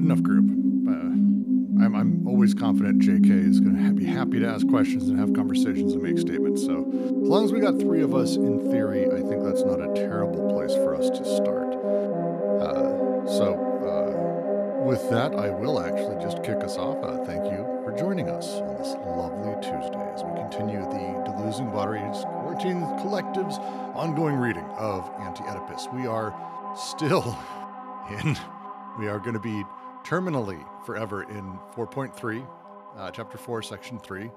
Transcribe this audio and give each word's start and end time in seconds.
good 0.00 0.06
enough 0.06 0.22
group. 0.22 0.48
Uh, 0.88 1.84
I'm, 1.84 1.94
I'm 1.94 2.26
always 2.26 2.54
confident 2.54 3.02
JK 3.02 3.48
is 3.48 3.60
going 3.60 3.76
to 3.76 3.92
be 3.92 4.06
happy 4.06 4.40
to 4.40 4.46
ask 4.46 4.66
questions 4.68 5.08
and 5.08 5.18
have 5.18 5.34
conversations 5.34 5.92
and 5.92 6.02
make 6.02 6.18
statements. 6.18 6.62
So, 6.62 6.88
as 6.90 7.28
long 7.28 7.44
as 7.44 7.52
we 7.52 7.60
got 7.60 7.78
three 7.78 8.02
of 8.02 8.14
us 8.14 8.36
in 8.36 8.70
theory, 8.70 9.06
I 9.06 9.20
think 9.20 9.44
that's 9.44 9.62
not 9.62 9.80
a 9.80 9.92
terrible 9.94 10.50
place 10.52 10.74
for 10.74 10.94
us 10.94 11.10
to 11.10 11.24
start. 11.24 11.74
Uh, 12.64 13.26
so, 13.28 13.54
uh, 13.84 14.84
with 14.84 15.08
that, 15.10 15.34
I 15.34 15.50
will 15.50 15.80
actually 15.80 16.22
just 16.22 16.42
kick 16.42 16.64
us 16.64 16.76
off. 16.78 16.96
Uh, 17.04 17.22
thank 17.24 17.44
you 17.44 17.60
for 17.84 17.94
joining 17.98 18.30
us 18.30 18.56
on 18.56 18.76
this 18.76 18.94
lovely 19.04 19.52
Tuesday 19.60 20.10
as 20.14 20.24
we 20.24 20.32
continue 20.40 20.80
the 20.80 21.28
Deluging 21.28 21.72
Bodies 21.72 22.24
Quarantine 22.24 22.80
Collective's 23.00 23.58
ongoing 23.94 24.36
reading 24.36 24.64
of 24.78 25.10
Anti 25.20 25.44
Oedipus. 25.44 25.88
We 25.92 26.06
are 26.06 26.34
still 26.74 27.38
in, 28.10 28.36
we 28.98 29.08
are 29.08 29.18
going 29.18 29.34
to 29.34 29.40
be 29.40 29.64
terminally 30.04 30.64
forever 30.84 31.22
in 31.24 31.58
4.3, 31.74 32.46
uh, 32.96 33.10
chapter 33.10 33.38
4, 33.38 33.62
section 33.62 33.98
3, 33.98 34.30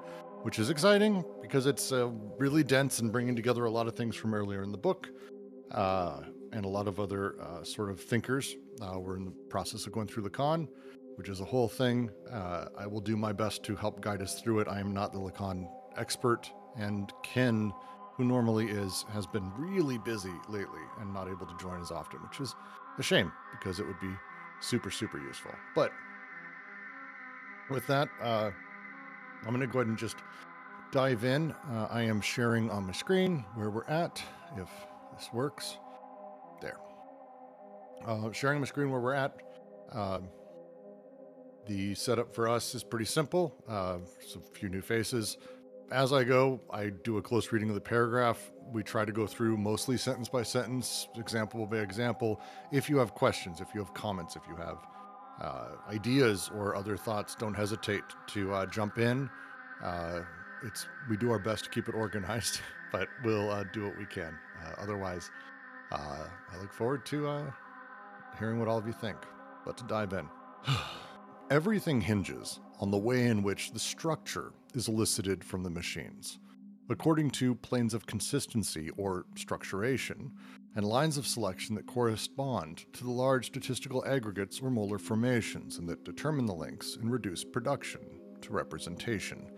which 0.43 0.59
is 0.59 0.69
exciting 0.69 1.23
because 1.41 1.65
it's 1.65 1.91
uh, 1.91 2.09
really 2.37 2.63
dense 2.63 2.99
and 2.99 3.11
bringing 3.11 3.35
together 3.35 3.65
a 3.65 3.71
lot 3.71 3.87
of 3.87 3.95
things 3.95 4.15
from 4.15 4.33
earlier 4.33 4.63
in 4.63 4.71
the 4.71 4.77
book 4.77 5.09
uh, 5.71 6.21
and 6.51 6.65
a 6.65 6.67
lot 6.67 6.87
of 6.87 6.99
other 6.99 7.41
uh, 7.41 7.63
sort 7.63 7.89
of 7.89 7.99
thinkers. 7.99 8.55
Uh, 8.81 8.99
we're 8.99 9.17
in 9.17 9.25
the 9.25 9.31
process 9.49 9.85
of 9.85 9.91
going 9.91 10.07
through 10.07 10.23
Lacan, 10.23 10.67
which 11.15 11.29
is 11.29 11.39
a 11.39 11.45
whole 11.45 11.67
thing. 11.67 12.09
Uh, 12.31 12.65
I 12.77 12.87
will 12.87 13.01
do 13.01 13.17
my 13.17 13.33
best 13.33 13.63
to 13.63 13.75
help 13.75 14.01
guide 14.01 14.21
us 14.21 14.39
through 14.39 14.59
it. 14.59 14.67
I 14.67 14.79
am 14.79 14.93
not 14.93 15.13
the 15.13 15.19
Lacan 15.19 15.67
expert, 15.97 16.51
and 16.77 17.11
Ken, 17.23 17.71
who 18.15 18.23
normally 18.23 18.67
is, 18.67 19.05
has 19.11 19.25
been 19.25 19.51
really 19.57 19.97
busy 19.97 20.33
lately 20.47 20.81
and 20.99 21.13
not 21.13 21.27
able 21.27 21.45
to 21.45 21.57
join 21.59 21.81
as 21.81 21.91
often, 21.91 22.19
which 22.19 22.39
is 22.39 22.53
a 22.99 23.03
shame 23.03 23.31
because 23.51 23.79
it 23.79 23.87
would 23.87 23.99
be 23.99 24.11
super, 24.63 24.89
super 24.89 25.19
useful. 25.19 25.51
But 25.75 25.91
with 27.69 27.85
that, 27.87 28.07
uh, 28.21 28.51
I'm 29.41 29.49
going 29.49 29.59
to 29.59 29.67
go 29.67 29.79
ahead 29.79 29.87
and 29.87 29.97
just 29.97 30.17
dive 30.91 31.23
in. 31.23 31.51
Uh, 31.51 31.87
I 31.89 32.03
am 32.03 32.21
sharing 32.21 32.69
on 32.69 32.85
my 32.85 32.93
screen 32.93 33.43
where 33.55 33.69
we're 33.69 33.85
at, 33.85 34.23
if 34.57 34.69
this 35.15 35.29
works. 35.33 35.77
There. 36.61 36.77
Uh, 38.05 38.31
sharing 38.31 38.59
my 38.59 38.65
screen 38.65 38.89
where 38.89 39.01
we're 39.01 39.13
at. 39.13 39.35
Uh, 39.91 40.19
the 41.67 41.95
setup 41.95 42.33
for 42.33 42.47
us 42.47 42.75
is 42.75 42.83
pretty 42.83 43.05
simple. 43.05 43.55
Uh, 43.69 43.97
a 44.35 44.57
few 44.57 44.69
new 44.69 44.81
faces. 44.81 45.37
As 45.93 46.11
I 46.11 46.23
go, 46.23 46.59
I 46.71 46.89
do 46.89 47.17
a 47.17 47.21
close 47.21 47.51
reading 47.51 47.69
of 47.69 47.75
the 47.75 47.81
paragraph. 47.81 48.51
We 48.71 48.81
try 48.81 49.05
to 49.05 49.11
go 49.11 49.27
through 49.27 49.57
mostly 49.57 49.95
sentence 49.95 50.27
by 50.27 50.41
sentence, 50.41 51.07
example 51.17 51.67
by 51.67 51.77
example. 51.77 52.41
If 52.71 52.89
you 52.89 52.97
have 52.97 53.13
questions, 53.13 53.61
if 53.61 53.67
you 53.75 53.79
have 53.79 53.93
comments, 53.93 54.35
if 54.35 54.41
you 54.49 54.55
have 54.55 54.79
uh, 55.39 55.67
ideas 55.87 56.49
or 56.55 56.75
other 56.75 56.97
thoughts, 56.97 57.35
don't 57.35 57.53
hesitate 57.53 58.01
to 58.29 58.51
uh, 58.55 58.65
jump 58.65 58.97
in. 58.97 59.29
Uh, 59.83 60.21
it's 60.65 60.87
we 61.11 61.15
do 61.15 61.29
our 61.29 61.37
best 61.37 61.65
to 61.65 61.69
keep 61.69 61.87
it 61.87 61.93
organized, 61.93 62.59
but 62.91 63.07
we'll 63.23 63.51
uh, 63.51 63.63
do 63.71 63.85
what 63.85 63.95
we 63.95 64.07
can. 64.07 64.35
Uh, 64.65 64.81
otherwise, 64.81 65.29
uh, 65.91 66.25
I 66.51 66.57
look 66.59 66.73
forward 66.73 67.05
to 67.07 67.53
hearing 68.39 68.57
what 68.57 68.67
all 68.67 68.79
of 68.79 68.87
you 68.87 68.93
think. 68.93 69.17
Let's 69.67 69.83
dive 69.83 70.13
in. 70.13 70.27
Everything 71.51 72.01
hinges 72.01 72.59
on 72.79 72.91
the 72.91 72.97
way 72.97 73.27
in 73.27 73.43
which 73.43 73.71
the 73.71 73.79
structure 73.79 74.53
is 74.73 74.87
elicited 74.87 75.43
from 75.43 75.63
the 75.63 75.69
machines. 75.69 76.39
According 76.89 77.31
to 77.31 77.55
planes 77.55 77.93
of 77.93 78.05
consistency 78.05 78.89
or 78.97 79.25
structuration, 79.35 80.31
and 80.75 80.85
lines 80.85 81.17
of 81.17 81.27
selection 81.27 81.75
that 81.75 81.85
correspond 81.85 82.85
to 82.93 83.03
the 83.03 83.11
large 83.11 83.47
statistical 83.47 84.03
aggregates 84.05 84.59
or 84.59 84.71
molar 84.71 84.97
formations 84.97 85.77
and 85.77 85.87
that 85.87 86.03
determine 86.03 86.45
the 86.45 86.53
links 86.53 86.97
and 86.99 87.11
reduce 87.11 87.43
production 87.43 88.01
to 88.41 88.53
representation. 88.53 89.51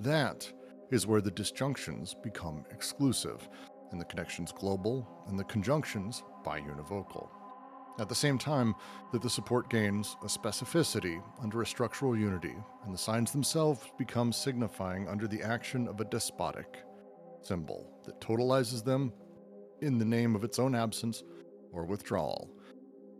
That 0.00 0.50
is 0.90 1.06
where 1.06 1.20
the 1.20 1.30
disjunctions 1.30 2.14
become 2.22 2.64
exclusive, 2.70 3.48
and 3.90 4.00
the 4.00 4.06
connections 4.06 4.52
global, 4.52 5.24
and 5.28 5.38
the 5.38 5.44
conjunctions 5.44 6.22
biunivocal. 6.44 7.28
At 7.98 8.08
the 8.08 8.14
same 8.14 8.38
time 8.38 8.74
that 9.12 9.22
the 9.22 9.30
support 9.30 9.70
gains 9.70 10.16
a 10.22 10.26
specificity 10.26 11.22
under 11.40 11.62
a 11.62 11.66
structural 11.66 12.16
unity, 12.16 12.54
and 12.84 12.92
the 12.92 12.98
signs 12.98 13.30
themselves 13.30 13.86
become 13.98 14.32
signifying 14.32 15.06
under 15.08 15.28
the 15.28 15.42
action 15.42 15.86
of 15.86 16.00
a 16.00 16.04
despotic 16.04 16.82
symbol 17.40 17.88
that 18.04 18.20
totalizes 18.20 18.84
them 18.84 19.12
in 19.80 19.98
the 19.98 20.04
name 20.04 20.34
of 20.34 20.42
its 20.42 20.58
own 20.58 20.74
absence 20.74 21.22
or 21.72 21.84
withdrawal. 21.84 22.50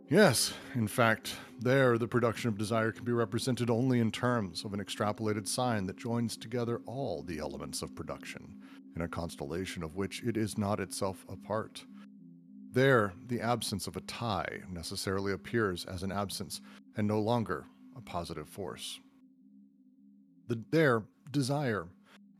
Yes, 0.09 0.53
in 0.75 0.87
fact, 0.87 1.35
there 1.59 1.97
the 1.97 2.07
production 2.07 2.49
of 2.49 2.57
desire 2.57 2.91
can 2.91 3.05
be 3.05 3.11
represented 3.11 3.69
only 3.69 3.99
in 3.99 4.11
terms 4.11 4.65
of 4.65 4.73
an 4.73 4.83
extrapolated 4.83 5.47
sign 5.47 5.85
that 5.85 5.97
joins 5.97 6.35
together 6.37 6.81
all 6.85 7.23
the 7.23 7.39
elements 7.39 7.81
of 7.81 7.95
production, 7.95 8.59
in 8.95 9.01
a 9.01 9.07
constellation 9.07 9.83
of 9.83 9.95
which 9.95 10.21
it 10.23 10.37
is 10.37 10.57
not 10.57 10.79
itself 10.79 11.25
a 11.29 11.35
part. 11.35 11.85
There, 12.75 13.13
the 13.27 13.39
absence 13.39 13.87
of 13.87 13.95
a 13.95 14.01
tie 14.01 14.63
necessarily 14.69 15.31
appears 15.31 15.85
as 15.85 16.03
an 16.03 16.11
absence 16.11 16.59
and 16.97 17.07
no 17.07 17.21
longer 17.21 17.67
a 17.95 18.01
positive 18.01 18.49
force. 18.49 18.99
The, 20.49 20.61
there, 20.71 21.03
desire 21.31 21.87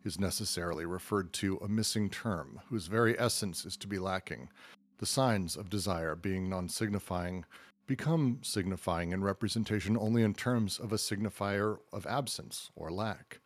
is 0.03 0.19
necessarily 0.19 0.85
referred 0.85 1.31
to 1.35 1.57
a 1.63 1.69
missing 1.69 2.09
term 2.09 2.59
whose 2.67 2.87
very 2.87 3.17
essence 3.17 3.65
is 3.65 3.77
to 3.77 3.87
be 3.87 3.97
lacking. 3.97 4.49
The 4.97 5.05
signs 5.05 5.55
of 5.55 5.69
desire, 5.69 6.17
being 6.17 6.49
non 6.49 6.67
signifying, 6.67 7.45
become 7.87 8.39
signifying 8.41 9.13
in 9.13 9.23
representation 9.23 9.95
only 9.95 10.21
in 10.21 10.33
terms 10.33 10.79
of 10.79 10.91
a 10.91 10.97
signifier 10.97 11.77
of 11.93 12.05
absence 12.05 12.71
or 12.75 12.91
lack. 12.91 13.39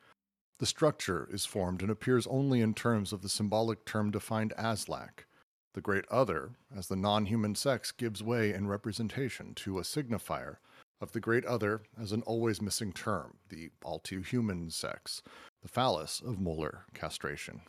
The 0.58 0.66
structure 0.66 1.30
is 1.32 1.46
formed 1.46 1.84
and 1.84 1.92
appears 1.92 2.26
only 2.26 2.62
in 2.62 2.74
terms 2.74 3.14
of 3.14 3.22
the 3.22 3.30
symbolic 3.30 3.86
term 3.86 4.10
defined 4.10 4.54
as 4.58 4.90
lack. 4.90 5.28
The 5.74 5.81
great 5.81 6.06
other, 6.09 6.52
as 6.75 6.88
the 6.88 6.96
non 6.96 7.28
human 7.28 7.56
sex, 7.56 7.91
gives 7.91 8.24
way 8.24 8.53
in 8.53 8.68
representation 8.68 9.53
to 9.56 9.80
a 9.80 9.84
signifier 9.84 10.57
of 11.02 11.12
the 11.12 11.19
great 11.19 11.46
other 11.46 11.81
as 12.00 12.12
an 12.12 12.22
always 12.24 12.62
missing 12.62 12.91
term, 12.91 13.38
the 13.50 13.69
all 13.84 14.00
too 14.00 14.22
human 14.22 14.69
sex, 14.69 15.22
the 15.62 15.69
phallus 15.69 16.22
of 16.22 16.40
molar 16.40 16.85
castration. 16.94 17.62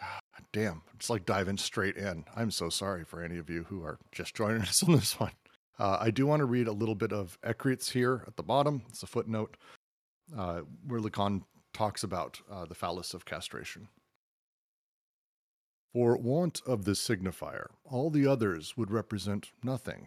God 0.00 0.46
damn, 0.52 0.82
it's 0.94 1.10
like 1.10 1.26
diving 1.26 1.58
straight 1.58 1.96
in. 1.96 2.24
I'm 2.34 2.50
so 2.50 2.68
sorry 2.70 3.04
for 3.04 3.22
any 3.22 3.38
of 3.38 3.50
you 3.50 3.64
who 3.68 3.82
are 3.82 3.98
just 4.12 4.34
joining 4.34 4.62
us 4.62 4.82
on 4.82 4.94
this 4.94 5.18
one. 5.18 5.32
Uh, 5.78 5.96
I 6.00 6.10
do 6.10 6.26
want 6.26 6.40
to 6.40 6.46
read 6.46 6.68
a 6.68 6.72
little 6.72 6.94
bit 6.94 7.12
of 7.12 7.38
Écrits 7.42 7.90
here 7.90 8.24
at 8.26 8.36
the 8.36 8.42
bottom. 8.42 8.82
It's 8.88 9.02
a 9.02 9.06
footnote 9.06 9.56
uh, 10.36 10.60
where 10.86 11.00
Lacan 11.00 11.42
talks 11.72 12.02
about 12.02 12.40
uh, 12.50 12.66
the 12.66 12.74
phallus 12.74 13.14
of 13.14 13.24
castration. 13.24 13.88
For 15.92 16.16
want 16.16 16.60
of 16.66 16.84
this 16.84 17.00
signifier, 17.00 17.66
all 17.84 18.10
the 18.10 18.26
others 18.26 18.76
would 18.76 18.90
represent 18.90 19.50
nothing. 19.62 20.06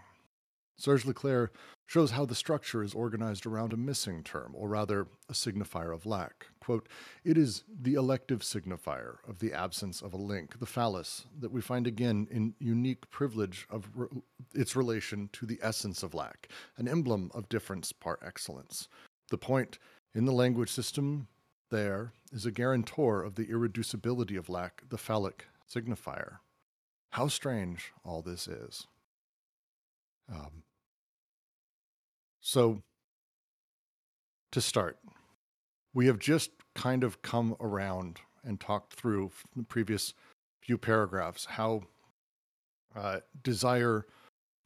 Serge 0.77 1.05
Leclaire 1.05 1.51
shows 1.85 2.11
how 2.11 2.25
the 2.25 2.35
structure 2.35 2.81
is 2.81 2.93
organized 2.93 3.45
around 3.45 3.73
a 3.73 3.77
missing 3.77 4.23
term, 4.23 4.53
or 4.55 4.69
rather, 4.69 5.07
a 5.29 5.33
signifier 5.33 5.93
of 5.93 6.05
lack. 6.05 6.47
Quote, 6.59 6.87
it 7.23 7.37
is 7.37 7.63
the 7.69 7.93
elective 7.93 8.39
signifier 8.39 9.17
of 9.27 9.39
the 9.39 9.53
absence 9.53 10.01
of 10.01 10.13
a 10.13 10.17
link, 10.17 10.59
the 10.59 10.65
phallus, 10.65 11.25
that 11.39 11.51
we 11.51 11.61
find 11.61 11.85
again 11.85 12.27
in 12.31 12.55
unique 12.59 13.09
privilege 13.11 13.67
of 13.69 13.89
re- 13.93 14.07
its 14.55 14.75
relation 14.75 15.29
to 15.33 15.45
the 15.45 15.59
essence 15.61 16.01
of 16.01 16.13
lack, 16.13 16.47
an 16.77 16.87
emblem 16.87 17.29
of 17.33 17.49
difference 17.49 17.91
par 17.91 18.17
excellence. 18.25 18.87
The 19.29 19.37
point 19.37 19.77
in 20.15 20.25
the 20.25 20.31
language 20.31 20.69
system 20.69 21.27
there 21.69 22.13
is 22.31 22.45
a 22.45 22.51
guarantor 22.51 23.23
of 23.23 23.35
the 23.35 23.47
irreducibility 23.47 24.37
of 24.37 24.47
lack, 24.47 24.83
the 24.89 24.97
phallic 24.97 25.47
signifier. 25.73 26.37
How 27.11 27.27
strange 27.27 27.93
all 28.03 28.21
this 28.21 28.47
is. 28.47 28.87
Um, 30.31 30.63
so, 32.41 32.81
to 34.51 34.61
start, 34.61 34.97
we 35.93 36.07
have 36.07 36.19
just 36.19 36.51
kind 36.75 37.03
of 37.03 37.21
come 37.21 37.55
around 37.59 38.19
and 38.43 38.59
talked 38.59 38.93
through 38.93 39.31
the 39.55 39.63
previous 39.63 40.13
few 40.61 40.77
paragraphs 40.77 41.45
how 41.45 41.83
uh, 42.95 43.19
desire 43.43 44.05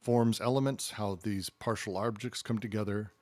forms 0.00 0.40
elements, 0.40 0.92
how 0.92 1.18
these 1.22 1.50
partial 1.50 1.96
objects 1.96 2.42
come 2.42 2.58
together, 2.58 3.12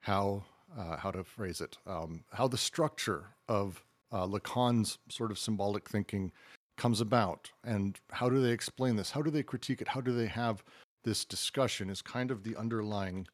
how 0.00 0.44
uh, 0.76 0.96
how 0.96 1.10
to 1.10 1.24
phrase 1.24 1.60
it, 1.60 1.78
um, 1.86 2.22
how 2.32 2.46
the 2.46 2.58
structure 2.58 3.26
of 3.48 3.82
uh, 4.12 4.26
Lacan's 4.26 4.98
sort 5.08 5.30
of 5.30 5.38
symbolic 5.38 5.88
thinking 5.88 6.30
comes 6.78 7.00
about 7.00 7.50
and 7.64 8.00
how 8.12 8.30
do 8.30 8.40
they 8.40 8.52
explain 8.52 8.96
this? 8.96 9.10
How 9.10 9.20
do 9.20 9.30
they 9.30 9.42
critique 9.42 9.82
it? 9.82 9.88
How 9.88 10.00
do 10.00 10.12
they 10.12 10.26
have 10.26 10.64
this 11.04 11.24
discussion 11.24 11.90
is 11.90 12.00
kind 12.02 12.30
of 12.30 12.42
the 12.42 12.56
underlying 12.56 13.26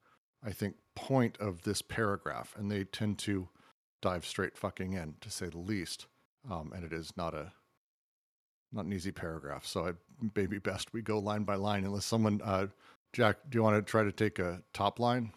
i 0.45 0.53
think 0.53 0.75
point 0.95 1.37
of 1.41 1.63
this 1.63 1.81
paragraph 1.81 2.55
and 2.59 2.71
they 2.71 2.85
tend 2.85 3.19
to 3.19 3.49
dive 4.05 4.27
straight 4.27 4.55
fucking 4.55 4.93
in 4.93 5.15
to 5.23 5.31
say 5.31 5.47
the 5.47 5.59
least. 5.59 6.07
Um, 6.51 6.73
and 6.75 6.85
it 6.85 6.93
is 6.93 7.17
not 7.17 7.33
a 7.33 7.53
not 8.71 8.85
an 8.85 8.93
easy 8.93 9.13
paragraph. 9.13 9.65
So 9.65 9.87
it 9.87 9.97
may 10.37 10.45
be 10.45 10.59
best 10.59 10.93
we 10.93 11.01
go 11.01 11.19
line 11.19 11.45
by 11.45 11.55
line 11.55 11.85
unless 11.85 12.05
someone 12.05 12.43
uh, 12.45 12.67
jack 13.15 13.39
do 13.49 13.57
you 13.57 13.63
want 13.63 13.77
to 13.77 13.91
try 13.91 14.03
to 14.03 14.13
take 14.13 14.39
a 14.39 14.61
top 14.75 15.01
line? 15.01 15.33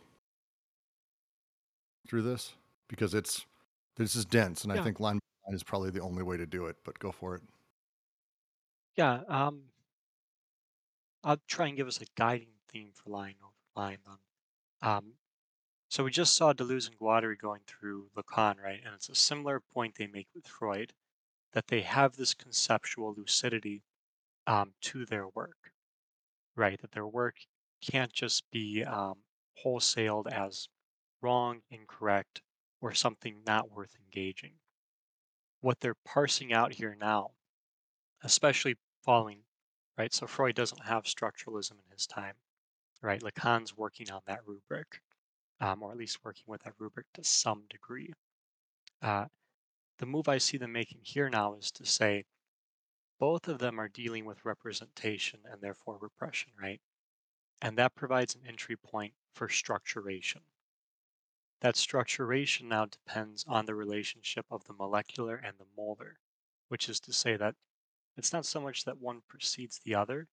Through 2.09 2.23
this? 2.23 2.55
Because 2.89 3.13
it's 3.13 3.45
this 3.95 4.17
is 4.17 4.25
dense, 4.25 4.65
and 4.65 4.73
I 4.73 4.83
think 4.83 4.99
line 4.99 5.19
is 5.53 5.63
probably 5.63 5.89
the 5.89 6.01
only 6.01 6.23
way 6.23 6.35
to 6.35 6.45
do 6.45 6.65
it. 6.65 6.75
But 6.83 6.99
go 6.99 7.11
for 7.13 7.35
it. 7.35 7.41
Yeah, 8.97 9.21
um, 9.27 9.63
I'll 11.23 11.41
try 11.47 11.67
and 11.67 11.77
give 11.77 11.87
us 11.87 12.01
a 12.01 12.05
guiding 12.15 12.53
theme 12.69 12.91
for 12.93 13.09
line 13.11 13.35
over 13.43 13.53
line 13.75 13.99
then. 14.05 14.17
Um, 14.81 15.13
so 15.89 16.03
we 16.03 16.11
just 16.11 16.35
saw 16.35 16.53
Deleuze 16.53 16.87
and 16.87 16.99
Guattari 16.99 17.37
going 17.37 17.61
through 17.67 18.09
Lacan, 18.17 18.61
right? 18.61 18.81
And 18.85 18.95
it's 18.95 19.09
a 19.09 19.15
similar 19.15 19.59
point 19.61 19.95
they 19.95 20.07
make 20.07 20.27
with 20.35 20.47
Freud, 20.47 20.93
that 21.53 21.67
they 21.67 21.81
have 21.81 22.15
this 22.17 22.33
conceptual 22.33 23.13
lucidity 23.17 23.83
um, 24.47 24.73
to 24.81 25.05
their 25.05 25.27
work, 25.29 25.73
right? 26.55 26.79
That 26.81 26.91
their 26.91 27.07
work 27.07 27.37
can't 27.81 28.13
just 28.13 28.43
be 28.51 28.83
um, 28.83 29.23
wholesaled 29.63 30.31
as 30.31 30.69
wrong, 31.21 31.61
incorrect, 31.71 32.41
or 32.81 32.93
something 32.93 33.43
not 33.45 33.71
worth 33.71 33.95
engaging. 33.95 34.53
What 35.61 35.81
they're 35.81 35.95
parsing 36.05 36.51
out 36.53 36.73
here 36.73 36.95
now, 36.99 37.31
especially 38.23 38.77
following, 39.07 39.39
right? 39.97 40.13
So 40.13 40.27
Freud 40.27 40.55
doesn't 40.55 40.83
have 40.83 41.05
structuralism 41.05 41.71
in 41.71 41.91
his 41.93 42.05
time, 42.05 42.33
right? 43.01 43.21
Lacan's 43.21 43.77
working 43.77 44.11
on 44.11 44.19
that 44.27 44.41
rubric, 44.45 44.99
um, 45.61 45.81
or 45.81 45.91
at 45.91 45.97
least 45.97 46.25
working 46.25 46.43
with 46.45 46.63
that 46.63 46.73
rubric 46.77 47.05
to 47.13 47.23
some 47.23 47.63
degree. 47.69 48.11
Uh, 49.01 49.27
the 49.99 50.05
move 50.05 50.27
I 50.27 50.39
see 50.39 50.57
them 50.57 50.73
making 50.73 50.99
here 51.03 51.29
now 51.29 51.53
is 51.53 51.71
to 51.71 51.85
say 51.85 52.25
both 53.17 53.47
of 53.47 53.59
them 53.59 53.79
are 53.79 53.87
dealing 53.87 54.25
with 54.25 54.43
representation 54.43 55.39
and 55.49 55.61
therefore 55.61 55.97
repression, 56.01 56.51
right? 56.61 56.81
And 57.61 57.77
that 57.77 57.95
provides 57.95 58.35
an 58.35 58.41
entry 58.45 58.75
point 58.75 59.13
for 59.33 59.47
structuration. 59.47 60.41
That 61.61 61.75
structuration 61.75 62.63
now 62.63 62.87
depends 62.87 63.45
on 63.47 63.67
the 63.67 63.73
relationship 63.73 64.47
of 64.51 64.65
the 64.65 64.73
molecular 64.73 65.37
and 65.37 65.53
the 65.57 65.65
molar, 65.77 66.19
which 66.67 66.89
is 66.89 66.99
to 66.99 67.13
say 67.13 67.37
that 67.37 67.55
it's 68.17 68.33
not 68.33 68.45
so 68.45 68.59
much 68.59 68.85
that 68.85 68.99
one 68.99 69.21
precedes 69.27 69.79
the 69.85 69.95
other, 69.95 70.27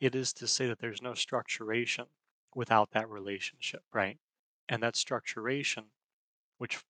it 0.00 0.14
is 0.14 0.32
to 0.34 0.46
say 0.46 0.66
that 0.66 0.78
there's 0.78 1.02
no 1.02 1.12
structuration 1.12 2.06
without 2.54 2.90
that 2.92 3.08
relationship, 3.08 3.82
right? 3.92 4.18
And 4.68 4.82
that 4.82 4.94
structuration, 4.94 5.84
which 6.58 6.82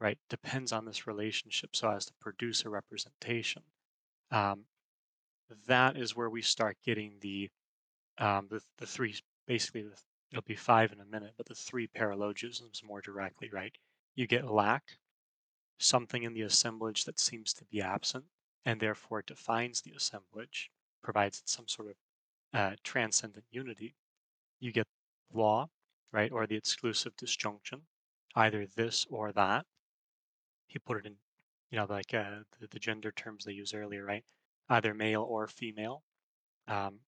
right 0.00 0.18
depends 0.28 0.72
on 0.72 0.84
this 0.84 1.06
relationship 1.06 1.74
so 1.74 1.90
as 1.90 2.06
to 2.06 2.12
produce 2.20 2.64
a 2.64 2.68
representation. 2.68 3.62
Um, 4.30 4.64
that 5.66 5.96
is 5.96 6.14
where 6.14 6.30
we 6.30 6.42
start 6.42 6.76
getting 6.84 7.14
the 7.20 7.50
um, 8.18 8.48
the, 8.50 8.60
the 8.78 8.86
three 8.86 9.14
basically 9.46 9.82
the, 9.82 9.96
it'll 10.30 10.42
be 10.42 10.54
five 10.54 10.92
in 10.92 11.00
a 11.00 11.04
minute, 11.04 11.32
but 11.36 11.46
the 11.46 11.54
three 11.54 11.88
paralogisms 11.88 12.84
more 12.84 13.00
directly, 13.00 13.48
right? 13.52 13.74
You 14.14 14.26
get 14.26 14.50
lack, 14.50 14.98
something 15.78 16.24
in 16.24 16.34
the 16.34 16.42
assemblage 16.42 17.04
that 17.04 17.18
seems 17.18 17.52
to 17.54 17.64
be 17.64 17.80
absent, 17.80 18.24
and 18.64 18.80
therefore 18.80 19.22
defines 19.22 19.82
the 19.82 19.92
assemblage, 19.96 20.70
provides 21.02 21.38
it 21.38 21.48
some 21.48 21.68
sort 21.68 21.88
of 21.88 21.94
uh, 22.58 22.76
transcendent 22.82 23.44
unity. 23.50 23.94
You 24.60 24.72
get 24.72 24.86
law, 25.32 25.68
right, 26.12 26.32
or 26.32 26.46
the 26.46 26.56
exclusive 26.56 27.16
disjunction, 27.16 27.82
either 28.34 28.66
this 28.66 29.06
or 29.10 29.32
that. 29.32 29.66
He 30.66 30.78
put 30.78 30.98
it 30.98 31.06
in, 31.06 31.14
you 31.70 31.78
know, 31.78 31.86
like 31.88 32.12
uh, 32.12 32.42
the, 32.60 32.66
the 32.68 32.78
gender 32.78 33.12
terms 33.12 33.44
they 33.44 33.52
used 33.52 33.74
earlier, 33.74 34.04
right? 34.04 34.24
Either 34.68 34.94
male 34.94 35.22
or 35.22 35.46
female. 35.46 36.02
Um, 36.66 37.00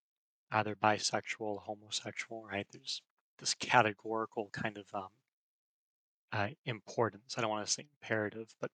either 0.53 0.75
bisexual, 0.75 1.63
homosexual, 1.63 2.45
right? 2.45 2.67
There's 2.73 3.03
this 3.39 3.55
categorical 3.55 4.51
kind 4.53 4.77
of 4.77 4.87
um, 4.95 5.09
uh, 6.33 6.49
importance. 6.67 7.35
I 7.37 7.41
don't 7.41 7.51
want 7.51 7.67
to 7.67 7.73
say 7.73 7.87
imperative, 8.03 8.55
but 8.61 8.71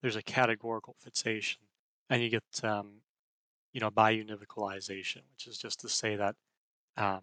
there's 0.00 0.16
a 0.16 0.22
categorical 0.22 0.96
fixation, 0.98 1.60
and 2.10 2.22
you 2.22 2.30
get 2.30 2.64
um, 2.64 3.02
you 3.72 3.80
know 3.80 3.90
biunivocalization, 3.90 5.22
which 5.32 5.46
is 5.48 5.58
just 5.58 5.80
to 5.80 5.88
say 5.88 6.16
that 6.16 6.36
um, 6.96 7.22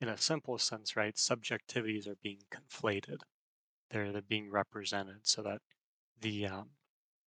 in 0.00 0.08
a 0.08 0.18
simple 0.18 0.58
sense, 0.58 0.96
right, 0.96 1.14
subjectivities 1.16 2.08
are 2.08 2.16
being 2.22 2.40
conflated. 2.52 3.18
They're 3.90 4.12
they're 4.12 4.22
being 4.22 4.50
represented 4.50 5.26
so 5.26 5.42
that 5.42 5.60
the 6.20 6.46
um, 6.46 6.70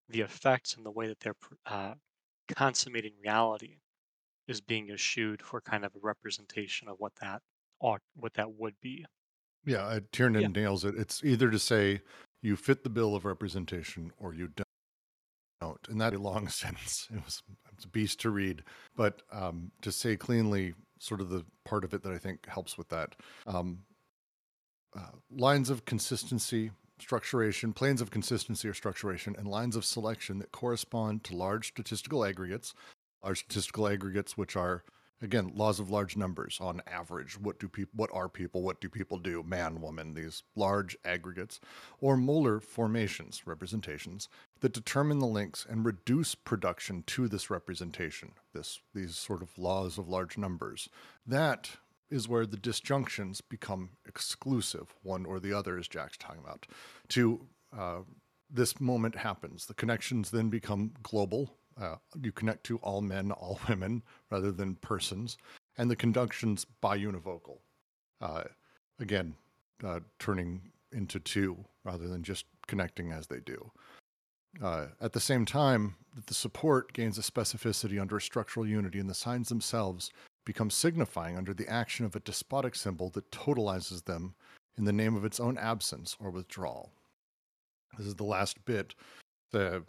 the 0.09 0.21
effects 0.21 0.75
and 0.75 0.85
the 0.85 0.91
way 0.91 1.07
that 1.07 1.19
they're 1.21 1.35
uh, 1.65 1.95
consummating 2.49 3.13
reality 3.23 3.79
is 4.47 4.61
being 4.61 4.89
eschewed 4.91 5.41
for 5.41 5.61
kind 5.61 5.85
of 5.85 5.95
a 5.95 5.99
representation 6.01 6.87
of 6.89 6.97
what 6.99 7.15
that 7.21 7.41
ought 7.81 8.01
what 8.15 8.33
that 8.35 8.51
would 8.53 8.75
be. 8.81 9.05
Yeah, 9.65 9.85
uh, 9.85 9.99
Tiernan 10.11 10.41
Yeah. 10.41 10.47
nails 10.53 10.85
it. 10.85 10.95
It's 10.95 11.23
either 11.23 11.49
to 11.51 11.59
say 11.59 12.01
you 12.41 12.55
fit 12.55 12.83
the 12.83 12.89
bill 12.89 13.15
of 13.15 13.25
representation 13.25 14.11
or 14.17 14.33
you 14.33 14.47
don't. 14.47 14.68
And 15.89 15.99
that 16.01 16.13
a 16.13 16.19
long 16.19 16.47
sentence. 16.49 17.07
It 17.13 17.23
was, 17.23 17.41
it 17.49 17.75
was 17.75 17.85
a 17.85 17.89
beast 17.89 18.19
to 18.21 18.29
read. 18.29 18.63
But 18.95 19.21
um, 19.31 19.71
to 19.81 19.91
say 19.91 20.15
cleanly, 20.15 20.73
sort 20.99 21.21
of 21.21 21.29
the 21.29 21.45
part 21.65 21.83
of 21.83 21.93
it 21.93 22.03
that 22.03 22.11
I 22.11 22.17
think 22.17 22.47
helps 22.47 22.77
with 22.77 22.89
that. 22.89 23.15
Um, 23.47 23.79
uh, 24.95 25.11
lines 25.31 25.69
of 25.69 25.85
consistency, 25.85 26.71
structuration, 26.99 27.73
planes 27.75 28.01
of 28.01 28.11
consistency 28.11 28.67
or 28.67 28.73
structuration, 28.73 29.37
and 29.37 29.47
lines 29.47 29.75
of 29.75 29.85
selection 29.85 30.39
that 30.39 30.51
correspond 30.51 31.23
to 31.25 31.35
large 31.35 31.67
statistical 31.69 32.25
aggregates, 32.25 32.73
large 33.23 33.39
statistical 33.39 33.87
aggregates 33.87 34.37
which 34.37 34.55
are 34.55 34.83
again 35.21 35.51
laws 35.53 35.79
of 35.79 35.89
large 35.89 36.15
numbers 36.15 36.57
on 36.61 36.81
average 36.87 37.39
what 37.39 37.59
do 37.59 37.67
people 37.67 37.91
what 37.95 38.09
are 38.13 38.29
people 38.29 38.61
what 38.61 38.79
do 38.79 38.89
people 38.89 39.17
do 39.17 39.43
man 39.43 39.81
woman 39.81 40.13
these 40.13 40.43
large 40.55 40.97
aggregates 41.03 41.59
or 41.99 42.15
molar 42.15 42.59
formations 42.59 43.45
representations 43.45 44.29
that 44.61 44.73
determine 44.73 45.19
the 45.19 45.27
links 45.27 45.65
and 45.69 45.85
reduce 45.85 46.35
production 46.35 47.03
to 47.07 47.27
this 47.27 47.49
representation 47.49 48.31
this 48.53 48.79
these 48.93 49.15
sort 49.15 49.41
of 49.41 49.57
laws 49.57 49.97
of 49.97 50.07
large 50.07 50.37
numbers 50.37 50.89
that 51.25 51.71
is 52.09 52.27
where 52.27 52.45
the 52.45 52.57
disjunctions 52.57 53.41
become 53.41 53.89
exclusive 54.07 54.95
one 55.03 55.25
or 55.25 55.39
the 55.39 55.53
other 55.53 55.77
as 55.77 55.87
jack's 55.87 56.17
talking 56.17 56.41
about 56.43 56.67
to 57.07 57.45
uh, 57.77 57.99
this 58.49 58.79
moment 58.81 59.15
happens 59.15 59.65
the 59.65 59.73
connections 59.73 60.31
then 60.31 60.49
become 60.49 60.91
global 61.03 61.51
uh, 61.79 61.95
you 62.21 62.31
connect 62.31 62.65
to 62.65 62.77
all 62.77 63.01
men, 63.01 63.31
all 63.31 63.59
women, 63.69 64.03
rather 64.29 64.51
than 64.51 64.75
persons, 64.75 65.37
and 65.77 65.89
the 65.89 65.95
conjunctions 65.95 66.65
biunivocal. 66.83 67.57
Uh, 68.21 68.43
again, 68.99 69.33
uh, 69.83 69.99
turning 70.17 70.61
into 70.91 71.19
two 71.19 71.57
rather 71.83 72.07
than 72.07 72.23
just 72.23 72.45
connecting 72.67 73.11
as 73.11 73.27
they 73.27 73.39
do. 73.39 73.71
Uh, 74.61 74.87
at 74.99 75.13
the 75.13 75.19
same 75.19 75.45
time, 75.45 75.95
that 76.15 76.27
the 76.27 76.33
support 76.33 76.91
gains 76.93 77.17
a 77.17 77.21
specificity 77.21 78.01
under 78.01 78.17
a 78.17 78.21
structural 78.21 78.67
unity, 78.67 78.99
and 78.99 79.09
the 79.09 79.13
signs 79.13 79.49
themselves 79.49 80.11
become 80.45 80.69
signifying 80.69 81.37
under 81.37 81.53
the 81.53 81.67
action 81.67 82.05
of 82.05 82.15
a 82.15 82.19
despotic 82.21 82.75
symbol 82.75 83.09
that 83.11 83.29
totalizes 83.31 84.05
them 84.05 84.33
in 84.77 84.85
the 84.85 84.93
name 84.93 85.15
of 85.15 85.25
its 85.25 85.39
own 85.39 85.57
absence 85.57 86.17
or 86.19 86.31
withdrawal. 86.31 86.91
This 87.97 88.07
is 88.07 88.15
the 88.15 88.23
last 88.23 88.63
bit. 88.65 88.95
The 89.51 89.83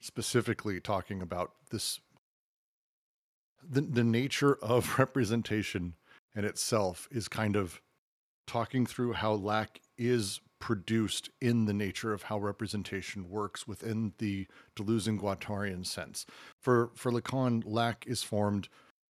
specifically 0.00 0.80
talking 0.80 1.22
about 1.22 1.52
this 1.70 2.00
the, 3.68 3.80
the 3.80 4.04
nature 4.04 4.54
of 4.62 4.98
representation 4.98 5.94
in 6.34 6.44
itself 6.44 7.08
is 7.10 7.28
kind 7.28 7.56
of 7.56 7.80
talking 8.46 8.86
through 8.86 9.12
how 9.12 9.32
lack 9.32 9.80
is 9.96 10.40
produced 10.60 11.30
in 11.40 11.66
the 11.66 11.72
nature 11.72 12.12
of 12.12 12.24
how 12.24 12.38
representation 12.38 13.28
works 13.28 13.66
within 13.66 14.12
the 14.18 14.46
Deleuze 14.76 15.06
and 15.06 15.20
Guattarian 15.20 15.84
sense. 15.86 16.26
For 16.60 16.90
for 16.94 17.12
Lacan, 17.12 17.62
lack 17.64 18.04
is 18.06 18.22
formed, 18.22 18.68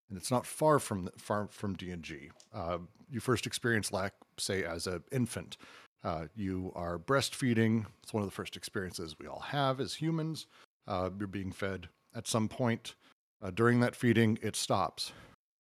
and 0.09 0.19
it's 0.19 0.31
not 0.31 0.47
far 0.47 0.78
from 0.78 1.09
far 1.17 1.49
from 1.50 1.75
D 1.75 1.90
and 1.90 2.02
G. 2.02 2.31
Uh, 2.52 2.78
you 3.11 3.21
first 3.21 3.47
experience 3.47 3.93
lack, 3.93 4.14
say, 4.38 4.64
as 4.64 4.87
an 4.87 5.02
infant. 5.11 5.57
Uh, 6.05 6.26
you 6.37 6.73
are 6.76 6.99
breastfeeding. 6.99 7.87
It's 8.02 8.12
one 8.12 8.23
of 8.23 8.28
the 8.28 8.35
first 8.35 8.57
experiences 8.57 9.17
we 9.19 9.26
all 9.26 9.40
have 9.40 9.81
as 9.81 9.95
humans. 9.95 10.47
Uh, 10.87 11.11
you're 11.19 11.26
being 11.26 11.52
fed. 11.52 11.88
At 12.14 12.26
some 12.28 12.49
point 12.49 12.95
uh, 13.43 13.50
during 13.50 13.81
that 13.81 13.97
feeding, 13.97 14.38
it 14.43 14.57
stops. 14.57 15.12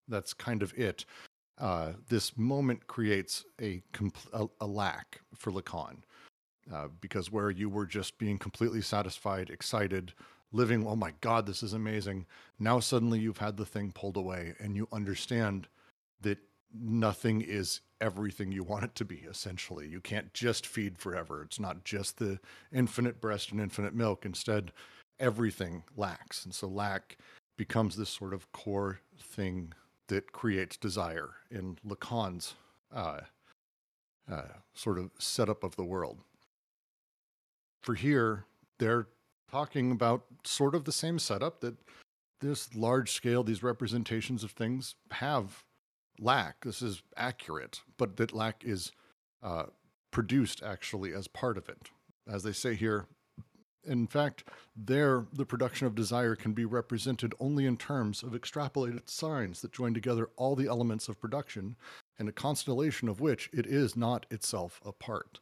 That's 0.06 0.32
kind 0.32 0.62
of 0.62 0.72
it. 0.78 1.04
Uh, 1.58 1.92
this 2.08 2.36
moment 2.36 2.86
creates 2.86 3.44
a, 3.60 3.82
compl- 3.92 4.32
a, 4.32 4.64
a 4.64 4.66
lack 4.66 5.20
for 5.34 5.50
Lacan 5.50 5.98
uh, 6.72 6.88
because 7.00 7.32
where 7.32 7.50
you 7.50 7.68
were 7.68 7.86
just 7.86 8.18
being 8.18 8.38
completely 8.38 8.80
satisfied, 8.80 9.50
excited, 9.50 10.12
living, 10.52 10.86
oh 10.86 10.96
my 10.96 11.12
God, 11.20 11.46
this 11.46 11.62
is 11.62 11.72
amazing. 11.72 12.26
Now 12.58 12.80
suddenly 12.80 13.18
you've 13.18 13.38
had 13.38 13.56
the 13.56 13.66
thing 13.66 13.92
pulled 13.92 14.16
away 14.16 14.54
and 14.60 14.76
you 14.76 14.86
understand 14.92 15.66
that 16.20 16.38
nothing 16.72 17.40
is 17.40 17.80
everything 18.00 18.52
you 18.52 18.62
want 18.62 18.84
it 18.84 18.94
to 18.96 19.04
be, 19.04 19.24
essentially. 19.28 19.88
You 19.88 20.00
can't 20.00 20.32
just 20.34 20.66
feed 20.66 20.98
forever. 20.98 21.42
It's 21.42 21.58
not 21.58 21.84
just 21.84 22.18
the 22.18 22.38
infinite 22.72 23.20
breast 23.20 23.50
and 23.50 23.60
infinite 23.60 23.94
milk. 23.94 24.24
Instead, 24.24 24.72
everything 25.18 25.82
lacks. 25.96 26.44
And 26.44 26.54
so 26.54 26.68
lack 26.68 27.18
becomes 27.56 27.96
this 27.96 28.10
sort 28.10 28.32
of 28.32 28.52
core 28.52 29.00
thing 29.18 29.72
that 30.08 30.32
creates 30.32 30.76
desire 30.76 31.30
in 31.50 31.78
Lacan's 31.86 32.54
uh, 32.92 33.20
uh, 34.30 34.42
sort 34.74 34.98
of 34.98 35.10
setup 35.18 35.62
of 35.64 35.76
the 35.76 35.84
world. 35.84 36.18
for 37.82 37.94
here, 37.94 38.44
they're 38.78 39.06
talking 39.50 39.90
about 39.90 40.24
sort 40.44 40.74
of 40.74 40.84
the 40.84 40.92
same 40.92 41.18
setup 41.18 41.60
that 41.60 41.76
this 42.40 42.74
large 42.74 43.12
scale, 43.12 43.42
these 43.42 43.62
representations 43.62 44.44
of 44.44 44.50
things 44.52 44.94
have 45.12 45.64
lack. 46.20 46.64
This 46.64 46.82
is 46.82 47.02
accurate, 47.16 47.80
but 47.96 48.16
that 48.16 48.32
lack 48.32 48.62
is 48.64 48.92
uh, 49.42 49.64
produced 50.10 50.62
actually 50.62 51.12
as 51.14 51.28
part 51.28 51.56
of 51.56 51.68
it. 51.68 51.88
As 52.30 52.42
they 52.42 52.52
say 52.52 52.74
here, 52.74 53.06
in 53.84 54.06
fact, 54.06 54.44
there 54.76 55.26
the 55.32 55.46
production 55.46 55.86
of 55.86 55.94
desire 55.94 56.34
can 56.34 56.52
be 56.52 56.64
represented 56.64 57.34
only 57.40 57.66
in 57.66 57.76
terms 57.76 58.22
of 58.22 58.32
extrapolated 58.32 59.08
signs 59.08 59.60
that 59.62 59.72
join 59.72 59.94
together 59.94 60.30
all 60.36 60.56
the 60.56 60.68
elements 60.68 61.08
of 61.08 61.20
production, 61.20 61.76
and 62.18 62.28
a 62.28 62.32
constellation 62.32 63.08
of 63.08 63.20
which 63.20 63.48
it 63.52 63.66
is 63.66 63.96
not 63.96 64.26
itself 64.30 64.80
a 64.84 64.92
part. 64.92 65.40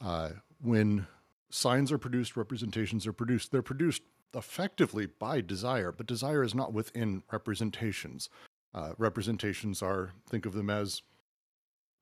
Uh, 0.00 0.30
when 0.60 1.06
signs 1.50 1.92
are 1.92 1.98
produced, 1.98 2.36
representations 2.36 3.06
are 3.06 3.12
produced, 3.12 3.52
they're 3.52 3.62
produced 3.62 4.02
effectively 4.34 5.06
by 5.06 5.40
desire, 5.40 5.92
but 5.92 6.06
desire 6.06 6.42
is 6.42 6.54
not 6.54 6.72
within 6.72 7.22
representations. 7.30 8.28
Uh, 8.74 8.92
representations 8.96 9.82
are, 9.82 10.12
think 10.28 10.46
of 10.46 10.54
them 10.54 10.70
as 10.70 11.02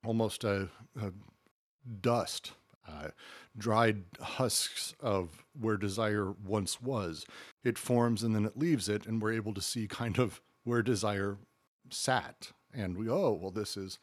almost 0.05 0.43
a, 0.43 0.69
a 0.99 1.11
dust, 1.99 2.53
uh, 2.87 3.09
dried 3.57 4.03
husks 4.19 4.93
of 4.99 5.43
where 5.59 5.77
desire 5.77 6.33
once 6.45 6.81
was. 6.81 7.25
It 7.63 7.77
forms 7.77 8.23
and 8.23 8.33
then 8.35 8.45
it 8.45 8.57
leaves 8.57 8.89
it, 8.89 9.05
and 9.05 9.21
we're 9.21 9.33
able 9.33 9.53
to 9.53 9.61
see 9.61 9.87
kind 9.87 10.19
of 10.19 10.41
where 10.63 10.81
desire 10.81 11.37
sat. 11.89 12.51
And 12.73 12.97
we, 12.97 13.09
oh, 13.09 13.37
well, 13.41 13.51
this 13.51 13.77
is, 13.77 13.99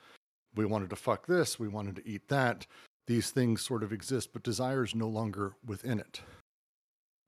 we 0.55 0.67
wanted 0.67 0.91
to 0.91 0.97
fuck 0.97 1.27
this, 1.27 1.59
we 1.59 1.69
wanted 1.69 1.97
to 1.97 2.09
eat 2.09 2.29
that. 2.29 2.67
These 3.07 3.31
things 3.31 3.63
sort 3.63 3.83
of 3.83 3.93
exist, 3.93 4.33
but 4.33 4.43
desire 4.43 4.85
is 4.85 4.95
no 4.95 5.09
longer 5.09 5.55
within 5.65 5.99
it. 5.99 6.21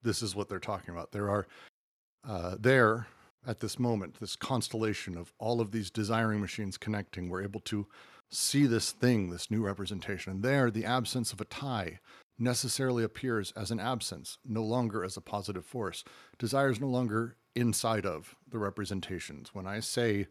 This 0.02 0.22
is 0.22 0.34
what 0.34 0.48
they're 0.48 0.58
talking 0.58 0.94
about. 0.94 1.12
There 1.12 1.30
are 1.30 1.46
uh, 2.28 2.56
there 2.60 3.06
at 3.46 3.60
this 3.60 3.78
moment, 3.78 4.20
this 4.20 4.36
constellation 4.36 5.16
of 5.16 5.32
all 5.38 5.60
of 5.60 5.70
these 5.70 5.90
desiring 5.90 6.40
machines 6.40 6.76
connecting. 6.76 7.28
We're 7.28 7.42
able 7.42 7.60
to 7.60 7.86
see 8.30 8.66
this 8.66 8.92
thing, 8.92 9.30
this 9.30 9.50
new 9.50 9.62
representation. 9.62 10.32
And 10.32 10.42
there, 10.42 10.70
the 10.70 10.84
absence 10.84 11.32
of 11.32 11.40
a 11.40 11.44
tie 11.44 12.00
necessarily 12.38 13.04
appears 13.04 13.52
as 13.56 13.70
an 13.70 13.80
absence, 13.80 14.38
no 14.46 14.62
longer 14.62 15.04
as 15.04 15.16
a 15.16 15.20
positive 15.20 15.64
force. 15.66 16.04
Desire 16.38 16.70
is 16.70 16.80
no 16.80 16.88
longer 16.88 17.36
inside 17.54 18.06
of 18.06 18.34
the 18.50 18.58
representations. 18.58 19.54
When 19.54 19.66
I 19.66 19.80
say 19.80 20.26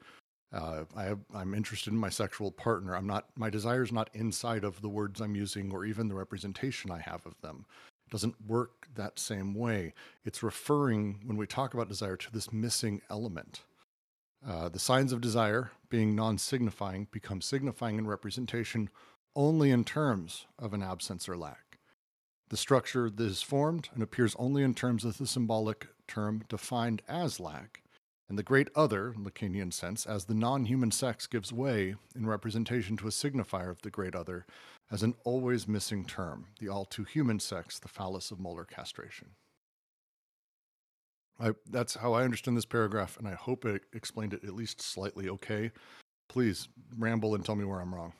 uh, 0.52 0.86
I 0.98 1.14
I'm 1.36 1.54
interested 1.54 1.94
in 1.94 2.00
my 2.00 2.10
sexual 2.10 2.52
partner, 2.52 2.96
I'm 2.96 3.06
not. 3.06 3.26
My 3.36 3.50
desire 3.52 3.84
is 3.84 3.92
not 3.92 4.10
inside 4.14 4.64
of 4.64 4.82
the 4.82 4.90
words 4.90 5.22
I'm 5.22 5.36
using 5.36 5.72
or 5.72 5.86
even 5.86 6.08
the 6.08 6.16
representation 6.16 6.90
I 6.90 7.00
have 7.00 7.26
of 7.26 7.40
them 7.42 7.66
It 8.08 8.12
doesn't 8.12 8.36
work 8.48 8.88
that 8.96 9.20
same 9.20 9.54
way. 9.54 9.94
It's 10.26 10.42
referring, 10.42 11.20
when 11.26 11.38
we 11.38 11.46
talk 11.46 11.76
about 11.76 11.88
desire, 11.90 12.16
to 12.16 12.32
this 12.32 12.52
missing 12.52 13.02
element. 13.12 13.62
Uh, 14.46 14.70
the 14.70 14.80
signs 14.80 15.12
of 15.12 15.22
desire, 15.22 15.72
being 15.90 16.16
non 16.16 16.38
signifying, 16.38 17.08
become 17.12 17.42
signifying 17.42 17.98
in 17.98 18.08
representation 18.08 18.90
only 19.36 19.72
in 19.72 19.84
terms 19.84 20.46
of 20.58 20.74
an 20.74 20.82
absence 20.82 21.28
or 21.28 21.38
lack. 21.38 21.78
The 22.50 22.58
structure 22.58 23.10
that 23.10 23.24
is 23.24 23.42
formed 23.42 23.90
and 23.94 24.02
appears 24.02 24.36
only 24.40 24.64
in 24.64 24.74
terms 24.74 25.06
of 25.06 25.18
the 25.18 25.28
symbolic 25.28 25.88
term 26.08 26.44
defined 26.50 27.02
as 27.08 27.40
lack, 27.40 27.84
and 28.28 28.38
the 28.38 28.44
great 28.44 28.70
other, 28.76 29.14
in 29.14 29.24
Lacanian 29.24 29.74
sense, 29.74 30.06
as 30.06 30.26
the 30.26 30.34
non 30.34 30.66
human 30.66 30.92
sex 30.92 31.28
gives 31.28 31.52
way 31.52 31.96
in 32.16 32.26
representation 32.26 32.96
to 32.98 33.08
a 33.08 33.12
signifier 33.12 33.70
of 33.70 33.82
the 33.82 33.92
great 33.92 34.16
other, 34.16 34.46
as 34.90 35.04
an 35.04 35.16
always 35.24 35.68
missing 35.68 36.06
term, 36.06 36.48
the 36.60 36.70
all 36.70 36.86
too 36.86 37.04
human 37.04 37.40
sex, 37.40 37.78
the 37.78 37.88
phallus 37.88 38.32
of 38.32 38.40
molar 38.40 38.66
castration. 38.66 39.30
I, 41.40 41.52
that's 41.70 41.96
how 41.96 42.14
I 42.14 42.24
understand 42.24 42.58
this 42.58 42.66
paragraph, 42.66 43.18
and 43.18 43.28
I 43.28 43.36
hope 43.36 43.66
it 43.66 43.84
explained 43.94 44.34
it 44.34 44.44
at 44.44 44.56
least 44.56 44.82
slightly 44.82 45.30
okay. 45.30 45.72
Please 46.28 46.68
ramble 46.98 47.36
and 47.36 47.46
tell 47.46 47.56
me 47.56 47.66
where 47.66 47.80
I'm 47.80 47.96
wrong. 47.96 48.14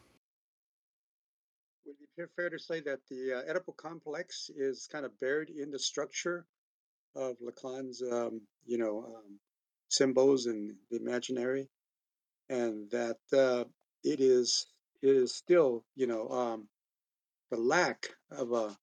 Would 1.86 1.96
it 2.02 2.16
be 2.18 2.24
fair 2.36 2.50
to 2.50 2.60
say 2.60 2.80
that 2.82 3.00
the 3.10 3.34
uh, 3.34 3.54
Oedipal 3.54 3.76
complex 3.76 4.50
is 4.56 4.88
kind 4.92 5.06
of 5.06 5.20
buried 5.20 5.50
in 5.50 5.70
the 5.70 5.80
structure 5.80 6.46
of 7.16 7.36
Lacan's, 7.40 8.02
um, 8.02 8.42
you 8.66 8.78
know, 8.78 9.06
um, 9.08 9.40
symbols 9.90 10.46
and 10.46 10.74
the 10.90 10.98
imaginary, 10.98 11.68
and 12.50 12.90
that 12.92 13.18
uh, 13.34 13.66
it 14.04 14.22
is 14.22 14.68
it 15.02 15.10
is 15.10 15.36
still, 15.36 15.84
you 15.96 16.08
know, 16.08 16.30
um, 16.30 16.68
the 17.52 17.58
lack 17.58 18.10
of 18.32 18.52
a 18.52 18.78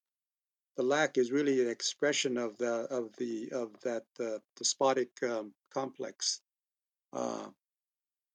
the 0.76 0.83
lack 0.83 1.16
is 1.16 1.33
really 1.33 1.62
an 1.62 1.68
expression 1.68 2.37
of 2.37 2.56
the 2.59 2.87
of 2.90 3.14
the 3.16 3.49
of 3.52 3.78
that 3.80 4.04
uh, 4.21 4.38
despotic 4.56 5.11
um, 5.23 5.52
complex, 5.73 6.42
uh, 7.12 7.47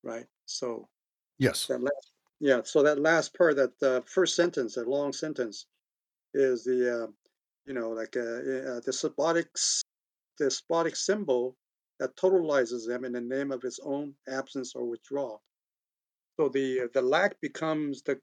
right? 0.03 0.25
So 0.45 0.87
yes, 1.37 1.67
that 1.67 1.81
last, 1.81 2.11
yeah. 2.39 2.61
So 2.63 2.81
that 2.83 2.99
last 2.99 3.37
part, 3.37 3.55
that 3.57 3.83
uh, 3.83 4.01
first 4.05 4.35
sentence, 4.35 4.75
that 4.75 4.87
long 4.87 5.13
sentence, 5.13 5.67
is 6.33 6.63
the 6.63 7.03
uh, 7.03 7.07
you 7.65 7.73
know 7.73 7.89
like 7.89 8.17
uh, 8.17 8.19
uh, 8.19 8.79
the 8.79 8.81
despotic 8.85 9.47
despotic 10.39 10.95
symbol 10.95 11.55
that 11.99 12.15
totalizes 12.15 12.87
them 12.87 13.05
in 13.05 13.11
the 13.11 13.21
name 13.21 13.51
of 13.51 13.63
its 13.63 13.79
own 13.83 14.15
absence 14.27 14.73
or 14.75 14.85
withdrawal. 14.85 15.43
So 16.39 16.49
the 16.49 16.89
the 16.93 17.01
lack 17.03 17.39
becomes 17.39 18.01
the 18.01 18.19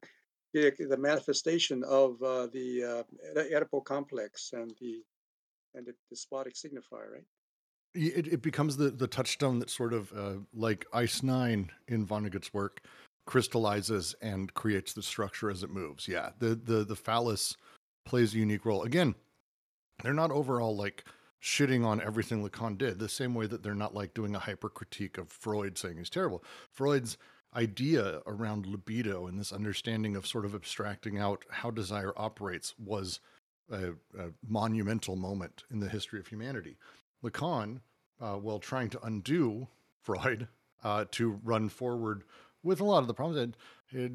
the, 0.53 0.73
the 0.79 0.97
manifestation 0.97 1.85
of 1.85 2.23
uh, 2.23 2.47
the 2.53 3.05
uh, 3.37 3.41
Oedipal 3.41 3.85
complex 3.85 4.53
and 4.53 4.73
the 4.81 5.03
and 5.75 5.87
the 5.87 5.95
despotic 6.09 6.55
signifier, 6.55 7.13
right? 7.13 7.25
It, 7.95 8.27
it 8.29 8.43
becomes 8.43 8.77
the, 8.77 8.91
the 8.91 9.07
touchstone 9.07 9.59
that 9.61 9.71
sort 9.71 9.93
of 9.93 10.13
uh, 10.13 10.41
like 10.55 10.87
Ice 10.93 11.23
Nine 11.23 11.71
in 11.89 12.07
Vonnegut's 12.07 12.53
work 12.53 12.81
crystallizes 13.27 14.15
and 14.23 14.53
creates 14.55 14.93
the 14.93 15.03
structure 15.03 15.51
as 15.51 15.63
it 15.63 15.71
moves. 15.71 16.09
Yeah, 16.09 16.31
the 16.39 16.55
the 16.55 16.85
the 16.85 16.97
phallus 16.97 17.57
plays 18.05 18.35
a 18.35 18.39
unique 18.39 18.65
role. 18.65 18.83
Again, 18.83 19.15
they're 20.03 20.15
not 20.15 20.31
overall 20.31 20.77
like 20.77 21.05
shitting 21.43 21.85
on 21.85 22.01
everything 22.01 22.47
Lacan 22.47 22.77
did, 22.77 22.99
the 22.99 23.09
same 23.09 23.35
way 23.35 23.47
that 23.47 23.63
they're 23.63 23.75
not 23.75 23.95
like 23.95 24.15
doing 24.15 24.35
a 24.35 24.41
hyper 24.41 24.69
critique 24.69 25.19
of 25.19 25.29
Freud 25.29 25.79
saying 25.79 25.99
he's 25.99 26.11
terrible. 26.11 26.43
Freud's 26.73 27.17
idea 27.55 28.21
around 28.27 28.67
libido 28.67 29.27
and 29.27 29.39
this 29.39 29.53
understanding 29.53 30.17
of 30.17 30.27
sort 30.27 30.45
of 30.45 30.55
abstracting 30.55 31.19
out 31.19 31.45
how 31.51 31.71
desire 31.71 32.13
operates 32.17 32.75
was 32.79 33.21
a, 33.71 33.91
a 34.19 34.31
monumental 34.47 35.17
moment 35.17 35.65
in 35.71 35.81
the 35.81 35.89
history 35.89 36.21
of 36.21 36.27
humanity. 36.27 36.77
Lacan, 37.23 37.81
uh, 38.21 38.35
while 38.35 38.59
trying 38.59 38.91
to 38.91 39.03
undo 39.03 39.67
Freud 40.03 40.49
uh, 40.85 41.05
to 41.13 41.41
run 41.43 41.69
forward 41.69 42.25
with 42.63 42.81
a 42.81 42.85
lot 42.85 43.01
of 43.01 43.07
the 43.07 43.15
problems, 43.15 43.55
it, 43.91 44.13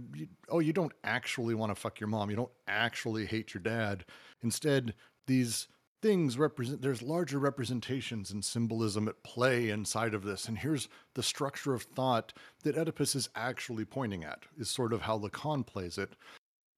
oh, 0.50 0.60
you 0.60 0.74
don't 0.74 0.94
actually 1.04 1.56
want 1.56 1.74
to 1.74 1.80
fuck 1.80 2.00
your 2.00 2.10
mom. 2.10 2.30
You 2.30 2.36
don't 2.36 2.52
actually 2.68 3.26
hate 3.26 3.54
your 3.54 3.64
dad. 3.64 4.06
Instead, 4.44 4.94
these 5.26 5.68
things 6.04 6.38
represent 6.38 6.82
there's 6.82 7.02
larger 7.02 7.40
representations 7.40 8.30
and 8.30 8.44
symbolism 8.44 9.08
at 9.08 9.24
play 9.24 9.70
inside 9.70 10.14
of 10.14 10.26
this 10.26 10.50
and 10.50 10.58
here's 10.58 10.90
the 11.14 11.24
structure 11.24 11.74
of 11.74 11.84
thought 11.84 12.34
that 12.64 12.78
oedipus 12.78 13.16
is 13.16 13.30
actually 13.38 13.86
pointing 13.86 14.22
at 14.22 14.44
is 14.58 14.70
sort 14.70 14.92
of 14.92 15.02
how 15.02 15.18
lacan 15.18 15.66
plays 15.66 15.98
it. 15.98 16.18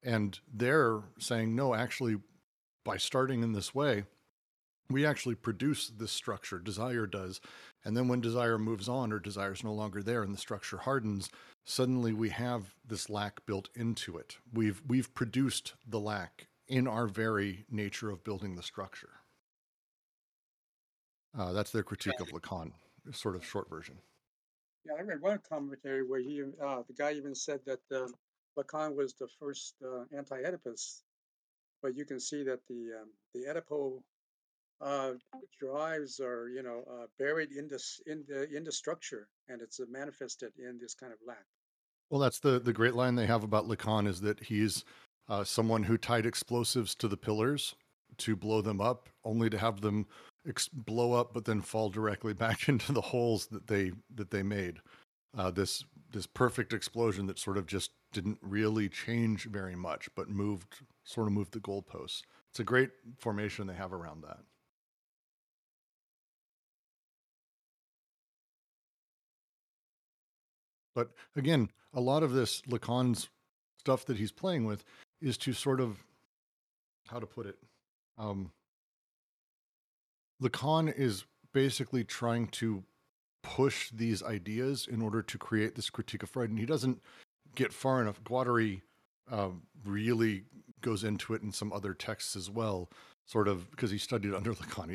And 0.04 0.40
they're 0.54 1.02
saying 1.18 1.56
no 1.56 1.74
actually 1.74 2.18
by 2.84 2.98
starting 2.98 3.42
in 3.42 3.54
this 3.54 3.74
way 3.74 4.04
we 4.92 5.04
actually 5.04 5.34
produce 5.34 5.88
this 5.88 6.12
structure. 6.12 6.60
Desire 6.60 7.08
does. 7.08 7.42
And 7.84 7.98
then 7.98 8.08
when 8.08 8.22
desire 8.22 8.60
moves 8.60 8.88
on 8.88 9.12
or 9.12 9.18
desire 9.18 9.54
is 9.54 9.64
no 9.64 9.74
longer 9.74 10.04
there 10.04 10.22
and 10.22 10.36
the 10.36 10.40
structure 10.40 10.78
hardens 10.78 11.32
suddenly 11.64 12.14
we 12.14 12.30
have 12.30 12.76
this 12.88 13.10
lack 13.10 13.44
built 13.48 13.70
into 13.74 14.20
it. 14.20 14.38
We've 14.54 14.84
we've 14.88 15.12
produced 15.16 15.74
the 15.88 16.00
lack 16.00 16.46
in 16.68 16.88
our 16.88 17.08
very 17.08 17.66
nature 17.70 18.10
of 18.10 18.24
building 18.24 18.56
the 18.56 18.64
structure. 18.64 19.22
Uh, 21.38 21.52
that's 21.52 21.72
their 21.72 21.84
critique 21.84 22.20
of 22.20 22.30
Lacan, 22.30 22.72
sort 23.12 23.36
of 23.36 23.46
short 23.46 23.70
version. 23.70 23.98
Yeah, 24.86 24.94
I 25.00 25.02
read 25.02 25.22
one 25.22 25.40
commentary 25.50 26.08
where 26.08 26.22
he, 26.22 26.42
uh, 26.64 26.84
the 26.88 26.94
guy 26.98 27.14
even 27.14 27.36
said 27.36 27.60
that 27.66 27.80
uh, 27.94 28.08
Lacan 28.58 28.96
was 28.96 29.14
the 29.14 29.28
first 29.40 29.76
uh, 29.84 30.04
anti-Oedipus, 30.16 31.04
but 31.82 31.96
you 31.96 32.06
can 32.06 32.20
see 32.20 32.44
that 32.44 32.60
the 32.70 33.02
um, 33.02 33.10
the 33.34 33.46
Oedipal 33.50 34.02
uh, 34.82 35.14
drives 35.60 36.20
are, 36.20 36.50
you 36.50 36.64
know, 36.64 36.84
uh, 36.90 37.06
buried 37.20 37.52
in 37.52 37.68
this 37.68 38.00
in 38.08 38.24
the 38.28 38.50
in 38.56 38.64
the 38.64 38.72
structure, 38.72 39.28
and 39.50 39.62
it's 39.62 39.80
manifested 39.90 40.52
in 40.58 40.78
this 40.80 40.94
kind 40.94 41.12
of 41.12 41.20
lack. 41.28 41.46
Well, 42.10 42.22
that's 42.22 42.40
the 42.40 42.60
the 42.60 42.74
great 42.74 42.96
line 42.96 43.16
they 43.16 43.26
have 43.26 43.44
about 43.44 43.68
Lacan 43.68 44.08
is 44.08 44.22
that 44.22 44.40
he's 44.40 44.86
uh, 45.28 45.44
someone 45.44 45.84
who 45.84 45.98
tied 45.98 46.26
explosives 46.26 46.96
to 46.96 47.08
the 47.08 47.18
pillars 47.18 47.76
to 48.18 48.36
blow 48.36 48.62
them 48.62 48.80
up, 48.80 49.10
only 49.24 49.50
to 49.50 49.58
have 49.58 49.82
them 49.82 50.06
ex- 50.48 50.70
blow 50.70 51.14
up, 51.14 51.34
but 51.34 51.46
then 51.46 51.62
fall 51.62 51.90
directly 51.90 52.34
back 52.46 52.70
into 52.70 52.92
the 52.92 53.02
holes 53.02 53.48
that 53.48 53.68
they 53.68 53.92
that 54.14 54.32
they 54.32 54.44
made. 54.44 54.80
Uh, 55.38 55.52
this 55.52 55.84
this 56.12 56.28
perfect 56.28 56.72
explosion 56.72 57.26
that 57.28 57.40
sort 57.40 57.58
of 57.58 57.66
just 57.66 57.92
didn't 58.14 58.40
really 58.42 58.88
change 58.88 59.46
very 59.46 59.76
much, 59.76 60.08
but 60.16 60.30
moved 60.30 60.82
sort 61.04 61.28
of 61.28 61.34
moved 61.34 61.52
the 61.52 61.60
goalposts. 61.60 62.22
it's 62.50 62.60
a 62.60 62.64
great 62.64 62.92
formation 63.18 63.68
they 63.68 63.74
have 63.74 63.94
around 63.94 64.24
that. 64.24 64.40
But 70.96 71.12
again, 71.36 71.70
a 71.94 72.00
lot 72.00 72.24
of 72.24 72.32
this 72.32 72.62
Lacan's 72.62 73.28
stuff 73.78 74.06
that 74.06 74.18
he's 74.18 74.32
playing 74.32 74.66
with 74.66 74.86
is 75.26 75.38
to 75.40 75.54
sort 75.54 75.82
of 75.82 75.98
how 77.08 77.20
to 77.20 77.26
put 77.26 77.48
it. 77.48 77.58
Um, 78.18 78.52
Lacan 80.42 80.96
is 80.96 81.26
basically 81.52 82.04
trying 82.04 82.48
to 82.48 82.84
push 83.42 83.90
these 83.90 84.22
ideas 84.22 84.88
in 84.90 85.02
order 85.02 85.24
to 85.24 85.38
create 85.38 85.76
this 85.76 85.90
critique 85.90 86.22
of 86.22 86.30
Freud, 86.30 86.52
and 86.52 86.60
he 86.60 86.66
doesn't 86.66 87.02
get 87.56 87.74
far 87.74 88.02
enough. 88.02 88.24
Guattari 88.24 88.82
um, 89.32 89.64
really 89.84 90.44
goes 90.82 91.04
into 91.04 91.34
it 91.34 91.42
in 91.42 91.52
some 91.52 91.74
other 91.74 91.96
texts 91.96 92.36
as 92.36 92.50
well, 92.50 92.90
sort 93.26 93.48
of 93.48 93.70
because 93.72 93.90
he 93.90 93.98
studied 93.98 94.34
under 94.34 94.54
Lacan. 94.54 94.92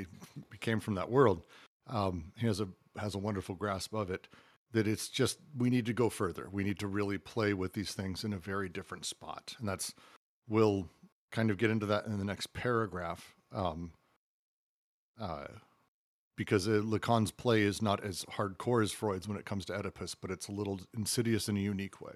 He 0.52 0.58
came 0.58 0.78
from 0.78 0.94
that 0.94 1.10
world. 1.10 1.42
Um, 1.88 2.32
he 2.36 2.46
has 2.46 2.60
a 2.60 2.68
has 2.98 3.16
a 3.16 3.18
wonderful 3.18 3.56
grasp 3.56 3.94
of 3.94 4.10
it. 4.10 4.28
That 4.72 4.86
it's 4.86 5.08
just 5.08 5.38
we 5.58 5.70
need 5.70 5.86
to 5.86 5.92
go 5.92 6.08
further. 6.08 6.48
We 6.52 6.62
need 6.62 6.78
to 6.78 6.86
really 6.86 7.18
play 7.18 7.52
with 7.54 7.72
these 7.72 7.92
things 7.92 8.22
in 8.22 8.32
a 8.32 8.38
very 8.38 8.68
different 8.68 9.04
spot, 9.04 9.56
and 9.58 9.68
that's 9.68 9.92
we'll 10.50 10.86
kind 11.32 11.50
of 11.50 11.56
get 11.56 11.70
into 11.70 11.86
that 11.86 12.04
in 12.04 12.18
the 12.18 12.24
next 12.24 12.52
paragraph. 12.52 13.34
Um, 13.52 13.92
uh, 15.18 15.46
because 16.36 16.66
uh, 16.66 16.80
Lacan's 16.82 17.30
play 17.30 17.62
is 17.62 17.82
not 17.82 18.02
as 18.02 18.24
hardcore 18.24 18.82
as 18.82 18.92
Freud's 18.92 19.28
when 19.28 19.36
it 19.36 19.44
comes 19.44 19.66
to 19.66 19.74
Oedipus, 19.74 20.14
but 20.14 20.30
it's 20.30 20.48
a 20.48 20.52
little 20.52 20.80
insidious 20.96 21.48
in 21.48 21.56
a 21.56 21.60
unique 21.60 22.00
way. 22.00 22.14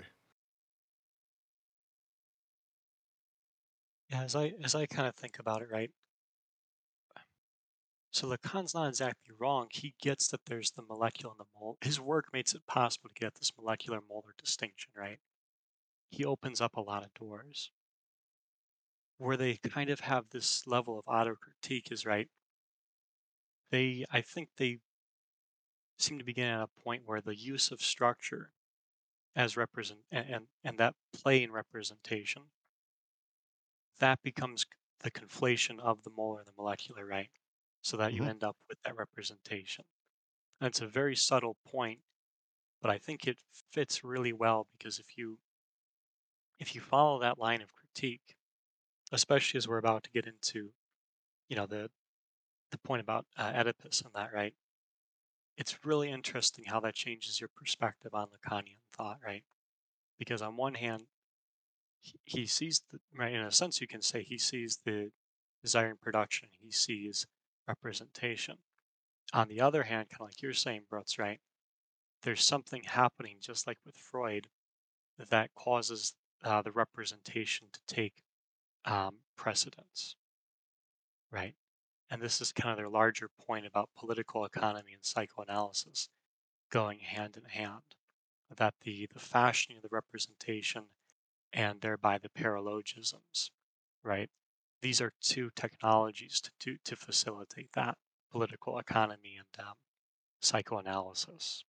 Yeah, 4.10 4.22
as 4.22 4.34
I 4.34 4.54
as 4.62 4.74
I 4.74 4.86
kind 4.86 5.08
of 5.08 5.14
think 5.14 5.38
about 5.38 5.62
it, 5.62 5.68
right? 5.70 5.90
So 8.12 8.28
Lacan's 8.28 8.74
not 8.74 8.88
exactly 8.88 9.34
wrong. 9.38 9.66
He 9.72 9.92
gets 10.00 10.28
that 10.28 10.46
there's 10.46 10.70
the 10.70 10.82
molecular 10.82 11.34
and 11.36 11.40
the 11.40 11.60
molar. 11.60 11.74
His 11.80 12.00
work 12.00 12.26
makes 12.32 12.54
it 12.54 12.64
possible 12.66 13.08
to 13.08 13.20
get 13.20 13.34
this 13.34 13.50
molecular 13.58 14.00
molar 14.08 14.34
distinction, 14.38 14.92
right? 14.96 15.18
He 16.10 16.24
opens 16.24 16.60
up 16.60 16.76
a 16.76 16.80
lot 16.80 17.04
of 17.04 17.12
doors. 17.14 17.72
Where 19.16 19.36
they 19.36 19.56
kind 19.56 19.90
of 19.90 19.98
have 19.98 20.28
this 20.30 20.68
level 20.68 21.00
of 21.00 21.08
auto 21.08 21.34
critique 21.34 21.90
is 21.90 22.06
right. 22.06 22.30
They, 23.70 24.06
I 24.10 24.22
think 24.22 24.50
they 24.56 24.80
seem 25.98 26.18
to 26.18 26.24
begin 26.24 26.46
at 26.46 26.62
a 26.62 26.68
point 26.68 27.04
where 27.04 27.20
the 27.20 27.34
use 27.36 27.72
of 27.72 27.82
structure 27.82 28.52
as 29.36 29.56
represent 29.56 30.04
and, 30.10 30.28
and, 30.30 30.48
and 30.64 30.78
that 30.78 30.96
plane 31.12 31.50
representation 31.52 32.50
that 33.98 34.22
becomes 34.22 34.66
the 35.00 35.10
conflation 35.10 35.80
of 35.80 36.02
the 36.04 36.10
molar 36.10 36.40
and 36.40 36.48
the 36.48 36.52
molecular, 36.56 37.04
right? 37.04 37.30
So 37.82 37.96
that 37.96 38.14
you 38.14 38.22
Mhm. 38.22 38.28
end 38.28 38.42
up 38.44 38.56
with 38.68 38.78
that 38.82 38.96
representation. 38.96 39.84
And 40.60 40.68
it's 40.68 40.80
a 40.82 40.88
very 40.88 41.16
subtle 41.16 41.56
point, 41.66 42.02
but 42.80 42.90
I 42.90 42.98
think 42.98 43.26
it 43.26 43.38
fits 43.72 44.04
really 44.04 44.32
well 44.32 44.68
because 44.72 44.98
if 45.00 45.18
you 45.18 45.40
if 46.58 46.74
you 46.74 46.80
follow 46.80 47.20
that 47.20 47.38
line 47.38 47.62
of 47.62 47.72
critique, 47.72 48.36
especially 49.14 49.58
as 49.58 49.68
we're 49.68 49.78
about 49.78 50.02
to 50.04 50.10
get 50.10 50.26
into, 50.26 50.70
you 51.48 51.56
know, 51.56 51.66
the 51.66 51.88
the 52.70 52.78
point 52.78 53.00
about 53.00 53.24
uh, 53.38 53.52
Oedipus 53.54 54.02
and 54.02 54.12
that, 54.14 54.32
right? 54.34 54.54
It's 55.56 55.84
really 55.84 56.10
interesting 56.10 56.64
how 56.66 56.80
that 56.80 56.94
changes 56.94 57.40
your 57.40 57.50
perspective 57.54 58.12
on 58.12 58.26
Lacanian 58.26 58.80
thought, 58.96 59.18
right? 59.24 59.44
Because 60.18 60.42
on 60.42 60.56
one 60.56 60.74
hand, 60.74 61.04
he, 62.00 62.18
he 62.24 62.46
sees 62.46 62.82
the 62.90 62.98
right 63.16 63.32
in 63.32 63.40
a 63.40 63.52
sense 63.52 63.80
you 63.80 63.86
can 63.86 64.02
say 64.02 64.22
he 64.22 64.38
sees 64.38 64.80
the 64.84 65.10
desiring 65.62 65.96
production, 66.00 66.48
he 66.60 66.72
sees 66.72 67.26
representation. 67.68 68.58
On 69.32 69.48
the 69.48 69.60
other 69.60 69.84
hand, 69.84 70.10
kind 70.10 70.22
of 70.22 70.26
like 70.26 70.42
you're 70.42 70.52
saying, 70.52 70.82
Brooks, 70.90 71.18
right? 71.18 71.38
There's 72.22 72.44
something 72.44 72.82
happening 72.82 73.36
just 73.40 73.66
like 73.66 73.78
with 73.86 73.96
Freud 73.96 74.48
that 75.30 75.54
causes 75.54 76.14
uh, 76.42 76.62
the 76.62 76.72
representation 76.72 77.68
to 77.72 77.80
take 77.86 78.23
um, 78.84 79.16
precedence, 79.36 80.16
right? 81.30 81.54
And 82.10 82.20
this 82.20 82.40
is 82.40 82.52
kind 82.52 82.70
of 82.70 82.76
their 82.76 82.88
larger 82.88 83.28
point 83.46 83.66
about 83.66 83.90
political 83.96 84.44
economy 84.44 84.92
and 84.92 85.04
psychoanalysis 85.04 86.08
going 86.70 87.00
hand 87.00 87.36
in 87.36 87.44
hand. 87.48 87.82
That 88.54 88.74
the, 88.82 89.08
the 89.12 89.18
fashioning 89.18 89.78
of 89.78 89.82
the 89.82 89.88
representation 89.90 90.84
and 91.52 91.80
thereby 91.80 92.18
the 92.18 92.28
paralogisms, 92.28 93.50
right? 94.02 94.28
These 94.82 95.00
are 95.00 95.12
two 95.20 95.50
technologies 95.56 96.40
to, 96.40 96.50
to, 96.60 96.76
to 96.84 96.96
facilitate 96.96 97.70
that 97.74 97.96
political 98.30 98.78
economy 98.78 99.38
and 99.38 99.66
um, 99.66 99.74
psychoanalysis. 100.40 101.64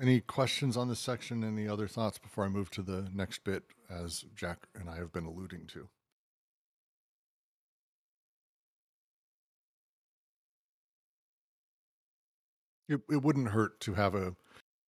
Any 0.00 0.20
questions 0.20 0.78
on 0.78 0.88
this 0.88 0.98
section? 0.98 1.44
Any 1.44 1.68
other 1.68 1.86
thoughts 1.86 2.16
before 2.18 2.44
I 2.44 2.48
move 2.48 2.70
to 2.70 2.82
the 2.82 3.10
next 3.12 3.44
bit, 3.44 3.64
as 3.90 4.24
Jack 4.34 4.66
and 4.74 4.88
I 4.88 4.96
have 4.96 5.12
been 5.12 5.26
alluding 5.26 5.66
to? 5.68 5.88
It, 12.88 13.00
it 13.10 13.22
wouldn't 13.22 13.48
hurt 13.48 13.78
to 13.80 13.94
have 13.94 14.14
a 14.14 14.34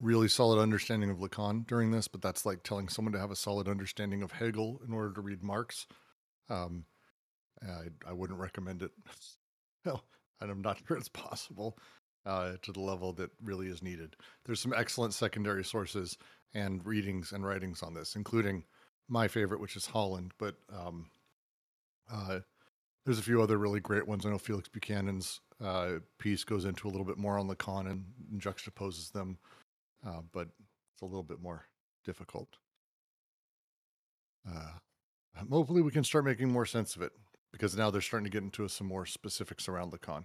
really 0.00 0.28
solid 0.28 0.60
understanding 0.60 1.10
of 1.10 1.18
Lacan 1.18 1.66
during 1.66 1.90
this, 1.90 2.08
but 2.08 2.22
that's 2.22 2.46
like 2.46 2.62
telling 2.62 2.88
someone 2.88 3.12
to 3.12 3.20
have 3.20 3.30
a 3.30 3.36
solid 3.36 3.68
understanding 3.68 4.22
of 4.22 4.32
Hegel 4.32 4.80
in 4.86 4.94
order 4.94 5.12
to 5.12 5.20
read 5.20 5.42
Marx. 5.42 5.86
Um, 6.48 6.86
I, 7.62 8.08
I 8.08 8.12
wouldn't 8.12 8.38
recommend 8.40 8.82
it. 8.82 8.92
Well, 9.84 10.04
and 10.40 10.48
I'm 10.48 10.62
not 10.62 10.78
sure 10.86 10.96
it's 10.96 11.08
possible 11.08 11.76
uh, 12.26 12.52
to 12.62 12.72
the 12.72 12.80
level 12.80 13.12
that 13.14 13.30
really 13.42 13.66
is 13.68 13.82
needed. 13.82 14.16
There's 14.44 14.60
some 14.60 14.74
excellent 14.74 15.14
secondary 15.14 15.64
sources 15.64 16.18
and 16.54 16.84
readings 16.84 17.32
and 17.32 17.44
writings 17.44 17.82
on 17.82 17.94
this, 17.94 18.16
including 18.16 18.64
my 19.08 19.28
favorite, 19.28 19.60
which 19.60 19.76
is 19.76 19.86
Holland, 19.86 20.32
but 20.38 20.56
um, 20.72 21.10
uh, 22.12 22.40
there's 23.04 23.18
a 23.18 23.22
few 23.22 23.42
other 23.42 23.58
really 23.58 23.80
great 23.80 24.06
ones. 24.06 24.24
I 24.24 24.30
know 24.30 24.38
Felix 24.38 24.68
Buchanan's 24.68 25.40
uh, 25.62 25.94
piece 26.18 26.44
goes 26.44 26.64
into 26.64 26.86
a 26.86 26.90
little 26.90 27.06
bit 27.06 27.18
more 27.18 27.38
on 27.38 27.48
Lacan 27.48 27.90
and, 27.90 28.04
and 28.30 28.40
juxtaposes 28.40 29.12
them, 29.12 29.38
uh, 30.06 30.20
but 30.32 30.48
it's 30.92 31.02
a 31.02 31.06
little 31.06 31.22
bit 31.22 31.40
more 31.40 31.66
difficult. 32.04 32.48
Uh, 34.48 34.72
hopefully, 35.50 35.82
we 35.82 35.90
can 35.90 36.04
start 36.04 36.24
making 36.24 36.48
more 36.48 36.66
sense 36.66 36.96
of 36.96 37.02
it 37.02 37.12
because 37.52 37.76
now 37.76 37.90
they're 37.90 38.00
starting 38.00 38.24
to 38.24 38.30
get 38.30 38.42
into 38.42 38.66
some 38.68 38.86
more 38.86 39.06
specifics 39.06 39.68
around 39.68 39.92
Lacan. 39.92 40.24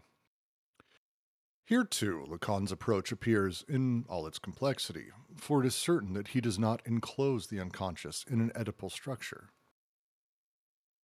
Here, 1.67 1.83
too, 1.83 2.25
Lacan's 2.29 2.71
approach 2.71 3.11
appears 3.11 3.65
in 3.67 4.05
all 4.07 4.25
its 4.25 4.39
complexity, 4.39 5.07
for 5.35 5.61
it 5.61 5.67
is 5.67 5.75
certain 5.75 6.13
that 6.13 6.29
he 6.29 6.39
does 6.39 6.57
not 6.57 6.81
enclose 6.85 7.47
the 7.47 7.59
unconscious 7.59 8.23
in 8.29 8.39
an 8.39 8.53
Oedipal 8.55 8.89
structure. 8.89 9.49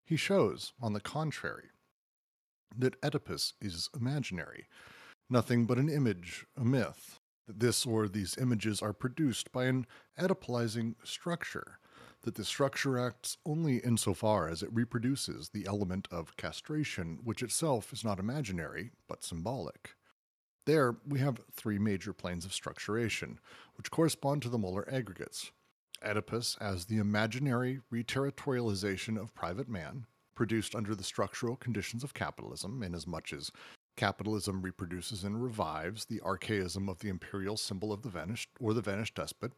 He 0.05 0.15
shows, 0.15 0.71
on 0.81 0.93
the 0.93 1.01
contrary, 1.01 1.65
that 2.77 2.95
Oedipus 3.03 3.55
is 3.59 3.89
imaginary, 3.93 4.67
nothing 5.29 5.65
but 5.65 5.77
an 5.77 5.89
image, 5.89 6.45
a 6.55 6.63
myth, 6.63 7.19
that 7.45 7.59
this 7.59 7.85
or 7.85 8.07
these 8.07 8.37
images 8.37 8.81
are 8.81 8.93
produced 8.93 9.51
by 9.51 9.65
an 9.65 9.85
Oedipalizing 10.17 10.95
structure, 11.03 11.79
that 12.21 12.35
the 12.35 12.45
structure 12.45 12.97
acts 12.97 13.37
only 13.45 13.79
insofar 13.79 14.47
as 14.47 14.63
it 14.63 14.71
reproduces 14.71 15.49
the 15.49 15.65
element 15.65 16.07
of 16.09 16.37
castration, 16.37 17.19
which 17.21 17.43
itself 17.43 17.91
is 17.91 18.05
not 18.05 18.17
imaginary, 18.17 18.91
but 19.09 19.25
symbolic. 19.25 19.97
There, 20.65 20.95
we 21.07 21.19
have 21.19 21.41
three 21.51 21.77
major 21.77 22.13
planes 22.13 22.45
of 22.45 22.51
structuration, 22.51 23.37
which 23.75 23.91
correspond 23.91 24.41
to 24.43 24.49
the 24.49 24.57
molar 24.57 24.87
aggregates. 24.91 25.51
Oedipus 26.03 26.57
as 26.59 26.85
the 26.85 26.97
imaginary 26.97 27.79
reterritorialization 27.91 29.19
of 29.19 29.33
private 29.33 29.69
man, 29.69 30.05
produced 30.35 30.75
under 30.75 30.95
the 30.95 31.03
structural 31.03 31.55
conditions 31.55 32.03
of 32.03 32.13
capitalism, 32.13 32.83
inasmuch 32.83 33.31
as 33.33 33.51
capitalism 33.95 34.61
reproduces 34.61 35.23
and 35.23 35.41
revives 35.41 36.05
the 36.05 36.19
archaism 36.21 36.89
of 36.89 36.99
the 36.99 37.09
imperial 37.09 37.57
symbol 37.57 37.93
of 37.93 38.01
the 38.01 38.09
vanished 38.09 38.49
or 38.59 38.73
the 38.73 38.81
vanished 38.81 39.15
despot. 39.15 39.51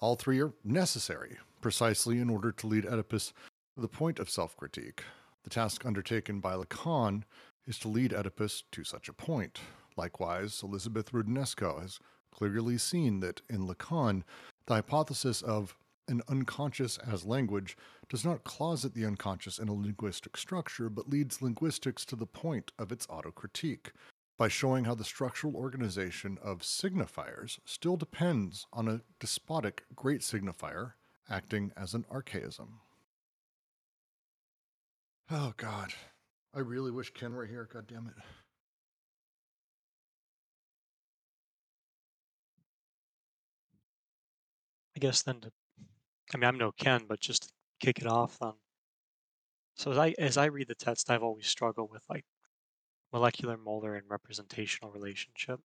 All 0.00 0.16
three 0.16 0.40
are 0.40 0.52
necessary, 0.64 1.38
precisely 1.60 2.18
in 2.18 2.28
order 2.28 2.52
to 2.52 2.66
lead 2.66 2.84
Oedipus 2.84 3.32
to 3.74 3.80
the 3.80 3.88
point 3.88 4.18
of 4.18 4.28
self 4.28 4.56
critique. 4.56 5.02
The 5.44 5.50
task 5.50 5.86
undertaken 5.86 6.40
by 6.40 6.54
Lacan 6.54 7.22
is 7.66 7.78
to 7.78 7.88
lead 7.88 8.12
Oedipus 8.12 8.64
to 8.72 8.84
such 8.84 9.08
a 9.08 9.12
point. 9.12 9.60
Likewise, 9.96 10.62
Elizabeth 10.62 11.12
Roudinesco 11.12 11.80
has 11.80 11.98
clearly 12.32 12.78
seen 12.78 13.20
that 13.20 13.42
in 13.48 13.66
Lacan, 13.66 14.22
the 14.66 14.74
hypothesis 14.74 15.42
of 15.42 15.76
an 16.08 16.22
unconscious 16.28 16.98
as 16.98 17.24
language 17.24 17.76
does 18.08 18.24
not 18.24 18.44
closet 18.44 18.94
the 18.94 19.06
unconscious 19.06 19.58
in 19.58 19.68
a 19.68 19.72
linguistic 19.72 20.36
structure, 20.36 20.88
but 20.88 21.08
leads 21.08 21.42
linguistics 21.42 22.04
to 22.04 22.16
the 22.16 22.26
point 22.26 22.72
of 22.78 22.90
its 22.90 23.06
autocritique 23.06 23.92
by 24.36 24.48
showing 24.48 24.84
how 24.84 24.94
the 24.94 25.04
structural 25.04 25.54
organization 25.54 26.38
of 26.42 26.62
signifiers 26.62 27.58
still 27.64 27.96
depends 27.96 28.66
on 28.72 28.88
a 28.88 29.00
despotic 29.20 29.84
great 29.94 30.20
signifier 30.20 30.92
acting 31.30 31.72
as 31.76 31.94
an 31.94 32.04
archaism. 32.10 32.80
Oh, 35.30 35.54
God. 35.56 35.92
I 36.54 36.58
really 36.58 36.90
wish 36.90 37.14
Ken 37.14 37.34
were 37.34 37.46
here. 37.46 37.68
God 37.72 37.86
damn 37.86 38.06
it. 38.06 38.14
Guess 45.02 45.22
then 45.22 45.40
to, 45.40 45.50
I 46.32 46.36
mean, 46.36 46.44
I'm 46.44 46.58
no 46.58 46.70
Ken, 46.70 47.02
but 47.08 47.18
just 47.18 47.42
to 47.42 47.48
kick 47.80 47.98
it 47.98 48.06
off 48.06 48.38
then. 48.40 48.52
So 49.74 49.90
as 49.90 49.98
I 49.98 50.14
as 50.16 50.36
I 50.36 50.44
read 50.44 50.68
the 50.68 50.76
text, 50.76 51.10
I've 51.10 51.24
always 51.24 51.48
struggled 51.48 51.90
with 51.90 52.04
like 52.08 52.24
molecular, 53.12 53.56
molar, 53.56 53.96
and 53.96 54.08
representational 54.08 54.92
relationship. 54.92 55.58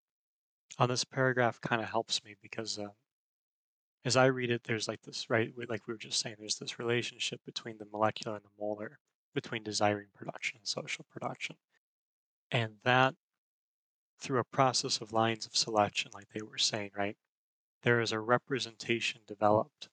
On 0.80 0.90
this 0.90 1.04
paragraph, 1.04 1.62
kind 1.62 1.82
of 1.82 1.90
helps 1.90 2.24
me 2.24 2.36
because 2.42 2.80
uh, 2.80 2.88
as 4.06 4.18
I 4.18 4.26
read 4.26 4.50
it, 4.50 4.64
there's 4.64 4.88
like 4.88 5.02
this 5.04 5.30
right, 5.30 5.54
like 5.70 5.88
we 5.88 5.94
were 5.94 6.00
just 6.00 6.20
saying, 6.20 6.38
there's 6.40 6.58
this 6.58 6.80
relationship 6.80 7.40
between 7.46 7.78
the 7.78 7.88
molecular 7.92 8.38
and 8.38 8.46
the 8.46 8.60
molar, 8.60 8.98
between 9.36 9.62
desiring 9.62 10.08
production 10.16 10.58
and 10.58 10.68
social 10.68 11.06
production, 11.12 11.58
and 12.52 12.74
that 12.84 13.14
through 14.20 14.40
a 14.40 14.56
process 14.56 15.00
of 15.00 15.14
lines 15.14 15.46
of 15.46 15.56
selection, 15.56 16.10
like 16.16 16.30
they 16.34 16.42
were 16.42 16.58
saying, 16.58 16.90
right, 16.98 17.18
there 17.84 18.00
is 18.00 18.12
a 18.12 18.20
representation 18.20 19.22
developed 19.28 19.90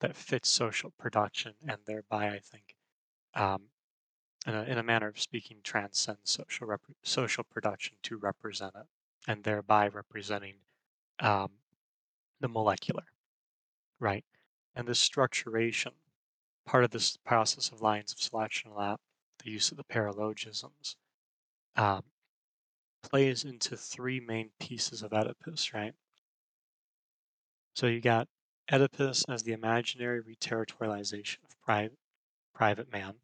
that 0.00 0.16
fits 0.16 0.48
social 0.48 0.92
production 0.98 1.54
and 1.66 1.78
thereby, 1.86 2.28
I 2.28 2.38
think, 2.38 2.76
um, 3.34 3.62
in, 4.46 4.54
a, 4.54 4.62
in 4.62 4.78
a 4.78 4.82
manner 4.82 5.08
of 5.08 5.20
speaking, 5.20 5.58
transcends 5.62 6.30
social 6.30 6.66
rep- 6.66 6.80
social 7.02 7.44
production 7.44 7.96
to 8.04 8.16
represent 8.16 8.72
it, 8.76 8.86
and 9.26 9.42
thereby 9.42 9.88
representing 9.88 10.56
um, 11.20 11.50
the 12.40 12.48
molecular, 12.48 13.04
right? 13.98 14.24
And 14.74 14.86
this 14.86 15.06
structuration, 15.06 15.92
part 16.64 16.84
of 16.84 16.90
this 16.90 17.16
process 17.16 17.70
of 17.72 17.80
lines 17.80 18.12
of 18.12 18.20
selection, 18.20 18.70
that 18.78 19.00
the 19.42 19.50
use 19.50 19.70
of 19.70 19.76
the 19.76 19.84
paralogisms, 19.84 20.94
um, 21.76 22.02
plays 23.02 23.44
into 23.44 23.76
three 23.76 24.20
main 24.20 24.50
pieces 24.60 25.02
of 25.02 25.12
Oedipus, 25.12 25.74
right? 25.74 25.94
So 27.78 27.86
you 27.86 28.00
got 28.00 28.26
Oedipus 28.72 29.24
as 29.28 29.44
the 29.44 29.52
imaginary 29.52 30.20
reterritorialization 30.20 31.44
of 31.44 31.60
private, 31.60 32.00
private 32.52 32.90
man, 32.90 33.14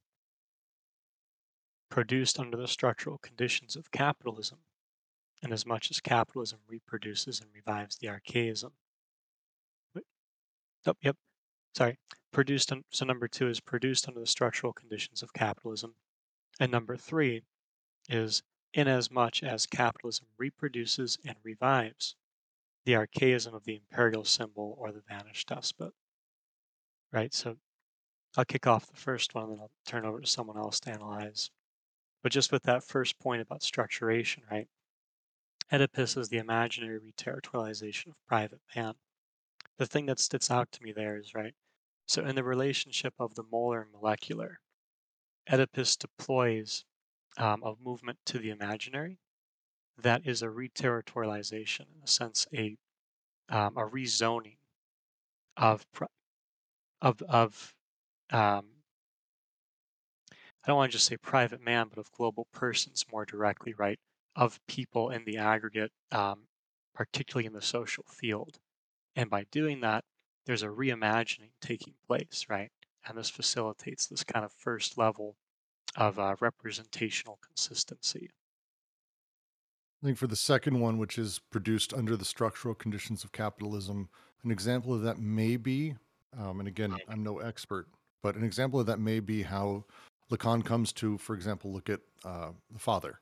produced 1.89 2.39
under 2.39 2.57
the 2.57 2.69
structural 2.69 3.19
conditions 3.19 3.75
of 3.75 3.91
capitalism, 3.91 4.61
inasmuch 5.43 5.53
as 5.53 5.67
much 5.67 5.91
as 5.91 6.01
capitalism 6.01 6.61
reproduces 6.69 7.41
and 7.41 7.51
revives 7.53 7.97
the 7.97 8.07
archaism. 8.07 8.75
Oh, 10.87 10.95
yep, 11.01 11.17
sorry. 11.77 11.99
Produced, 12.31 12.71
on, 12.71 12.85
so 12.91 13.05
number 13.05 13.27
two 13.27 13.49
is 13.49 13.59
produced 13.59 14.07
under 14.07 14.21
the 14.21 14.27
structural 14.29 14.73
conditions 14.73 15.21
of 15.21 15.33
capitalism. 15.33 15.97
And 16.61 16.71
number 16.71 16.97
three 16.97 17.43
is 18.09 18.45
inasmuch 18.73 19.43
as 19.43 19.67
capitalism 19.67 20.29
reproduces 20.39 21.19
and 21.27 21.39
revives 21.43 22.15
the 22.85 22.95
archaism 22.97 23.55
of 23.55 23.65
the 23.65 23.77
imperial 23.77 24.25
symbol 24.25 24.77
or 24.79 24.93
the 24.93 25.03
vanished 25.09 25.49
despot. 25.49 25.93
Right, 27.13 27.33
so 27.33 27.57
I'll 28.37 28.45
kick 28.45 28.67
off 28.67 28.87
the 28.87 28.97
first 28.97 29.35
one 29.35 29.45
and 29.45 29.53
then 29.53 29.61
I'll 29.61 29.71
turn 29.87 30.05
over 30.05 30.21
to 30.21 30.27
someone 30.27 30.59
else 30.59 30.81
to 30.81 30.91
analyze. 30.91 31.51
But 32.23 32.33
just 32.33 32.53
with 32.53 32.63
that 32.65 32.83
first 32.83 33.19
point 33.19 33.43
about 33.43 33.61
structuration, 33.61 34.39
right? 34.51 34.69
Oedipus 35.73 36.17
is 36.17 36.29
the 36.29 36.39
imaginary 36.39 37.01
reterritorialization 37.01 38.09
of 38.09 38.27
private 38.27 38.61
man. 38.75 38.95
The 39.79 39.87
thing 39.87 40.07
that 40.07 40.19
sticks 40.19 40.51
out 40.51 40.71
to 40.73 40.83
me 40.83 40.93
there 40.93 41.17
is, 41.17 41.35
right? 41.35 41.55
So, 42.07 42.25
in 42.25 42.35
the 42.35 42.45
relationship 42.45 43.15
of 43.19 43.35
the 43.35 43.45
molar 43.51 43.83
and 43.83 43.93
molecular, 43.93 44.61
Oedipus 45.51 45.97
deploys 45.97 46.85
um, 47.39 47.63
of 47.63 47.81
movement 47.81 48.19
to 48.27 48.39
the 48.39 48.51
imaginary 48.51 49.19
that 50.03 50.27
is 50.27 50.43
a 50.43 50.49
reterritorialization, 50.49 51.81
in 51.81 52.03
a 52.03 52.07
sense, 52.07 52.47
a 52.55 52.77
um, 53.49 53.77
a 53.77 53.87
rezoning 53.87 54.57
of 55.57 55.87
of 57.03 57.23
of 57.23 57.75
um, 58.31 58.67
I 60.65 60.69
don't 60.69 60.77
want 60.77 60.93
to 60.93 60.97
just 60.97 61.07
say 61.07 61.17
private 61.19 61.61
man, 61.61 61.89
but 61.89 61.99
of 61.99 62.11
global 62.13 62.47
persons 62.53 63.05
more 63.13 63.27
directly, 63.27 63.75
right? 63.75 63.99
Of 64.35 64.61
people 64.67 65.11
in 65.11 65.25
the 65.27 65.37
aggregate, 65.37 65.93
um, 66.11 66.49
particularly 66.95 67.47
in 67.47 67.53
the 67.53 67.61
social 67.63 68.05
field. 68.09 68.59
And 69.15 69.29
by 69.29 69.45
doing 69.51 69.81
that, 69.81 70.05
there's 70.47 70.63
a 70.63 70.69
reimagining 70.69 71.51
taking 71.61 71.95
place, 72.07 72.47
right? 72.49 72.71
And 73.07 73.19
this 73.19 73.29
facilitates 73.29 74.07
this 74.07 74.25
kind 74.25 74.45
of 74.45 74.53
first 74.53 74.97
level 74.97 75.37
of 75.97 76.19
uh, 76.19 76.37
representational 76.41 77.39
consistency. 77.47 78.31
I 80.05 80.07
think 80.07 80.19
for 80.19 80.27
the 80.27 80.37
second 80.37 80.81
one, 80.81 80.99
which 80.99 81.17
is 81.17 81.39
produced 81.39 81.95
under 81.95 82.15
the 82.15 82.27
structural 82.27 82.75
conditions 82.75 83.25
of 83.25 83.33
capitalism, 83.33 84.11
an 84.43 84.51
example 84.51 84.93
of 84.93 85.01
that 85.01 85.19
may 85.19 85.57
be, 85.57 85.95
um, 86.39 86.59
and 86.59 86.69
again, 86.69 86.95
I'm 87.09 87.23
no 87.23 87.39
expert, 87.39 87.89
but 88.23 88.37
an 88.37 88.45
example 88.45 88.79
of 88.79 88.85
that 88.85 89.01
may 89.01 89.21
be 89.21 89.45
how 89.45 89.87
Lacan 90.31 90.63
comes 90.63 90.93
to, 90.95 91.17
for 91.17 91.35
example, 91.35 91.73
look 91.73 91.89
at 91.89 92.01
uh, 92.23 92.51
the 92.71 92.79
father, 92.79 93.19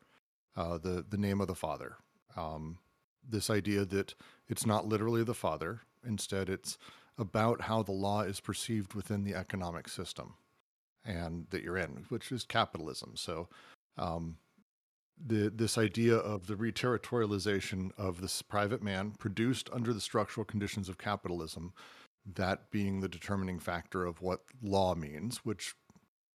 uh, 0.56 0.76
the 0.76 1.04
the 1.08 1.16
name 1.16 1.40
of 1.40 1.46
the 1.46 1.54
father. 1.54 1.98
Um, 2.36 2.78
this 3.28 3.48
idea 3.48 3.84
that 3.84 4.14
it's 4.48 4.66
not 4.66 4.88
literally 4.88 5.22
the 5.22 5.34
father, 5.34 5.82
instead, 6.04 6.48
it's 6.48 6.78
about 7.16 7.60
how 7.60 7.84
the 7.84 7.92
law 7.92 8.22
is 8.22 8.40
perceived 8.40 8.94
within 8.94 9.22
the 9.22 9.36
economic 9.36 9.88
system 9.88 10.34
and 11.04 11.46
that 11.50 11.62
you're 11.62 11.78
in, 11.78 12.06
which 12.08 12.32
is 12.32 12.42
capitalism. 12.42 13.12
So, 13.14 13.48
um, 13.98 14.38
the 15.24 15.50
this 15.54 15.78
idea 15.78 16.16
of 16.16 16.46
the 16.46 16.54
reterritorialization 16.54 17.90
of 17.96 18.20
this 18.20 18.42
private 18.42 18.82
man 18.82 19.12
produced 19.18 19.68
under 19.72 19.92
the 19.92 20.00
structural 20.00 20.44
conditions 20.44 20.88
of 20.88 20.98
capitalism, 20.98 21.72
that 22.34 22.70
being 22.70 23.00
the 23.00 23.08
determining 23.08 23.58
factor 23.58 24.04
of 24.04 24.20
what 24.20 24.40
law 24.62 24.94
means, 24.94 25.38
which 25.44 25.74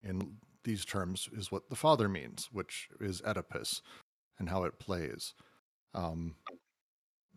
in 0.03 0.37
these 0.63 0.85
terms 0.85 1.29
is 1.35 1.51
what 1.51 1.69
the 1.69 1.75
father 1.75 2.07
means, 2.07 2.49
which 2.51 2.89
is 2.99 3.21
Oedipus 3.25 3.81
and 4.39 4.49
how 4.49 4.63
it 4.63 4.79
plays. 4.79 5.33
Um, 5.93 6.35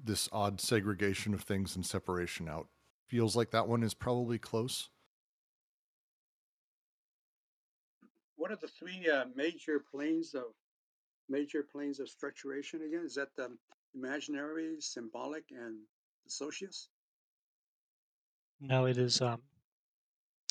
this 0.02 0.28
odd 0.32 0.60
segregation 0.60 1.34
of 1.34 1.42
things 1.42 1.76
and 1.76 1.84
separation 1.84 2.48
out 2.48 2.68
feels 3.08 3.36
like 3.36 3.50
that 3.50 3.68
one 3.68 3.82
is 3.82 3.94
probably 3.94 4.38
close. 4.38 4.88
What 8.36 8.50
are 8.50 8.56
the 8.56 8.68
three 8.68 9.08
uh, 9.08 9.26
major 9.34 9.82
planes 9.90 10.34
of 10.34 10.44
major 11.30 11.62
planes 11.62 12.00
of 12.00 12.08
structuration 12.08 12.86
again? 12.86 13.02
Is 13.04 13.14
that 13.14 13.34
the 13.36 13.48
imaginary, 13.94 14.76
symbolic, 14.80 15.44
and 15.50 15.78
the 16.24 16.30
socius? 16.30 16.88
No, 18.60 18.84
it 18.84 18.98
is 18.98 19.22
um, 19.22 19.40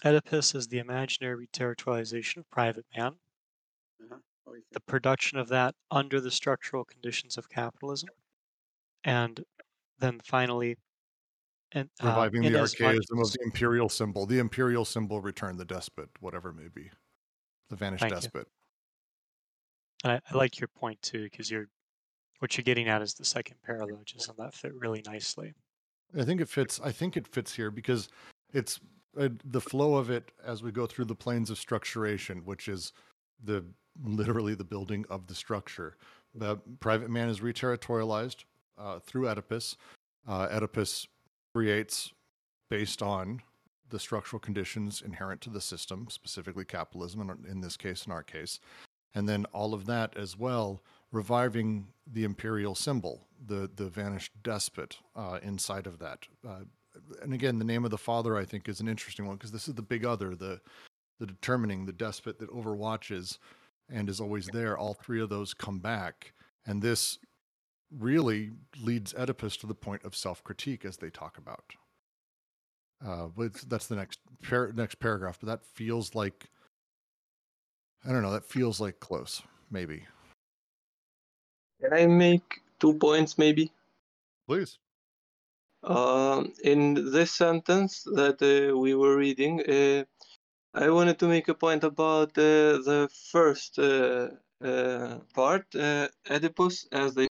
Oedipus 0.03 0.55
is 0.55 0.67
the 0.67 0.79
imaginary 0.79 1.47
reterritorialization 1.47 2.37
of 2.37 2.49
private 2.49 2.85
man. 2.95 3.13
Uh-huh. 4.01 4.15
Oh, 4.47 4.55
the 4.71 4.79
production 4.79 5.37
of 5.37 5.49
that 5.49 5.75
under 5.91 6.19
the 6.19 6.31
structural 6.31 6.85
conditions 6.85 7.37
of 7.37 7.49
capitalism, 7.49 8.09
and 9.03 9.43
then 9.99 10.19
finally, 10.23 10.77
and 11.73 11.89
uh, 12.01 12.07
Reviving 12.07 12.41
the 12.41 12.59
as 12.59 12.73
archaism 12.73 13.19
much 13.19 13.27
of 13.27 13.33
the 13.33 13.39
imperial 13.43 13.89
symbol. 13.89 14.25
The 14.25 14.39
imperial 14.39 14.85
symbol 14.85 15.21
return 15.21 15.57
the 15.57 15.65
despot, 15.65 16.09
whatever 16.19 16.49
it 16.49 16.55
may 16.55 16.69
be. 16.73 16.89
The 17.69 17.75
vanished 17.75 18.01
Thank 18.01 18.15
despot. 18.15 18.47
And 18.47 18.58
I, 20.03 20.19
I 20.31 20.37
like 20.37 20.59
your 20.59 20.67
point 20.67 21.01
too, 21.01 21.23
because 21.23 21.49
you're 21.51 21.67
what 22.39 22.57
you're 22.57 22.63
getting 22.63 22.87
at 22.87 23.01
is 23.01 23.13
the 23.13 23.25
second 23.25 23.57
paralogism 23.67 24.35
that 24.37 24.53
fit 24.53 24.73
really 24.73 25.03
nicely. 25.05 25.53
I 26.17 26.23
think 26.23 26.41
it 26.41 26.49
fits. 26.49 26.79
I 26.83 26.91
think 26.91 27.17
it 27.17 27.27
fits 27.27 27.53
here 27.53 27.69
because 27.69 28.09
it's 28.53 28.79
uh, 29.19 29.29
the 29.45 29.61
flow 29.61 29.95
of 29.95 30.09
it 30.09 30.31
as 30.45 30.63
we 30.63 30.71
go 30.71 30.85
through 30.85 31.05
the 31.05 31.15
planes 31.15 31.49
of 31.49 31.57
structuration, 31.57 32.43
which 32.45 32.67
is 32.67 32.93
the 33.43 33.63
literally 34.03 34.55
the 34.55 34.63
building 34.63 35.05
of 35.09 35.27
the 35.27 35.35
structure. 35.35 35.97
The 36.33 36.57
private 36.79 37.09
man 37.09 37.27
is 37.29 37.41
reterritorialized 37.41 38.45
uh, 38.77 38.99
through 38.99 39.27
Oedipus. 39.27 39.75
Uh, 40.27 40.47
Oedipus 40.51 41.07
creates 41.53 42.13
based 42.69 43.01
on 43.01 43.41
the 43.89 43.99
structural 43.99 44.39
conditions 44.39 45.01
inherent 45.03 45.41
to 45.41 45.49
the 45.49 45.59
system, 45.59 46.07
specifically 46.09 46.63
capitalism, 46.63 47.21
and 47.21 47.45
in 47.45 47.61
this 47.61 47.75
case, 47.75 48.05
in 48.05 48.11
our 48.11 48.23
case, 48.23 48.59
and 49.13 49.27
then 49.27 49.45
all 49.45 49.73
of 49.73 49.85
that 49.85 50.15
as 50.17 50.37
well, 50.37 50.81
reviving 51.11 51.87
the 52.11 52.23
imperial 52.23 52.75
symbol, 52.75 53.27
the 53.45 53.69
the 53.73 53.89
vanished 53.89 54.31
despot 54.43 54.97
uh, 55.15 55.39
inside 55.41 55.87
of 55.87 55.99
that. 55.99 56.27
Uh, 56.47 56.61
and 57.21 57.33
again, 57.33 57.59
the 57.59 57.65
name 57.65 57.85
of 57.85 57.91
the 57.91 57.97
father, 57.97 58.35
I 58.35 58.45
think, 58.45 58.67
is 58.67 58.79
an 58.79 58.87
interesting 58.87 59.25
one 59.25 59.37
because 59.37 59.51
this 59.51 59.67
is 59.67 59.75
the 59.75 59.81
big 59.81 60.05
other, 60.05 60.35
the 60.35 60.61
the 61.19 61.27
determining, 61.27 61.85
the 61.85 61.93
despot 61.93 62.39
that 62.39 62.51
overwatches 62.51 63.37
and 63.89 64.09
is 64.09 64.21
always 64.21 64.47
there. 64.47 64.77
All 64.77 64.93
three 64.93 65.21
of 65.21 65.29
those 65.29 65.53
come 65.53 65.79
back, 65.79 66.33
and 66.65 66.81
this 66.81 67.19
really 67.91 68.51
leads 68.79 69.13
Oedipus 69.15 69.57
to 69.57 69.67
the 69.67 69.73
point 69.75 70.03
of 70.03 70.15
self 70.15 70.43
critique, 70.43 70.85
as 70.85 70.97
they 70.97 71.09
talk 71.09 71.37
about. 71.37 71.73
Uh, 73.05 73.27
but 73.27 73.53
that's 73.67 73.87
the 73.87 73.95
next 73.95 74.19
par- 74.43 74.71
next 74.75 74.99
paragraph. 74.99 75.39
But 75.39 75.47
that 75.47 75.65
feels 75.65 76.15
like 76.15 76.49
I 78.05 78.11
don't 78.11 78.21
know. 78.21 78.31
That 78.31 78.45
feels 78.45 78.79
like 78.79 78.99
close, 78.99 79.41
maybe. 79.69 80.05
Can 81.81 81.93
I 81.93 82.05
make 82.07 82.61
two 82.79 82.93
points, 82.93 83.37
maybe? 83.37 83.71
Please. 84.47 84.77
Um, 85.83 86.53
in 86.63 87.11
this 87.11 87.31
sentence 87.31 88.03
that 88.03 88.41
uh, 88.41 88.77
we 88.77 88.95
were 88.95 89.15
reading, 89.15 89.61
uh, 89.61 90.03
I 90.73 90.89
wanted 90.89 91.19
to 91.19 91.27
make 91.27 91.47
a 91.47 91.53
point 91.53 91.83
about 91.83 92.37
uh, 92.37 92.83
the 92.83 93.09
first 93.31 93.79
uh, 93.79 94.29
uh, 94.63 95.19
part, 95.33 95.73
uh, 95.75 96.09
Oedipus 96.29 96.85
as 96.91 97.15
the 97.15 97.27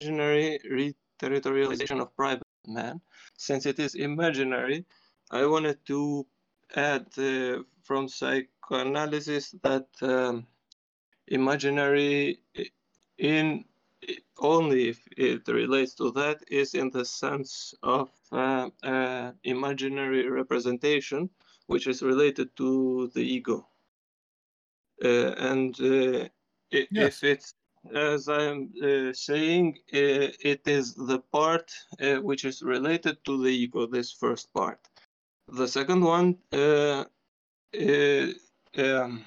imaginary 0.00 0.58
re-territorialization 0.68 2.00
of 2.00 2.14
private 2.16 2.42
man. 2.66 3.00
Since 3.36 3.66
it 3.66 3.78
is 3.78 3.94
imaginary, 3.94 4.84
I 5.30 5.46
wanted 5.46 5.78
to 5.86 6.26
add 6.74 7.06
from 7.84 8.08
psychoanalysis 8.68 9.54
that 9.62 9.86
um, 10.02 10.46
imaginary 11.28 12.38
in 13.18 13.64
only 14.38 14.90
if 14.90 15.08
it 15.16 15.48
relates 15.48 15.94
to 15.94 16.10
that 16.12 16.38
is 16.48 16.74
in 16.74 16.90
the 16.90 17.04
sense 17.04 17.74
of 17.82 18.10
uh, 18.32 18.68
uh, 18.82 19.32
imaginary 19.44 20.28
representation, 20.28 21.28
which 21.66 21.86
is 21.86 22.02
related 22.02 22.54
to 22.56 23.10
the 23.14 23.22
ego. 23.22 23.66
Uh, 25.02 25.32
and 25.38 25.80
uh, 25.80 26.28
yes. 26.70 27.22
if 27.22 27.24
it's, 27.24 27.54
as 27.94 28.28
I'm 28.28 28.70
uh, 28.82 29.12
saying, 29.12 29.78
uh, 29.92 30.28
it 30.40 30.60
is 30.66 30.94
the 30.94 31.20
part 31.32 31.72
which 32.22 32.44
is 32.44 32.62
related 32.62 33.24
to 33.24 33.42
the 33.42 33.50
ego, 33.50 33.86
this 33.86 34.12
first 34.12 34.52
part. 34.52 34.78
The 35.48 35.66
second 35.66 36.02
one 36.02 36.36
um, 38.78 39.24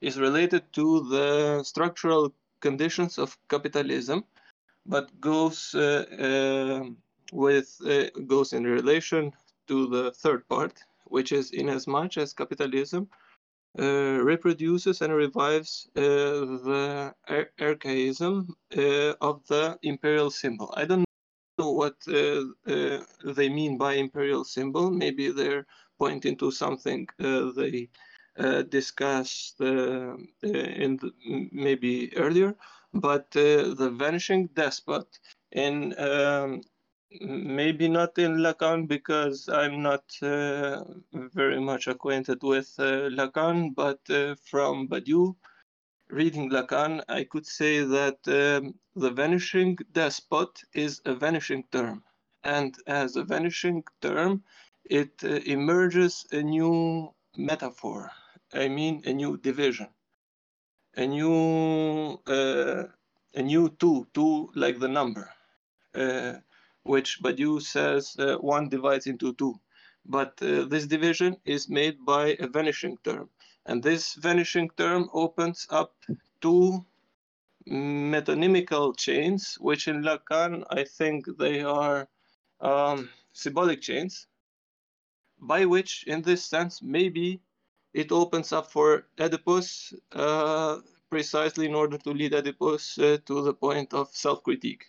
is 0.00 0.18
related 0.18 0.72
to 0.72 1.08
the 1.08 1.62
structural 1.64 2.32
conditions 2.60 3.18
of 3.18 3.36
capitalism, 3.48 4.24
but 4.86 5.08
goes 5.20 5.74
uh, 5.74 6.04
uh, 6.28 6.90
with 7.32 7.80
uh, 7.86 8.10
goes 8.26 8.52
in 8.52 8.64
relation 8.64 9.32
to 9.68 9.86
the 9.88 10.12
third 10.12 10.46
part, 10.48 10.74
which 11.06 11.32
is 11.32 11.50
in 11.52 11.68
as 11.68 11.86
much 11.86 12.18
as 12.18 12.32
capitalism 12.32 13.08
uh, 13.76 14.20
reproduces 14.22 15.02
and 15.02 15.12
revives 15.12 15.88
uh, 15.96 16.00
the 16.00 17.12
ar 17.28 17.50
archaism 17.60 18.54
uh, 18.76 19.14
of 19.20 19.44
the 19.48 19.76
imperial 19.82 20.30
symbol. 20.30 20.72
I 20.76 20.84
don't 20.84 21.04
know 21.58 21.72
what 21.72 21.96
they 22.06 23.48
mean 23.48 23.76
by 23.76 23.94
imperial 23.94 24.44
symbol. 24.44 24.90
Maybe 24.92 25.32
they're 25.32 25.66
pointing 25.98 26.36
to 26.36 26.52
something 26.52 27.08
they 27.18 27.88
uh, 28.38 28.62
discussed 28.62 29.60
uh, 29.60 30.16
in 30.42 30.96
the, 30.96 31.12
maybe 31.52 32.12
earlier, 32.16 32.56
but 32.92 33.26
uh, 33.36 33.74
the 33.74 33.94
vanishing 33.96 34.48
despot 34.54 35.06
in 35.52 35.96
um, 36.00 36.60
maybe 37.20 37.86
not 37.86 38.18
in 38.18 38.38
Lacan 38.38 38.88
because 38.88 39.48
I'm 39.48 39.82
not 39.82 40.04
uh, 40.20 40.82
very 41.12 41.60
much 41.60 41.86
acquainted 41.86 42.42
with 42.42 42.74
uh, 42.78 43.08
Lacan, 43.10 43.72
but 43.72 44.00
uh, 44.10 44.34
from 44.50 44.88
Badiou, 44.88 45.36
reading 46.08 46.50
Lacan, 46.50 47.02
I 47.08 47.22
could 47.24 47.46
say 47.46 47.84
that 47.84 48.18
um, 48.26 48.74
the 48.96 49.10
vanishing 49.10 49.78
despot 49.92 50.60
is 50.72 51.00
a 51.04 51.14
vanishing 51.14 51.64
term. 51.70 52.02
And 52.42 52.74
as 52.88 53.14
a 53.14 53.22
vanishing 53.22 53.84
term, 54.02 54.42
it 54.84 55.22
emerges 55.22 56.26
a 56.32 56.42
new 56.42 57.14
metaphor 57.36 58.10
I 58.54 58.68
mean 58.68 59.02
a 59.04 59.12
new 59.12 59.36
division, 59.36 59.88
a 60.96 61.06
new 61.06 62.20
uh, 62.26 62.84
a 63.34 63.42
new 63.42 63.68
two, 63.80 64.06
two 64.14 64.50
like 64.54 64.78
the 64.78 64.88
number, 64.88 65.28
uh, 65.94 66.34
which 66.84 67.20
Badiou 67.20 67.60
says 67.60 68.14
uh, 68.18 68.36
one 68.36 68.68
divides 68.68 69.06
into 69.06 69.34
two. 69.34 69.58
But 70.06 70.40
uh, 70.42 70.66
this 70.66 70.86
division 70.86 71.36
is 71.44 71.68
made 71.68 72.04
by 72.04 72.36
a 72.38 72.46
vanishing 72.46 72.96
term, 73.02 73.28
and 73.66 73.82
this 73.82 74.14
vanishing 74.14 74.70
term 74.76 75.10
opens 75.12 75.66
up 75.70 75.94
two 76.40 76.84
metonymical 77.68 78.96
chains, 78.96 79.56
which 79.60 79.88
in 79.88 80.02
Lacan 80.02 80.64
I 80.70 80.84
think 80.84 81.26
they 81.38 81.62
are 81.62 82.06
um, 82.60 83.08
symbolic 83.32 83.80
chains, 83.80 84.26
by 85.40 85.64
which, 85.64 86.04
in 86.06 86.22
this 86.22 86.44
sense, 86.44 86.82
maybe 86.82 87.40
it 87.94 88.10
opens 88.10 88.52
up 88.52 88.70
for 88.70 89.06
Oedipus 89.18 89.94
uh, 90.12 90.78
precisely 91.08 91.66
in 91.66 91.74
order 91.74 91.96
to 91.96 92.10
lead 92.10 92.34
Oedipus 92.34 92.98
uh, 92.98 93.18
to 93.24 93.42
the 93.42 93.54
point 93.54 93.94
of 93.94 94.08
self-critique. 94.12 94.84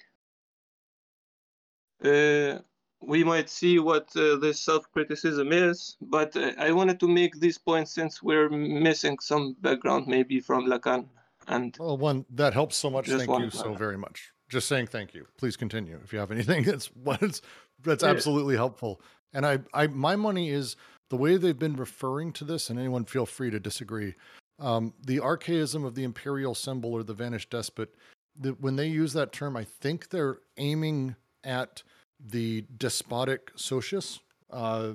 Uh, 2.03 2.59
we 3.01 3.23
might 3.23 3.49
see 3.49 3.77
what 3.77 4.09
uh, 4.17 4.35
this 4.37 4.59
self-criticism 4.59 5.51
is, 5.53 5.95
but 6.01 6.35
uh, 6.35 6.51
I 6.57 6.71
wanted 6.71 6.99
to 7.01 7.07
make 7.07 7.39
these 7.39 7.59
points 7.59 7.91
since 7.91 8.23
we're 8.23 8.49
missing 8.49 9.19
some 9.19 9.55
background 9.61 10.07
maybe 10.07 10.39
from 10.39 10.65
Lacan. 10.65 11.05
And 11.47 11.77
well, 11.79 11.97
one 11.97 12.25
that 12.31 12.53
helps 12.53 12.75
so 12.75 12.89
much. 12.89 13.07
Thank 13.07 13.29
you 13.39 13.51
so 13.51 13.75
very 13.75 13.97
much. 13.97 14.31
Just 14.49 14.67
saying 14.67 14.87
thank 14.87 15.13
you. 15.13 15.27
Please 15.37 15.55
continue 15.55 15.99
if 16.03 16.11
you 16.11 16.17
have 16.17 16.31
anything 16.31 16.63
that's 16.63 16.87
what's 16.87 17.41
that's 17.83 18.03
absolutely 18.03 18.55
helpful. 18.55 18.99
And 19.33 19.45
I, 19.45 19.59
I, 19.73 19.87
my 19.87 20.15
money 20.15 20.49
is 20.49 20.77
the 21.09 21.17
way 21.17 21.37
they've 21.37 21.57
been 21.57 21.75
referring 21.75 22.31
to 22.33 22.43
this, 22.43 22.69
and 22.69 22.79
anyone 22.79 23.05
feel 23.05 23.25
free 23.25 23.51
to 23.51 23.59
disagree. 23.59 24.15
Um, 24.59 24.93
the 25.05 25.19
archaism 25.19 25.83
of 25.83 25.95
the 25.95 26.03
imperial 26.03 26.55
symbol 26.55 26.93
or 26.93 27.03
the 27.03 27.13
vanished 27.13 27.49
despot, 27.49 27.93
the, 28.39 28.51
when 28.51 28.75
they 28.75 28.87
use 28.87 29.13
that 29.13 29.31
term, 29.31 29.55
I 29.55 29.63
think 29.63 30.09
they're 30.09 30.39
aiming 30.57 31.15
at 31.43 31.83
the 32.19 32.65
despotic 32.77 33.51
socius 33.55 34.19
uh, 34.51 34.93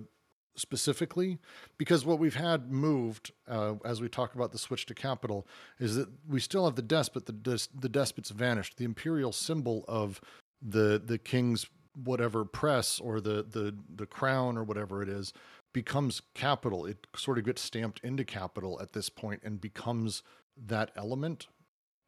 specifically, 0.56 1.38
because 1.78 2.04
what 2.04 2.18
we've 2.18 2.34
had 2.34 2.72
moved 2.72 3.32
uh, 3.48 3.74
as 3.84 4.00
we 4.00 4.08
talk 4.08 4.34
about 4.34 4.52
the 4.52 4.58
switch 4.58 4.86
to 4.86 4.94
capital 4.94 5.46
is 5.78 5.96
that 5.96 6.08
we 6.28 6.40
still 6.40 6.64
have 6.64 6.74
the 6.74 6.82
despot, 6.82 7.26
the 7.26 7.32
des- 7.32 7.68
the 7.78 7.88
despot's 7.88 8.30
vanished. 8.30 8.76
The 8.76 8.84
imperial 8.84 9.32
symbol 9.32 9.84
of 9.88 10.20
the 10.62 11.00
the 11.04 11.18
king's 11.18 11.66
whatever 12.04 12.44
press 12.44 13.00
or 13.00 13.20
the 13.20 13.44
the 13.48 13.74
the 13.96 14.06
crown 14.06 14.56
or 14.56 14.64
whatever 14.64 15.02
it 15.02 15.08
is 15.08 15.32
becomes 15.72 16.22
capital. 16.34 16.86
It 16.86 17.06
sort 17.16 17.38
of 17.38 17.44
gets 17.44 17.62
stamped 17.62 18.00
into 18.02 18.24
capital 18.24 18.80
at 18.80 18.92
this 18.92 19.08
point 19.08 19.42
and 19.44 19.60
becomes 19.60 20.22
that 20.56 20.90
element, 20.96 21.46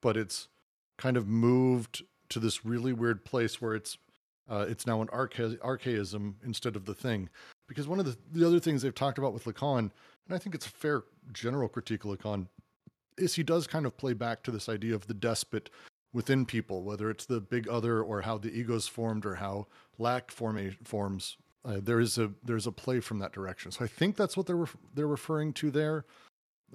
but 0.01 0.17
it's 0.17 0.49
kind 0.99 1.17
of 1.17 1.27
moved 1.27 2.03
to 2.29 2.39
this 2.39 2.65
really 2.65 2.93
weird 2.93 3.25
place 3.25 3.61
where 3.61 3.75
it's 3.75 3.99
uh, 4.51 4.67
it's 4.69 4.87
now 4.87 5.01
an 5.01 5.09
archa- 5.09 5.59
archaism 5.63 6.37
instead 6.45 6.77
of 6.77 6.85
the 6.85 6.95
thing. 6.95 7.29
Because 7.69 7.87
one 7.87 8.01
of 8.01 8.05
the, 8.05 8.17
the 8.33 8.47
other 8.47 8.59
things 8.59 8.83
they've 8.83 8.95
talked 8.95 9.17
about 9.17 9.33
with 9.33 9.45
Lacan, 9.45 9.79
and 9.79 10.35
I 10.35 10.39
think 10.39 10.55
it's 10.55 10.67
a 10.67 10.71
fair 10.71 11.05
general 11.33 11.69
critique 11.69 12.05
of 12.05 12.19
Lacan, 12.19 12.49
is 13.17 13.35
he 13.35 13.45
does 13.45 13.67
kind 13.67 13.87
of 13.87 13.97
play 13.97 14.13
back 14.13 14.43
to 14.43 14.51
this 14.51 14.69
idea 14.69 14.95
of 14.95 15.07
the 15.07 15.15
despot 15.15 15.71
within 16.13 16.45
people, 16.45 16.83
whether 16.83 17.09
it's 17.09 17.25
the 17.25 17.41
big 17.41 17.69
other 17.69 18.03
or 18.03 18.23
how 18.23 18.37
the 18.37 18.53
ego's 18.53 18.89
formed 18.89 19.25
or 19.25 19.37
how 19.37 19.67
lack 19.99 20.31
forma- 20.31 20.73
forms 20.85 21.37
uh, 21.65 21.79
there 21.83 22.01
is 22.01 22.19
a 22.19 22.31
there's 22.43 22.67
a 22.67 22.73
play 22.73 23.01
from 23.01 23.19
that 23.21 23.33
direction. 23.33 23.71
So 23.71 23.85
I 23.85 23.89
think 23.89 24.17
that's 24.17 24.37
what 24.37 24.47
they're 24.47 24.57
ref- 24.57 24.77
they're 24.95 25.07
referring 25.07 25.53
to 25.55 25.71
there, 25.71 26.05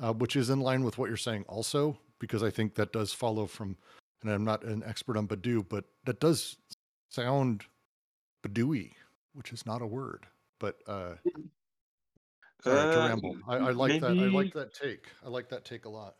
uh, 0.02 0.14
which 0.14 0.36
is 0.36 0.50
in 0.50 0.60
line 0.60 0.84
with 0.84 0.98
what 0.98 1.08
you're 1.08 1.18
saying 1.18 1.46
also, 1.48 1.98
because 2.20 2.44
I 2.44 2.50
think 2.50 2.76
that 2.76 2.94
does 2.94 3.14
follow 3.14 3.48
from, 3.48 3.78
and 4.22 4.32
I'm 4.32 4.46
not 4.46 4.64
an 4.64 4.84
expert 4.86 5.18
on 5.18 5.28
Badiou, 5.28 5.68
but 5.68 5.86
that 6.06 6.20
does 6.20 6.58
sound 7.10 7.64
Badooey, 8.44 8.92
which 9.34 9.52
is 9.52 9.66
not 9.66 9.82
a 9.82 9.88
word, 9.88 10.26
but 10.60 10.78
uh, 10.88 11.16
sorry 12.64 12.80
uh, 12.80 12.92
to 12.94 13.00
ramble. 13.10 13.38
I, 13.48 13.56
I 13.58 13.72
like 13.72 14.02
maybe... 14.02 14.20
that. 14.20 14.26
I 14.26 14.28
like 14.28 14.54
that 14.54 14.74
take. 14.74 15.08
I 15.26 15.30
like 15.30 15.50
that 15.50 15.66
take 15.66 15.86
a 15.86 15.90
lot. 15.90 16.16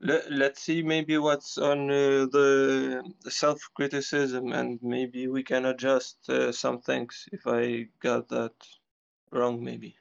Let, 0.00 0.30
let's 0.30 0.62
see 0.62 0.82
maybe 0.82 1.16
what's 1.18 1.56
on 1.56 1.90
uh, 1.90 2.26
the 2.26 3.02
self-criticism 3.28 4.52
and 4.52 4.78
maybe 4.82 5.26
we 5.28 5.42
can 5.42 5.66
adjust 5.66 6.18
uh, 6.28 6.52
some 6.52 6.80
things 6.80 7.26
if 7.32 7.46
I 7.46 7.88
got 8.00 8.28
that 8.28 8.52
wrong 9.32 9.64
maybe. 9.64 9.96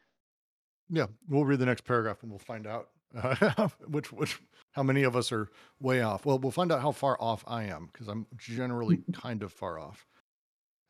Yeah, 0.90 1.08
we'll 1.30 1.46
read 1.46 1.60
the 1.60 1.66
next 1.66 1.86
paragraph 1.86 2.24
and 2.24 2.32
we'll 2.32 2.40
find 2.40 2.68
out 2.68 2.90
uh, 3.16 3.70
which 3.88 4.12
which 4.12 4.42
how 4.72 4.84
many 4.84 5.04
of 5.04 5.16
us 5.16 5.32
are 5.32 5.50
way 5.80 6.02
off. 6.02 6.26
Well, 6.26 6.38
we'll 6.38 6.52
find 6.52 6.72
out 6.72 6.82
how 6.82 6.92
far 6.92 7.18
off 7.22 7.44
I 7.48 7.64
am 7.64 7.90
because 7.92 8.08
I'm 8.08 8.28
generally 8.38 9.04
kind 9.14 9.42
of 9.42 9.54
far 9.54 9.80
off. 9.80 10.06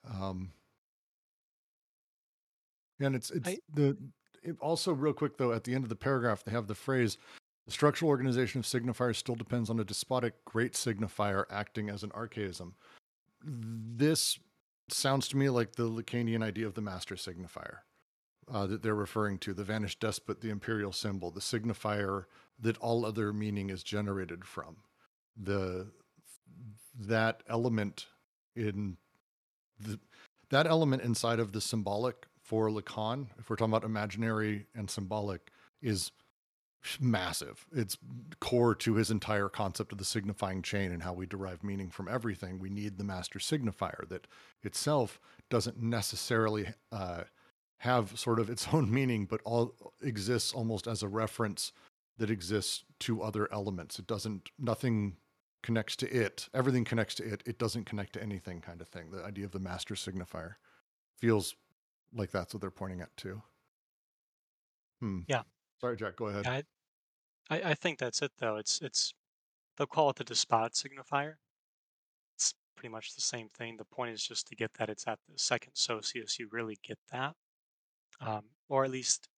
Um, 0.10 0.52
and 3.00 3.16
it's 3.16 3.30
it's 3.30 3.48
I, 3.48 3.58
the 3.74 3.98
it 4.44 4.56
also 4.60 4.94
real 4.94 5.14
quick 5.14 5.38
though 5.38 5.52
at 5.52 5.64
the 5.64 5.74
end 5.74 5.84
of 5.84 5.90
the 5.90 5.96
paragraph 5.96 6.44
they 6.44 6.52
have 6.52 6.68
the 6.68 6.76
phrase 6.76 7.18
the 7.66 7.72
structural 7.72 8.10
organization 8.10 8.60
of 8.60 8.66
signifiers 8.66 9.16
still 9.16 9.36
depends 9.36 9.70
on 9.70 9.80
a 9.80 9.84
despotic 9.84 10.46
great 10.46 10.74
signifier 10.74 11.46
acting 11.50 11.90
as 11.90 12.04
an 12.04 12.12
archaism. 12.14 12.76
This 13.44 14.40
sounds 14.90 15.28
to 15.30 15.38
me 15.38 15.50
like 15.50 15.74
the 15.74 15.90
Lacanian 15.90 16.44
idea 16.44 16.68
of 16.68 16.76
the 16.76 16.82
master 16.82 17.16
signifier 17.16 17.80
uh, 18.52 18.68
that 18.68 18.84
they're 18.84 18.96
referring 18.96 19.40
to, 19.40 19.54
the 19.54 19.64
vanished 19.64 20.00
despot, 20.00 20.42
the 20.42 20.50
imperial 20.50 20.92
symbol, 20.92 21.32
the 21.32 21.40
signifier 21.40 22.26
that 22.60 22.78
all 22.78 23.06
other 23.06 23.34
meaning 23.34 23.70
is 23.70 23.84
generated 23.84 24.46
from. 24.46 24.78
The 25.36 25.88
that 26.98 27.44
element 27.50 28.06
in 28.56 28.98
the 29.80 30.00
that 30.50 30.68
element 30.68 31.02
inside 31.02 31.40
of 31.40 31.52
the 31.52 31.60
symbolic 31.60 32.28
for 32.42 32.70
Lacan, 32.70 33.28
if 33.40 33.50
we're 33.50 33.56
talking 33.56 33.74
about 33.74 33.84
imaginary 33.84 34.68
and 34.76 34.90
symbolic, 34.90 35.52
is 35.82 36.12
massive. 37.00 37.66
It's 37.72 37.98
core 38.40 38.76
to 38.76 38.96
his 38.96 39.12
entire 39.12 39.50
concept 39.50 39.92
of 39.92 39.98
the 39.98 40.06
signifying 40.06 40.62
chain 40.62 40.92
and 40.92 41.04
how 41.04 41.14
we 41.14 41.26
derive 41.26 41.64
meaning 41.64 41.90
from 41.90 42.08
everything. 42.08 42.60
We 42.60 42.70
need 42.70 42.98
the 42.98 43.04
master 43.04 43.40
signifier 43.40 44.08
that 44.10 44.28
itself 44.64 45.20
doesn't 45.50 45.82
necessarily 45.82 46.68
uh, 46.92 47.24
have 47.80 48.18
sort 48.18 48.40
of 48.40 48.50
its 48.50 48.68
own 48.74 48.92
meaning, 48.94 49.26
but 49.26 49.42
all 49.44 49.76
exists 50.02 50.54
almost 50.54 50.88
as 50.88 51.04
a 51.04 51.08
reference 51.08 51.72
that 52.18 52.30
exists 52.30 52.84
to 53.00 53.22
other 53.22 53.52
elements. 53.52 54.00
It 54.00 54.08
doesn't, 54.08 54.50
nothing 54.58 55.18
connects 55.64 55.96
to 55.98 56.10
it. 56.10 56.48
Everything 56.54 56.86
connects 56.86 57.16
to 57.16 57.24
it. 57.24 57.44
It 57.46 57.58
doesn't 57.58 57.86
connect 57.86 58.14
to 58.14 58.24
anything 58.24 58.62
kind 58.62 58.80
of 58.82 58.88
thing. 58.88 59.12
The 59.12 59.24
idea 59.24 59.46
of 59.46 59.52
the 59.52 59.60
master 59.60 59.96
signifier 59.96 60.56
feels 61.18 61.56
like 62.14 62.32
that's 62.32 62.54
what 62.54 62.62
they're 62.62 62.72
pointing 62.72 63.02
at 63.02 63.16
too. 63.18 63.42
Hmm. 65.02 65.22
Yeah. 65.28 65.42
Sorry, 65.82 65.98
Jack, 65.98 66.16
go 66.16 66.28
ahead. 66.28 66.48
I, 66.48 66.64
I, 67.50 67.72
I 67.72 67.74
think 67.76 68.00
that's 68.00 68.22
it 68.22 68.32
though. 68.38 68.58
It's 68.58 68.82
it's 68.82 69.14
they'll 69.78 69.88
call 69.88 70.10
it 70.12 70.18
the 70.18 70.24
despot 70.24 70.74
signifier. 70.74 71.36
It's 72.36 72.54
pretty 72.76 72.90
much 72.92 73.16
the 73.16 73.22
same 73.22 73.50
thing. 73.50 73.78
The 73.78 73.86
point 73.86 74.12
is 74.14 74.26
just 74.26 74.48
to 74.48 74.56
get 74.56 74.74
that 74.76 74.90
it's 74.90 75.08
at 75.08 75.20
the 75.28 75.38
second 75.40 75.74
socius 75.76 76.40
you 76.40 76.48
really 76.52 76.78
get 76.84 77.00
that, 77.12 77.36
um, 78.22 78.52
or 78.70 78.86
at 78.86 78.92
least 78.92 79.30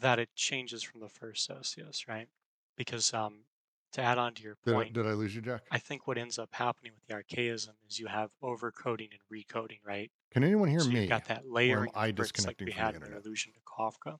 that 0.00 0.18
it 0.18 0.34
changes 0.34 0.82
from 0.82 1.00
the 1.00 1.08
first 1.08 1.44
socius, 1.44 2.06
right? 2.08 2.28
Because 2.76 3.12
um, 3.14 3.44
to 3.92 4.02
add 4.02 4.18
on 4.18 4.34
to 4.34 4.42
your 4.42 4.56
Did 4.64 4.74
I, 4.74 4.74
point, 4.74 4.92
did 4.92 5.06
I 5.06 5.12
lose 5.12 5.34
you, 5.34 5.42
Jack? 5.42 5.62
I 5.70 5.78
think 5.78 6.06
what 6.06 6.18
ends 6.18 6.38
up 6.38 6.54
happening 6.54 6.92
with 6.94 7.04
the 7.06 7.14
archaism 7.14 7.76
is 7.88 7.98
you 7.98 8.06
have 8.06 8.30
overcoding 8.42 9.10
and 9.12 9.20
recoding, 9.32 9.80
right? 9.84 10.10
Can 10.30 10.44
anyone 10.44 10.68
hear 10.68 10.80
so 10.80 10.90
me? 10.90 11.00
you've 11.00 11.08
got 11.08 11.24
that 11.26 11.46
layering 11.46 11.90
I 11.94 12.12
bricks 12.14 12.46
like 12.46 12.56
disconnecting 12.56 12.64
we 12.64 12.72
from 12.72 12.84
the 12.84 12.84
had 12.84 12.94
in 12.96 12.96
internet? 12.96 13.20
an 13.20 13.26
allusion 13.26 13.52
to 13.54 13.60
Kafka, 13.60 14.18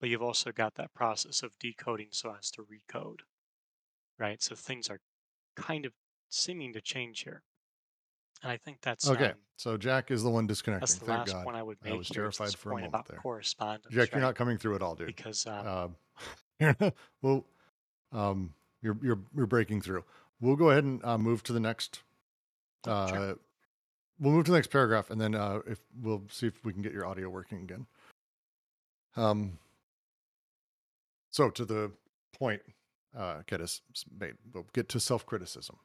but 0.00 0.08
you've 0.08 0.22
also 0.22 0.52
got 0.52 0.74
that 0.76 0.92
process 0.94 1.42
of 1.42 1.58
decoding 1.58 2.08
so 2.10 2.34
as 2.38 2.50
to 2.52 2.62
recode, 2.62 3.20
right? 4.18 4.42
So 4.42 4.54
things 4.54 4.88
are 4.90 5.00
kind 5.56 5.84
of 5.86 5.92
seeming 6.28 6.72
to 6.74 6.80
change 6.80 7.20
here, 7.20 7.42
and 8.42 8.52
I 8.52 8.56
think 8.56 8.78
that's 8.82 9.08
Okay, 9.08 9.30
um, 9.30 9.34
so 9.56 9.76
Jack 9.76 10.10
is 10.10 10.22
the 10.22 10.30
one 10.30 10.46
disconnecting. 10.46 10.80
that's 10.80 10.94
the 10.94 11.06
Thank 11.06 11.18
last 11.20 11.32
God. 11.32 11.44
point 11.44 11.56
I 11.56 11.62
would 11.62 11.78
make. 11.82 11.94
I 11.94 11.96
was 11.96 12.08
terrified 12.08 12.54
for 12.54 12.70
a 12.70 12.74
moment 12.74 12.88
about 12.88 13.08
there. 13.08 13.18
correspondence, 13.18 13.94
Jack, 13.94 14.12
you're 14.12 14.20
not 14.20 14.34
coming 14.34 14.58
through 14.58 14.74
at 14.76 14.82
all, 14.82 14.94
dude. 14.94 15.06
because 15.06 15.46
um, 15.46 15.96
Um, 16.60 16.92
well, 17.22 17.44
um, 18.12 18.54
you're 18.82 18.96
you're 19.02 19.18
you're 19.34 19.46
breaking 19.46 19.80
through. 19.80 20.04
We'll 20.40 20.56
go 20.56 20.70
ahead 20.70 20.84
and 20.84 21.02
uh, 21.04 21.16
move 21.18 21.42
to 21.44 21.52
the 21.52 21.60
next. 21.60 22.02
Uh, 22.86 23.08
Sure. 23.08 23.38
We'll 24.18 24.32
move 24.32 24.46
to 24.46 24.50
the 24.52 24.56
next 24.56 24.68
paragraph, 24.68 25.10
and 25.10 25.20
then 25.20 25.34
uh, 25.34 25.60
if 25.66 25.78
we'll 26.00 26.22
see 26.30 26.46
if 26.46 26.64
we 26.64 26.72
can 26.72 26.80
get 26.80 26.92
your 26.92 27.04
audio 27.06 27.28
working 27.28 27.58
again. 27.58 27.86
Um. 29.14 29.58
So 31.36 31.50
to 31.50 31.66
the 31.66 31.92
point, 32.32 32.62
uh, 33.14 33.42
made. 34.18 34.36
We'll 34.54 34.64
get 34.72 34.88
to 34.88 34.98
self-criticism. 34.98 35.76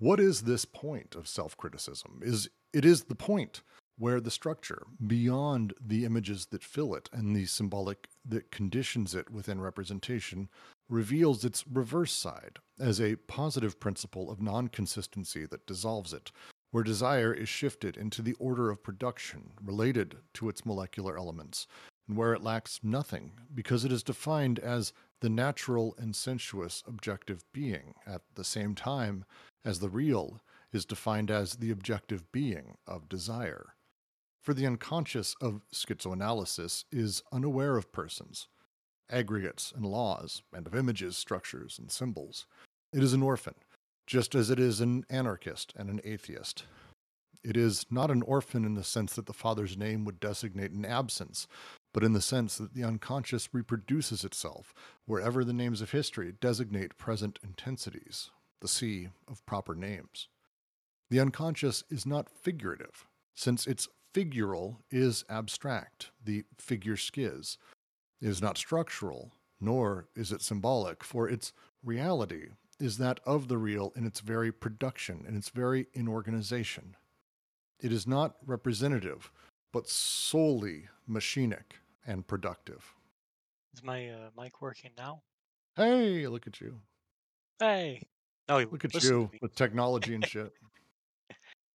What 0.00 0.18
is 0.18 0.42
this 0.42 0.64
point 0.64 1.14
of 1.14 1.28
self-criticism? 1.28 2.22
Is 2.24 2.48
it 2.72 2.84
is 2.84 3.04
the 3.04 3.14
point 3.14 3.62
where 3.98 4.20
the 4.20 4.32
structure, 4.32 4.82
beyond 5.06 5.74
the 5.80 6.04
images 6.04 6.46
that 6.46 6.64
fill 6.64 6.92
it 6.96 7.08
and 7.12 7.36
the 7.36 7.46
symbolic 7.46 8.08
that 8.24 8.50
conditions 8.50 9.14
it 9.14 9.30
within 9.30 9.60
representation, 9.60 10.48
reveals 10.88 11.44
its 11.44 11.64
reverse 11.68 12.12
side 12.12 12.58
as 12.80 13.00
a 13.00 13.14
positive 13.14 13.78
principle 13.78 14.28
of 14.28 14.42
non 14.42 14.66
consistency 14.66 15.46
that 15.46 15.68
dissolves 15.68 16.12
it, 16.12 16.32
where 16.72 16.82
desire 16.82 17.32
is 17.32 17.48
shifted 17.48 17.96
into 17.96 18.22
the 18.22 18.34
order 18.40 18.70
of 18.70 18.82
production 18.82 19.52
related 19.62 20.16
to 20.34 20.48
its 20.48 20.66
molecular 20.66 21.16
elements, 21.16 21.68
and 22.10 22.18
where 22.18 22.34
it 22.34 22.42
lacks 22.42 22.80
nothing 22.82 23.30
because 23.54 23.84
it 23.84 23.92
is 23.92 24.02
defined 24.02 24.58
as 24.58 24.92
the 25.20 25.28
natural 25.28 25.94
and 25.96 26.16
sensuous 26.16 26.82
objective 26.88 27.44
being 27.52 27.94
at 28.04 28.22
the 28.34 28.42
same 28.42 28.74
time 28.74 29.24
as 29.64 29.78
the 29.78 29.88
real 29.88 30.40
is 30.72 30.84
defined 30.84 31.30
as 31.30 31.54
the 31.54 31.70
objective 31.70 32.32
being 32.32 32.76
of 32.84 33.08
desire. 33.08 33.74
For 34.42 34.52
the 34.52 34.66
unconscious 34.66 35.36
of 35.40 35.62
schizoanalysis 35.72 36.84
is 36.90 37.22
unaware 37.30 37.76
of 37.76 37.92
persons, 37.92 38.48
aggregates 39.08 39.72
and 39.72 39.86
laws, 39.86 40.42
and 40.52 40.66
of 40.66 40.74
images, 40.74 41.16
structures, 41.16 41.78
and 41.78 41.92
symbols. 41.92 42.44
It 42.92 43.04
is 43.04 43.12
an 43.12 43.22
orphan, 43.22 43.54
just 44.08 44.34
as 44.34 44.50
it 44.50 44.58
is 44.58 44.80
an 44.80 45.04
anarchist 45.08 45.72
and 45.76 45.88
an 45.88 46.00
atheist. 46.02 46.64
It 47.44 47.56
is 47.56 47.86
not 47.88 48.10
an 48.10 48.22
orphan 48.22 48.64
in 48.64 48.74
the 48.74 48.82
sense 48.82 49.14
that 49.14 49.26
the 49.26 49.32
father's 49.32 49.76
name 49.76 50.04
would 50.04 50.18
designate 50.18 50.72
an 50.72 50.84
absence, 50.84 51.46
but 51.92 52.04
in 52.04 52.12
the 52.12 52.20
sense 52.20 52.56
that 52.56 52.74
the 52.74 52.84
unconscious 52.84 53.48
reproduces 53.52 54.24
itself 54.24 54.72
wherever 55.06 55.44
the 55.44 55.52
names 55.52 55.80
of 55.80 55.90
history 55.90 56.32
designate 56.40 56.96
present 56.96 57.38
intensities, 57.42 58.30
the 58.60 58.68
sea 58.68 59.08
of 59.28 59.44
proper 59.46 59.74
names. 59.74 60.28
The 61.10 61.20
unconscious 61.20 61.82
is 61.90 62.06
not 62.06 62.28
figurative, 62.28 63.06
since 63.34 63.66
its 63.66 63.88
figural 64.14 64.76
is 64.90 65.24
abstract, 65.28 66.10
the 66.24 66.44
figure 66.58 66.96
schiz. 66.96 67.58
It 68.20 68.28
is 68.28 68.40
not 68.40 68.58
structural, 68.58 69.32
nor 69.60 70.06
is 70.14 70.30
it 70.30 70.42
symbolic, 70.42 71.02
for 71.02 71.28
its 71.28 71.52
reality 71.82 72.48
is 72.78 72.98
that 72.98 73.20
of 73.26 73.48
the 73.48 73.58
real 73.58 73.92
in 73.96 74.06
its 74.06 74.20
very 74.20 74.52
production, 74.52 75.24
in 75.28 75.36
its 75.36 75.50
very 75.50 75.86
inorganization. 75.92 76.96
It 77.78 77.92
is 77.92 78.06
not 78.06 78.36
representative, 78.46 79.30
but 79.72 79.88
solely 79.88 80.88
machinic 81.08 81.79
and 82.06 82.26
productive. 82.26 82.94
is 83.74 83.82
my 83.82 84.08
uh, 84.08 84.30
mic 84.36 84.60
working 84.60 84.90
now? 84.96 85.22
Hey, 85.76 86.26
look 86.26 86.46
at 86.46 86.60
you. 86.60 86.80
Hey, 87.58 88.02
no, 88.48 88.58
he 88.58 88.66
Look 88.66 88.84
at 88.84 89.02
you 89.02 89.30
with 89.40 89.54
technology 89.54 90.14
and 90.14 90.26
shit. 90.26 90.52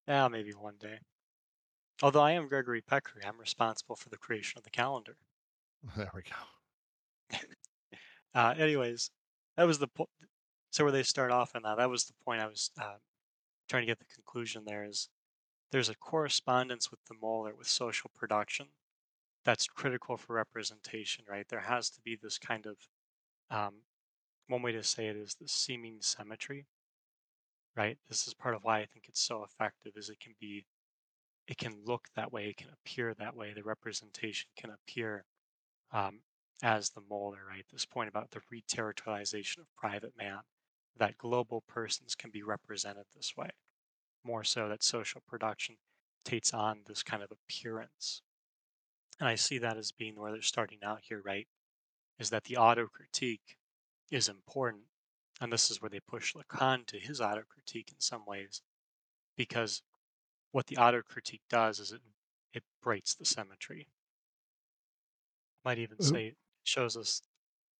Yeah, 0.07 0.27
maybe 0.27 0.51
one 0.51 0.75
day. 0.79 0.99
Although 2.03 2.21
I 2.21 2.33
am 2.33 2.47
Gregory 2.47 2.81
Peccary, 2.81 3.23
I'm 3.25 3.39
responsible 3.39 3.95
for 3.95 4.09
the 4.09 4.17
creation 4.17 4.59
of 4.59 4.63
the 4.63 4.69
calendar. 4.69 5.17
There 5.97 6.11
we 6.13 6.21
go. 6.21 7.37
Uh, 8.35 8.53
anyways, 8.59 9.11
that 9.55 9.63
was 9.63 9.79
the 9.79 9.87
point. 9.87 10.09
So 10.69 10.83
where 10.83 10.91
they 10.91 11.03
start 11.03 11.31
off 11.31 11.55
on 11.55 11.61
that, 11.63 11.77
that 11.77 11.89
was 11.89 12.03
the 12.03 12.13
point 12.25 12.41
I 12.41 12.47
was 12.47 12.69
uh, 12.77 12.97
trying 13.69 13.83
to 13.83 13.87
get 13.87 13.97
the 13.97 14.13
conclusion 14.13 14.63
there 14.65 14.83
is 14.83 15.07
there's 15.71 15.89
a 15.89 15.95
correspondence 15.95 16.91
with 16.91 16.99
the 17.05 17.15
molar 17.21 17.55
with 17.55 17.67
social 17.67 18.11
production 18.13 18.67
that's 19.45 19.67
critical 19.67 20.17
for 20.17 20.33
representation, 20.33 21.23
right? 21.29 21.47
There 21.47 21.61
has 21.61 21.89
to 21.91 22.01
be 22.01 22.17
this 22.21 22.37
kind 22.37 22.65
of 22.65 22.77
um, 23.51 23.75
one 24.47 24.61
way 24.61 24.71
to 24.71 24.83
say 24.83 25.07
it 25.07 25.15
is 25.15 25.35
the 25.35 25.47
seeming 25.47 25.97
symmetry, 26.01 26.65
right? 27.77 27.97
This 28.09 28.27
is 28.27 28.33
part 28.33 28.55
of 28.55 28.63
why 28.63 28.79
I 28.79 28.85
think 28.85 29.05
it's 29.07 29.21
so 29.21 29.43
effective 29.43 29.93
is 29.95 30.09
it 30.09 30.19
can 30.19 30.33
be 30.39 30.65
it 31.47 31.59
can 31.59 31.75
look 31.85 32.07
that 32.15 32.33
way, 32.33 32.47
it 32.47 32.57
can 32.57 32.69
appear 32.73 33.13
that 33.13 33.35
way, 33.35 33.53
the 33.53 33.61
representation 33.61 34.49
can 34.57 34.71
appear 34.71 35.25
um, 35.91 36.21
as 36.63 36.89
the 36.89 37.01
molar, 37.07 37.39
right? 37.47 37.65
This 37.71 37.85
point 37.85 38.09
about 38.09 38.31
the 38.31 38.41
reterritorialization 38.51 39.59
of 39.59 39.67
private 39.77 40.13
man, 40.17 40.39
that 40.97 41.19
global 41.19 41.61
persons 41.67 42.15
can 42.15 42.31
be 42.31 42.41
represented 42.41 43.03
this 43.15 43.37
way, 43.37 43.49
more 44.23 44.43
so 44.43 44.67
that 44.69 44.81
social 44.81 45.21
production 45.27 45.75
takes 46.23 46.51
on 46.51 46.79
this 46.87 47.03
kind 47.03 47.21
of 47.21 47.31
appearance. 47.31 48.23
And 49.19 49.29
I 49.29 49.35
see 49.35 49.57
that 49.59 49.77
as 49.77 49.91
being 49.91 50.19
where 50.19 50.31
they're 50.31 50.41
starting 50.41 50.79
out 50.83 50.99
here, 51.03 51.21
right? 51.23 51.47
Is 52.19 52.29
that 52.31 52.43
the 52.45 52.57
auto 52.57 52.87
critique 52.87 53.57
is 54.11 54.29
important. 54.29 54.83
And 55.41 55.51
this 55.51 55.69
is 55.69 55.81
where 55.81 55.89
they 55.89 55.99
push 55.99 56.33
Lacan 56.33 56.85
to 56.87 56.99
his 56.99 57.19
auto 57.19 57.43
critique 57.47 57.89
in 57.91 57.99
some 57.99 58.25
ways, 58.25 58.61
because 59.35 59.81
what 60.51 60.67
the 60.67 60.77
auto 60.77 61.01
critique 61.01 61.41
does 61.49 61.79
is 61.79 61.91
it 61.91 62.01
it 62.53 62.63
breaks 62.81 63.15
the 63.15 63.25
symmetry. 63.25 63.89
Might 65.65 65.79
even 65.79 65.99
say 65.99 66.27
it 66.27 66.37
shows 66.63 66.95
us 66.95 67.21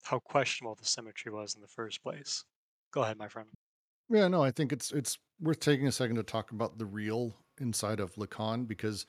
how 0.04 0.20
questionable 0.20 0.76
the 0.76 0.86
symmetry 0.86 1.32
was 1.32 1.56
in 1.56 1.62
the 1.62 1.68
first 1.68 2.04
place. 2.04 2.44
Go 2.92 3.04
ahead, 3.04 3.18
my 3.18 3.30
friend. 3.30 3.48
Yeah, 4.10 4.28
no, 4.28 4.44
I 4.44 4.52
think 4.52 4.74
it's 4.74 4.92
it's 4.92 5.18
worth 5.40 5.62
taking 5.62 5.88
a 5.88 5.92
second 5.92 6.18
to 6.18 6.24
talk 6.24 6.52
about 6.52 6.78
the 6.78 6.86
real 6.86 7.34
inside 7.62 8.02
of 8.02 8.14
Lacan 8.16 8.68
because 8.68 9.06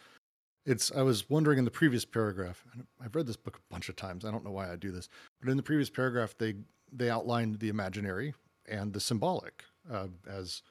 it's 0.66 0.90
I 0.92 1.02
was 1.02 1.30
wondering 1.30 1.58
in 1.58 1.64
the 1.64 1.70
previous 1.70 2.04
paragraph, 2.04 2.64
I've 3.02 3.14
read 3.14 3.26
this 3.26 3.36
book 3.36 3.56
a 3.58 3.72
bunch 3.72 3.88
of 3.88 3.96
times. 3.96 4.24
I 4.24 4.30
don't 4.30 4.44
know 4.44 4.50
why 4.50 4.70
I 4.70 4.76
do 4.76 4.90
this, 4.90 5.08
but 5.40 5.48
in 5.48 5.56
the 5.56 5.62
previous 5.62 5.88
paragraph 5.88 6.34
they 6.36 6.54
they 6.92 7.08
outlined 7.08 7.60
the 7.60 7.68
imaginary 7.68 8.34
and 8.68 8.92
the 8.92 9.00
symbolic 9.00 9.64
uh, 9.90 10.08
as 10.28 10.62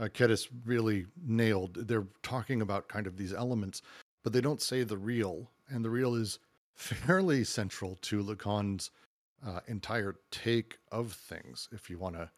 uh, 0.00 0.04
Kedis 0.04 0.48
really 0.64 1.06
nailed. 1.22 1.74
They're 1.74 2.06
talking 2.22 2.62
about 2.62 2.88
kind 2.88 3.06
of 3.06 3.16
these 3.16 3.34
elements, 3.34 3.82
but 4.22 4.32
they 4.32 4.40
don't 4.40 4.62
say 4.62 4.84
the 4.84 4.96
real, 4.96 5.50
and 5.68 5.84
the 5.84 5.90
real 5.90 6.14
is 6.14 6.38
fairly 6.76 7.44
central 7.44 7.98
to 8.02 8.22
Lacan's 8.22 8.90
uh, 9.46 9.60
entire 9.66 10.16
take 10.30 10.78
of 10.92 11.12
things. 11.12 11.68
If 11.72 11.90
you 11.90 11.98
want 11.98 12.16
to 12.16 12.30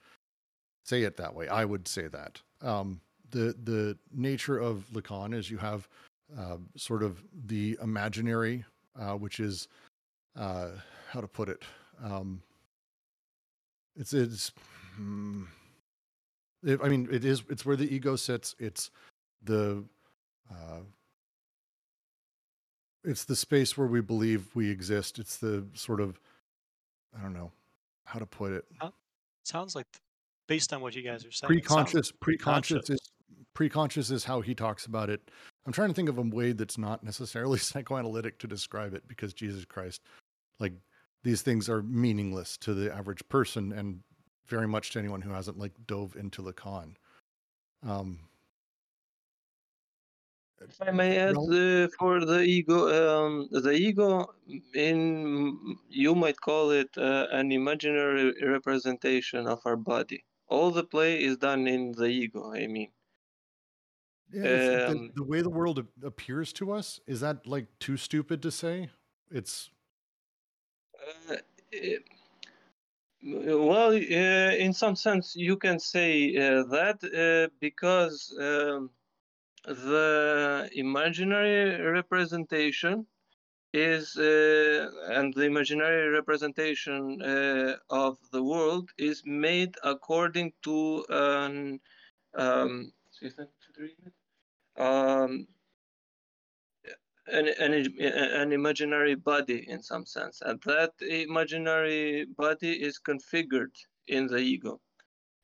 say 0.84 1.02
it 1.02 1.16
that 1.18 1.34
way, 1.34 1.48
I 1.48 1.64
would 1.64 1.86
say 1.86 2.08
that. 2.08 2.40
Um, 2.62 3.00
the 3.30 3.54
the 3.64 3.98
nature 4.14 4.58
of 4.58 4.86
Lacan 4.92 5.34
is 5.34 5.50
you 5.50 5.58
have 5.58 5.88
uh, 6.39 6.57
sort 6.76 7.03
of 7.03 7.22
the 7.47 7.78
imaginary, 7.83 8.64
uh, 8.99 9.14
which 9.14 9.41
is 9.41 9.68
uh, 10.37 10.68
how 11.11 11.20
to 11.20 11.28
put 11.28 11.49
it. 11.49 11.62
Um, 12.03 12.43
it's 13.97 14.12
it's. 14.12 14.53
Hmm, 14.97 15.45
it, 16.62 16.80
I 16.83 16.89
mean, 16.89 17.09
it 17.11 17.24
is. 17.24 17.43
It's 17.51 17.64
where 17.64 17.76
the 17.76 17.93
ego 17.93 18.16
sits. 18.16 18.55
It's 18.59 18.91
the. 19.43 19.85
Uh, 20.51 20.80
it's 23.05 23.24
the 23.24 23.35
space 23.37 23.76
where 23.76 23.89
we 23.89 24.01
believe 24.01 24.49
we 24.55 24.70
exist. 24.70 25.18
It's 25.18 25.37
the 25.37 25.66
sort 25.74 26.01
of. 26.01 26.20
I 27.18 27.22
don't 27.22 27.35
know 27.35 27.53
how 28.05 28.18
to 28.18 28.26
put 28.26 28.53
it. 28.53 28.64
Sounds 29.45 29.74
like, 29.74 29.87
based 30.47 30.72
on 30.72 30.80
what 30.80 30.95
you 30.95 31.03
guys 31.03 31.26
are 31.26 31.33
saying, 31.33 31.49
Pre-conscious. 31.49 32.12
Pre-conscious 32.12 32.76
conscious. 32.76 32.91
is 32.91 33.11
pre-conscious 33.55 34.11
is 34.11 34.24
how 34.24 34.41
he 34.41 34.55
talks 34.55 34.87
about 34.87 35.11
it. 35.11 35.30
I'm 35.66 35.72
trying 35.72 35.88
to 35.88 35.94
think 35.94 36.08
of 36.08 36.18
a 36.18 36.22
way 36.22 36.52
that's 36.52 36.78
not 36.78 37.04
necessarily 37.04 37.58
psychoanalytic 37.70 38.38
to 38.40 38.46
describe 38.46 38.94
it 38.94 39.06
because 39.08 39.32
Jesus 39.32 39.64
Christ, 39.64 40.02
like 40.58 40.74
these 41.22 41.42
things 41.42 41.68
are 41.68 41.82
meaningless 41.82 42.56
to 42.58 42.74
the 42.74 42.92
average 42.92 43.26
person 43.28 43.72
and 43.72 44.00
very 44.46 44.66
much 44.66 44.90
to 44.90 44.98
anyone 44.98 45.22
who 45.22 45.30
hasn't 45.30 45.58
like 45.58 45.72
dove 45.86 46.16
into 46.16 46.42
Lacan. 46.42 46.94
Um, 47.86 48.18
If 50.68 50.80
I 50.80 50.90
may 50.90 51.18
add, 51.18 51.36
uh, 51.36 51.88
for 51.98 52.24
the 52.24 52.40
ego, 52.42 52.78
um, 53.00 53.48
the 53.50 53.72
ego, 53.72 54.32
in 54.74 55.76
you 55.88 56.14
might 56.14 56.40
call 56.40 56.70
it 56.70 56.88
uh, 56.96 57.26
an 57.32 57.50
imaginary 57.50 58.32
representation 58.42 59.48
of 59.48 59.60
our 59.64 59.76
body. 59.76 60.24
All 60.46 60.70
the 60.70 60.84
play 60.84 61.22
is 61.22 61.36
done 61.36 61.66
in 61.66 61.92
the 61.92 62.06
ego. 62.06 62.52
I 62.52 62.66
mean, 62.68 62.90
yeah, 64.33 64.45
it's- 64.45 64.87
the, 64.87 64.93
Um, 64.93 65.11
the 65.14 65.24
way 65.24 65.43
the 65.43 65.51
world 65.51 65.87
appears 66.03 66.53
to 66.55 66.72
us 66.72 67.01
is 67.07 67.20
that 67.20 67.47
like 67.47 67.66
too 67.78 67.97
stupid 67.97 68.43
to 68.43 68.51
say? 68.51 68.91
It's 69.30 69.70
uh, 71.30 71.37
well, 73.24 73.93
uh, 73.93 74.53
in 74.57 74.72
some 74.72 74.97
sense, 74.97 75.37
you 75.37 75.57
can 75.57 75.78
say 75.78 76.37
uh, 76.37 76.64
that 76.64 76.99
uh, 77.05 77.55
because 77.61 78.35
um, 78.41 78.91
the 79.64 80.68
imaginary 80.74 81.80
representation 81.80 83.07
is 83.72 84.16
uh, 84.16 84.91
and 85.11 85.33
the 85.35 85.43
imaginary 85.43 86.09
representation 86.09 87.22
uh, 87.22 87.76
of 87.91 88.18
the 88.33 88.43
world 88.43 88.91
is 88.99 89.22
made 89.24 89.74
according 89.83 90.53
to 90.62 91.05
an 91.09 91.80
um, 92.35 92.93
um, 94.78 95.46
an, 97.26 97.48
an, 97.48 97.72
an 98.00 98.52
imaginary 98.52 99.14
body 99.14 99.68
in 99.68 99.82
some 99.82 100.04
sense. 100.06 100.42
And 100.42 100.60
that 100.66 100.92
imaginary 101.00 102.26
body 102.36 102.72
is 102.72 103.00
configured 103.00 103.74
in 104.06 104.26
the 104.26 104.38
ego. 104.38 104.80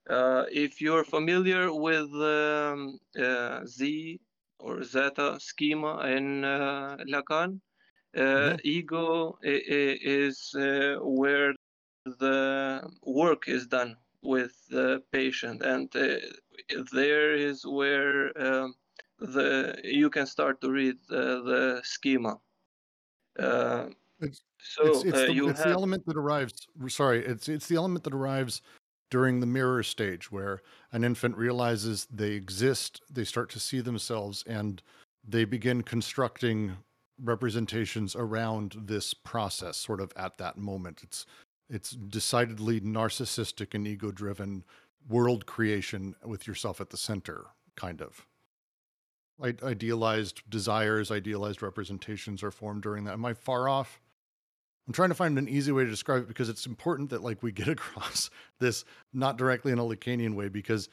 Uh, 0.09 0.45
if 0.51 0.81
you're 0.81 1.05
familiar 1.05 1.73
with 1.73 2.11
um, 2.15 2.99
uh, 3.19 3.65
Z 3.67 4.21
or 4.59 4.83
Zeta 4.83 5.39
schema 5.41 5.99
in 6.07 6.45
uh, 6.45 6.97
Lacan, 7.07 7.61
uh, 8.17 8.57
Yeah. 8.57 8.57
ego 8.65 9.39
is 9.43 10.55
uh, 10.55 10.97
where 11.03 11.55
the 12.05 12.91
work 13.03 13.49
is 13.49 13.67
done 13.67 13.97
with 14.23 14.53
the 14.71 15.03
patient, 15.13 15.63
and 15.63 15.95
uh, 15.95 16.17
there 16.93 17.35
is 17.35 17.65
where 17.67 18.33
um, 18.43 18.75
the 19.19 19.79
you 19.85 20.11
can 20.11 20.27
start 20.27 20.61
to 20.61 20.71
read 20.71 20.97
the, 21.09 21.43
the 21.43 21.81
schema. 21.85 22.39
Uh, 23.39 23.89
It's- 24.21 24.43
so 24.61 24.87
it's 24.87 25.05
it's, 25.05 25.17
uh, 25.17 25.27
the, 25.27 25.33
you 25.33 25.49
it's 25.51 25.63
the 25.63 25.69
element 25.71 26.05
that 26.07 26.17
arrives 26.17 26.67
sorry 26.89 27.25
it's 27.25 27.49
it's 27.49 27.69
the 27.69 27.77
element 27.77 28.03
that 28.03 28.13
arrives 28.13 28.61
during 29.11 29.39
the 29.39 29.47
mirror 29.47 29.85
stage 29.85 30.33
where 30.33 30.61
an 30.91 31.05
infant 31.05 31.37
realizes 31.37 32.09
they 32.11 32.33
exist 32.33 33.01
they 33.09 33.23
start 33.23 33.49
to 33.51 33.61
see 33.61 33.81
themselves 33.81 34.43
and 34.49 34.83
they 35.23 35.45
begin 35.45 35.83
constructing 35.85 36.77
representations 37.23 38.17
around 38.17 38.75
this 38.77 39.15
process 39.15 39.77
sort 39.77 40.01
of 40.01 40.13
at 40.17 40.37
that 40.39 40.59
moment 40.59 41.01
it's 41.05 41.25
it's 41.71 41.91
decidedly 41.93 42.81
narcissistic 42.81 43.75
and 43.75 43.87
ego 43.87 44.11
driven 44.11 44.65
world 45.09 45.47
creation 45.47 46.17
with 46.25 46.49
yourself 46.49 46.81
at 46.81 46.91
the 46.91 46.97
center 46.97 47.47
kind 47.77 48.03
of 48.03 48.27
idealized 49.43 50.43
desires 50.49 51.11
idealized 51.11 51.63
representations 51.63 52.43
are 52.43 52.51
formed 52.51 52.83
during 52.83 53.05
that 53.05 53.13
am 53.13 53.25
i 53.25 53.33
far 53.33 53.69
off 53.69 54.01
I'm 54.89 54.95
trying 54.95 55.11
to 55.11 55.15
find 55.15 55.39
an 55.39 55.51
easy 55.51 55.71
way 55.71 55.85
to 55.85 55.91
describe 55.91 56.23
it 56.23 56.29
because 56.29 56.49
it's 56.49 56.65
important 56.65 57.11
that 57.11 57.23
like 57.23 57.43
we 57.43 57.53
get 57.53 57.69
across 57.79 58.31
this 58.59 58.85
not 59.13 59.37
directly 59.37 59.71
in 59.71 59.79
a 59.79 59.85
Lacanian 59.85 60.35
way 60.35 60.49
because 60.49 60.89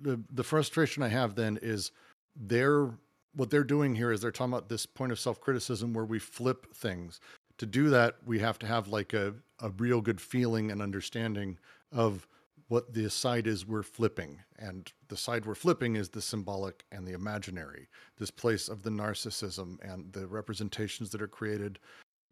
the 0.00 0.20
the 0.32 0.42
frustration 0.42 1.02
I 1.02 1.08
have 1.08 1.36
then 1.36 1.58
is 1.62 1.92
they're 2.34 2.90
what 3.34 3.50
they're 3.50 3.64
doing 3.64 3.94
here 3.94 4.10
is 4.10 4.20
they're 4.20 4.32
talking 4.32 4.52
about 4.52 4.68
this 4.68 4.86
point 4.86 5.12
of 5.12 5.20
self-criticism 5.20 5.92
where 5.92 6.04
we 6.04 6.18
flip 6.18 6.74
things. 6.74 7.20
To 7.58 7.66
do 7.66 7.90
that, 7.90 8.16
we 8.26 8.40
have 8.40 8.58
to 8.60 8.66
have 8.66 8.88
like 8.88 9.12
a, 9.12 9.34
a 9.60 9.70
real 9.70 10.00
good 10.00 10.20
feeling 10.20 10.72
and 10.72 10.82
understanding 10.82 11.58
of 11.92 12.26
what 12.68 12.92
the 12.92 13.08
side 13.10 13.46
is 13.46 13.66
we're 13.66 13.82
flipping. 13.82 14.38
And 14.58 14.90
the 15.08 15.16
side 15.16 15.46
we're 15.46 15.54
flipping 15.54 15.96
is 15.96 16.10
the 16.10 16.22
symbolic 16.22 16.84
and 16.92 17.06
the 17.06 17.14
imaginary, 17.14 17.88
this 18.18 18.30
place 18.30 18.68
of 18.68 18.82
the 18.82 18.90
narcissism 18.90 19.78
and 19.82 20.12
the 20.12 20.26
representations 20.26 21.10
that 21.10 21.22
are 21.22 21.28
created 21.28 21.78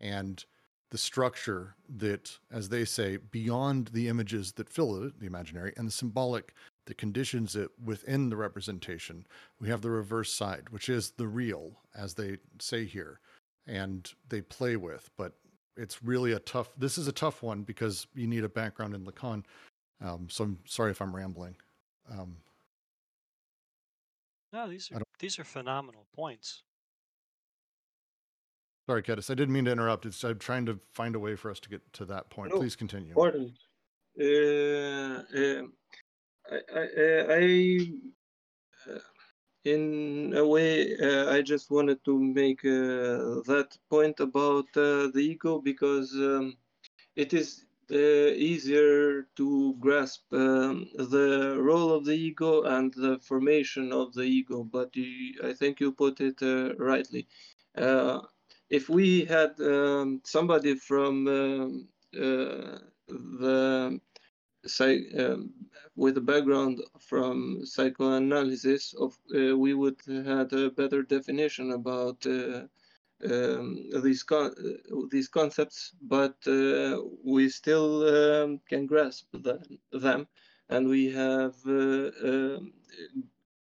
and 0.00 0.44
the 0.90 0.98
structure 0.98 1.74
that, 1.96 2.38
as 2.52 2.68
they 2.68 2.84
say, 2.84 3.16
beyond 3.16 3.88
the 3.88 4.08
images 4.08 4.52
that 4.52 4.68
fill 4.68 5.02
it, 5.02 5.18
the 5.18 5.26
imaginary, 5.26 5.72
and 5.76 5.88
the 5.88 5.92
symbolic 5.92 6.54
that 6.86 6.96
conditions 6.96 7.56
it 7.56 7.70
within 7.84 8.30
the 8.30 8.36
representation, 8.36 9.26
we 9.60 9.68
have 9.68 9.82
the 9.82 9.90
reverse 9.90 10.32
side, 10.32 10.68
which 10.70 10.88
is 10.88 11.10
the 11.12 11.26
real, 11.26 11.72
as 11.96 12.14
they 12.14 12.36
say 12.60 12.84
here, 12.84 13.20
and 13.66 14.12
they 14.28 14.40
play 14.40 14.76
with. 14.76 15.10
But 15.16 15.32
it's 15.76 16.04
really 16.04 16.32
a 16.32 16.38
tough. 16.38 16.70
This 16.78 16.98
is 16.98 17.08
a 17.08 17.12
tough 17.12 17.42
one 17.42 17.62
because 17.62 18.06
you 18.14 18.28
need 18.28 18.44
a 18.44 18.48
background 18.48 18.94
in 18.94 19.04
Lacan. 19.04 19.44
Um, 20.00 20.28
so 20.28 20.44
I'm 20.44 20.58
sorry 20.66 20.90
if 20.90 21.00
I'm 21.00 21.14
rambling. 21.14 21.56
Um, 22.10 22.36
No, 24.52 24.68
these 24.68 24.90
are 24.92 25.02
these 25.18 25.38
are 25.38 25.44
phenomenal 25.44 26.06
points. 26.14 26.62
sorry, 28.88 29.02
Kedis. 29.02 29.30
I 29.30 29.34
didn't 29.34 29.52
mean 29.52 29.64
to 29.64 29.72
interrupt. 29.72 30.06
It's 30.06 30.22
I'm 30.24 30.38
trying 30.38 30.66
to 30.66 30.78
find 30.92 31.14
a 31.16 31.18
way 31.18 31.36
for 31.36 31.50
us 31.50 31.60
to 31.60 31.68
get 31.68 31.92
to 31.94 32.04
that 32.06 32.30
point. 32.30 32.52
No, 32.52 32.58
Please 32.58 32.76
continue. 32.76 33.10
important. 33.10 33.52
Uh, 34.18 35.22
um, 35.36 35.72
I, 36.50 36.60
I, 36.74 36.82
uh, 36.96 37.26
I 37.30 37.78
uh, 38.90 38.98
in 39.64 40.32
a 40.36 40.46
way, 40.46 40.96
uh, 40.96 41.32
I 41.32 41.42
just 41.42 41.70
wanted 41.70 42.02
to 42.04 42.18
make 42.18 42.64
uh, 42.64 43.42
that 43.50 43.76
point 43.90 44.20
about 44.20 44.66
uh, 44.76 45.10
the 45.12 45.20
ego 45.20 45.60
because 45.60 46.12
um, 46.14 46.56
it 47.16 47.34
is 47.34 47.64
uh, 47.64 47.65
easier 47.90 49.22
to 49.36 49.74
grasp 49.80 50.22
um, 50.32 50.88
the 50.96 51.56
role 51.58 51.92
of 51.92 52.04
the 52.04 52.14
ego 52.14 52.62
and 52.62 52.92
the 52.94 53.18
formation 53.18 53.92
of 53.92 54.14
the 54.14 54.22
ego. 54.22 54.64
But 54.64 54.94
you, 54.96 55.34
I 55.44 55.52
think 55.52 55.80
you 55.80 55.92
put 55.92 56.20
it 56.20 56.42
uh, 56.42 56.74
rightly. 56.76 57.26
Uh, 57.76 58.20
if 58.70 58.88
we 58.88 59.24
had 59.24 59.60
um, 59.60 60.20
somebody 60.24 60.74
from 60.74 61.28
um, 61.28 61.88
uh, 62.14 62.78
the 63.08 64.00
um, 65.18 65.52
with 65.94 66.16
a 66.18 66.20
background 66.20 66.80
from 67.00 67.60
psychoanalysis, 67.64 68.94
of 68.94 69.18
uh, 69.34 69.56
we 69.56 69.74
would 69.74 70.00
had 70.06 70.52
a 70.52 70.70
better 70.70 71.02
definition 71.02 71.72
about 71.72 72.26
uh, 72.26 72.62
um, 73.24 73.88
these 74.02 74.22
con- 74.22 74.54
uh, 74.58 74.96
these 75.10 75.28
concepts, 75.28 75.92
but 76.02 76.36
uh, 76.46 77.00
we 77.24 77.48
still 77.48 78.06
um, 78.08 78.60
can 78.68 78.86
grasp 78.86 79.26
the, 79.32 79.60
them, 79.92 80.26
and 80.68 80.88
we 80.88 81.10
have 81.12 81.54
uh, 81.66 82.10
um, 82.24 82.72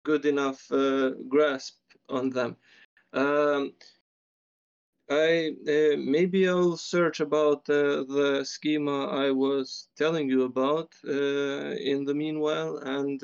good 0.04 0.24
enough 0.24 0.66
grasp 1.28 1.76
on 2.08 2.30
them. 2.30 2.56
Um, 3.12 3.74
I 5.10 5.56
uh, 5.66 5.96
maybe 5.96 6.48
I'll 6.48 6.76
search 6.76 7.18
about 7.20 7.68
uh, 7.68 8.04
the 8.04 8.44
schema 8.44 9.08
I 9.08 9.32
was 9.32 9.88
telling 9.96 10.28
you 10.30 10.44
about 10.44 10.94
uh, 11.04 11.74
in 11.90 12.04
the 12.04 12.14
meanwhile, 12.14 12.76
and 12.78 13.20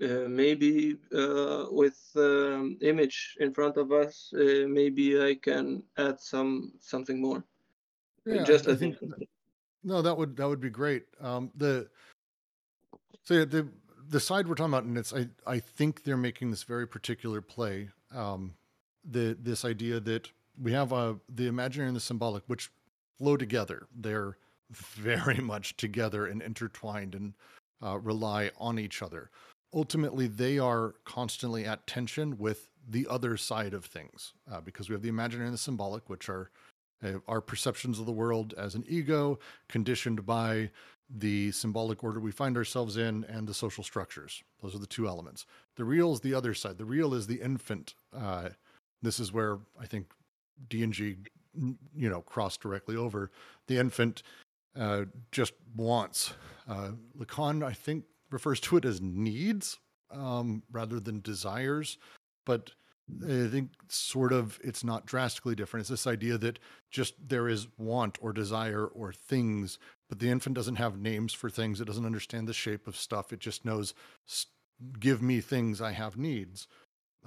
maybe 0.00 0.96
uh, 1.14 1.66
with 1.70 1.98
um, 2.16 2.78
image 2.80 3.36
in 3.40 3.52
front 3.52 3.76
of 3.76 3.92
us, 3.92 4.32
uh, 4.34 4.66
maybe 4.68 5.20
I 5.22 5.34
can 5.34 5.82
add 5.98 6.20
some 6.20 6.72
something 6.80 7.20
more. 7.20 7.44
Yeah, 8.26 8.44
Just 8.44 8.66
I, 8.66 8.70
I 8.70 8.72
let 8.72 8.80
me 8.80 8.92
think 8.92 9.12
no, 9.82 10.02
that 10.02 10.16
would 10.16 10.36
that 10.36 10.48
would 10.48 10.60
be 10.60 10.70
great. 10.70 11.04
Um, 11.20 11.50
the 11.54 11.88
so 13.22 13.34
yeah, 13.34 13.44
the 13.44 13.68
the 14.08 14.20
side 14.20 14.48
we're 14.48 14.54
talking 14.54 14.72
about, 14.72 14.84
and 14.84 14.98
it's 14.98 15.14
I 15.14 15.28
I 15.46 15.58
think 15.58 16.04
they're 16.04 16.16
making 16.16 16.50
this 16.50 16.62
very 16.62 16.86
particular 16.86 17.40
play. 17.40 17.88
Um, 18.14 18.54
the 19.04 19.36
this 19.40 19.64
idea 19.64 20.00
that 20.00 20.30
we 20.60 20.72
have 20.72 20.92
uh, 20.92 21.14
the 21.28 21.46
imaginary 21.46 21.88
and 21.88 21.96
the 21.96 22.00
symbolic, 22.00 22.42
which 22.46 22.70
flow 23.18 23.36
together. 23.36 23.86
They're 23.94 24.36
very 24.70 25.38
much 25.42 25.76
together 25.76 26.26
and 26.26 26.42
intertwined 26.42 27.14
and 27.14 27.34
uh, 27.82 27.98
rely 27.98 28.50
on 28.58 28.78
each 28.78 29.02
other. 29.02 29.30
Ultimately, 29.72 30.26
they 30.26 30.58
are 30.58 30.94
constantly 31.04 31.64
at 31.64 31.86
tension 31.86 32.38
with 32.38 32.68
the 32.88 33.06
other 33.08 33.36
side 33.36 33.72
of 33.72 33.84
things 33.84 34.32
uh, 34.50 34.60
because 34.60 34.88
we 34.88 34.94
have 34.94 35.02
the 35.02 35.08
imaginary 35.08 35.46
and 35.46 35.54
the 35.54 35.58
symbolic, 35.58 36.08
which 36.08 36.28
are 36.28 36.50
uh, 37.04 37.18
our 37.28 37.40
perceptions 37.40 37.98
of 37.98 38.06
the 38.06 38.12
world 38.12 38.54
as 38.58 38.74
an 38.74 38.84
ego, 38.88 39.38
conditioned 39.68 40.26
by 40.26 40.70
the 41.08 41.50
symbolic 41.52 42.04
order 42.04 42.20
we 42.20 42.30
find 42.30 42.56
ourselves 42.56 42.96
in 42.96 43.24
and 43.24 43.46
the 43.48 43.54
social 43.54 43.82
structures. 43.82 44.42
Those 44.62 44.74
are 44.74 44.78
the 44.78 44.86
two 44.86 45.08
elements. 45.08 45.44
The 45.76 45.84
real 45.84 46.12
is 46.12 46.20
the 46.20 46.34
other 46.34 46.54
side. 46.54 46.78
The 46.78 46.84
real 46.84 47.14
is 47.14 47.26
the 47.26 47.40
infant. 47.40 47.94
Uh, 48.16 48.50
this 49.02 49.18
is 49.18 49.32
where 49.32 49.58
I 49.80 49.86
think 49.86 50.12
D 50.68 50.82
and 50.82 50.92
G, 50.92 51.16
you 51.54 52.08
know, 52.08 52.20
cross 52.20 52.56
directly 52.56 52.96
over. 52.96 53.30
The 53.66 53.78
infant 53.78 54.22
uh, 54.78 55.04
just 55.32 55.54
wants. 55.74 56.34
Uh, 56.68 56.90
Lacan, 57.18 57.64
I 57.64 57.72
think, 57.72 58.04
refers 58.30 58.60
to 58.60 58.76
it 58.76 58.84
as 58.84 59.00
needs 59.00 59.78
um, 60.10 60.62
rather 60.70 61.00
than 61.00 61.20
desires, 61.20 61.98
but 62.44 62.72
I 63.22 63.48
think 63.48 63.70
sort 63.88 64.32
of 64.32 64.60
it's 64.62 64.84
not 64.84 65.06
drastically 65.06 65.54
different. 65.54 65.82
It's 65.82 65.90
this 65.90 66.06
idea 66.06 66.38
that 66.38 66.58
just 66.90 67.14
there 67.28 67.48
is 67.48 67.66
want 67.76 68.18
or 68.20 68.32
desire 68.32 68.86
or 68.86 69.12
things, 69.12 69.78
but 70.08 70.20
the 70.20 70.30
infant 70.30 70.54
doesn't 70.54 70.76
have 70.76 70.98
names 70.98 71.32
for 71.32 71.50
things. 71.50 71.80
It 71.80 71.86
doesn't 71.86 72.06
understand 72.06 72.46
the 72.46 72.52
shape 72.52 72.86
of 72.86 72.96
stuff. 72.96 73.32
It 73.32 73.40
just 73.40 73.64
knows, 73.64 73.94
give 74.98 75.22
me 75.22 75.40
things 75.40 75.80
I 75.80 75.92
have 75.92 76.16
needs 76.16 76.68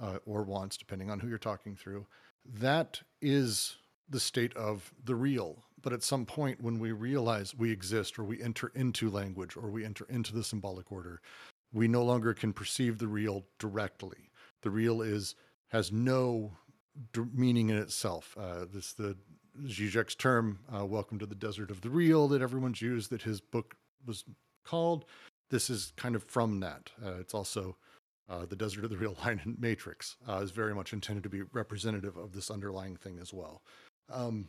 uh, 0.00 0.18
or 0.24 0.42
wants, 0.42 0.76
depending 0.76 1.10
on 1.10 1.20
who 1.20 1.28
you're 1.28 1.38
talking 1.38 1.76
through. 1.76 2.06
That 2.46 3.02
is 3.20 3.76
the 4.08 4.20
state 4.20 4.54
of 4.56 4.92
the 5.04 5.14
real. 5.14 5.64
But 5.84 5.92
at 5.92 6.02
some 6.02 6.24
point, 6.24 6.62
when 6.62 6.78
we 6.78 6.92
realize 6.92 7.54
we 7.54 7.70
exist 7.70 8.18
or 8.18 8.24
we 8.24 8.42
enter 8.42 8.72
into 8.74 9.10
language 9.10 9.54
or 9.54 9.68
we 9.68 9.84
enter 9.84 10.06
into 10.08 10.34
the 10.34 10.42
symbolic 10.42 10.90
order, 10.90 11.20
we 11.74 11.88
no 11.88 12.02
longer 12.02 12.32
can 12.32 12.54
perceive 12.54 12.96
the 12.96 13.06
real 13.06 13.44
directly. 13.58 14.30
The 14.62 14.70
real 14.70 15.02
is 15.02 15.34
has 15.68 15.92
no 15.92 16.52
meaning 17.34 17.68
in 17.68 17.76
itself. 17.76 18.34
Uh, 18.40 18.64
this 18.72 18.94
the 18.94 19.18
Zizek's 19.64 20.14
term, 20.14 20.60
uh, 20.74 20.86
"Welcome 20.86 21.18
to 21.18 21.26
the 21.26 21.34
Desert 21.34 21.70
of 21.70 21.82
the 21.82 21.90
Real," 21.90 22.28
that 22.28 22.40
everyone's 22.40 22.80
used, 22.80 23.10
that 23.10 23.22
his 23.22 23.42
book 23.42 23.76
was 24.06 24.24
called. 24.64 25.04
This 25.50 25.68
is 25.68 25.92
kind 25.96 26.16
of 26.16 26.24
from 26.24 26.60
that. 26.60 26.92
Uh, 27.04 27.16
it's 27.20 27.34
also 27.34 27.76
uh, 28.30 28.46
the 28.46 28.56
Desert 28.56 28.84
of 28.84 28.90
the 28.90 28.96
Real 28.96 29.18
line 29.22 29.42
in 29.44 29.58
Matrix 29.60 30.16
uh, 30.26 30.36
is 30.36 30.50
very 30.50 30.74
much 30.74 30.94
intended 30.94 31.24
to 31.24 31.28
be 31.28 31.42
representative 31.52 32.16
of 32.16 32.32
this 32.32 32.50
underlying 32.50 32.96
thing 32.96 33.18
as 33.20 33.34
well. 33.34 33.60
Um, 34.10 34.48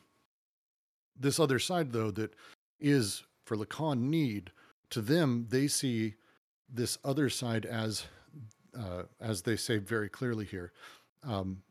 this 1.20 1.40
other 1.40 1.60
side, 1.60 1.92
though, 1.92 2.12
that 2.12 2.34
is 2.80 3.24
for 3.46 3.56
Lacan 3.56 4.02
need 4.02 4.52
to 4.90 5.02
them, 5.02 5.48
they 5.50 5.68
see 5.68 6.16
this 6.70 6.98
other 7.04 7.30
side 7.30 7.66
as, 7.66 8.06
uh, 8.78 9.04
as 9.20 9.42
they 9.42 9.56
say 9.56 9.78
very 9.78 10.10
clearly 10.10 10.46
here, 10.46 10.72
um, 11.24 11.62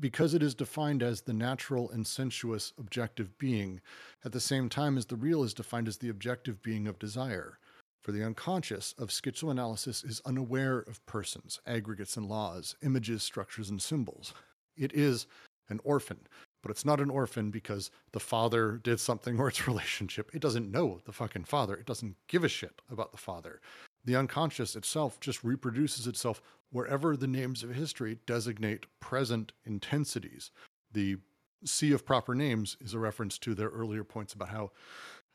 because 0.00 0.34
it 0.34 0.42
is 0.42 0.54
defined 0.54 1.02
as 1.02 1.22
the 1.22 1.32
natural 1.32 1.90
and 1.90 2.06
sensuous 2.06 2.72
objective 2.78 3.36
being, 3.38 3.80
at 4.24 4.32
the 4.32 4.40
same 4.40 4.68
time 4.68 4.98
as 4.98 5.06
the 5.06 5.16
real 5.16 5.42
is 5.42 5.54
defined 5.54 5.88
as 5.88 5.98
the 5.98 6.10
objective 6.10 6.62
being 6.62 6.86
of 6.86 6.98
desire. 6.98 7.58
For 8.02 8.12
the 8.12 8.24
unconscious 8.24 8.94
of 8.98 9.08
schizoanalysis 9.08 10.04
is 10.04 10.22
unaware 10.24 10.78
of 10.80 11.04
persons, 11.06 11.60
aggregates 11.66 12.16
and 12.16 12.26
laws, 12.28 12.76
images, 12.82 13.22
structures, 13.22 13.70
and 13.70 13.82
symbols. 13.82 14.34
It 14.76 14.92
is 14.94 15.26
an 15.68 15.80
orphan, 15.84 16.20
but 16.62 16.70
it's 16.70 16.84
not 16.84 17.00
an 17.00 17.10
orphan 17.10 17.50
because 17.50 17.90
the 18.12 18.20
father 18.20 18.80
did 18.82 19.00
something 19.00 19.38
or 19.38 19.48
its 19.48 19.66
relationship. 19.68 20.30
It 20.34 20.42
doesn't 20.42 20.70
know 20.70 21.00
the 21.04 21.12
fucking 21.12 21.44
father. 21.44 21.74
It 21.74 21.86
doesn't 21.86 22.16
give 22.26 22.44
a 22.44 22.48
shit 22.48 22.80
about 22.90 23.12
the 23.12 23.18
father. 23.18 23.60
The 24.04 24.16
unconscious 24.16 24.76
itself 24.76 25.20
just 25.20 25.44
reproduces 25.44 26.06
itself 26.06 26.40
wherever 26.70 27.16
the 27.16 27.26
names 27.26 27.62
of 27.62 27.74
history 27.74 28.18
designate 28.26 28.86
present 29.00 29.52
intensities. 29.64 30.50
The 30.92 31.16
sea 31.64 31.92
of 31.92 32.06
proper 32.06 32.34
names 32.34 32.76
is 32.80 32.94
a 32.94 32.98
reference 32.98 33.38
to 33.38 33.54
their 33.54 33.68
earlier 33.68 34.04
points 34.04 34.32
about 34.32 34.50
how 34.50 34.70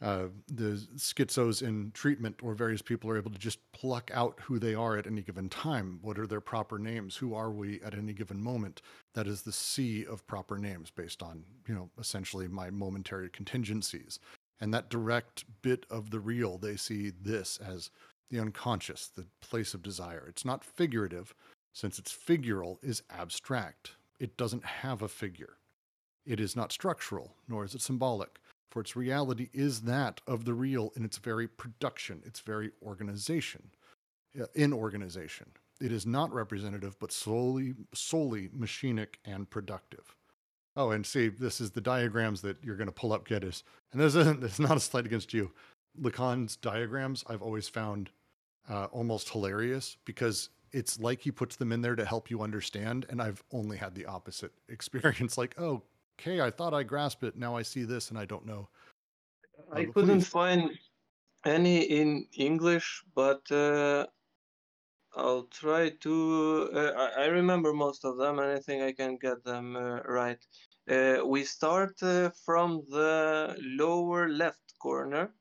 uh, 0.03 0.27
the 0.49 0.85
schizos 0.97 1.61
in 1.61 1.89
treatment 1.93 2.35
or 2.43 2.53
various 2.53 2.81
people 2.81 3.09
are 3.09 3.17
able 3.17 3.31
to 3.31 3.39
just 3.39 3.59
pluck 3.71 4.11
out 4.13 4.37
who 4.41 4.59
they 4.59 4.75
are 4.75 4.97
at 4.97 5.07
any 5.07 5.21
given 5.21 5.47
time. 5.47 5.97
What 6.01 6.19
are 6.19 6.27
their 6.27 6.41
proper 6.41 6.77
names? 6.77 7.15
Who 7.15 7.33
are 7.33 7.49
we 7.49 7.79
at 7.81 7.93
any 7.93 8.11
given 8.11 8.43
moment? 8.43 8.81
That 9.13 9.27
is 9.27 9.43
the 9.43 9.53
sea 9.53 10.05
of 10.05 10.27
proper 10.27 10.57
names 10.57 10.91
based 10.91 11.23
on, 11.23 11.45
you 11.69 11.73
know, 11.73 11.89
essentially 11.97 12.49
my 12.49 12.69
momentary 12.69 13.29
contingencies. 13.29 14.19
And 14.59 14.73
that 14.73 14.89
direct 14.89 15.45
bit 15.61 15.85
of 15.89 16.09
the 16.09 16.19
real, 16.19 16.57
they 16.57 16.75
see 16.75 17.13
this 17.21 17.57
as 17.65 17.89
the 18.29 18.41
unconscious, 18.41 19.07
the 19.07 19.25
place 19.39 19.73
of 19.73 19.81
desire. 19.81 20.25
It's 20.27 20.43
not 20.43 20.65
figurative, 20.65 21.33
since 21.71 21.97
it's 21.97 22.13
figural 22.13 22.77
is 22.83 23.03
abstract. 23.09 23.91
It 24.19 24.35
doesn't 24.35 24.65
have 24.65 25.01
a 25.01 25.07
figure. 25.07 25.53
It 26.25 26.41
is 26.41 26.57
not 26.57 26.73
structural, 26.73 27.35
nor 27.47 27.63
is 27.63 27.73
it 27.73 27.81
symbolic 27.81 28.39
for 28.73 28.81
its 28.81 28.95
reality 28.95 29.49
is 29.53 29.81
that 29.81 30.19
of 30.25 30.45
the 30.45 30.53
real 30.55 30.91
in 30.95 31.05
its 31.05 31.17
very 31.17 31.47
production, 31.47 32.23
its 32.25 32.39
very 32.39 32.71
organization, 32.81 33.69
in 34.55 34.73
organization. 34.73 35.51
It 35.79 35.91
is 35.91 36.07
not 36.07 36.33
representative, 36.33 36.97
but 36.99 37.11
solely, 37.11 37.75
solely 37.93 38.49
machinic 38.49 39.17
and 39.25 39.47
productive. 39.47 40.15
Oh, 40.75 40.89
and 40.89 41.05
see, 41.05 41.27
this 41.27 41.61
is 41.61 41.69
the 41.69 41.81
diagrams 41.81 42.41
that 42.41 42.57
you're 42.63 42.75
going 42.75 42.87
to 42.87 42.91
pull 42.91 43.13
up, 43.13 43.27
Geddes. 43.27 43.63
And 43.91 44.01
this 44.01 44.15
isn't, 44.15 44.43
it's 44.43 44.57
not 44.57 44.75
a 44.75 44.79
slight 44.79 45.05
against 45.05 45.35
you. 45.35 45.51
Lacan's 46.01 46.55
diagrams 46.55 47.23
I've 47.27 47.43
always 47.43 47.69
found 47.69 48.09
uh, 48.67 48.85
almost 48.85 49.29
hilarious 49.29 49.97
because 50.03 50.49
it's 50.71 50.99
like 50.99 51.21
he 51.21 51.29
puts 51.29 51.57
them 51.57 51.71
in 51.71 51.81
there 51.81 51.95
to 51.95 52.05
help 52.05 52.31
you 52.31 52.41
understand. 52.41 53.05
And 53.09 53.21
I've 53.21 53.43
only 53.51 53.77
had 53.77 53.93
the 53.93 54.07
opposite 54.07 54.53
experience. 54.67 55.37
like, 55.37 55.53
oh, 55.61 55.83
okay, 56.23 56.41
I 56.41 56.49
thought 56.49 56.73
I 56.73 56.83
grasped 56.83 57.23
it. 57.23 57.37
Now 57.37 57.55
I 57.55 57.61
see 57.61 57.83
this 57.83 58.09
and 58.09 58.17
I 58.17 58.25
don't 58.25 58.45
know. 58.45 58.69
I 59.71 59.83
uh, 59.83 59.91
couldn't 59.93 60.19
please. 60.19 60.27
find 60.27 60.71
any 61.45 61.81
in 61.83 62.27
English, 62.37 63.03
but 63.15 63.49
uh, 63.51 64.05
I'll 65.15 65.47
try 65.51 65.89
to. 65.89 66.69
Uh, 66.73 66.79
I, 66.97 67.23
I, 67.23 67.25
remember 67.25 67.73
most 67.73 68.05
of 68.05 68.17
them, 68.17 68.39
and 68.39 68.51
I 68.51 68.59
think 68.59 68.83
I 68.83 68.93
can 68.93 69.17
get 69.17 69.43
them 69.43 69.75
uh, 69.75 69.99
right. 70.03 70.39
Uh, 70.89 71.25
we 71.25 71.43
start 71.43 72.01
uh, 72.01 72.29
from 72.45 72.83
the 72.89 73.55
lower 73.77 74.29
left 74.29 74.73
corner, 74.81 75.33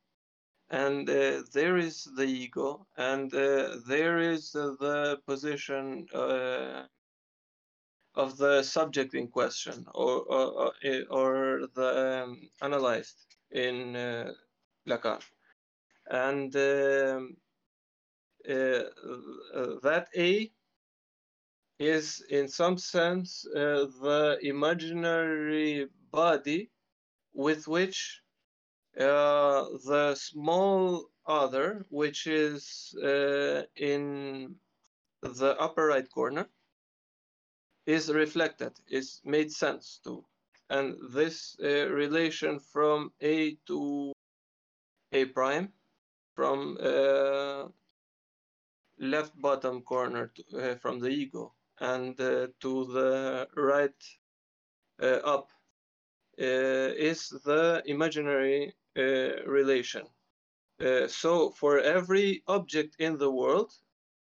and 0.71 1.07
there 1.07 1.77
is 1.77 2.09
the 2.17 2.25
ego, 2.25 2.87
and 2.97 3.31
there 3.31 4.19
is 4.19 4.53
the 4.53 5.19
position 5.27 6.07
of 8.15 8.37
the 8.37 8.63
subject 8.63 9.15
in 9.15 9.29
question 9.29 9.87
or 9.95 10.21
or, 10.23 10.73
or 11.11 11.61
the 11.75 12.23
um, 12.25 12.49
analyzed 12.61 13.27
in 13.51 13.97
uh, 13.97 14.33
Lacan. 14.87 15.21
And 16.11 16.55
um, 16.57 17.37
uh, 18.49 18.53
uh, 18.53 19.79
that 19.83 20.09
A 20.17 20.51
is 21.79 22.23
in 22.29 22.49
some 22.49 22.79
sense 22.79 23.47
uh, 23.57 23.87
the 24.03 24.39
imaginary 24.43 25.89
body 26.11 26.71
with 27.33 27.67
which 27.67 28.23
uh, 28.99 29.65
the 29.87 30.15
small 30.15 31.09
other, 31.27 31.87
which 31.89 32.27
is 32.27 32.95
uh, 33.03 33.63
in 33.77 34.55
the 35.23 35.57
upper 35.59 35.87
right 35.87 36.11
corner, 36.11 36.47
is 37.87 38.13
reflected, 38.13 38.73
is 38.89 39.21
made 39.25 39.51
sense 39.51 40.01
to. 40.05 40.25
And 40.71 40.97
this 41.13 41.57
uh, 41.63 41.89
relation 41.91 42.59
from 42.59 43.13
A 43.21 43.57
to 43.67 44.13
A 45.13 45.25
prime, 45.27 45.73
from 46.35 46.79
uh, 46.81 47.65
left 48.99 49.39
bottom 49.41 49.83
corner 49.83 50.33
to, 50.35 50.43
uh, 50.59 50.75
from 50.77 50.99
the 50.99 51.09
ego 51.09 51.53
and 51.81 52.19
uh, 52.21 52.47
to 52.61 52.85
the 52.87 53.49
right 53.57 54.03
uh, 55.03 55.19
up, 55.25 55.51
uh, 56.41 56.45
is 57.11 57.29
the 57.45 57.83
imaginary 57.87 58.75
relation. 59.47 60.05
so 61.09 61.51
for 61.51 61.79
every 61.79 62.43
object 62.47 62.97
in 62.99 63.17
the 63.17 63.31
world, 63.31 63.73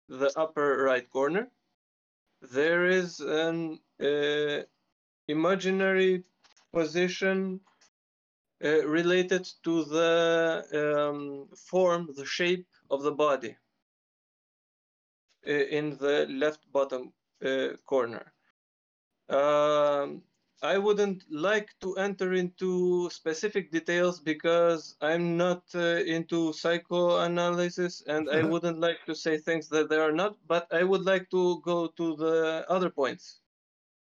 the 0.09 0.31
upper 0.37 0.85
right 0.85 1.09
corner, 1.11 1.51
there 2.41 2.87
is 2.87 3.21
an 3.21 3.79
uh, 4.03 4.63
imaginary 5.29 6.25
position 6.73 7.61
uh, 8.65 8.87
related 8.87 9.49
to 9.65 9.85
the 9.85 11.09
um, 11.09 11.49
form, 11.57 12.09
the 12.17 12.27
shape 12.27 12.67
of 12.91 13.03
the 13.03 13.13
body 13.13 13.57
uh, 15.47 15.51
in 15.51 15.97
the 15.99 16.27
left 16.31 16.71
bottom 16.73 17.13
uh, 17.45 17.69
corner. 17.87 18.33
Um, 19.29 20.23
I 20.63 20.77
wouldn't 20.79 21.25
like 21.31 21.71
to 21.81 21.97
enter 21.97 22.35
into 22.35 23.09
specific 23.11 23.73
details 23.73 24.21
because 24.21 24.97
I'm 25.01 25.37
not 25.37 25.63
uh, 25.75 26.05
into 26.05 26.53
psychoanalysis 26.53 28.03
and 28.07 28.29
I 28.29 28.43
wouldn't 28.53 28.79
like 28.79 28.99
to 29.07 29.15
say 29.15 29.39
things 29.39 29.69
that 29.71 29.89
they 29.89 29.97
are 29.97 30.13
not, 30.13 30.37
but 30.47 30.67
I 30.73 30.83
would 30.85 31.03
like 31.03 31.31
to 31.31 31.61
go 31.63 31.89
to 31.89 32.17
the 32.17 32.67
other 32.69 32.91
points. 32.91 33.41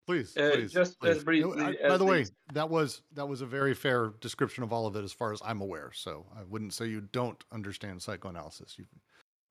Please, 0.07 0.35
Uh, 0.35 0.49
please, 0.53 0.73
just 0.73 0.99
please. 0.99 1.17
as 1.17 1.23
briefly 1.23 1.61
I- 1.61 1.73
by 1.87 1.93
as 1.93 1.99
the 1.99 2.05
way, 2.05 2.25
that 2.53 2.67
was 2.67 3.03
that 3.13 3.27
was 3.27 3.41
a 3.41 3.45
very 3.45 3.75
fair 3.75 4.09
description 4.19 4.63
of 4.63 4.73
all 4.73 4.87
of 4.87 4.95
it, 4.95 5.03
as 5.03 5.13
far 5.13 5.31
as 5.31 5.39
I'm 5.45 5.61
aware. 5.61 5.91
So 5.93 6.25
I 6.35 6.41
wouldn't 6.43 6.73
say 6.73 6.87
you 6.87 7.01
don't 7.01 7.37
understand 7.51 8.01
psychoanalysis. 8.01 8.79
You 8.79 8.85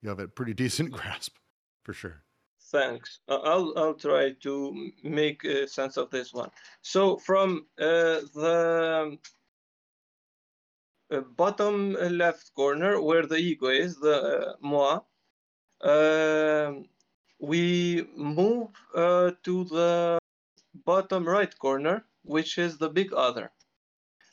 you 0.02 0.08
have 0.08 0.18
a 0.18 0.26
pretty 0.26 0.54
decent 0.64 0.90
grasp, 0.90 1.36
for 1.84 1.92
sure. 1.92 2.24
Thanks. 2.70 3.20
I'll 3.28 3.72
I'll 3.76 3.94
try 3.94 4.32
to 4.42 4.90
make 5.02 5.44
uh, 5.44 5.66
sense 5.66 5.96
of 5.96 6.10
this 6.10 6.34
one. 6.34 6.50
So 6.82 7.16
from 7.16 7.66
uh, 7.80 8.20
the 8.34 9.18
uh, 11.10 11.20
bottom 11.36 11.94
left 11.94 12.54
corner 12.54 13.00
where 13.00 13.26
the 13.26 13.36
ego 13.36 13.68
is, 13.68 13.96
the 13.96 14.16
uh, 14.20 14.52
moi, 14.60 15.00
um, 15.80 16.84
we 17.40 18.06
move 18.16 18.68
uh, 18.94 19.30
to 19.44 19.64
the 19.64 20.18
bottom 20.84 21.26
right 21.26 21.58
corner, 21.58 22.04
which 22.24 22.58
is 22.58 22.76
the 22.76 22.90
big 22.90 23.14
other. 23.14 23.50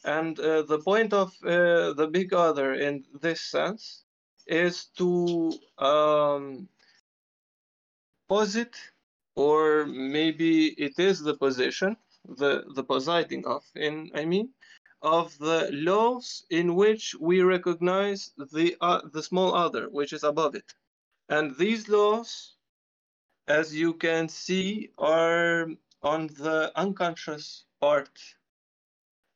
And 0.04 0.38
uh, 0.40 0.64
the 0.64 0.80
point 0.80 1.14
of 1.14 1.30
uh, 1.44 1.94
the 1.94 2.10
big 2.12 2.34
other 2.34 2.74
in 2.74 3.06
this 3.22 3.42
sense 3.42 4.04
is 4.46 4.88
to 4.98 5.52
um, 5.80 6.68
posit, 8.28 8.76
or 9.36 9.86
maybe 9.86 10.68
it 10.70 10.98
is 11.00 11.20
the 11.22 11.36
position, 11.36 11.98
the, 12.28 12.64
the 12.76 12.84
positing 12.84 13.46
of, 13.46 13.64
in, 13.76 14.12
I 14.16 14.26
mean, 14.26 14.50
of 15.02 15.38
the 15.38 15.70
laws 15.72 16.46
in 16.50 16.76
which 16.76 17.16
we 17.20 17.42
recognize 17.42 18.32
the, 18.54 18.76
uh, 18.82 19.02
the 19.14 19.22
small 19.22 19.54
other, 19.54 19.90
which 19.90 20.14
is 20.14 20.24
above 20.24 20.56
it. 20.56 20.74
And 21.30 21.56
these 21.58 21.90
laws, 21.90 22.56
as 23.48 23.76
you 23.76 23.94
can 23.94 24.30
see, 24.30 24.90
are 24.98 25.68
on 26.02 26.28
the 26.28 26.72
unconscious 26.76 27.66
part 27.80 28.20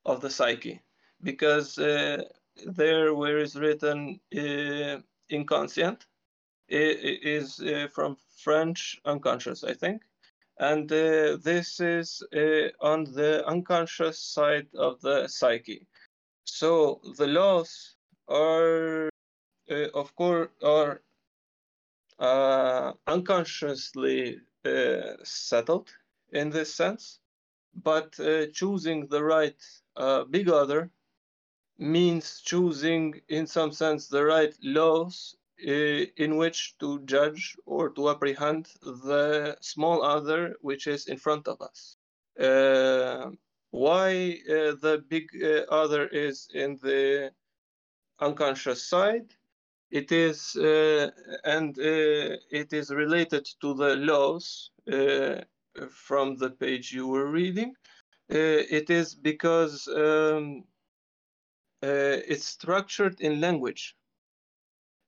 of 0.05 0.21
the 0.21 0.29
psyche, 0.29 0.81
because 1.21 1.77
uh, 1.77 2.23
there 2.65 3.13
where 3.13 3.37
is 3.39 3.55
written 3.55 4.19
uh, 4.35 4.97
inconscient 5.29 6.05
is 6.69 7.59
uh, 7.59 7.87
from 7.93 8.17
French 8.37 8.99
unconscious, 9.05 9.63
I 9.63 9.73
think. 9.73 10.03
And 10.59 10.91
uh, 10.91 11.37
this 11.41 11.79
is 11.79 12.21
uh, 12.35 12.69
on 12.81 13.05
the 13.05 13.45
unconscious 13.47 14.19
side 14.19 14.67
of 14.75 14.99
the 15.01 15.27
psyche. 15.27 15.87
So 16.43 17.01
the 17.17 17.27
laws 17.27 17.95
are, 18.27 19.09
of 19.93 20.15
course, 20.15 20.49
are 20.61 21.01
unconsciously 23.07 24.41
settled 25.23 25.89
in 26.33 26.49
this 26.49 26.73
sense, 26.73 27.19
but 27.83 28.19
uh, 28.19 28.47
choosing 28.53 29.07
the 29.07 29.23
right 29.23 29.61
uh, 29.95 30.23
big 30.25 30.49
other 30.49 30.89
means 31.77 32.41
choosing, 32.41 33.21
in 33.29 33.47
some 33.47 33.71
sense, 33.71 34.07
the 34.07 34.23
right 34.23 34.53
laws 34.61 35.35
in 35.61 36.37
which 36.37 36.77
to 36.79 36.99
judge 37.05 37.55
or 37.65 37.89
to 37.89 38.09
apprehend 38.09 38.67
the 38.81 39.57
small 39.61 40.03
other 40.03 40.55
which 40.61 40.87
is 40.87 41.07
in 41.07 41.17
front 41.17 41.47
of 41.47 41.61
us. 41.61 41.97
Uh, 42.39 43.31
why 43.71 44.39
uh, 44.49 44.73
the 44.81 45.03
big 45.09 45.27
uh, 45.43 45.61
other 45.71 46.07
is 46.07 46.47
in 46.53 46.77
the 46.81 47.31
unconscious 48.19 48.87
side? 48.87 49.35
It 49.91 50.11
is, 50.11 50.55
uh, 50.55 51.09
and 51.43 51.77
uh, 51.77 52.37
it 52.51 52.73
is 52.73 52.91
related 52.91 53.45
to 53.61 53.73
the 53.73 53.95
laws 53.95 54.71
uh, 54.91 55.41
from 55.89 56.37
the 56.37 56.51
page 56.51 56.91
you 56.91 57.07
were 57.07 57.31
reading. 57.31 57.73
It 58.29 58.91
is 58.91 59.15
because 59.15 59.87
um, 59.87 60.63
it's 61.81 62.45
structured 62.45 63.19
in 63.21 63.41
language 63.41 63.95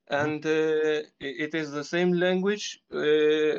and 0.08 0.44
uh, 0.46 1.02
it 1.20 1.54
is 1.54 1.70
the 1.72 1.84
same 1.84 2.12
language 2.12 2.80
uh, 2.92 3.58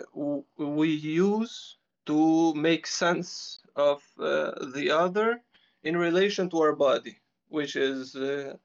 we 0.58 0.90
use 0.90 1.78
to 2.06 2.54
make 2.56 2.86
sense 2.88 3.60
of 3.76 4.04
uh, 4.20 4.52
the 4.74 4.90
other 4.92 5.42
in 5.84 5.98
relation 5.98 6.50
to 6.50 6.60
our 6.62 6.76
body 6.76 7.20
which 7.50 7.76
is 7.76 8.16
uh, 8.16 8.56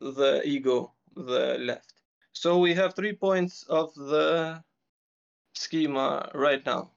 the 0.00 0.42
ego 0.44 0.92
the 1.16 1.56
left. 1.58 1.94
So 2.32 2.58
we 2.58 2.74
have 2.74 2.94
three 2.94 3.14
points 3.14 3.64
of 3.68 3.94
the 3.94 4.62
schema 5.54 6.30
right 6.34 6.64
now. 6.64 6.92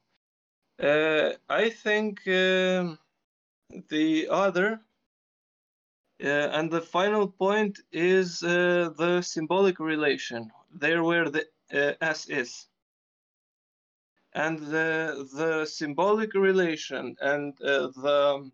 Uh, 0.81 1.33
i 1.49 1.69
think 1.69 2.27
um 2.27 2.97
the 3.89 4.27
other 4.29 4.69
uh, 4.73 4.77
and 6.23 6.71
the 6.71 6.81
final 6.81 7.27
point 7.27 7.79
is 7.91 8.43
uh, 8.43 8.91
the 8.97 9.21
symbolic 9.21 9.79
relation, 9.79 10.51
there 10.71 11.03
where 11.03 11.29
the 11.29 11.45
uh, 11.73 11.93
S 12.01 12.29
is. 12.29 12.67
And 14.33 14.57
the, 14.59 15.27
the 15.35 15.65
symbolic 15.65 16.33
relation 16.33 17.15
and 17.21 17.53
uh, 17.61 17.87
the 17.87 18.51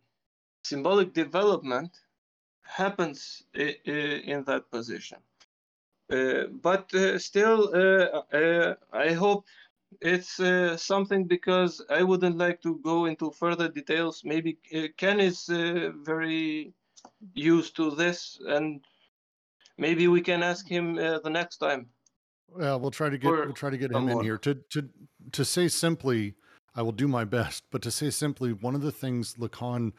symbolic 0.63 1.13
development 1.13 1.91
happens 2.63 3.43
in 3.53 4.43
that 4.45 4.69
position. 4.71 5.19
Uh, 6.11 6.45
but 6.61 6.93
uh, 6.95 7.19
still, 7.19 7.69
uh, 7.73 8.23
uh, 8.35 8.75
I 8.91 9.13
hope 9.13 9.45
it's 10.01 10.39
uh, 10.39 10.75
something 10.75 11.25
because 11.25 11.81
I 11.89 12.01
wouldn't 12.01 12.37
like 12.37 12.61
to 12.63 12.79
go 12.79 13.05
into 13.05 13.31
further 13.31 13.69
details. 13.69 14.23
Maybe 14.25 14.57
uh, 14.75 14.87
Ken 14.97 15.19
is 15.19 15.49
uh, 15.49 15.91
very 16.03 16.73
used 17.33 17.75
to 17.75 17.91
this 17.91 18.39
and 18.47 18.81
maybe 19.77 20.07
we 20.07 20.21
can 20.21 20.43
ask 20.43 20.67
him 20.67 20.97
uh, 20.97 21.19
the 21.19 21.29
next 21.29 21.57
time 21.57 21.87
Well, 22.47 22.79
we'll 22.79 22.91
try 22.91 23.09
to 23.09 23.17
get 23.17 23.27
Or 23.27 23.45
we'll 23.45 23.53
try 23.53 23.69
to 23.69 23.77
get 23.77 23.91
some 23.91 24.09
him 24.09 24.17
in 24.17 24.23
here 24.23 24.37
to 24.39 24.55
to 24.55 24.89
to 25.31 25.45
say 25.45 25.67
simply. 25.67 26.35
I 26.75 26.81
will 26.81 26.91
do 26.93 27.07
my 27.07 27.25
best, 27.25 27.63
but 27.71 27.81
to 27.81 27.91
say 27.91 28.09
simply, 28.09 28.53
one 28.53 28.75
of 28.75 28.81
the 28.81 28.91
things 28.91 29.33
Lacan 29.35 29.91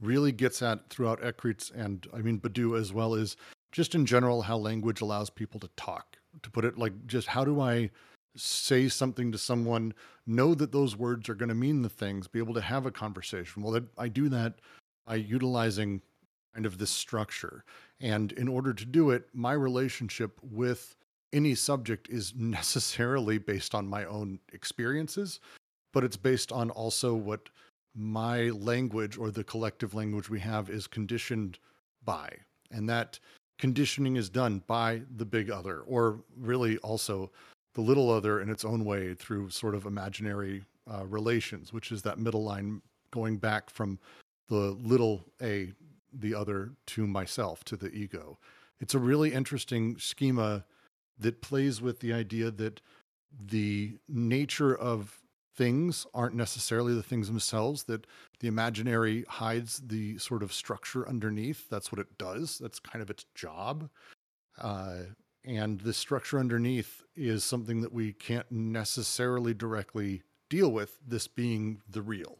really 0.00 0.32
gets 0.32 0.62
at 0.62 0.88
throughout 0.88 1.20
Écrits 1.20 1.70
and 1.74 2.06
I 2.12 2.18
mean 2.18 2.40
Badiou 2.40 2.78
as 2.78 2.92
well 2.92 3.14
is 3.14 3.36
just 3.72 3.94
in 3.94 4.06
general 4.06 4.42
how 4.42 4.56
language 4.56 5.00
allows 5.00 5.30
people 5.30 5.60
to 5.60 5.68
talk. 5.76 6.16
To 6.42 6.50
put 6.50 6.64
it 6.64 6.78
like 6.78 7.06
just 7.06 7.28
how 7.28 7.44
do 7.44 7.60
I 7.60 7.90
say 8.36 8.88
something 8.88 9.30
to 9.32 9.38
someone, 9.38 9.94
know 10.26 10.54
that 10.54 10.72
those 10.72 10.96
words 10.96 11.28
are 11.28 11.34
going 11.34 11.48
to 11.48 11.54
mean 11.54 11.82
the 11.82 11.88
things, 11.88 12.26
be 12.26 12.38
able 12.38 12.54
to 12.54 12.60
have 12.60 12.86
a 12.86 12.90
conversation. 12.90 13.62
Well, 13.62 13.72
that, 13.72 13.84
I 13.96 14.08
do 14.08 14.28
that 14.30 14.54
by 15.06 15.16
utilizing 15.16 16.00
kind 16.54 16.66
of 16.66 16.78
this 16.78 16.90
structure. 16.90 17.64
And 18.00 18.32
in 18.32 18.48
order 18.48 18.72
to 18.72 18.84
do 18.84 19.10
it, 19.10 19.28
my 19.32 19.52
relationship 19.52 20.38
with 20.42 20.96
any 21.32 21.54
subject 21.54 22.08
is 22.08 22.32
necessarily 22.36 23.38
based 23.38 23.74
on 23.74 23.86
my 23.86 24.04
own 24.04 24.38
experiences, 24.52 25.40
but 25.92 26.04
it's 26.04 26.16
based 26.16 26.52
on 26.52 26.70
also 26.70 27.14
what 27.14 27.48
my 27.96 28.50
language 28.50 29.16
or 29.16 29.30
the 29.30 29.44
collective 29.44 29.94
language 29.94 30.28
we 30.28 30.40
have 30.40 30.68
is 30.68 30.86
conditioned 30.86 31.58
by. 32.04 32.28
And 32.70 32.88
that 32.88 33.18
conditioning 33.58 34.16
is 34.16 34.28
done 34.28 34.62
by 34.66 35.02
the 35.16 35.24
big 35.24 35.50
other, 35.50 35.80
or 35.80 36.20
really 36.36 36.76
also 36.78 37.30
the 37.74 37.80
little 37.80 38.10
other 38.10 38.40
in 38.40 38.50
its 38.50 38.64
own 38.64 38.84
way 38.84 39.14
through 39.14 39.50
sort 39.50 39.74
of 39.74 39.86
imaginary 39.86 40.64
uh, 40.92 41.04
relations, 41.06 41.72
which 41.72 41.92
is 41.92 42.02
that 42.02 42.18
middle 42.18 42.42
line 42.42 42.82
going 43.12 43.36
back 43.36 43.70
from 43.70 43.98
the 44.48 44.76
little 44.82 45.24
a, 45.40 45.72
the 46.20 46.34
other, 46.34 46.72
to 46.86 47.06
myself, 47.06 47.64
to 47.64 47.76
the 47.76 47.90
ego. 47.92 48.38
It's 48.80 48.94
a 48.94 48.98
really 48.98 49.32
interesting 49.32 49.98
schema 49.98 50.64
that 51.18 51.40
plays 51.42 51.80
with 51.80 52.00
the 52.00 52.12
idea 52.12 52.50
that 52.50 52.80
the 53.38 53.98
nature 54.08 54.74
of 54.76 55.20
things 55.56 56.06
aren't 56.12 56.34
necessarily 56.34 56.94
the 56.94 57.02
things 57.02 57.28
themselves, 57.28 57.84
that 57.84 58.06
the 58.40 58.48
imaginary 58.48 59.24
hides 59.28 59.80
the 59.86 60.18
sort 60.18 60.42
of 60.42 60.52
structure 60.52 61.08
underneath. 61.08 61.68
That's 61.70 61.92
what 61.92 62.00
it 62.00 62.18
does, 62.18 62.58
that's 62.58 62.80
kind 62.80 63.02
of 63.02 63.10
its 63.10 63.24
job. 63.34 63.88
Uh, 64.60 64.96
and 65.44 65.80
the 65.80 65.92
structure 65.92 66.38
underneath 66.38 67.02
is 67.14 67.44
something 67.44 67.82
that 67.82 67.92
we 67.92 68.12
can't 68.12 68.50
necessarily 68.50 69.54
directly 69.54 70.22
deal 70.48 70.72
with, 70.72 70.98
this 71.06 71.28
being 71.28 71.80
the 71.88 72.02
real. 72.02 72.38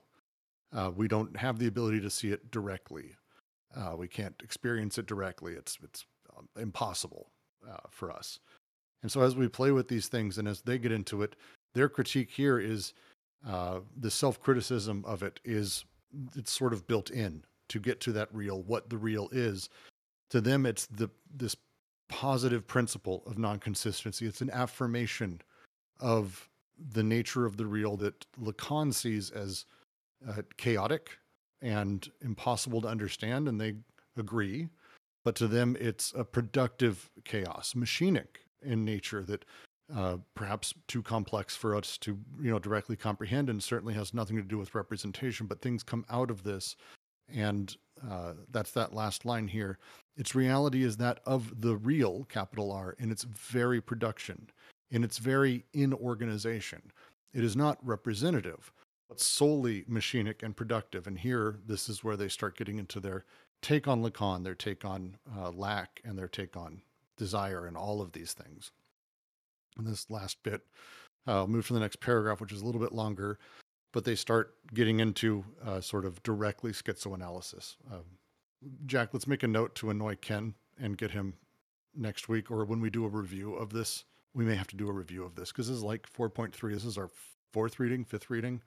Uh, 0.72 0.90
we 0.94 1.06
don't 1.06 1.36
have 1.36 1.58
the 1.58 1.66
ability 1.66 2.00
to 2.00 2.10
see 2.10 2.32
it 2.32 2.50
directly. 2.50 3.14
Uh, 3.76 3.96
we 3.96 4.08
can't 4.08 4.40
experience 4.42 4.98
it 4.98 5.06
directly. 5.06 5.54
It's, 5.54 5.78
it's 5.82 6.04
um, 6.36 6.48
impossible 6.60 7.30
uh, 7.68 7.78
for 7.90 8.10
us. 8.10 8.38
And 9.02 9.10
so, 9.10 9.20
as 9.20 9.36
we 9.36 9.48
play 9.48 9.70
with 9.70 9.88
these 9.88 10.08
things 10.08 10.38
and 10.38 10.48
as 10.48 10.62
they 10.62 10.78
get 10.78 10.92
into 10.92 11.22
it, 11.22 11.36
their 11.74 11.88
critique 11.88 12.30
here 12.30 12.58
is 12.58 12.94
uh, 13.46 13.80
the 13.96 14.10
self 14.10 14.40
criticism 14.40 15.04
of 15.06 15.22
it 15.22 15.40
is 15.44 15.84
it's 16.36 16.52
sort 16.52 16.72
of 16.72 16.86
built 16.86 17.10
in 17.10 17.44
to 17.68 17.78
get 17.78 18.00
to 18.00 18.12
that 18.12 18.28
real, 18.32 18.62
what 18.62 18.88
the 18.88 18.96
real 18.96 19.28
is. 19.32 19.68
To 20.30 20.40
them, 20.40 20.64
it's 20.64 20.86
the 20.86 21.10
this 21.34 21.56
positive 22.08 22.66
principle 22.66 23.22
of 23.26 23.38
non-consistency. 23.38 24.26
It's 24.26 24.40
an 24.40 24.50
affirmation 24.50 25.40
of 26.00 26.48
the 26.92 27.02
nature 27.02 27.46
of 27.46 27.56
the 27.56 27.66
real 27.66 27.96
that 27.98 28.26
Lacan 28.40 28.92
sees 28.92 29.30
as 29.30 29.66
uh, 30.28 30.42
chaotic 30.56 31.18
and 31.64 32.10
impossible 32.20 32.82
to 32.82 32.88
understand, 32.88 33.48
and 33.48 33.60
they 33.60 33.74
agree. 34.16 34.68
But 35.24 35.34
to 35.36 35.48
them, 35.48 35.76
it's 35.80 36.12
a 36.14 36.22
productive 36.22 37.10
chaos, 37.24 37.72
machinic 37.74 38.42
in 38.62 38.84
nature 38.84 39.22
that 39.22 39.44
uh, 39.94 40.18
perhaps 40.34 40.74
too 40.86 41.02
complex 41.02 41.56
for 41.56 41.74
us 41.74 41.98
to 41.98 42.18
you 42.40 42.50
know 42.50 42.58
directly 42.58 42.96
comprehend, 42.96 43.48
and 43.48 43.62
certainly 43.62 43.94
has 43.94 44.12
nothing 44.12 44.36
to 44.36 44.42
do 44.42 44.58
with 44.58 44.74
representation. 44.74 45.46
But 45.46 45.62
things 45.62 45.82
come 45.82 46.04
out 46.10 46.30
of 46.30 46.42
this, 46.42 46.76
and 47.32 47.74
uh, 48.08 48.34
that's 48.50 48.72
that 48.72 48.94
last 48.94 49.24
line 49.24 49.48
here. 49.48 49.78
Its 50.16 50.34
reality 50.34 50.84
is 50.84 50.98
that 50.98 51.20
of 51.24 51.62
the 51.62 51.76
real, 51.76 52.26
capital 52.28 52.70
R, 52.70 52.94
in 52.98 53.10
its 53.10 53.24
very 53.24 53.80
production, 53.80 54.50
in 54.90 55.02
its 55.02 55.16
very 55.16 55.64
inorganization. 55.72 56.92
It 57.32 57.42
is 57.42 57.56
not 57.56 57.78
representative, 57.84 58.72
solely 59.20 59.82
machinic 59.82 60.42
and 60.42 60.56
productive. 60.56 61.06
And 61.06 61.18
here, 61.18 61.58
this 61.66 61.88
is 61.88 62.02
where 62.02 62.16
they 62.16 62.28
start 62.28 62.56
getting 62.56 62.78
into 62.78 63.00
their 63.00 63.24
take 63.62 63.88
on 63.88 64.02
Lacan, 64.02 64.44
their 64.44 64.54
take 64.54 64.84
on 64.84 65.16
uh, 65.36 65.50
lack, 65.50 66.00
and 66.04 66.18
their 66.18 66.28
take 66.28 66.56
on 66.56 66.82
desire, 67.16 67.66
and 67.66 67.76
all 67.76 68.00
of 68.00 68.12
these 68.12 68.32
things. 68.32 68.72
And 69.76 69.86
this 69.86 70.10
last 70.10 70.42
bit, 70.42 70.62
uh, 71.26 71.38
I'll 71.38 71.46
move 71.46 71.66
to 71.68 71.74
the 71.74 71.80
next 71.80 72.00
paragraph, 72.00 72.40
which 72.40 72.52
is 72.52 72.60
a 72.60 72.66
little 72.66 72.80
bit 72.80 72.92
longer, 72.92 73.38
but 73.92 74.04
they 74.04 74.14
start 74.14 74.54
getting 74.72 75.00
into 75.00 75.44
uh, 75.64 75.80
sort 75.80 76.04
of 76.04 76.22
directly 76.22 76.72
schizoanalysis. 76.72 77.76
Um, 77.90 78.04
Jack, 78.86 79.10
let's 79.12 79.26
make 79.26 79.42
a 79.42 79.48
note 79.48 79.74
to 79.76 79.90
annoy 79.90 80.16
Ken 80.16 80.54
and 80.78 80.98
get 80.98 81.10
him 81.10 81.34
next 81.96 82.28
week, 82.28 82.50
or 82.50 82.64
when 82.64 82.80
we 82.80 82.90
do 82.90 83.04
a 83.04 83.08
review 83.08 83.54
of 83.54 83.72
this, 83.72 84.04
we 84.34 84.44
may 84.44 84.56
have 84.56 84.66
to 84.68 84.76
do 84.76 84.88
a 84.88 84.92
review 84.92 85.24
of 85.24 85.36
this 85.36 85.52
because 85.52 85.68
this 85.68 85.76
is 85.76 85.82
like 85.82 86.10
4.3. 86.12 86.72
This 86.72 86.84
is 86.84 86.98
our 86.98 87.10
fourth 87.52 87.78
reading, 87.78 88.04
fifth 88.04 88.30
reading 88.30 88.60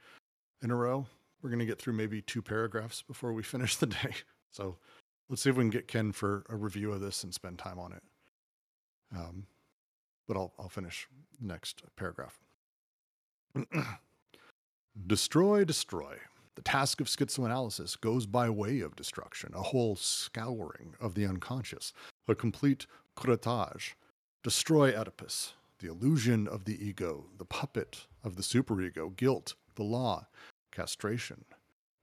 in 0.62 0.72
a 0.72 0.76
row. 0.76 1.06
We're 1.42 1.50
going 1.50 1.60
to 1.60 1.66
get 1.66 1.80
through 1.80 1.94
maybe 1.94 2.22
two 2.22 2.42
paragraphs 2.42 3.02
before 3.02 3.34
we 3.34 3.44
finish 3.44 3.76
the 3.76 3.88
day. 3.88 4.14
So 4.52 4.78
let's 5.30 5.42
see 5.42 5.50
if 5.50 5.56
we 5.56 5.64
can 5.64 5.70
get 5.70 5.88
Ken 5.88 6.12
for 6.12 6.46
a 6.50 6.56
review 6.56 6.92
of 6.92 7.02
this 7.02 7.24
and 7.24 7.34
spend 7.34 7.60
time 7.60 7.80
on 7.80 7.94
it. 7.94 8.04
Um, 9.16 9.46
but 10.28 10.36
I'll, 10.36 10.54
I'll 10.60 10.70
finish 10.70 11.08
next 11.40 11.84
paragraph. 11.96 12.38
destroy, 15.08 15.64
destroy. 15.64 16.18
The 16.56 16.62
task 16.64 17.00
of 17.00 17.08
schizoanalysis 17.08 18.00
goes 18.02 18.26
by 18.26 18.50
way 18.50 18.80
of 18.80 18.96
destruction, 18.96 19.54
a 19.56 19.62
whole 19.62 19.96
scouring 19.96 20.96
of 21.00 21.14
the 21.14 21.26
unconscious, 21.26 21.94
a 22.28 22.34
complete 22.34 22.88
curettage. 23.16 23.94
Destroy 24.44 24.92
Oedipus, 24.92 25.54
the 25.80 25.88
illusion 25.88 26.48
of 26.48 26.66
the 26.66 26.84
ego, 26.84 27.26
the 27.38 27.46
puppet 27.46 28.08
of 28.24 28.36
the 28.36 28.42
superego, 28.42 29.16
guilt, 29.16 29.54
the 29.78 29.84
law, 29.84 30.28
castration. 30.72 31.46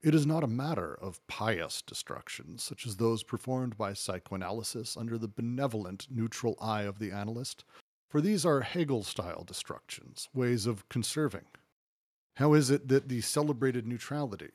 It 0.01 0.15
is 0.15 0.25
not 0.25 0.43
a 0.43 0.47
matter 0.47 0.93
of 0.93 1.25
pious 1.27 1.81
destruction, 1.81 2.57
such 2.57 2.85
as 2.85 2.97
those 2.97 3.23
performed 3.23 3.77
by 3.77 3.93
psychoanalysis 3.93 4.97
under 4.97 5.17
the 5.17 5.27
benevolent 5.27 6.07
neutral 6.09 6.57
eye 6.59 6.83
of 6.83 6.99
the 6.99 7.11
analyst, 7.11 7.63
for 8.09 8.21
these 8.21 8.45
are 8.45 8.61
Hegel 8.61 9.03
style 9.03 9.43
destructions, 9.43 10.29
ways 10.33 10.65
of 10.65 10.87
conserving. 10.89 11.45
How 12.37 12.53
is 12.53 12.69
it 12.69 12.87
that 12.87 13.09
the 13.09 13.21
celebrated 13.21 13.87
neutrality, 13.87 14.51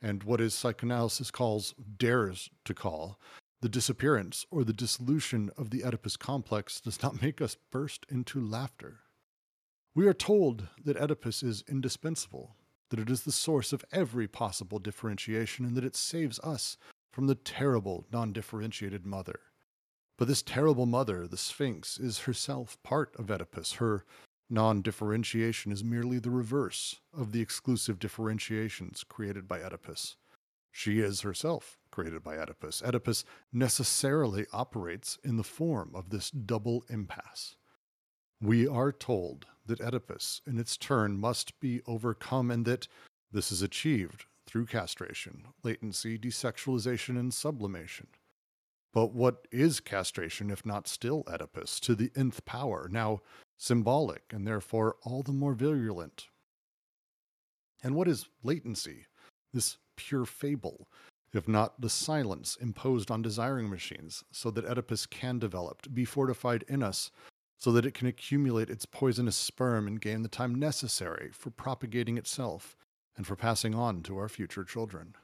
and 0.00 0.22
what 0.22 0.40
is 0.40 0.54
psychoanalysis 0.54 1.30
calls, 1.30 1.74
dares 1.98 2.50
to 2.64 2.74
call, 2.74 3.18
the 3.60 3.68
disappearance 3.68 4.46
or 4.50 4.62
the 4.62 4.72
dissolution 4.72 5.50
of 5.56 5.70
the 5.70 5.84
Oedipus 5.84 6.16
complex 6.16 6.80
does 6.80 7.02
not 7.02 7.22
make 7.22 7.40
us 7.40 7.56
burst 7.70 8.06
into 8.10 8.40
laughter? 8.40 9.00
We 9.96 10.08
are 10.08 10.14
told 10.14 10.66
that 10.84 10.96
Oedipus 10.96 11.44
is 11.44 11.62
indispensable, 11.68 12.56
that 12.90 12.98
it 12.98 13.08
is 13.08 13.22
the 13.22 13.30
source 13.30 13.72
of 13.72 13.84
every 13.92 14.26
possible 14.26 14.80
differentiation, 14.80 15.64
and 15.64 15.76
that 15.76 15.84
it 15.84 15.94
saves 15.94 16.40
us 16.40 16.76
from 17.12 17.28
the 17.28 17.36
terrible 17.36 18.04
non 18.12 18.32
differentiated 18.32 19.06
mother. 19.06 19.38
But 20.18 20.26
this 20.26 20.42
terrible 20.42 20.86
mother, 20.86 21.28
the 21.28 21.36
Sphinx, 21.36 21.98
is 21.98 22.20
herself 22.20 22.76
part 22.82 23.14
of 23.16 23.30
Oedipus. 23.30 23.74
Her 23.74 24.04
non 24.50 24.82
differentiation 24.82 25.70
is 25.70 25.84
merely 25.84 26.18
the 26.18 26.30
reverse 26.30 27.00
of 27.16 27.30
the 27.30 27.40
exclusive 27.40 28.00
differentiations 28.00 29.04
created 29.04 29.46
by 29.46 29.60
Oedipus. 29.60 30.16
She 30.72 30.98
is 30.98 31.20
herself 31.20 31.78
created 31.92 32.24
by 32.24 32.36
Oedipus. 32.36 32.82
Oedipus 32.82 33.24
necessarily 33.52 34.46
operates 34.52 35.18
in 35.22 35.36
the 35.36 35.44
form 35.44 35.92
of 35.94 36.10
this 36.10 36.32
double 36.32 36.84
impasse. 36.88 37.54
We 38.40 38.66
are 38.66 38.90
told 38.90 39.46
that 39.66 39.80
Oedipus, 39.80 40.40
in 40.46 40.58
its 40.58 40.76
turn, 40.76 41.18
must 41.18 41.58
be 41.60 41.80
overcome 41.86 42.50
and 42.50 42.64
that 42.64 42.88
this 43.32 43.50
is 43.50 43.62
achieved 43.62 44.26
through 44.46 44.66
castration, 44.66 45.44
latency, 45.62 46.18
desexualization, 46.18 47.18
and 47.18 47.32
sublimation. 47.32 48.08
But 48.92 49.12
what 49.12 49.48
is 49.50 49.80
castration 49.80 50.50
if 50.50 50.64
not 50.64 50.86
still 50.86 51.24
Oedipus 51.26 51.80
to 51.80 51.94
the 51.94 52.12
nth 52.14 52.44
power, 52.44 52.88
now 52.90 53.22
symbolic 53.58 54.22
and 54.30 54.46
therefore 54.46 54.96
all 55.02 55.22
the 55.22 55.32
more 55.32 55.54
virulent? 55.54 56.28
And 57.82 57.96
what 57.96 58.08
is 58.08 58.28
latency, 58.42 59.06
this 59.52 59.78
pure 59.96 60.24
fable, 60.24 60.88
if 61.32 61.48
not 61.48 61.80
the 61.80 61.90
silence 61.90 62.56
imposed 62.60 63.10
on 63.10 63.20
desiring 63.20 63.68
machines, 63.68 64.22
so 64.30 64.50
that 64.52 64.64
Oedipus 64.64 65.06
can 65.06 65.40
develop, 65.40 65.92
be 65.92 66.04
fortified 66.04 66.64
in 66.68 66.82
us, 66.82 67.10
so 67.64 67.72
that 67.72 67.86
it 67.86 67.94
can 67.94 68.06
accumulate 68.06 68.68
its 68.68 68.84
poisonous 68.84 69.34
sperm 69.34 69.86
and 69.86 69.98
gain 69.98 70.20
the 70.20 70.28
time 70.28 70.54
necessary 70.54 71.30
for 71.32 71.48
propagating 71.48 72.18
itself 72.18 72.76
and 73.16 73.26
for 73.26 73.36
passing 73.36 73.74
on 73.74 74.02
to 74.02 74.18
our 74.18 74.28
future 74.28 74.64
children? 74.64 75.14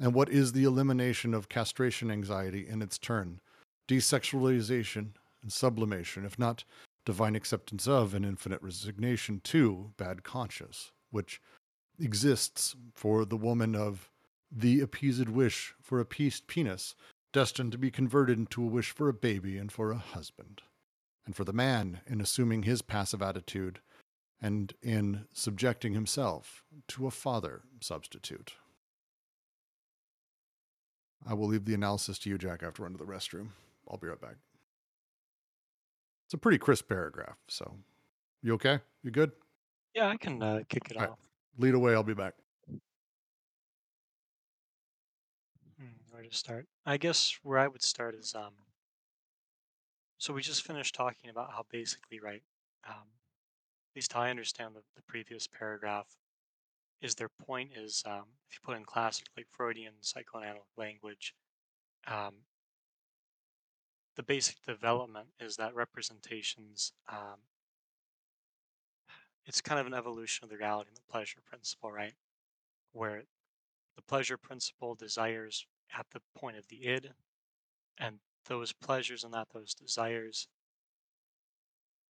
And 0.00 0.12
what 0.12 0.28
is 0.28 0.50
the 0.50 0.64
elimination 0.64 1.32
of 1.32 1.48
castration 1.48 2.10
anxiety 2.10 2.66
in 2.68 2.82
its 2.82 2.98
turn? 2.98 3.40
Desexualization 3.86 5.10
and 5.40 5.52
sublimation, 5.52 6.24
if 6.24 6.36
not 6.36 6.64
divine 7.06 7.36
acceptance 7.36 7.86
of 7.86 8.12
and 8.12 8.24
infinite 8.24 8.60
resignation 8.60 9.40
to 9.44 9.92
bad 9.96 10.24
conscience, 10.24 10.90
which 11.12 11.40
exists 11.96 12.74
for 12.92 13.24
the 13.24 13.36
woman 13.36 13.76
of 13.76 14.10
the 14.50 14.80
appeased 14.80 15.28
wish 15.28 15.74
for 15.80 16.00
a 16.00 16.04
pieced 16.04 16.48
penis, 16.48 16.96
destined 17.32 17.70
to 17.70 17.78
be 17.78 17.92
converted 17.92 18.36
into 18.36 18.64
a 18.64 18.66
wish 18.66 18.90
for 18.90 19.08
a 19.08 19.14
baby 19.14 19.58
and 19.58 19.70
for 19.70 19.92
a 19.92 19.96
husband, 19.98 20.60
and 21.26 21.36
for 21.36 21.44
the 21.44 21.52
man 21.52 22.00
in 22.06 22.20
assuming 22.20 22.64
his 22.64 22.82
passive 22.82 23.22
attitude 23.22 23.80
and 24.40 24.74
in 24.82 25.26
subjecting 25.32 25.94
himself 25.94 26.64
to 26.88 27.06
a 27.06 27.10
father 27.10 27.62
substitute. 27.80 28.54
I 31.24 31.34
will 31.34 31.46
leave 31.46 31.64
the 31.64 31.74
analysis 31.74 32.18
to 32.20 32.30
you, 32.30 32.38
Jack, 32.38 32.62
after 32.64 32.82
run 32.82 32.92
to 32.92 32.98
the 32.98 33.04
restroom. 33.04 33.48
I'll 33.88 33.98
be 33.98 34.08
right 34.08 34.20
back. 34.20 34.36
It's 36.26 36.34
a 36.34 36.38
pretty 36.38 36.58
crisp 36.58 36.88
paragraph, 36.88 37.36
so 37.46 37.76
you 38.42 38.54
okay? 38.54 38.80
You 39.04 39.10
good? 39.10 39.30
Yeah, 39.94 40.08
I 40.08 40.16
can 40.16 40.42
uh, 40.42 40.60
kick 40.68 40.90
it 40.90 40.96
All 40.96 41.02
right. 41.02 41.10
off. 41.10 41.18
Lead 41.58 41.74
away, 41.74 41.94
I'll 41.94 42.02
be 42.02 42.14
back. 42.14 42.34
Hmm, 45.78 45.86
where 46.10 46.22
to 46.22 46.34
start? 46.34 46.66
I 46.86 46.96
guess 46.96 47.38
where 47.42 47.58
I 47.58 47.68
would 47.68 47.82
start 47.82 48.14
is 48.14 48.34
um. 48.34 48.52
So 50.22 50.32
we 50.32 50.40
just 50.40 50.62
finished 50.62 50.94
talking 50.94 51.30
about 51.30 51.50
how 51.50 51.64
basically, 51.68 52.20
right? 52.20 52.44
Um, 52.88 53.08
at 53.90 53.96
least 53.96 54.12
how 54.12 54.20
I 54.20 54.30
understand 54.30 54.76
the, 54.76 54.82
the 54.94 55.02
previous 55.02 55.48
paragraph 55.48 56.06
is 57.00 57.16
their 57.16 57.28
point 57.44 57.70
is 57.76 58.04
um, 58.06 58.26
if 58.48 58.54
you 58.54 58.60
put 58.64 58.76
in 58.76 58.84
classic 58.84 59.26
like 59.36 59.48
Freudian 59.50 59.94
psychoanalytic 60.00 60.62
language, 60.76 61.34
um, 62.06 62.34
the 64.14 64.22
basic 64.22 64.62
development 64.64 65.26
is 65.40 65.56
that 65.56 65.74
representations. 65.74 66.92
Um, 67.10 67.40
it's 69.44 69.60
kind 69.60 69.80
of 69.80 69.88
an 69.88 69.94
evolution 69.94 70.44
of 70.44 70.50
the 70.50 70.56
reality 70.56 70.90
and 70.90 70.96
the 70.96 71.12
pleasure 71.12 71.40
principle, 71.44 71.90
right? 71.90 72.14
Where 72.92 73.24
the 73.96 74.02
pleasure 74.02 74.36
principle 74.36 74.94
desires 74.94 75.66
at 75.98 76.06
the 76.12 76.20
point 76.38 76.58
of 76.58 76.68
the 76.68 76.86
id, 76.86 77.10
and 77.98 78.20
those 78.46 78.72
pleasures 78.72 79.24
and 79.24 79.32
not 79.32 79.48
those 79.52 79.74
desires 79.74 80.48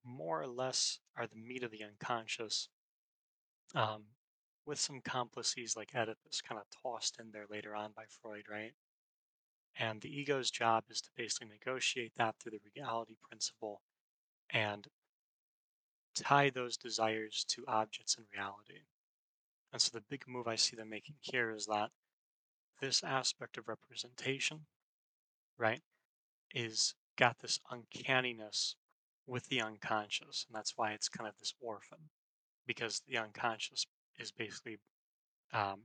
more 0.04 0.42
or 0.42 0.46
less 0.46 0.98
are 1.16 1.26
the 1.26 1.36
meat 1.36 1.62
of 1.62 1.70
the 1.70 1.84
unconscious, 1.84 2.68
um, 3.74 4.04
with 4.66 4.78
some 4.78 5.00
complexes 5.00 5.76
like 5.76 5.94
Oedipus 5.94 6.40
kind 6.40 6.60
of 6.60 6.66
tossed 6.82 7.18
in 7.20 7.30
there 7.32 7.46
later 7.50 7.74
on 7.74 7.92
by 7.96 8.04
Freud, 8.08 8.44
right? 8.50 8.72
And 9.76 10.00
the 10.00 10.14
ego's 10.14 10.50
job 10.50 10.84
is 10.90 11.00
to 11.02 11.10
basically 11.16 11.48
negotiate 11.48 12.12
that 12.16 12.36
through 12.38 12.52
the 12.52 12.70
reality 12.76 13.14
principle 13.26 13.80
and 14.50 14.86
tie 16.14 16.50
those 16.50 16.76
desires 16.76 17.44
to 17.48 17.64
objects 17.66 18.16
in 18.18 18.24
reality. 18.32 18.82
And 19.72 19.80
so 19.80 19.90
the 19.94 20.04
big 20.08 20.24
move 20.28 20.46
I 20.46 20.56
see 20.56 20.76
them 20.76 20.90
making 20.90 21.16
here 21.20 21.50
is 21.50 21.66
that 21.66 21.90
this 22.80 23.02
aspect 23.02 23.56
of 23.56 23.68
representation, 23.68 24.66
right, 25.56 25.80
is 26.54 26.94
got 27.16 27.40
this 27.40 27.60
uncanniness 27.70 28.76
with 29.26 29.48
the 29.48 29.60
unconscious. 29.60 30.46
And 30.48 30.56
that's 30.56 30.74
why 30.76 30.92
it's 30.92 31.08
kind 31.08 31.28
of 31.28 31.38
this 31.38 31.54
orphan, 31.60 32.10
because 32.66 33.02
the 33.06 33.18
unconscious 33.18 33.86
is 34.18 34.30
basically, 34.30 34.78
um, 35.52 35.82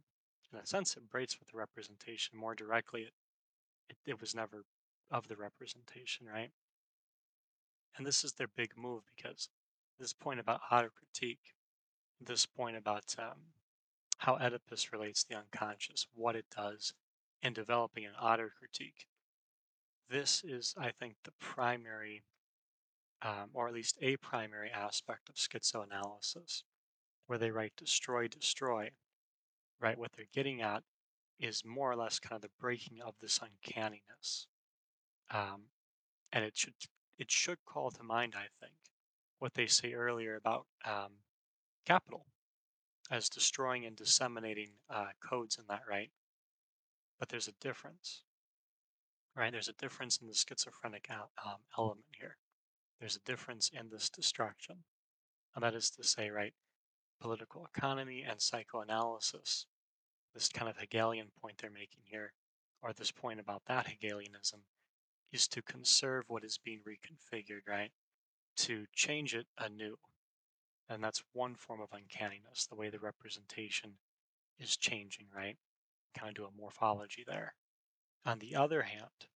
in 0.52 0.60
a 0.60 0.66
sense, 0.66 0.96
it 0.96 1.10
breaks 1.10 1.40
with 1.40 1.50
the 1.50 1.58
representation 1.58 2.38
more 2.38 2.56
directly. 2.56 3.02
It, 3.02 3.14
it, 3.90 3.98
it 4.06 4.22
was 4.22 4.36
never 4.36 4.66
of 5.10 5.28
the 5.28 5.36
representation, 5.36 6.28
right? 6.28 6.52
And 7.98 8.06
this 8.06 8.24
is 8.24 8.34
their 8.34 8.48
big 8.48 8.72
move 8.78 9.04
because 9.16 9.50
this 10.00 10.14
point 10.14 10.40
about 10.40 10.62
auto 10.72 10.90
critique, 10.90 11.56
this 12.20 12.46
point 12.46 12.78
about 12.78 13.16
um, 13.18 13.54
how 14.20 14.36
Oedipus 14.36 14.92
relates 14.92 15.24
the 15.24 15.36
unconscious, 15.36 16.08
what 16.14 16.36
it 16.36 16.46
does, 16.56 16.94
and 17.42 17.56
developing 17.56 18.06
an 18.06 18.14
autocritique. 18.22 19.06
This 20.10 20.44
is, 20.44 20.74
I 20.78 20.92
think, 20.92 21.16
the 21.24 21.34
primary, 21.40 22.24
um, 23.22 23.50
or 23.54 23.68
at 23.68 23.74
least 23.74 23.98
a 24.02 24.18
primary 24.18 24.70
aspect 24.72 25.30
of 25.30 25.36
schizoanalysis, 25.36 26.64
where 27.28 27.38
they 27.38 27.52
write 27.52 27.74
destroy, 27.76 28.28
destroy, 28.28 28.92
right? 29.82 29.98
What 29.98 30.12
they're 30.16 30.26
getting 30.34 30.62
at 30.62 30.84
is 31.40 31.64
more 31.66 31.92
or 31.92 31.96
less 31.96 32.20
kind 32.20 32.36
of 32.36 32.42
the 32.42 32.56
breaking 32.60 33.02
of 33.02 33.16
this 33.20 33.40
uncanniness. 33.42 34.48
Um, 35.30 35.64
and 36.32 36.44
it 36.46 36.58
should 36.58 36.74
it 37.18 37.32
should 37.32 37.58
call 37.66 37.92
to 37.92 38.04
mind, 38.04 38.34
I 38.36 38.48
think, 38.62 38.76
what 39.40 39.56
they 39.56 39.68
say 39.68 39.94
earlier 39.94 40.36
about 40.36 40.68
um, 40.86 41.14
capital 41.86 42.28
as 43.10 43.30
destroying 43.30 43.86
and 43.86 43.96
disseminating 43.96 44.72
uh, 44.90 45.08
codes 45.28 45.58
in 45.58 45.64
that, 45.70 45.82
right? 45.90 46.12
But 47.20 47.30
there's 47.30 47.48
a 47.48 47.54
difference, 47.54 48.24
right? 49.38 49.52
There's 49.52 49.70
a 49.70 49.74
difference 49.74 50.18
in 50.18 50.28
the 50.28 50.34
schizophrenic 50.34 51.08
um, 51.12 51.58
element 51.78 52.06
here. 52.20 52.38
There's 53.00 53.16
a 53.16 53.30
difference 53.30 53.70
in 53.74 53.90
this 53.90 54.10
destruction. 54.10 54.78
And 55.56 55.64
that 55.64 55.76
is 55.76 55.90
to 55.92 56.04
say, 56.04 56.30
right, 56.30 56.54
political 57.22 57.66
economy 57.66 58.26
and 58.28 58.42
psychoanalysis, 58.42 59.66
this 60.34 60.50
kind 60.50 60.70
of 60.70 60.78
Hegelian 60.78 61.28
point 61.42 61.60
they're 61.60 61.70
making 61.70 62.02
here, 62.04 62.34
or 62.82 62.94
this 62.94 63.12
point 63.12 63.40
about 63.40 63.64
that 63.68 63.88
Hegelianism, 63.88 64.62
is 65.32 65.48
to 65.50 65.62
conserve 65.62 66.26
what 66.28 66.44
is 66.44 66.60
being 66.64 66.80
reconfigured, 66.88 67.68
right? 67.68 67.92
To 68.58 68.86
change 68.96 69.36
it 69.36 69.48
anew. 69.60 69.98
And 70.90 71.04
that's 71.04 71.24
one 71.34 71.56
form 71.56 71.82
of 71.82 71.90
uncanniness, 71.92 72.66
the 72.68 72.76
way 72.76 72.90
the 72.90 73.00
representation 73.00 73.94
is 74.58 74.78
changing, 74.78 75.28
right? 75.36 75.58
Kind 76.18 76.30
of 76.30 76.36
do 76.36 76.46
a 76.46 76.60
morphology 76.62 77.24
there. 77.28 77.54
On 78.28 78.40
the 78.40 78.58
other 78.58 78.82
hand, 78.82 79.30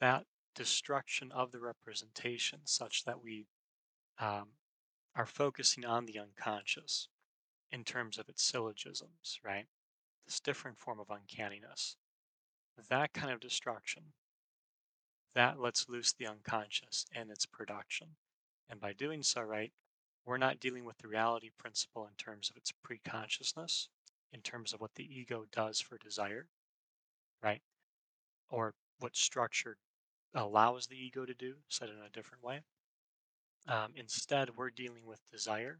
that 0.00 0.24
destruction 0.54 1.30
of 1.30 1.52
the 1.52 1.60
representation, 1.60 2.60
such 2.64 3.04
that 3.04 3.22
we 3.22 3.48
um, 4.18 4.52
are 5.14 5.26
focusing 5.26 5.84
on 5.84 6.06
the 6.06 6.18
unconscious 6.18 7.08
in 7.70 7.84
terms 7.84 8.16
of 8.16 8.30
its 8.30 8.42
syllogisms, 8.42 9.40
right? 9.44 9.66
This 10.24 10.40
different 10.40 10.78
form 10.78 10.98
of 10.98 11.10
uncanniness. 11.10 11.96
That 12.88 13.12
kind 13.12 13.30
of 13.30 13.40
destruction 13.40 14.04
that 15.34 15.60
lets 15.60 15.86
loose 15.86 16.14
the 16.14 16.26
unconscious 16.26 17.04
and 17.14 17.30
its 17.30 17.44
production. 17.44 18.16
And 18.70 18.80
by 18.80 18.94
doing 18.94 19.22
so, 19.22 19.42
right, 19.42 19.74
we're 20.24 20.38
not 20.38 20.60
dealing 20.60 20.86
with 20.86 20.96
the 20.96 21.08
reality 21.08 21.50
principle 21.58 22.06
in 22.06 22.14
terms 22.16 22.48
of 22.48 22.56
its 22.56 22.72
preconsciousness, 22.72 23.88
in 24.32 24.40
terms 24.40 24.72
of 24.72 24.80
what 24.80 24.94
the 24.94 25.04
ego 25.04 25.44
does 25.52 25.78
for 25.78 25.98
desire, 25.98 26.48
right? 27.46 27.62
Or 28.50 28.74
what 28.98 29.14
structure 29.14 29.76
allows 30.34 30.86
the 30.86 30.96
ego 30.96 31.24
to 31.24 31.34
do, 31.34 31.54
said 31.68 31.88
in 31.88 32.04
a 32.04 32.10
different 32.12 32.42
way. 32.42 32.62
Um, 33.68 33.92
instead, 33.94 34.56
we're 34.56 34.70
dealing 34.70 35.06
with 35.06 35.20
desire 35.30 35.78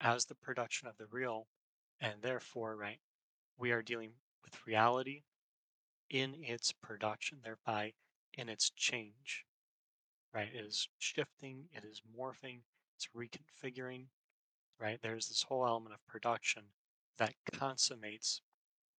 as 0.00 0.26
the 0.26 0.34
production 0.34 0.88
of 0.88 0.96
the 0.98 1.06
real, 1.10 1.46
and 2.00 2.14
therefore, 2.20 2.76
right, 2.76 3.00
we 3.58 3.72
are 3.72 3.82
dealing 3.82 4.10
with 4.44 4.66
reality 4.66 5.22
in 6.10 6.34
its 6.38 6.72
production, 6.72 7.38
thereby 7.42 7.92
in 8.36 8.50
its 8.50 8.70
change, 8.70 9.46
right? 10.34 10.48
It 10.54 10.64
is 10.66 10.88
shifting, 10.98 11.64
it 11.72 11.84
is 11.84 12.02
morphing, 12.18 12.60
it's 12.96 13.08
reconfiguring, 13.16 14.04
right? 14.78 14.98
There's 15.02 15.28
this 15.28 15.44
whole 15.44 15.66
element 15.66 15.94
of 15.94 16.06
production 16.06 16.64
that 17.18 17.34
consummates 17.52 18.42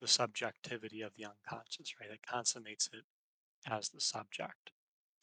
the 0.02 0.08
subjectivity 0.08 1.02
of 1.02 1.12
the 1.16 1.26
unconscious, 1.26 1.93
right? 1.99 2.10
It 2.12 2.20
consummates 2.28 2.89
it 2.91 3.06
as 3.72 3.89
the 3.89 4.02
subject. 4.02 4.72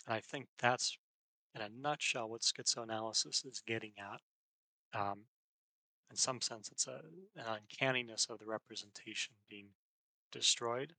And 0.06 0.14
I 0.14 0.20
think 0.20 0.46
that's, 0.58 0.96
in 1.54 1.60
a 1.60 1.68
nutshell, 1.68 2.28
what 2.28 2.42
schizoanalysis 2.42 3.44
is 3.44 3.62
getting 3.66 3.92
at. 3.98 4.98
Um, 4.98 5.24
in 6.10 6.16
some 6.16 6.40
sense, 6.40 6.70
it's 6.70 6.86
a, 6.86 7.00
an 7.36 7.44
uncanniness 7.46 8.28
of 8.30 8.38
the 8.38 8.46
representation 8.46 9.34
being 9.50 9.68
destroyed 10.32 10.94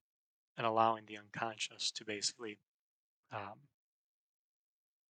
and 0.56 0.66
allowing 0.66 1.04
the 1.06 1.18
unconscious 1.18 1.90
to 1.92 2.04
basically 2.04 2.58
um, 3.32 3.60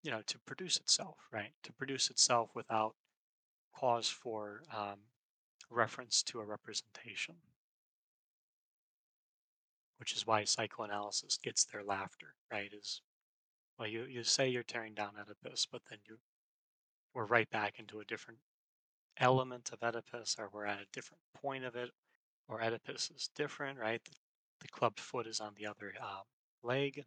you 0.02 0.10
know, 0.10 0.22
to 0.26 0.38
produce 0.40 0.76
itself, 0.76 1.16
right? 1.32 1.52
To 1.64 1.72
produce 1.72 2.10
itself 2.10 2.50
without 2.54 2.94
cause 3.76 4.08
for 4.08 4.62
um, 4.74 5.00
reference 5.70 6.22
to 6.24 6.40
a 6.40 6.44
representation, 6.44 7.36
which 10.00 10.14
is 10.14 10.26
why 10.26 10.42
psychoanalysis 10.44 11.38
gets 11.42 11.64
their 11.66 11.84
laughter, 11.84 12.34
right? 12.50 12.72
Is 12.72 13.02
well, 13.78 13.86
you 13.86 14.04
you 14.04 14.24
say 14.24 14.48
you're 14.48 14.62
tearing 14.62 14.94
down 14.94 15.12
Oedipus, 15.20 15.66
but 15.70 15.82
then 15.90 15.98
you 16.08 16.16
we're 17.14 17.26
right 17.26 17.50
back 17.50 17.78
into 17.78 18.00
a 18.00 18.04
different 18.04 18.40
element 19.18 19.70
of 19.72 19.82
Oedipus, 19.82 20.36
or 20.38 20.48
we're 20.52 20.64
at 20.64 20.80
a 20.80 20.86
different 20.92 21.20
point 21.34 21.64
of 21.64 21.76
it, 21.76 21.90
or 22.48 22.62
Oedipus 22.62 23.10
is 23.14 23.28
different, 23.36 23.78
right? 23.78 24.02
The, 24.02 24.12
the 24.62 24.68
clubbed 24.68 25.00
foot 25.00 25.26
is 25.26 25.38
on 25.38 25.52
the 25.58 25.66
other 25.66 25.92
um, 26.00 26.22
leg, 26.62 27.04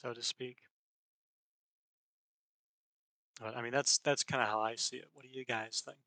so 0.00 0.14
to 0.14 0.22
speak. 0.22 0.58
But 3.40 3.56
I 3.56 3.62
mean, 3.62 3.72
that's 3.72 3.98
that's 3.98 4.22
kind 4.22 4.42
of 4.42 4.48
how 4.48 4.60
I 4.60 4.76
see 4.76 4.98
it. 4.98 5.08
What 5.12 5.24
do 5.24 5.28
you 5.32 5.44
guys 5.44 5.82
think? 5.84 5.98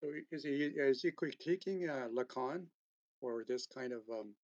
So 0.00 0.08
is 0.30 0.42
he 0.42 0.72
is 0.74 1.02
he 1.02 1.10
critiquing 1.10 1.88
uh, 1.88 2.08
Lacan 2.08 2.64
or 3.22 3.44
this 3.46 3.66
kind 3.66 3.92
of 3.92 4.00
um, 4.10 4.34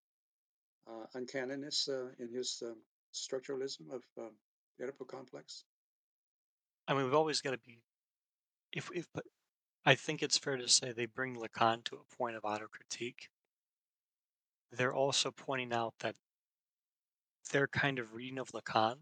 uh, 0.89 1.05
uncanniness 1.15 1.89
uh, 1.89 2.09
in 2.19 2.33
his 2.33 2.63
um, 2.65 2.77
structuralism 3.13 3.91
of 3.93 4.03
um, 4.19 4.31
the 4.79 4.87
Oedipal 4.87 5.07
complex? 5.07 5.65
I 6.87 6.95
mean, 6.95 7.05
we've 7.05 7.15
always 7.15 7.41
got 7.43 7.51
to 7.51 7.59
be, 7.59 7.81
if 8.73 8.91
if, 8.95 9.07
I 9.85 9.95
think 9.95 10.23
it's 10.23 10.39
fair 10.39 10.57
to 10.57 10.69
say 10.69 10.93
they 10.93 11.07
bring 11.07 11.37
Lacan 11.37 11.85
to 11.85 11.97
a 11.97 12.17
point 12.17 12.37
of 12.37 12.45
auto 12.45 12.67
critique. 12.67 13.29
They're 14.71 14.95
also 14.95 15.31
pointing 15.31 15.73
out 15.73 15.95
that 16.01 16.15
their 17.53 17.67
kind 17.67 17.99
of 17.99 18.13
reading 18.13 18.39
of 18.39 18.51
Lacan 18.53 18.97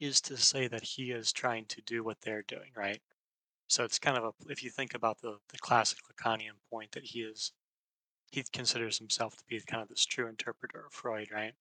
is 0.00 0.20
to 0.22 0.36
say 0.36 0.68
that 0.68 0.82
he 0.82 1.12
is 1.12 1.32
trying 1.32 1.66
to 1.66 1.80
do 1.82 2.04
what 2.04 2.20
they're 2.20 2.42
doing, 2.42 2.70
right? 2.76 3.00
So 3.68 3.84
it's 3.84 3.98
kind 3.98 4.16
of 4.16 4.24
a 4.24 4.32
if 4.50 4.62
you 4.62 4.70
think 4.70 4.94
about 4.94 5.20
the 5.20 5.38
the 5.48 5.58
classic 5.58 5.98
Lacanian 6.10 6.58
point 6.70 6.92
that 6.92 7.04
he 7.04 7.20
is 7.20 7.52
he 8.30 8.42
considers 8.52 8.98
himself 8.98 9.36
to 9.36 9.44
be 9.48 9.60
kind 9.60 9.82
of 9.82 9.88
this 9.88 10.04
true 10.04 10.28
interpreter 10.28 10.84
of 10.86 10.92
Freud, 10.92 11.28
right? 11.32 11.52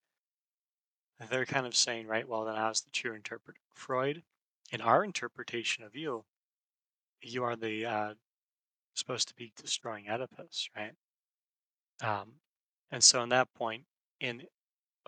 They're 1.30 1.45
kind 1.45 1.66
of 1.66 1.76
saying, 1.76 2.07
right, 2.07 2.28
well 2.28 2.45
then 2.45 2.55
I 2.55 2.68
was 2.70 2.82
the 2.82 2.91
true 2.91 3.13
interpreter 3.13 3.59
of 3.72 3.78
Freud, 3.78 4.24
in 4.72 4.82
our 4.82 5.03
interpretation 5.03 5.84
of 5.84 5.95
you, 5.95 6.26
you 7.22 7.43
are 7.43 7.55
the 7.55 7.86
uh, 7.86 8.13
supposed 8.93 9.28
to 9.28 9.36
be 9.36 9.53
destroying 9.55 10.09
Oedipus, 10.09 10.70
right? 10.76 10.93
Um, 12.01 12.34
and 12.91 13.03
so 13.03 13.24
in 13.24 13.30
that 13.30 13.53
point, 13.53 13.84
in 14.20 14.43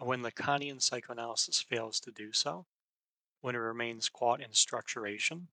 when 0.01 0.21
Lacanian 0.21 0.81
psychoanalysis 0.81 1.59
fails 1.61 1.99
to 2.01 2.11
do 2.11 2.31
so, 2.31 2.65
when 3.41 3.55
it 3.55 3.59
remains 3.59 4.09
caught 4.09 4.41
in 4.41 4.49
structuration, 4.49 5.43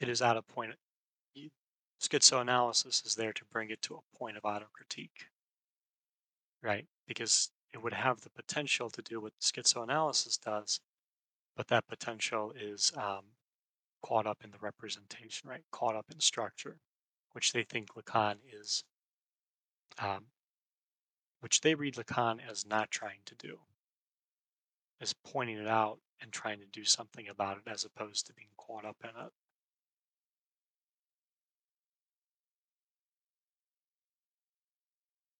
it 0.00 0.08
is 0.08 0.20
at 0.20 0.36
a 0.36 0.42
point. 0.42 0.74
Schizoanalysis 2.00 3.06
is 3.06 3.14
there 3.14 3.32
to 3.32 3.44
bring 3.44 3.70
it 3.70 3.82
to 3.82 3.94
a 3.94 4.18
point 4.18 4.36
of 4.36 4.42
autocritique, 4.42 5.28
right? 6.62 6.86
Because 7.06 7.50
it 7.72 7.82
would 7.82 7.94
have 7.94 8.20
the 8.20 8.30
potential 8.30 8.90
to 8.90 9.02
do 9.02 9.20
what 9.20 9.32
schizoanalysis 9.40 10.40
does, 10.40 10.80
but 11.56 11.68
that 11.68 11.86
potential 11.86 12.52
is 12.58 12.92
um, 12.96 13.24
caught 14.02 14.26
up 14.26 14.38
in 14.44 14.50
the 14.50 14.58
representation, 14.60 15.48
right? 15.48 15.64
Caught 15.70 15.96
up 15.96 16.06
in 16.12 16.20
structure, 16.20 16.78
which 17.32 17.52
they 17.52 17.62
think 17.62 17.94
Lacan 17.94 18.36
is, 18.52 18.84
um, 19.98 20.26
which 21.40 21.60
they 21.60 21.74
read 21.74 21.94
Lacan 21.94 22.38
as 22.48 22.66
not 22.66 22.90
trying 22.90 23.20
to 23.24 23.34
do, 23.34 23.58
as 25.00 25.12
pointing 25.12 25.58
it 25.58 25.66
out 25.68 25.98
and 26.20 26.32
trying 26.32 26.60
to 26.60 26.66
do 26.66 26.84
something 26.84 27.28
about 27.28 27.58
it 27.58 27.70
as 27.70 27.84
opposed 27.84 28.26
to 28.26 28.34
being 28.34 28.48
caught 28.56 28.84
up 28.84 28.96
in 29.02 29.10
it. 29.10 29.32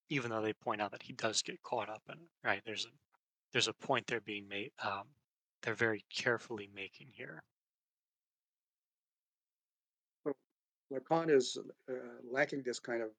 Even 0.09 0.31
though 0.31 0.43
they 0.43 0.53
point 0.53 0.81
out 0.81 0.93
that 0.93 1.03
he 1.03 1.13
does 1.13 1.43
get 1.43 1.63
caught 1.63 1.89
up 1.89 2.03
in 2.09 2.15
it, 2.15 2.29
right? 2.45 2.63
There's 2.65 2.87
a 2.87 2.91
there's 3.53 3.69
a 3.69 3.73
point 3.73 4.07
they're 4.07 4.21
being 4.21 4.49
made. 4.49 4.73
Um, 4.83 5.05
they're 5.63 5.75
very 5.75 6.05
carefully 6.15 6.69
making 6.75 7.09
here. 7.13 7.43
Lacan 10.93 11.31
is 11.31 11.59
uh, 11.91 11.93
lacking 12.31 12.63
this 12.63 12.79
kind 12.79 13.03
of 13.03 13.11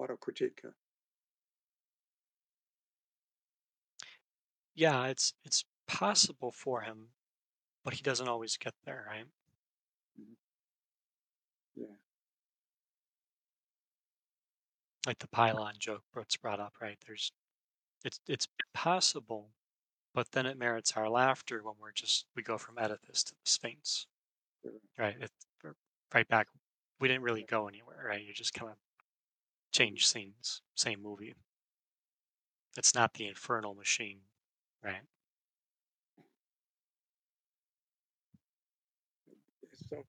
autocritique. 0.00 0.64
uh, 0.64 0.70
Yeah, 4.74 5.06
it's 5.06 5.32
it's 5.44 5.64
possible 5.86 6.52
for 6.52 6.82
him, 6.82 7.08
but 7.84 7.94
he 7.94 8.02
doesn't 8.02 8.28
always 8.28 8.56
get 8.56 8.74
there, 8.84 9.04
right? 9.08 9.24
Yeah. 11.76 11.86
Like 15.08 15.20
the 15.20 15.28
pylon 15.28 15.72
joke 15.78 16.02
Brooks 16.12 16.36
brought 16.36 16.60
up, 16.60 16.74
right? 16.82 16.98
There's 17.06 17.32
it's 18.04 18.20
it's 18.28 18.46
possible, 18.74 19.48
but 20.14 20.32
then 20.32 20.44
it 20.44 20.58
merits 20.58 20.92
our 20.98 21.08
laughter 21.08 21.62
when 21.62 21.76
we're 21.80 21.92
just 21.92 22.26
we 22.36 22.42
go 22.42 22.58
from 22.58 22.76
Oedipus 22.76 23.24
to 23.24 23.32
the 23.32 23.50
Sphinx. 23.50 24.06
Right. 24.98 25.16
It, 25.18 25.30
right 26.14 26.28
back. 26.28 26.48
We 27.00 27.08
didn't 27.08 27.22
really 27.22 27.46
go 27.48 27.68
anywhere, 27.68 28.04
right? 28.06 28.22
You 28.22 28.34
just 28.34 28.52
kind 28.52 28.70
of 28.70 28.76
change 29.72 30.06
scenes, 30.06 30.60
same 30.74 31.02
movie. 31.02 31.34
It's 32.76 32.94
not 32.94 33.14
the 33.14 33.28
infernal 33.28 33.72
machine, 33.72 34.18
right? 34.84 35.00
So 39.88 40.04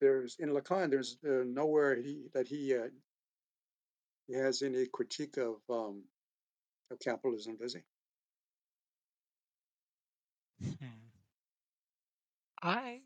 there's 0.00 0.36
in 0.38 0.48
Lacan, 0.48 0.88
there's 0.90 1.18
uh, 1.28 1.44
nowhere 1.44 1.96
he 1.96 2.22
that 2.32 2.48
he 2.48 2.74
uh, 2.74 2.88
he 4.26 4.34
has 4.34 4.62
any 4.62 4.86
critique 4.86 5.36
of 5.36 5.56
um, 5.70 6.02
of 6.90 6.98
capitalism, 7.00 7.56
does 7.56 7.74
he? 7.74 7.80
Hmm. 10.64 10.86
I 12.62 13.00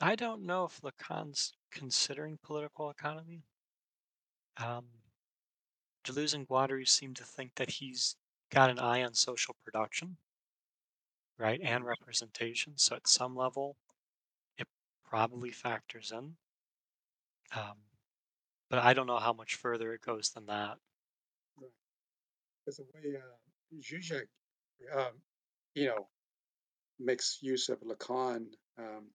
I 0.00 0.16
don't 0.16 0.42
know 0.42 0.64
if 0.64 0.80
Lacan's 0.82 1.52
considering 1.70 2.38
political 2.42 2.90
economy. 2.90 3.42
Um, 4.56 4.86
Deleuze 6.04 6.34
and 6.34 6.46
Guattari 6.46 6.86
seem 6.86 7.14
to 7.14 7.24
think 7.24 7.54
that 7.56 7.70
he's 7.70 8.16
got 8.50 8.70
an 8.70 8.78
eye 8.78 9.02
on 9.02 9.14
social 9.14 9.56
production, 9.64 10.16
right, 11.38 11.60
and 11.62 11.84
representation. 11.84 12.74
So 12.76 12.96
at 12.96 13.08
some 13.08 13.34
level, 13.34 13.76
it 14.58 14.68
probably 15.04 15.50
factors 15.50 16.12
in. 16.12 16.36
Um, 17.56 17.78
but 18.74 18.82
I 18.84 18.92
don't 18.92 19.06
know 19.06 19.18
how 19.18 19.32
much 19.32 19.54
further 19.54 19.92
it 19.92 20.00
goes 20.02 20.30
than 20.30 20.46
that. 20.46 20.78
There's 22.66 22.80
a 22.80 22.82
way 22.82 23.14
uh, 23.16 23.78
Zizek, 23.80 24.26
um, 24.92 25.12
you 25.74 25.86
know, 25.86 26.08
makes 26.98 27.38
use 27.40 27.68
of 27.68 27.78
Lacan. 27.82 28.46
Um, 28.78 29.06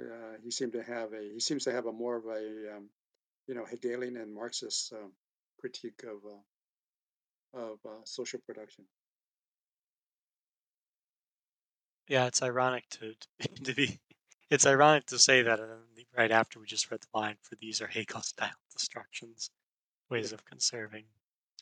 uh, 0.00 0.36
he 0.42 0.50
seemed 0.50 0.72
to 0.72 0.82
have 0.82 1.12
a 1.14 1.22
he 1.32 1.40
seems 1.40 1.64
to 1.64 1.72
have 1.72 1.86
a 1.86 1.92
more 1.92 2.16
of 2.16 2.26
a 2.26 2.76
um, 2.76 2.90
you 3.46 3.54
know 3.54 3.64
Hegelian 3.64 4.16
and 4.18 4.34
Marxist 4.34 4.92
um, 4.92 5.12
critique 5.58 6.02
of 6.04 6.18
uh, 7.58 7.60
of 7.62 7.78
uh, 7.86 8.04
social 8.04 8.40
production. 8.46 8.84
Yeah, 12.08 12.26
it's 12.26 12.42
ironic 12.42 12.84
to 12.90 13.14
to 13.64 13.74
be. 13.74 13.98
It's 14.50 14.66
ironic 14.66 15.06
to 15.06 15.18
say 15.18 15.42
that 15.42 15.60
right 16.18 16.32
after 16.32 16.58
we 16.58 16.66
just 16.66 16.90
read 16.90 17.00
the 17.00 17.18
line 17.18 17.36
for 17.40 17.54
these 17.54 17.80
are 17.80 17.86
Hegel 17.86 18.20
style 18.32 18.50
destructions, 18.76 19.50
ways 20.10 20.32
of 20.32 20.44
conserving. 20.44 21.04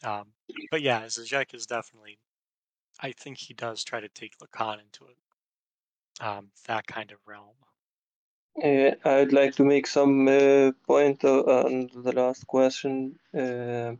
Um, 0.02 0.28
but 0.70 0.82
yeah, 0.82 1.02
Zizek 1.04 1.54
is 1.54 1.66
definitely. 1.66 2.18
I 2.98 3.12
think 3.12 3.36
he 3.36 3.52
does 3.52 3.84
try 3.84 4.00
to 4.00 4.08
take 4.08 4.38
Lacan 4.38 4.80
into 4.80 5.04
it, 5.04 6.24
um, 6.24 6.48
that 6.66 6.86
kind 6.86 7.12
of 7.12 7.18
realm. 7.26 7.56
Uh, 8.64 8.92
I'd 9.04 9.34
like 9.34 9.54
to 9.56 9.64
make 9.64 9.86
some 9.86 10.26
uh, 10.26 10.72
point 10.86 11.22
on 11.22 11.90
the 11.94 12.12
last 12.12 12.46
question 12.46 13.18
uh, 13.34 13.92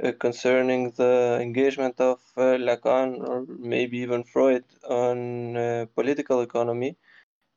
uh, 0.00 0.12
concerning 0.20 0.92
the 0.92 1.40
engagement 1.42 2.00
of 2.00 2.20
uh, 2.36 2.56
Lacan 2.58 3.28
or 3.28 3.44
maybe 3.58 3.98
even 3.98 4.22
Freud 4.22 4.62
on 4.88 5.56
uh, 5.56 5.86
political 5.96 6.42
economy. 6.42 6.96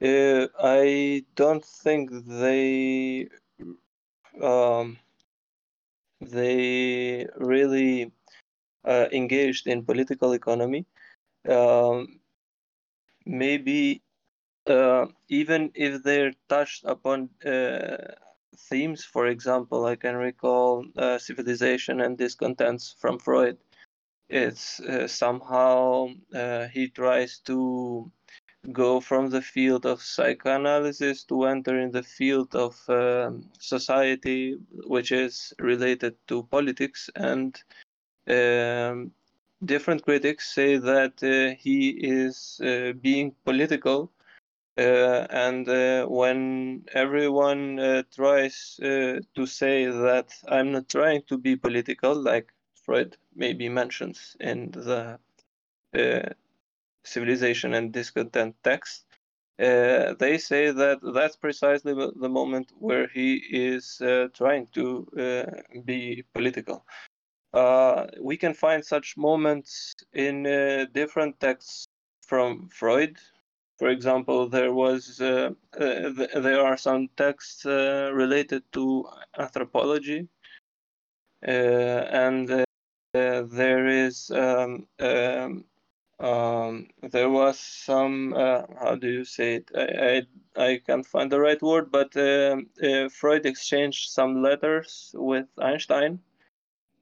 Uh, 0.01 0.47
I 0.59 1.25
don't 1.35 1.63
think 1.63 2.09
they 2.25 3.29
um, 4.41 4.97
they 6.21 7.27
really 7.37 8.11
uh, 8.85 9.07
engaged 9.11 9.67
in 9.67 9.85
political 9.85 10.33
economy. 10.33 10.85
Um, 11.49 12.19
maybe 13.25 14.01
uh, 14.67 15.07
even 15.29 15.71
if 15.75 16.03
they're 16.03 16.33
touched 16.49 16.85
upon 16.85 17.29
uh, 17.45 17.97
themes, 18.69 19.03
for 19.05 19.27
example, 19.27 19.85
I 19.85 19.95
can 19.95 20.15
recall 20.15 20.85
uh, 20.97 21.17
civilization 21.17 22.01
and 22.01 22.17
discontents 22.17 22.95
from 22.99 23.19
Freud. 23.19 23.57
It's 24.29 24.79
uh, 24.81 25.07
somehow 25.07 26.09
he 26.73 26.89
tries 26.89 27.39
to 27.45 28.11
go 28.71 28.99
from 28.99 29.29
the 29.29 29.41
field 29.41 29.85
of 29.85 30.01
psychoanalysis 30.01 31.23
to 31.23 31.45
enter 31.45 31.79
in 31.79 31.91
the 31.91 32.03
field 32.03 32.55
of 32.55 32.77
um, 32.89 33.49
society, 33.59 34.57
which 34.85 35.11
is 35.11 35.53
related 35.59 36.15
to 36.27 36.43
politics. 36.43 37.09
And 37.15 37.59
um, 38.27 39.11
different 39.65 40.03
critics 40.03 40.53
say 40.53 40.77
that 40.77 41.23
uh, 41.23 41.55
he 41.59 41.89
is 41.89 42.61
uh, 42.63 42.93
being 42.93 43.35
political 43.45 44.11
uh, 44.77 45.27
and 45.29 45.67
uh, 45.67 46.05
when 46.05 46.83
everyone 46.93 47.77
uh, 47.77 48.03
tries 48.15 48.77
to 48.81 49.45
say 49.45 49.85
that 49.85 50.33
I'm 50.47 50.71
not 50.71 50.87
trying 50.87 51.23
to 51.27 51.37
be 51.37 51.55
political, 51.57 52.15
like 52.15 52.53
Freud 52.75 53.17
maybe 53.35 53.67
mentions 53.67 54.37
in 54.39 54.71
the 54.71 55.19
Civilization 57.03 57.73
and 57.73 57.91
Discontent 57.91 58.55
text, 58.63 59.05
uh, 59.59 60.13
they 60.19 60.37
say 60.37 60.71
that 60.71 60.99
that's 61.13 61.35
precisely 61.35 61.93
the 61.93 62.29
moment 62.29 62.71
where 62.77 63.07
he 63.07 63.35
is 63.51 64.01
uh, 64.01 64.27
trying 64.33 64.67
to 64.73 65.07
be 65.85 66.23
political. 66.33 66.85
we 68.21 68.37
can 68.37 68.53
find 68.53 68.83
such 68.85 69.17
moments 69.17 69.93
in 70.13 70.43
different 70.93 71.39
texts 71.39 71.85
from 72.27 72.69
Freud, 72.69 73.17
for 73.81 73.89
example, 73.89 74.47
there 74.47 74.71
was 74.75 75.19
uh, 75.19 75.49
uh, 75.73 76.13
th- 76.15 76.29
there 76.35 76.61
are 76.63 76.77
some 76.77 77.09
texts 77.17 77.65
uh, 77.65 78.11
related 78.13 78.61
to 78.73 79.09
anthropology, 79.39 80.27
uh, 81.47 81.49
and 81.49 82.51
uh, 82.51 82.63
there 83.13 83.87
is 83.87 84.29
um, 84.29 84.85
um, 84.99 85.65
um, 86.21 86.87
there 87.01 87.29
was 87.29 87.59
some 87.59 88.33
uh, 88.33 88.63
how 88.79 88.95
do 88.95 89.09
you 89.09 89.25
say 89.25 89.55
it? 89.55 89.71
I, 89.75 90.23
I, 90.57 90.63
I 90.63 90.81
can't 90.85 91.05
find 91.05 91.31
the 91.31 91.39
right 91.39 91.61
word, 91.61 91.91
but 91.91 92.15
um, 92.17 92.69
Freud 93.09 93.45
exchanged 93.45 94.11
some 94.11 94.41
letters 94.41 95.15
with 95.17 95.47
Einstein 95.57 96.19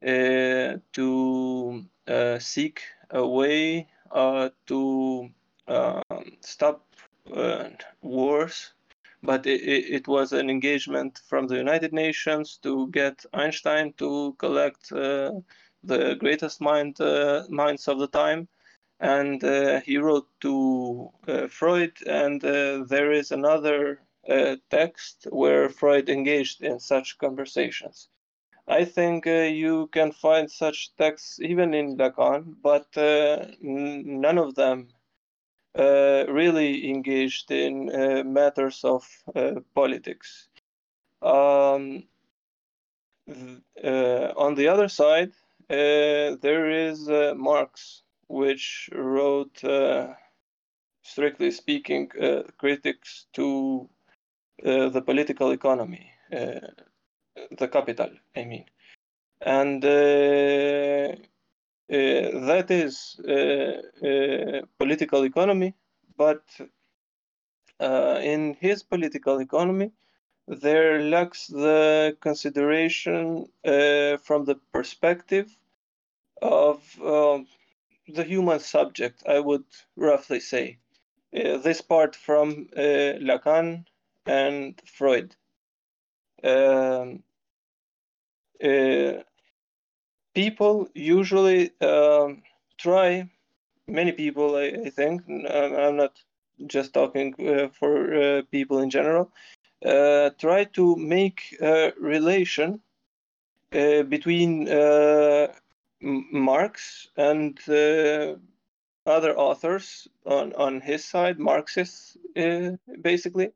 to 0.01 1.85
seek 2.39 2.81
a 3.11 3.27
way 3.27 3.87
to 4.13 5.29
um, 5.67 6.37
stop 6.41 6.85
uh, 7.33 7.69
wars, 8.01 8.73
but 9.21 9.45
it, 9.45 9.61
it, 9.61 10.07
was 10.07 10.33
an 10.33 10.49
engagement 10.49 11.21
from 11.27 11.47
the 11.47 11.57
United 11.57 11.93
Nations 11.93 12.57
to 12.63 12.87
get 12.89 13.25
Einstein 13.33 13.93
to 13.97 14.35
collect 14.39 14.91
uh, 14.91 15.31
the 15.83 16.15
greatest 16.15 16.61
mind 16.61 16.99
uh, 16.99 17.43
minds 17.49 17.87
of 17.87 17.99
the 17.99 18.07
time. 18.07 18.47
And 18.99 19.43
uh, 19.43 19.79
he 19.81 19.97
wrote 19.97 20.27
to 20.41 21.11
uh, 21.27 21.47
Freud, 21.47 21.93
and 22.05 22.43
uh, 22.43 22.83
there 22.85 23.11
is 23.11 23.31
another 23.31 24.01
text 24.69 25.27
where 25.31 25.69
Freud 25.69 26.09
engaged 26.09 26.61
in 26.61 26.79
such 26.79 27.17
conversations. 27.17 28.09
I 28.67 28.85
think 28.85 29.25
uh, 29.25 29.49
you 29.49 29.87
can 29.87 30.11
find 30.11 30.49
such 30.49 30.95
texts 30.95 31.39
even 31.41 31.73
in 31.73 31.97
Lacan, 31.97 32.55
but 32.61 32.85
uh, 32.95 33.47
n- 33.63 34.21
none 34.21 34.37
of 34.37 34.53
them 34.53 34.89
uh, 35.73 36.25
really 36.29 36.87
engaged 36.87 37.49
in 37.51 37.87
matters 38.31 38.83
of 38.83 39.07
politics. 39.73 40.49
Um, 41.23 42.03
uh, 43.83 44.33
on 44.37 44.53
the 44.55 44.67
other 44.67 44.87
side, 44.87 45.31
there 45.67 46.69
is 46.69 47.07
Marx, 47.35 48.03
which 48.29 48.89
wrote, 48.93 49.61
strictly 51.03 51.51
speaking, 51.51 52.09
critics 52.57 53.25
to 53.33 53.89
the 54.63 55.01
political 55.05 55.51
economy, 55.51 56.11
the 56.29 57.67
capital, 57.67 58.09
I 58.35 58.45
mean. 58.45 58.65
And 59.41 59.83
uh, 59.83 61.15
that 61.89 62.67
is 62.69 63.19
uh, 63.27 63.81
uh, 64.05 64.61
political 64.77 65.23
economy, 65.23 65.73
but 66.17 66.43
in 67.79 68.55
his 68.59 68.83
political 68.83 69.39
economy, 69.39 69.91
there 70.47 71.01
lacks 71.01 71.47
the 71.47 72.15
consideration 72.21 73.47
from 73.63 74.45
the 74.45 74.59
perspective 74.71 75.55
of 76.41 76.83
um, 77.01 77.47
the 78.13 78.23
human 78.23 78.59
subject, 78.59 79.23
I 79.27 79.39
would 79.39 79.65
roughly 79.95 80.39
say. 80.39 80.77
Uh, 81.35 81.57
this 81.57 81.81
part 81.81 82.15
from 82.15 82.67
uh, 82.75 83.19
Lacan 83.21 83.85
and 84.25 84.81
Freud. 84.85 85.35
Um, 86.43 87.23
uh, 88.63 89.23
people 90.33 90.89
usually 90.95 91.71
um, 91.81 92.41
try, 92.77 93.29
many 93.87 94.11
people, 94.11 94.55
I, 94.55 94.85
I, 94.85 94.89
think, 94.89 95.21
I'm 95.29 95.97
not 95.97 96.19
just 96.65 96.93
talking 96.93 97.35
uh, 97.47 97.69
for 97.69 98.13
uh, 98.13 98.41
people 98.51 98.79
in 98.79 98.89
general, 98.89 99.31
uh, 99.85 100.31
try 100.37 100.65
to 100.65 100.95
make 100.95 101.55
a 101.61 101.93
relation 101.99 102.81
uh, 103.73 104.03
between 104.03 104.67
uh, 104.67 105.47
Marx 106.01 107.07
and 107.17 107.57
uh, 107.69 108.35
other 109.05 109.37
authors 109.37 110.07
on, 110.25 110.53
on 110.53 110.81
his 110.81 111.03
side, 111.03 111.39
Marxists 111.39 112.17
basically, 113.01 113.51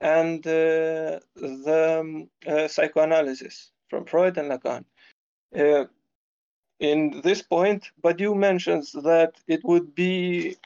and 0.00 0.42
the 0.42 1.20
um, 1.66 2.28
psychoanalysis 2.68 3.70
from 3.88 4.04
Freud 4.04 4.38
and 4.38 4.50
Lacan. 4.50 4.84
In 6.80 7.20
this 7.22 7.42
point, 7.42 7.90
Badiou 8.04 8.36
mentions 8.36 8.92
that 8.92 9.34
it 9.48 9.64
would 9.64 9.94
be 9.94 10.56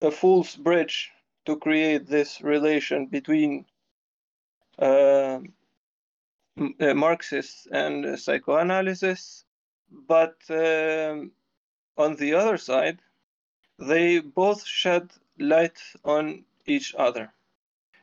a 0.00 0.10
fool's 0.10 0.54
bridge 0.54 1.10
to 1.46 1.56
create 1.56 2.06
this 2.06 2.40
relation 2.40 3.06
between 3.06 3.64
uh, 4.78 5.40
uh, 6.80 6.94
Marxists 6.94 7.66
and 7.72 8.06
uh, 8.06 8.16
psychoanalysis, 8.16 9.44
but 9.90 10.36
um, 10.50 11.32
on 11.96 12.16
the 12.16 12.34
other 12.34 12.56
side, 12.56 13.00
they 13.78 14.20
both 14.20 14.64
shed 14.64 15.10
light 15.38 15.78
on 16.04 16.44
each 16.66 16.94
other. 16.96 17.32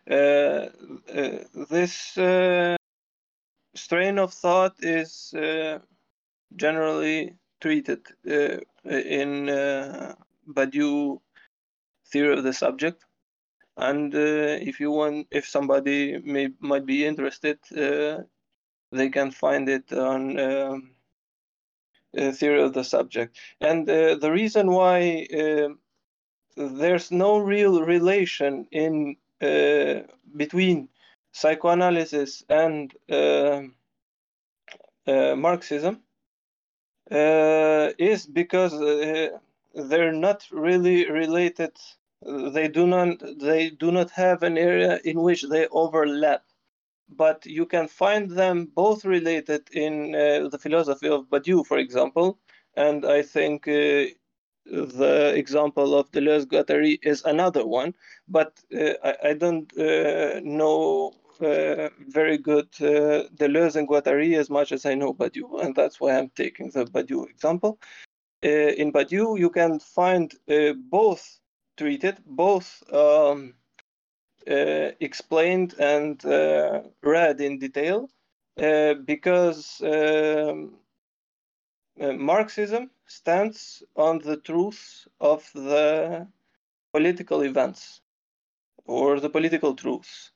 Uh, 0.09 0.69
uh, 1.13 1.39
this 1.69 2.17
uh, 2.17 2.75
strain 3.73 4.19
of 4.19 4.33
thought 4.33 4.75
is 4.79 5.33
generally 6.55 7.35
treated 7.59 8.01
uh, 8.29 8.59
in 8.87 9.49
uh, 9.49 10.15
Badiou 10.47 11.19
theory 12.11 12.37
of 12.37 12.43
the 12.43 12.53
subject. 12.53 13.03
And 13.77 14.13
uh, 14.13 14.57
if 14.61 14.79
you 14.79 14.91
want, 14.91 15.27
if 15.31 15.47
somebody 15.47 16.19
may 16.19 16.49
might 16.59 16.85
be 16.85 17.05
interested, 17.05 17.59
they 18.91 19.09
can 19.09 19.31
find 19.31 19.67
it 19.67 19.91
on 19.91 20.39
um, 20.39 20.94
theory 22.15 22.61
of 22.61 22.73
the 22.73 22.83
subject. 22.83 23.37
And 23.61 23.87
the 23.87 24.31
reason 24.31 24.71
why 24.71 25.27
there's 26.55 27.11
no 27.11 27.37
real 27.37 27.81
relation 27.81 28.67
in 28.71 29.17
uh, 29.41 30.01
between 30.37 30.89
psychoanalysis 31.33 32.43
and 32.49 32.93
uh, 33.11 33.61
uh, 35.07 35.35
Marxism 35.35 36.01
uh, 37.11 37.89
is 37.99 38.25
because 38.25 38.73
uh, 38.73 39.29
they're 39.73 40.13
not 40.13 40.47
really 40.51 41.09
related. 41.11 41.71
They 42.21 42.69
do 42.69 42.87
not 42.87 43.21
they 43.39 43.69
do 43.69 43.91
not 43.91 44.09
have 44.11 44.43
an 44.43 44.57
area 44.57 44.99
in 45.03 45.21
which 45.21 45.43
they 45.43 45.67
overlap, 45.67 46.43
but 47.09 47.45
you 47.45 47.65
can 47.65 47.87
find 47.87 48.31
them 48.31 48.71
both 48.73 49.05
related 49.05 49.69
in 49.71 50.15
uh, 50.15 50.47
the 50.49 50.59
philosophy 50.59 51.07
of 51.07 51.29
Badiou, 51.29 51.65
for 51.65 51.77
example. 51.77 52.39
And 52.75 53.05
I 53.05 53.21
think 53.21 53.67
uh, 53.67 54.05
the 54.65 55.33
example 55.35 55.97
of 55.97 56.11
Deleuze 56.11 56.45
Guattari 56.45 56.99
is 57.03 57.23
another 57.23 57.65
one, 57.65 57.93
but 58.27 58.59
uh, 58.75 58.93
I, 59.03 59.29
I, 59.29 59.33
don't 59.33 59.71
uh, 59.77 60.41
know 60.43 61.13
uh, 61.39 61.89
very 62.07 62.37
good 62.37 62.67
uh, 62.81 63.29
Deleuze 63.35 63.75
and 63.75 63.87
Guattari 63.87 64.37
as 64.37 64.49
much 64.49 64.71
as 64.71 64.85
I 64.85 64.95
know 64.95 65.13
Badiou, 65.13 65.63
and 65.63 65.75
that's 65.75 66.01
why 66.01 66.17
I'm 66.17 66.29
taking 66.29 66.71
the 66.71 66.85
Badiou 66.85 67.29
example. 67.29 67.79
In 68.41 68.91
Badiou, 68.91 69.39
you 69.39 69.49
can 69.49 69.79
find 69.79 70.33
both 70.89 71.39
treated, 71.77 72.17
both 72.25 72.83
um, 72.93 73.53
explained 74.47 75.75
and 75.79 76.23
uh, 76.25 76.83
read 77.01 77.41
in 77.41 77.59
detail, 77.59 78.09
because 79.05 79.81
um, 79.81 80.77
Marxism 81.97 82.89
stands 83.07 83.83
on 83.95 84.19
the 84.19 84.37
truth 84.37 85.07
of 85.19 85.49
the 85.53 86.27
political 86.93 87.41
events 87.41 88.01
or 88.85 89.19
the 89.19 89.29
political 89.29 89.75
truths 89.75 90.31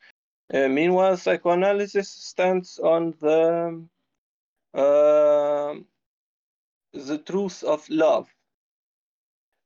uh, 0.51 0.67
meanwhile, 0.67 1.15
psychoanalysis 1.15 2.09
stands 2.09 2.79
on 2.79 3.13
the 3.19 3.85
uh, 4.73 5.75
the 6.93 7.17
truth 7.19 7.63
of 7.63 7.87
love. 7.89 8.27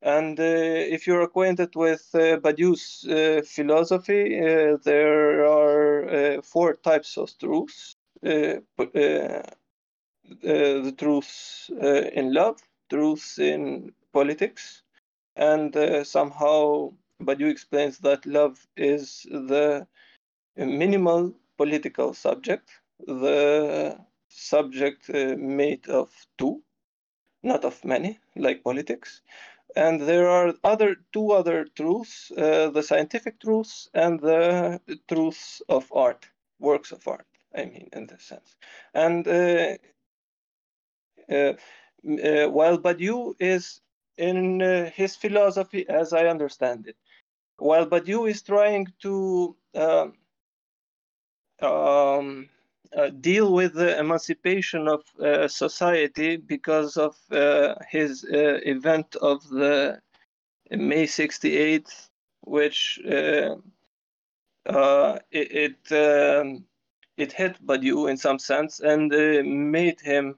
And 0.03 0.37
uh, 0.39 0.43
if 0.43 1.07
you're 1.07 1.21
acquainted 1.21 1.75
with 1.75 2.09
uh, 2.13 2.37
Badiou's 2.37 3.05
uh, 3.09 3.41
philosophy, 3.45 4.37
uh, 4.37 4.77
there 4.83 5.45
are 5.45 6.41
four 6.41 6.75
types 6.75 7.17
of 7.17 7.29
truths. 7.39 7.95
the 8.21 9.43
truths 10.97 11.69
in 12.13 12.33
love, 12.33 12.59
truths 12.89 13.39
in 13.39 13.93
politics, 14.11 14.83
and 15.37 15.73
somehow 16.05 16.91
Badiou 17.21 17.49
explains 17.49 17.99
that 17.99 18.25
love 18.25 18.67
is 18.75 19.23
the 19.31 19.87
minimal 20.57 21.33
political 21.57 22.13
subject, 22.13 22.69
the 23.07 23.97
subject 24.29 25.09
uh, 25.09 25.35
made 25.37 25.87
of 25.89 26.11
two, 26.37 26.61
not 27.43 27.65
of 27.65 27.83
many, 27.85 28.19
like 28.35 28.63
politics. 28.63 29.21
And 29.75 30.01
there 30.01 30.29
are 30.29 30.53
other 30.63 30.95
two 31.11 31.31
other 31.31 31.65
truths, 31.65 32.31
uh, 32.31 32.69
the 32.69 32.83
scientific 32.83 33.39
truths 33.39 33.89
and 33.93 34.19
the 34.19 34.79
truths 35.07 35.61
of 35.67 35.91
art, 35.91 36.27
works 36.59 36.91
of 36.91 37.07
art, 37.07 37.25
I 37.55 37.65
mean, 37.65 37.89
in 37.93 38.05
this 38.07 38.23
sense. 38.23 38.55
And 38.93 39.27
uh, 39.27 39.77
uh, 41.29 41.53
uh 42.27 42.49
while 42.49 42.77
Badiou 42.77 43.33
is 43.39 43.81
in 44.17 44.59
his 44.93 45.15
philosophy, 45.15 45.89
as 45.89 46.13
I 46.13 46.27
understand 46.27 46.87
it, 46.87 46.97
while 47.57 47.87
Badiou 47.87 48.29
is 48.29 48.41
trying 48.43 48.87
to 49.01 49.55
um, 49.73 50.13
um, 51.61 52.49
uh, 52.95 53.09
deal 53.09 53.53
with 53.53 53.73
the 53.73 53.97
emancipation 53.99 54.87
of 54.87 55.03
uh, 55.19 55.47
society 55.47 56.37
because 56.37 56.97
of 56.97 57.15
uh, 57.31 57.75
his 57.89 58.23
uh, 58.25 58.59
event 58.65 59.15
of 59.21 59.47
the 59.49 59.99
May 60.69 61.05
68, 61.05 61.87
which 62.41 62.99
uh, 63.09 63.55
uh, 64.65 65.19
it 65.31 65.77
it, 65.91 66.39
um, 66.39 66.65
it, 67.17 67.31
hit 67.31 67.63
Badiou 67.65 68.09
in 68.09 68.17
some 68.17 68.39
sense 68.39 68.79
and 68.79 69.09
made 69.71 69.99
him 69.99 70.35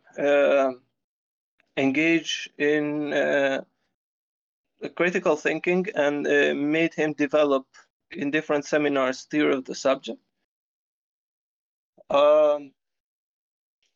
engage 1.78 2.50
in 2.58 3.12
critical 4.96 5.36
thinking 5.36 5.86
and 5.96 6.24
made 6.72 6.94
him 6.94 7.14
develop 7.14 7.66
in 8.12 8.32
different 8.32 8.66
seminars 8.66 9.24
theory 9.24 9.54
of 9.54 9.66
the 9.66 9.76
subject 9.76 10.20
um, 12.10 12.72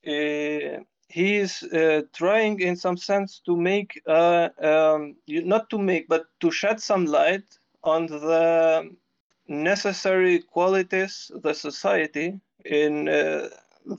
uh, 0.08 0.80
he 1.10 1.36
is 1.38 1.64
uh, 1.64 2.02
trying 2.14 2.60
in 2.60 2.76
some 2.76 2.98
sense 2.98 3.42
to 3.46 3.56
make 3.56 4.02
uh, 4.08 4.50
um, 4.62 5.16
not 5.28 5.70
to 5.70 5.78
make 5.78 6.08
but 6.08 6.26
to 6.40 6.52
shed 6.52 6.80
some 6.80 7.06
light 7.06 7.58
on 7.84 8.06
the 8.06 8.90
necessary 9.48 10.40
qualities 10.40 11.32
the 11.44 11.54
society 11.54 12.40
in 12.66 13.10
uh, 13.10 13.50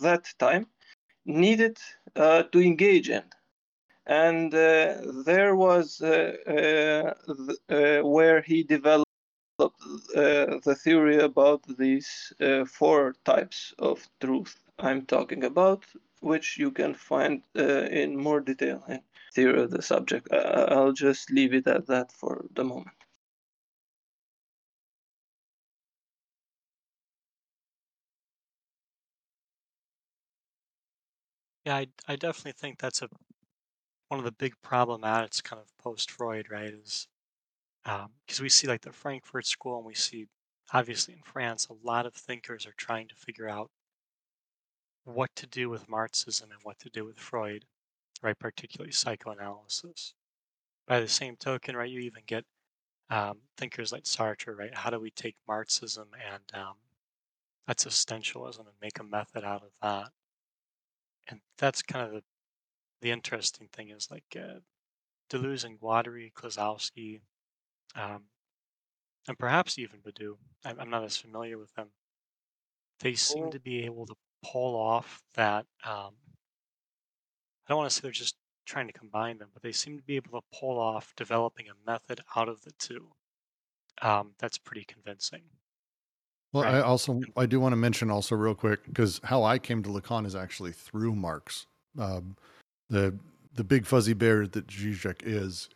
that 0.01 0.33
time 0.39 0.67
needed 1.27 1.79
uh, 2.17 2.45
to 2.45 2.61
engage 2.61 3.11
in. 3.11 3.23
And 4.07 4.55
uh, 4.55 4.97
there 5.25 5.55
was 5.57 6.01
uh, 6.01 7.15
uh, 7.69 8.01
where 8.03 8.41
he 8.43 8.63
developed 8.63 9.10
Uh, 9.61 10.59
the 10.65 10.77
theory 10.85 11.19
about 11.19 11.63
these 11.79 12.33
uh, 12.41 12.65
four 12.65 13.15
types 13.25 13.75
of 13.79 14.09
truth 14.21 14.57
I'm 14.79 15.07
talking 15.07 15.45
about, 15.45 15.85
which 16.21 16.59
you 16.59 16.71
can 16.71 16.95
find 16.95 17.43
uh, 17.57 17.63
in 18.03 18.17
more 18.17 18.41
detail 18.41 18.85
in 18.89 19.03
theory 19.35 19.63
of 19.63 19.71
the 19.71 19.83
subject. 19.83 20.29
I'll 20.33 20.93
just 20.93 21.31
leave 21.31 21.55
it 21.55 21.67
at 21.67 21.87
that 21.87 22.13
for 22.13 22.47
the 22.55 22.65
moment. 22.65 22.97
Yeah, 31.65 31.77
I, 31.77 31.87
I 32.09 32.17
definitely 32.17 32.53
think 32.53 32.79
that's 32.79 33.03
a 33.03 33.09
one 34.09 34.19
of 34.21 34.25
the 34.25 34.33
big 34.33 34.55
problematics 34.63 35.43
kind 35.43 35.61
of 35.63 35.77
post 35.79 36.11
Freud, 36.11 36.51
right? 36.51 36.73
Is 36.75 37.09
because 37.85 38.41
um, 38.41 38.43
we 38.43 38.49
see 38.49 38.67
like 38.67 38.83
the 38.83 38.93
Frankfurt 38.93 39.47
School, 39.47 39.79
and 39.79 39.87
we 39.87 39.95
see 39.95 40.27
obviously 40.73 41.15
in 41.15 41.23
France 41.25 41.67
a 41.69 41.87
lot 41.87 42.07
of 42.07 42.15
thinkers 42.15 42.67
are 42.67 42.75
trying 42.77 43.09
to 43.09 43.15
figure 43.15 43.49
out 43.49 43.71
what 45.05 45.31
to 45.37 45.47
do 45.47 45.69
with 45.69 45.89
Marxism 45.89 46.51
and 46.51 46.61
what 46.63 46.79
to 46.81 46.91
do 46.91 47.05
with 47.05 47.19
Freud, 47.19 47.65
right? 48.23 48.39
Particularly 48.39 48.93
psychoanalysis. 48.93 50.15
By 50.87 51.01
the 51.01 51.09
same 51.09 51.37
token, 51.37 51.77
right, 51.77 51.91
you 51.91 52.01
even 52.01 52.23
get 52.27 52.45
um, 53.11 53.39
thinkers 53.57 53.93
like 53.93 54.05
Sartre, 54.05 54.57
right? 54.57 54.75
How 54.75 54.91
do 54.91 55.01
we 55.01 55.11
take 55.11 55.37
Marxism 55.49 56.09
and 56.15 56.43
um, 56.55 56.75
existentialism 57.69 58.61
and 58.61 58.69
make 58.81 58.99
a 59.01 59.05
method 59.05 59.45
out 59.45 59.63
of 59.63 59.71
that? 59.83 60.11
and 61.31 61.41
that's 61.59 61.83
kind 61.83 62.07
of 62.07 62.13
the, 62.13 62.23
the 63.01 63.11
interesting 63.11 63.69
thing 63.73 63.91
is 63.91 64.09
like 64.11 64.37
uh, 64.37 64.59
Deleuze 65.31 65.65
and 65.65 65.81
Guattari, 65.81 66.33
Klossowski, 66.33 67.21
um, 67.95 68.23
and 69.29 69.39
perhaps 69.39 69.79
even 69.79 70.01
Badiou. 70.01 70.37
I'm, 70.65 70.81
I'm, 70.81 70.91
not 70.91 71.05
as 71.05 71.17
familiar 71.17 71.59
with 71.59 71.73
them. 71.75 71.89
They 73.01 73.15
seem 73.15 73.51
to 73.51 73.61
be 73.61 73.85
able 73.85 74.07
to 74.07 74.15
pull 74.45 74.77
off 74.77 75.23
that. 75.35 75.67
Um, 75.85 76.13
I 77.67 77.69
don't 77.69 77.79
want 77.79 77.91
to 77.91 77.95
say 77.95 78.01
they're 78.03 78.11
just 78.11 78.37
trying 78.67 78.87
to 78.87 78.93
combine 78.93 79.39
them, 79.39 79.49
but 79.53 79.63
they 79.63 79.73
seem 79.73 79.97
to 79.97 80.03
be 80.03 80.17
able 80.17 80.41
to 80.41 80.59
pull 80.59 80.79
off 80.79 81.13
developing 81.17 81.67
a 81.69 81.91
method 81.91 82.21
out 82.37 82.49
of 82.49 82.63
the 82.63 82.73
two. 82.79 83.09
Um, 84.03 84.33
that's 84.39 84.59
pretty 84.59 84.85
convincing. 84.85 85.43
Well, 86.53 86.65
right. 86.65 86.77
I 86.77 86.81
also 86.81 87.21
I 87.37 87.47
do 87.47 87.61
want 87.61 87.73
to 87.73 87.77
mention 87.77 88.11
also 88.11 88.35
real 88.35 88.55
quick 88.55 88.85
because 88.87 89.21
how 89.25 89.45
I 89.45 89.59
came 89.59 89.83
to 89.85 89.91
Lacan 89.91 90.27
is 90.27 90.35
actually 90.35 90.73
through 90.73 91.15
Marx. 91.15 91.67
Um, 91.99 92.37
the 92.89 93.15
the 93.55 93.65
big 93.65 93.87
fuzzy 93.87 94.15
bear 94.15 94.47
that 94.47 94.67
Zizek 94.67 95.21
is 95.23 95.69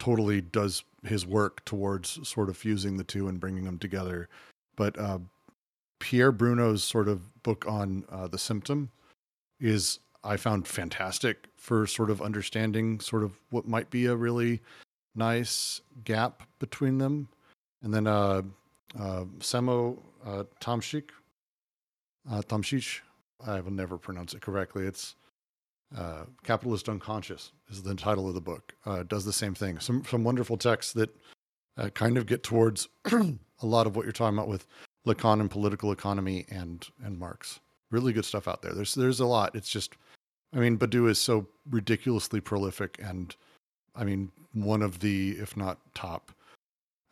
totally 0.00 0.40
does 0.40 0.82
his 1.04 1.24
work 1.24 1.64
towards 1.64 2.26
sort 2.28 2.48
of 2.48 2.56
fusing 2.56 2.96
the 2.96 3.04
two 3.04 3.28
and 3.28 3.38
bringing 3.38 3.64
them 3.64 3.78
together. 3.78 4.28
But 4.74 4.98
uh, 4.98 5.20
Pierre 6.00 6.32
Bruno's 6.32 6.82
sort 6.82 7.06
of 7.06 7.42
book 7.44 7.64
on 7.68 8.04
uh, 8.10 8.26
the 8.26 8.38
symptom 8.38 8.90
is 9.60 10.00
I 10.24 10.36
found 10.36 10.66
fantastic 10.66 11.48
for 11.56 11.86
sort 11.86 12.10
of 12.10 12.20
understanding 12.20 13.00
sort 13.00 13.22
of 13.22 13.38
what 13.50 13.68
might 13.68 13.90
be 13.90 14.06
a 14.06 14.16
really 14.16 14.60
nice 15.14 15.80
gap 16.04 16.42
between 16.58 16.98
them. 16.98 17.28
And 17.82 17.94
then 17.94 18.06
uh, 18.06 18.42
uh, 18.98 19.24
Samo 19.38 19.98
uh, 20.24 20.44
Tomshik, 20.60 21.10
uh, 22.30 22.42
Tomshich, 22.42 23.00
I 23.46 23.60
will 23.60 23.70
never 23.70 23.96
pronounce 23.96 24.34
it 24.34 24.42
correctly. 24.42 24.86
It's 24.86 25.14
uh, 25.96 26.24
Capitalist 26.44 26.88
Unconscious 26.88 27.52
is 27.68 27.82
the 27.82 27.94
title 27.94 28.28
of 28.28 28.34
the 28.34 28.40
book. 28.40 28.74
Uh, 28.86 29.02
does 29.02 29.24
the 29.24 29.32
same 29.32 29.54
thing. 29.54 29.78
Some 29.80 30.04
some 30.04 30.24
wonderful 30.24 30.56
texts 30.56 30.92
that 30.94 31.10
uh, 31.76 31.88
kind 31.90 32.16
of 32.16 32.26
get 32.26 32.42
towards 32.42 32.88
a 33.12 33.36
lot 33.62 33.86
of 33.86 33.96
what 33.96 34.04
you're 34.04 34.12
talking 34.12 34.38
about 34.38 34.48
with 34.48 34.66
Lacan 35.06 35.40
and 35.40 35.50
political 35.50 35.92
economy 35.92 36.46
and 36.50 36.86
and 37.04 37.18
Marx. 37.18 37.60
Really 37.90 38.12
good 38.12 38.24
stuff 38.24 38.46
out 38.46 38.62
there. 38.62 38.72
There's 38.72 38.94
there's 38.94 39.20
a 39.20 39.26
lot. 39.26 39.54
It's 39.54 39.70
just, 39.70 39.94
I 40.54 40.58
mean, 40.58 40.78
Badiou 40.78 41.08
is 41.08 41.18
so 41.18 41.46
ridiculously 41.68 42.40
prolific 42.40 43.00
and, 43.02 43.34
I 43.96 44.04
mean, 44.04 44.30
one 44.52 44.82
of 44.82 45.00
the 45.00 45.30
if 45.32 45.56
not 45.56 45.78
top. 45.94 46.30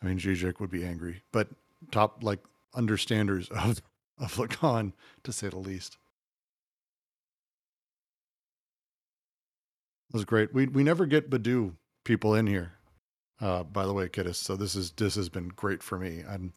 I 0.01 0.05
mean, 0.05 0.19
Zizek 0.19 0.61
would 0.61 0.71
be 0.71 0.85
angry, 0.85 1.21
but 1.33 1.49
top 1.91 2.23
like 2.23 2.39
understanders 2.75 3.49
of 3.49 3.81
of 4.17 4.35
Lacan, 4.35 4.93
to 5.23 5.31
say 5.33 5.49
the 5.49 5.57
least. 5.57 5.97
Was 10.13 10.25
great. 10.25 10.53
We 10.53 10.67
we 10.67 10.83
never 10.83 11.05
get 11.05 11.29
Badiou 11.29 11.73
people 12.05 12.35
in 12.35 12.47
here. 12.47 12.73
Uh, 13.41 13.63
by 13.63 13.85
the 13.85 13.93
way, 13.93 14.09
Kittis. 14.09 14.35
So 14.35 14.55
this 14.55 14.75
is 14.75 14.91
this 14.91 15.15
has 15.15 15.29
been 15.29 15.49
great 15.49 15.83
for 15.83 15.99
me. 15.99 16.23
I'm 16.29 16.53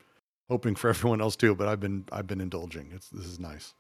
hoping 0.51 0.77
for 0.77 0.91
everyone 0.91 1.21
else 1.23 1.37
too, 1.37 1.55
but 1.55 1.69
I've 1.69 1.81
been 1.81 2.07
I've 2.13 2.27
been 2.29 2.41
indulging. 2.43 2.91
It's 2.95 3.11
this 3.11 3.27
is 3.27 3.41
nice. 3.41 3.75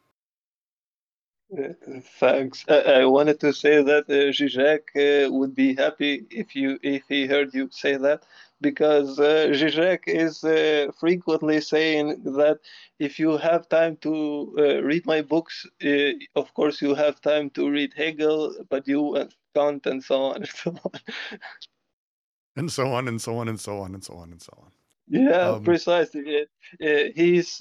Thanks. 2.20 2.65
I, 2.69 2.81
I 3.03 3.07
wanted 3.07 3.40
to 3.40 3.53
say 3.53 3.82
that 3.82 4.05
uh, 4.09 4.32
Zizek 4.32 4.85
uh, 4.97 5.32
would 5.32 5.55
be 5.55 5.74
happy 5.74 6.27
if 6.31 6.57
you 6.57 6.78
if 6.82 7.05
he 7.09 7.27
heard 7.27 7.55
you 7.55 7.69
say 7.73 7.97
that 7.99 8.24
because 8.63 9.19
uh, 9.19 9.49
Zizek 9.53 10.05
is 10.07 10.43
uh, 10.45 10.91
frequently 10.99 11.61
saying 11.61 12.23
that 12.23 12.61
if 12.99 13.19
you 13.19 13.37
have 13.37 13.69
time 13.69 13.97
to 13.99 14.55
uh, 14.59 14.83
read 14.83 15.05
my 15.05 15.21
books, 15.21 15.67
uh, 15.85 16.13
of 16.37 16.55
course 16.55 16.81
you 16.81 16.95
have 16.95 17.21
time 17.21 17.51
to 17.51 17.69
read 17.69 17.93
Hegel, 17.95 18.55
Badiou 18.71 19.21
and 19.21 19.35
Kant 19.55 19.87
and 19.87 20.03
so 20.03 20.23
on 20.23 20.37
and 20.37 20.49
so 20.49 20.71
on. 20.71 21.01
and 22.57 22.73
so 22.73 22.93
on 22.93 23.09
and 23.09 23.21
so 23.21 23.37
on 23.39 23.49
and 23.49 23.61
so 23.61 23.79
on 23.79 23.95
and 23.95 24.03
so 24.05 24.15
on 24.15 24.31
and 24.31 24.41
so 24.41 24.59
on. 24.63 24.71
Yeah, 25.09 25.51
um, 25.51 25.65
precisely. 25.65 26.47
Uh, 26.81 26.87
he's 27.15 27.61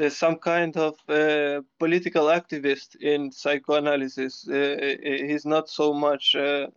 uh, 0.00 0.08
some 0.08 0.36
kind 0.36 0.76
of 0.76 0.94
uh, 1.08 1.60
political 1.78 2.26
activist 2.26 2.96
in 2.96 3.30
psychoanalysis. 3.30 4.48
Uh, 4.48 4.54
uh 4.54 5.26
he's 5.28 5.44
not 5.44 5.68
so 5.68 5.92
much 5.92 6.34
a, 6.34 6.68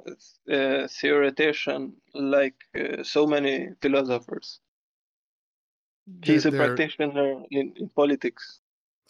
a 0.50 0.88
theoretician 0.88 1.94
like 2.14 2.56
uh, 2.78 3.04
so 3.04 3.26
many 3.26 3.70
philosophers. 3.82 4.60
He's 6.24 6.46
a 6.46 6.52
practitioner 6.52 7.44
in, 7.50 7.74
in 7.78 7.90
politics. 7.90 8.60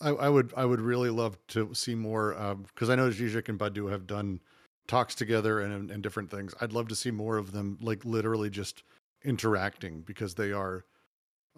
I, 0.01 0.09
I, 0.09 0.29
would 0.29 0.53
I 0.55 0.65
would 0.65 0.79
really 0.79 1.09
love 1.09 1.37
to 1.49 1.73
see 1.73 1.95
more 1.95 2.31
because 2.73 2.89
um, 2.89 2.93
I 2.93 2.95
know 2.95 3.09
Zizek 3.09 3.49
and 3.49 3.59
Badiou 3.59 3.91
have 3.91 4.07
done 4.07 4.39
talks 4.87 5.15
together 5.15 5.61
and, 5.61 5.91
and 5.91 6.03
different 6.03 6.29
things. 6.29 6.53
I'd 6.61 6.73
love 6.73 6.87
to 6.89 6.95
see 6.95 7.11
more 7.11 7.37
of 7.37 7.51
them, 7.51 7.77
like 7.81 8.05
literally 8.05 8.49
just 8.49 8.83
interacting 9.23 10.01
because 10.01 10.35
they 10.35 10.51
are 10.51 10.85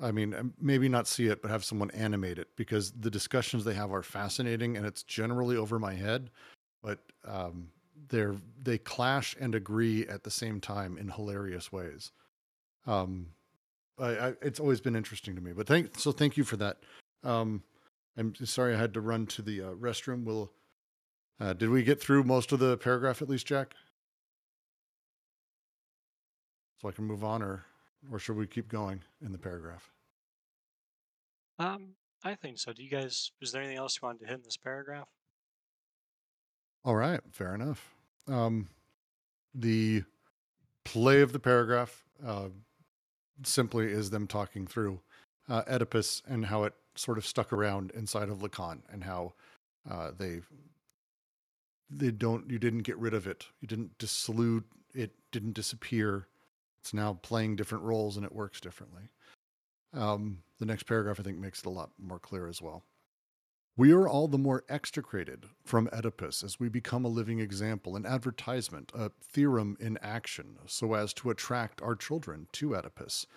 I 0.02 0.12
mean, 0.12 0.34
um, 0.34 0.54
maybe 0.60 0.90
not 0.90 1.08
see 1.08 1.28
it, 1.28 1.42
but 1.42 1.50
have 1.50 1.64
someone 1.64 1.90
animate 1.92 2.38
it 2.38 2.50
because 2.56 2.92
the 2.92 3.10
discussions 3.10 3.64
they 3.64 3.74
have 3.74 3.92
are 3.92 4.04
fascinating 4.04 4.78
and 4.78 4.86
it's 4.86 5.04
generally 5.04 5.58
over 5.58 5.80
my 5.80 5.94
head, 5.94 6.30
but 6.84 7.00
um, 7.26 7.70
they're 8.10 8.36
they 8.62 8.78
clash 8.78 9.36
and 9.40 9.56
agree 9.56 10.08
at 10.08 10.24
the 10.24 10.32
same 10.32 10.62
time 10.62 10.98
in 10.98 11.10
hilarious 11.10 11.72
ways. 11.72 12.12
Um, 12.86 13.28
I, 14.00 14.10
I, 14.30 14.34
it's 14.42 14.60
always 14.60 14.82
been 14.82 14.96
interesting 14.96 15.36
to 15.36 15.42
me, 15.42 15.52
but 15.54 15.68
thank 15.68 15.98
so 15.98 16.12
thank 16.12 16.38
you 16.38 16.44
for 16.44 16.58
that. 16.58 16.78
Um, 17.24 17.64
I'm 18.18 18.36
sorry 18.36 18.76
I 18.76 18.78
had 18.78 18.94
to 18.96 19.02
run 19.02 19.26
to 19.28 19.42
the 19.42 19.62
uh, 19.62 19.70
restroom. 19.72 20.24
Will 20.26 20.52
uh, 21.40 21.54
did 21.54 21.70
we 21.70 21.84
get 21.84 22.00
through 22.00 22.24
most 22.24 22.52
of 22.52 22.60
the 22.60 22.78
paragraph 22.78 23.22
at 23.22 23.30
least, 23.30 23.48
Jack? 23.48 23.74
So 26.82 26.88
I 26.88 26.92
can 26.92 27.06
move 27.06 27.24
on, 27.24 27.42
or 27.42 27.66
or 28.12 28.20
should 28.20 28.38
we 28.38 28.48
keep 28.48 28.70
going 28.70 29.02
in 29.24 29.32
the 29.32 29.38
paragraph? 29.38 29.92
Um, 31.60 31.90
I 32.24 32.36
think 32.36 32.60
so. 32.60 32.74
Do 32.74 32.84
you 32.84 32.90
guys, 32.90 33.32
is 33.42 33.52
there 33.52 33.62
anything 33.62 33.78
else 33.78 34.00
you 34.02 34.06
wanted 34.06 34.20
to 34.22 34.26
hit 34.28 34.36
in 34.36 34.44
this 34.44 34.58
paragraph? 34.58 35.08
All 36.86 36.96
right, 36.96 37.20
fair 37.32 37.54
enough. 37.56 37.94
Um, 38.28 38.70
the 39.54 40.04
play 40.86 41.22
of 41.22 41.34
the 41.34 41.40
paragraph 41.40 42.06
uh, 42.26 42.50
simply 43.44 43.92
is 43.92 44.10
them 44.10 44.28
talking 44.28 44.68
through 44.68 45.02
uh, 45.50 45.64
Oedipus 45.68 46.22
and 46.28 46.46
how 46.46 46.64
it 46.64 46.74
sort 46.96 47.18
of 47.18 47.26
stuck 47.26 47.54
around 47.54 47.92
inside 47.92 48.30
of 48.30 48.40
Lacan 48.40 48.80
and 48.92 49.04
how 49.04 49.34
uh, 49.90 50.12
they 50.18 50.42
they 51.90 52.12
don't 52.12 52.50
you 52.50 52.60
didn't 52.60 52.84
get 52.84 52.98
rid 52.98 53.14
of 53.14 53.28
it 53.28 53.46
you 53.62 53.68
didn't 53.68 53.98
dissolute 53.98 54.66
it 54.94 55.12
didn't 55.32 55.54
disappear 55.54 56.28
it's 56.88 56.94
now 56.94 57.20
playing 57.22 57.58
different 57.58 57.84
roles 57.84 58.16
and 58.16 58.26
it 58.26 58.34
works 58.34 58.62
differently. 58.62 59.10
Um, 59.94 60.38
the 60.58 60.66
next 60.66 60.84
paragraph, 60.84 61.20
I 61.20 61.24
think, 61.24 61.38
makes 61.38 61.60
it 61.60 61.66
a 61.66 61.70
lot 61.70 61.90
more 62.00 62.18
clear 62.18 62.48
as 62.48 62.62
well. 62.62 62.82
We 63.76 63.92
are 63.92 64.08
all 64.08 64.30
the 64.30 64.38
more 64.38 64.64
extricated 64.70 65.48
from 65.66 65.90
Oedipus 65.92 66.46
as 66.46 66.62
we 66.62 66.70
become 66.70 67.04
a 67.04 67.10
living 67.10 67.42
example, 67.42 67.98
an 67.98 68.06
advertisement, 68.06 68.94
a 68.96 69.12
theorem 69.22 69.76
in 69.82 70.00
action, 70.02 70.60
so 70.66 70.94
as 70.94 71.14
to 71.16 71.30
attract 71.30 71.82
our 71.82 71.94
children 71.94 72.48
to 72.54 72.74
Oedipus. 72.74 73.28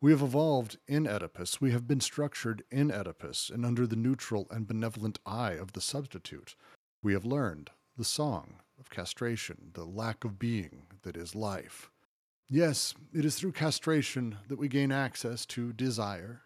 We 0.00 0.12
have 0.12 0.22
evolved 0.22 0.78
in 0.86 1.08
Oedipus. 1.08 1.60
We 1.60 1.72
have 1.72 1.88
been 1.88 2.00
structured 2.00 2.62
in 2.70 2.92
Oedipus, 2.92 3.50
and 3.50 3.66
under 3.66 3.84
the 3.84 3.96
neutral 3.96 4.46
and 4.48 4.68
benevolent 4.68 5.18
eye 5.26 5.54
of 5.54 5.72
the 5.72 5.80
substitute, 5.80 6.54
we 7.02 7.14
have 7.14 7.24
learned 7.24 7.70
the 7.96 8.04
song 8.04 8.60
of 8.78 8.90
castration, 8.90 9.72
the 9.72 9.84
lack 9.84 10.22
of 10.22 10.38
being 10.38 10.86
that 11.02 11.16
is 11.16 11.34
life. 11.34 11.91
Yes, 12.54 12.92
it 13.14 13.24
is 13.24 13.36
through 13.36 13.52
castration 13.52 14.36
that 14.48 14.58
we 14.58 14.68
gain 14.68 14.92
access 14.92 15.46
to 15.46 15.72
desire. 15.72 16.42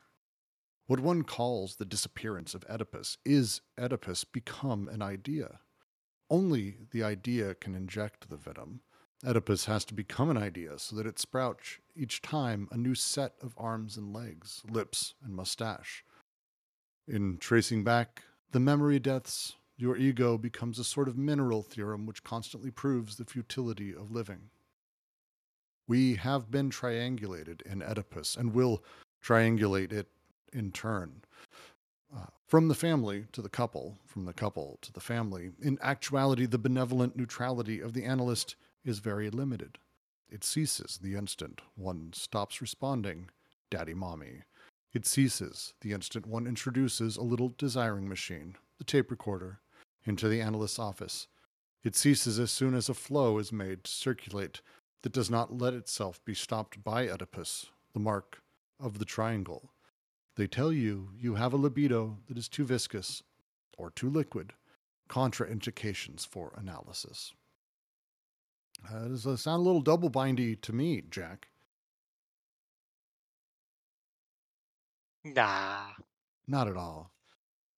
What 0.87 1.01
one 1.01 1.25
calls 1.25 1.75
the 1.75 1.85
disappearance 1.85 2.55
of 2.55 2.65
Oedipus 2.71 3.19
is 3.25 3.61
Oedipus 3.77 4.23
become 4.23 4.87
an 4.87 5.03
idea. 5.03 5.59
Only 6.31 6.77
the 6.93 7.03
idea 7.03 7.57
can 7.57 7.75
inject 7.75 8.31
the 8.31 8.37
venom. 8.37 8.83
Oedipus 9.27 9.65
has 9.65 9.85
to 9.87 9.95
become 9.95 10.31
an 10.31 10.37
idea 10.37 10.79
so 10.79 10.95
that 10.95 11.09
it 11.09 11.19
sprouts 11.19 11.79
each 11.97 12.23
time 12.23 12.69
a 12.71 12.77
new 12.77 12.95
set 12.95 13.33
of 13.43 13.57
arms 13.59 13.97
and 13.97 14.15
legs, 14.15 14.63
lips 14.71 15.15
and 15.25 15.35
mustache. 15.35 16.05
In 17.09 17.37
tracing 17.39 17.83
back 17.83 18.23
the 18.53 18.61
memory 18.61 19.01
deaths, 19.01 19.57
your 19.77 19.97
ego 19.97 20.39
becomes 20.39 20.79
a 20.79 20.85
sort 20.85 21.09
of 21.09 21.19
mineral 21.19 21.65
theorem 21.65 22.07
which 22.07 22.23
constantly 22.23 22.71
proves 22.71 23.17
the 23.17 23.25
futility 23.25 23.93
of 23.93 24.13
living. 24.13 24.51
We 25.89 26.17
have 26.17 26.51
been 26.51 26.71
triangulated 26.71 27.63
in 27.63 27.83
Oedipus 27.83 28.37
and 28.37 28.55
will 28.55 28.83
triangulate 29.23 29.93
it 29.93 30.09
in 30.53 30.73
turn. 30.73 31.23
Uh, 32.15 32.27
from 32.47 32.69
the 32.69 32.75
family 32.75 33.27
to 33.33 33.43
the 33.43 33.49
couple, 33.49 33.99
from 34.07 34.25
the 34.25 34.33
couple 34.33 34.79
to 34.83 34.93
the 34.93 35.01
family. 35.01 35.51
In 35.61 35.79
actuality, 35.83 36.47
the 36.47 36.59
benevolent 36.59 37.17
neutrality 37.17 37.81
of 37.81 37.93
the 37.93 38.05
analyst 38.05 38.57
is 38.85 39.01
very 39.01 39.31
limited. 39.31 39.79
It 40.29 40.45
ceases 40.45 40.99
the 41.03 41.15
instant 41.15 41.61
one 41.77 42.13
stops 42.13 42.61
responding, 42.61 43.31
Daddy 43.71 43.95
Mommy. 43.95 44.43
It 44.93 45.07
ceases 45.07 45.75
the 45.81 45.93
instant 45.93 46.27
one 46.27 46.47
introduces 46.47 47.17
a 47.17 47.23
little 47.23 47.53
desiring 47.59 48.09
machine, 48.09 48.57
the 48.79 48.85
tape 48.85 49.11
recorder, 49.11 49.61
into 50.05 50.29
the 50.29 50.41
analyst's 50.41 50.79
office. 50.79 51.27
It 51.85 51.95
ceases 51.95 52.39
as 52.39 52.51
soon 52.51 52.75
as 52.75 52.89
a 52.89 52.95
flow 52.95 53.39
is 53.39 53.53
made 53.53 53.85
to 53.85 53.91
circulate 53.91 54.61
that 55.03 55.13
does 55.13 55.31
not 55.31 55.57
let 55.57 55.75
itself 55.75 56.25
be 56.25 56.35
stopped 56.35 56.83
by 56.83 57.09
Oedipus, 57.09 57.67
the 57.93 58.01
mark 58.01 58.43
of 58.81 58.99
the 58.99 59.05
triangle. 59.05 59.71
They 60.37 60.47
tell 60.47 60.73
you 60.73 61.11
you 61.19 61.35
have 61.37 61.53
a 61.53 61.57
libido 61.57 62.19
that 62.29 62.37
is 62.37 62.49
too 62.49 62.65
viscous 62.65 63.23
or 63.79 63.91
too 63.91 64.11
liquid, 64.11 64.53
contraindications 65.09 66.27
for 66.27 66.53
analysis. 66.57 67.35
Uh, 68.91 69.09
does 69.09 69.25
that 69.25 69.39
sound 69.39 69.61
a 69.61 69.65
little 69.65 69.81
double 69.81 70.11
bindy 70.11 70.57
to 70.57 70.73
me, 70.73 71.03
Jack? 71.11 71.49
Nah. 75.25 75.87
Not 76.47 76.69
at 76.69 76.77
all. 76.77 77.11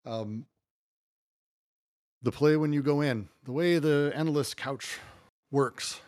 Um, 0.04 0.46
the 2.22 2.32
play 2.32 2.56
when 2.56 2.72
you 2.72 2.82
go 2.82 3.00
in, 3.00 3.28
the 3.44 3.52
way 3.52 3.78
the 3.78 4.12
analyst 4.14 4.56
couch 4.56 4.98
works, 5.50 6.00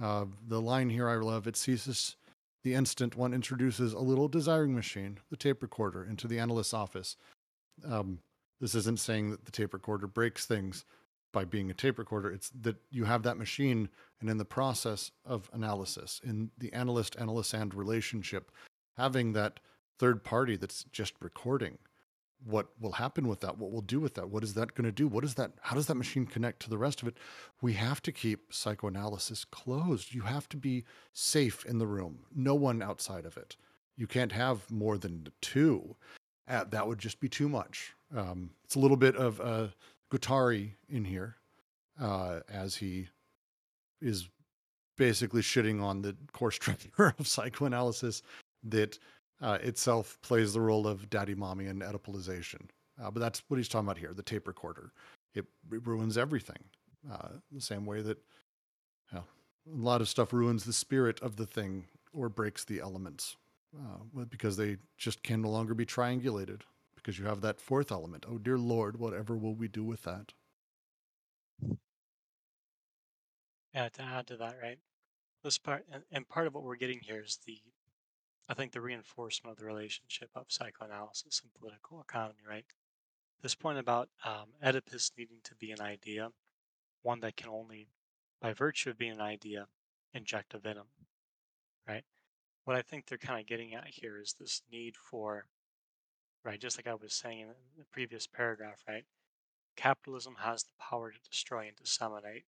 uh, 0.00 0.26
the 0.46 0.60
line 0.60 0.90
here 0.90 1.08
I 1.08 1.16
love, 1.16 1.46
it 1.46 1.56
ceases 1.56 2.16
the 2.62 2.74
instant 2.74 3.16
one 3.16 3.32
introduces 3.32 3.92
a 3.92 4.00
little 4.00 4.28
desiring 4.28 4.74
machine, 4.74 5.18
the 5.30 5.36
tape 5.36 5.62
recorder, 5.62 6.04
into 6.04 6.26
the 6.26 6.38
analyst's 6.38 6.74
office. 6.74 7.16
Um, 7.88 8.18
this 8.60 8.74
isn't 8.74 8.98
saying 8.98 9.30
that 9.30 9.44
the 9.44 9.52
tape 9.52 9.72
recorder 9.72 10.06
breaks 10.06 10.46
things 10.46 10.84
by 11.32 11.44
being 11.44 11.70
a 11.70 11.74
tape 11.74 11.98
recorder. 11.98 12.30
It's 12.30 12.50
that 12.62 12.76
you 12.90 13.04
have 13.04 13.22
that 13.22 13.36
machine, 13.36 13.88
and 14.20 14.30
in 14.30 14.38
the 14.38 14.44
process 14.44 15.12
of 15.24 15.50
analysis, 15.52 16.20
in 16.24 16.50
the 16.58 16.72
analyst 16.72 17.16
analyst 17.18 17.54
and 17.54 17.74
relationship, 17.74 18.50
having 18.96 19.32
that 19.34 19.60
third 19.98 20.24
party 20.24 20.56
that's 20.56 20.84
just 20.84 21.14
recording 21.20 21.78
what 22.44 22.68
will 22.80 22.92
happen 22.92 23.26
with 23.28 23.40
that 23.40 23.58
what 23.58 23.70
we'll 23.70 23.80
do 23.80 23.98
with 23.98 24.14
that 24.14 24.28
what 24.28 24.44
is 24.44 24.54
that 24.54 24.74
going 24.74 24.84
to 24.84 24.92
do 24.92 25.08
what 25.08 25.24
is 25.24 25.34
that 25.34 25.52
how 25.62 25.74
does 25.74 25.86
that 25.86 25.94
machine 25.94 26.26
connect 26.26 26.60
to 26.60 26.70
the 26.70 26.78
rest 26.78 27.02
of 27.02 27.08
it? 27.08 27.16
We 27.62 27.72
have 27.74 28.02
to 28.02 28.12
keep 28.12 28.52
psychoanalysis 28.52 29.44
closed. 29.44 30.14
You 30.14 30.22
have 30.22 30.48
to 30.50 30.56
be 30.56 30.84
safe 31.12 31.64
in 31.64 31.78
the 31.78 31.86
room 31.86 32.20
no 32.34 32.54
one 32.54 32.82
outside 32.82 33.24
of 33.24 33.36
it. 33.36 33.56
You 33.96 34.06
can't 34.06 34.32
have 34.32 34.70
more 34.70 34.98
than 34.98 35.28
two. 35.40 35.96
Uh, 36.48 36.64
that 36.64 36.86
would 36.86 36.98
just 36.98 37.18
be 37.18 37.28
too 37.28 37.48
much. 37.48 37.94
Um, 38.14 38.50
it's 38.64 38.74
a 38.74 38.78
little 38.78 38.96
bit 38.96 39.16
of 39.16 39.40
uh, 39.40 39.68
Guattari 40.12 40.72
in 40.88 41.04
here 41.04 41.36
uh, 42.00 42.40
as 42.48 42.76
he 42.76 43.08
is 44.00 44.28
basically 44.96 45.42
shitting 45.42 45.82
on 45.82 46.02
the 46.02 46.16
core 46.32 46.50
structure 46.50 47.14
of 47.18 47.26
psychoanalysis 47.26 48.22
that 48.64 48.98
uh, 49.40 49.58
itself 49.60 50.18
plays 50.22 50.52
the 50.52 50.60
role 50.60 50.86
of 50.86 51.10
daddy 51.10 51.34
mommy 51.34 51.66
and 51.66 51.82
Oedipalization. 51.82 52.68
Uh, 53.02 53.10
but 53.10 53.20
that's 53.20 53.42
what 53.48 53.58
he's 53.58 53.68
talking 53.68 53.86
about 53.86 53.98
here 53.98 54.14
the 54.14 54.22
tape 54.22 54.46
recorder. 54.46 54.92
It, 55.34 55.44
it 55.70 55.86
ruins 55.86 56.16
everything. 56.16 56.64
Uh, 57.10 57.28
the 57.52 57.60
same 57.60 57.84
way 57.86 58.00
that 58.02 58.18
a 59.72 59.76
lot 59.76 60.00
of 60.00 60.08
stuff 60.08 60.32
ruins 60.32 60.64
the 60.64 60.72
spirit 60.72 61.20
of 61.20 61.36
the 61.36 61.46
thing 61.46 61.86
or 62.12 62.28
breaks 62.28 62.64
the 62.64 62.80
elements 62.80 63.36
uh, 63.76 64.24
because 64.28 64.56
they 64.56 64.76
just 64.96 65.22
can 65.22 65.42
no 65.42 65.50
longer 65.50 65.74
be 65.74 65.84
triangulated 65.84 66.60
because 66.94 67.18
you 67.18 67.26
have 67.26 67.40
that 67.40 67.60
fourth 67.60 67.90
element. 67.90 68.24
Oh, 68.28 68.38
dear 68.38 68.58
Lord, 68.58 68.98
whatever 68.98 69.36
will 69.36 69.54
we 69.54 69.68
do 69.68 69.84
with 69.84 70.02
that? 70.04 70.32
Yeah, 73.74 73.88
to 73.90 74.02
add 74.02 74.26
to 74.28 74.36
that, 74.38 74.56
right? 74.62 74.78
This 75.44 75.58
part, 75.58 75.84
and 76.10 76.28
part 76.28 76.46
of 76.46 76.54
what 76.54 76.64
we're 76.64 76.76
getting 76.76 77.00
here 77.00 77.22
is 77.24 77.38
the 77.46 77.60
I 78.48 78.54
think 78.54 78.72
the 78.72 78.80
reinforcement 78.80 79.52
of 79.52 79.58
the 79.58 79.66
relationship 79.66 80.30
of 80.34 80.46
psychoanalysis 80.48 81.40
and 81.42 81.52
political 81.54 82.00
economy, 82.00 82.40
right? 82.48 82.64
This 83.42 83.56
point 83.56 83.78
about 83.78 84.08
um, 84.24 84.54
Oedipus 84.64 85.10
needing 85.18 85.38
to 85.44 85.54
be 85.56 85.72
an 85.72 85.80
idea, 85.80 86.28
one 87.02 87.20
that 87.20 87.36
can 87.36 87.50
only, 87.50 87.88
by 88.40 88.52
virtue 88.52 88.90
of 88.90 88.98
being 88.98 89.12
an 89.12 89.20
idea, 89.20 89.66
inject 90.14 90.54
a 90.54 90.58
venom, 90.58 90.86
right? 91.88 92.04
What 92.64 92.76
I 92.76 92.82
think 92.82 93.06
they're 93.06 93.18
kind 93.18 93.40
of 93.40 93.46
getting 93.46 93.74
at 93.74 93.88
here 93.88 94.18
is 94.20 94.34
this 94.38 94.62
need 94.70 94.96
for, 94.96 95.46
right, 96.44 96.60
just 96.60 96.78
like 96.78 96.86
I 96.86 96.94
was 96.94 97.14
saying 97.14 97.40
in 97.40 97.48
the 97.78 97.84
previous 97.92 98.26
paragraph, 98.26 98.82
right? 98.88 99.04
Capitalism 99.76 100.36
has 100.40 100.62
the 100.62 100.70
power 100.80 101.10
to 101.10 101.30
destroy 101.30 101.66
and 101.66 101.76
disseminate. 101.76 102.44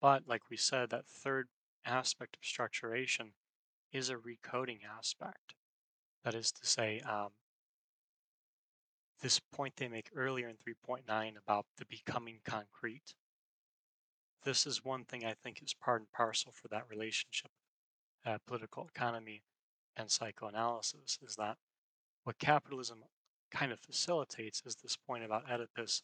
But 0.00 0.24
like 0.26 0.50
we 0.50 0.56
said, 0.56 0.90
that 0.90 1.06
third 1.06 1.48
aspect 1.84 2.36
of 2.36 2.42
structuration 2.42 3.32
is 3.92 4.10
a 4.10 4.16
recoding 4.16 4.80
aspect. 4.98 5.54
That 6.24 6.34
is 6.34 6.52
to 6.52 6.66
say, 6.66 7.00
um, 7.00 7.28
this 9.20 9.40
point 9.40 9.76
they 9.76 9.88
make 9.88 10.10
earlier 10.14 10.48
in 10.48 10.56
3.9 10.56 11.02
about 11.36 11.66
the 11.76 11.86
becoming 11.86 12.38
concrete. 12.44 13.14
This 14.44 14.66
is 14.66 14.84
one 14.84 15.04
thing 15.04 15.24
I 15.24 15.34
think 15.42 15.60
is 15.62 15.74
part 15.74 16.00
and 16.00 16.12
parcel 16.12 16.52
for 16.52 16.68
that 16.68 16.88
relationship, 16.88 17.50
uh, 18.24 18.38
political 18.46 18.88
economy 18.94 19.42
and 19.96 20.10
psychoanalysis, 20.10 21.18
is 21.22 21.34
that 21.36 21.56
what 22.22 22.38
capitalism 22.38 23.02
kind 23.50 23.72
of 23.72 23.80
facilitates 23.80 24.62
is 24.64 24.76
this 24.76 24.96
point 24.96 25.24
about 25.24 25.50
Oedipus 25.50 26.02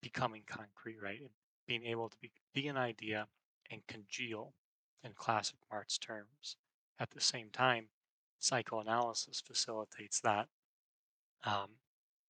becoming 0.00 0.42
concrete, 0.46 1.02
right? 1.02 1.20
Being 1.66 1.84
able 1.84 2.08
to 2.08 2.16
be, 2.20 2.30
be 2.54 2.68
an 2.68 2.76
idea 2.76 3.26
and 3.70 3.86
congeal 3.86 4.54
in 5.02 5.12
classic 5.12 5.56
Marx 5.70 5.98
terms. 5.98 6.56
At 6.98 7.10
the 7.10 7.20
same 7.20 7.50
time, 7.50 7.88
psychoanalysis 8.38 9.42
facilitates 9.46 10.20
that 10.20 10.48
um, 11.44 11.68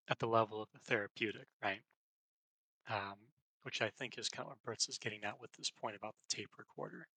at 0.09 0.19
the 0.19 0.27
level 0.27 0.63
of 0.63 0.69
the 0.73 0.79
therapeutic, 0.79 1.49
right? 1.63 1.83
Um, 2.89 3.17
which 3.63 3.83
I 3.83 3.91
think 3.91 4.19
is 4.19 4.29
kind 4.29 4.49
of 4.49 4.57
what 4.63 4.77
Brits 4.77 4.89
is 4.89 4.99
getting 4.99 5.25
at 5.25 5.41
with 5.41 5.53
this 5.53 5.71
point 5.71 5.97
about 5.97 6.15
the 6.17 6.37
tape 6.37 6.51
recorder. 6.59 7.09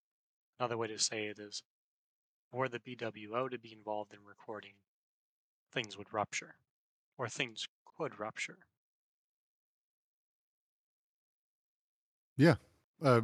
Another 0.60 0.78
way 0.78 0.88
to 0.88 0.98
say 0.98 1.26
it 1.26 1.40
is, 1.40 1.62
for 2.52 2.68
the 2.68 2.80
BWO 2.80 3.50
to 3.50 3.60
be 3.60 3.74
involved 3.74 4.14
in 4.14 4.20
recording, 4.28 4.74
things 5.72 5.98
would 5.98 6.12
rupture, 6.12 6.56
or 7.18 7.30
things 7.30 7.68
could 7.98 8.20
rupture. 8.20 8.58
Yeah, 12.36 12.56
uh, 13.04 13.22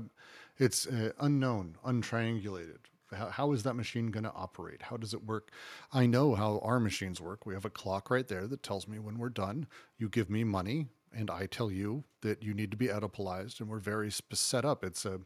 it's 0.60 0.85
uh, 0.85 1.14
unknown, 1.19 1.77
untriangulated, 1.84 2.85
how, 3.14 3.30
how 3.30 3.52
is 3.52 3.64
that 3.64 3.76
machine 3.76 4.07
going 4.07 4.23
to 4.23 4.34
operate? 4.34 4.84
How 4.84 4.98
does 4.98 5.14
it 5.14 5.23
work? 5.23 5.52
I 5.91 6.06
know 6.06 6.36
how 6.36 6.60
our 6.64 6.80
machines 6.80 7.22
work. 7.22 7.45
We 7.45 7.53
have 7.53 7.65
a 7.65 7.69
clock 7.69 8.10
right 8.10 8.27
there 8.27 8.48
that 8.48 8.64
tells 8.64 8.88
me 8.88 8.99
when 8.99 9.18
we're 9.18 9.30
done. 9.30 9.68
You 9.98 10.10
give 10.10 10.30
me 10.30 10.44
money, 10.44 10.88
and 11.15 11.30
I 11.30 11.45
tell 11.45 11.72
you 11.72 12.03
that 12.22 12.44
you 12.44 12.53
need 12.53 12.72
to 12.72 12.77
be 12.77 12.88
Oedipalized, 12.88 13.60
and 13.60 13.69
we're 13.69 13.80
very 13.80 14.11
set 14.11 14.65
up. 14.65 14.84
It's 14.84 15.06
a 15.06 15.22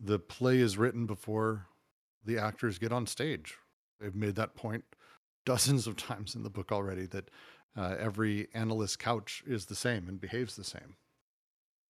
the 0.00 0.18
play 0.18 0.58
is 0.58 0.78
written 0.78 1.06
before 1.06 1.66
the 2.24 2.38
actors 2.38 2.78
get 2.78 2.92
on 2.92 3.06
stage. 3.06 3.56
They've 4.00 4.14
made 4.14 4.36
that 4.36 4.54
point 4.54 4.84
dozens 5.44 5.86
of 5.86 5.96
times 5.96 6.34
in 6.34 6.42
the 6.42 6.50
book 6.50 6.70
already 6.70 7.06
that 7.06 7.30
uh, 7.76 7.96
every 7.98 8.48
analyst 8.54 8.98
couch 8.98 9.42
is 9.46 9.66
the 9.66 9.74
same 9.74 10.08
and 10.08 10.20
behaves 10.20 10.56
the 10.56 10.64
same. 10.64 10.96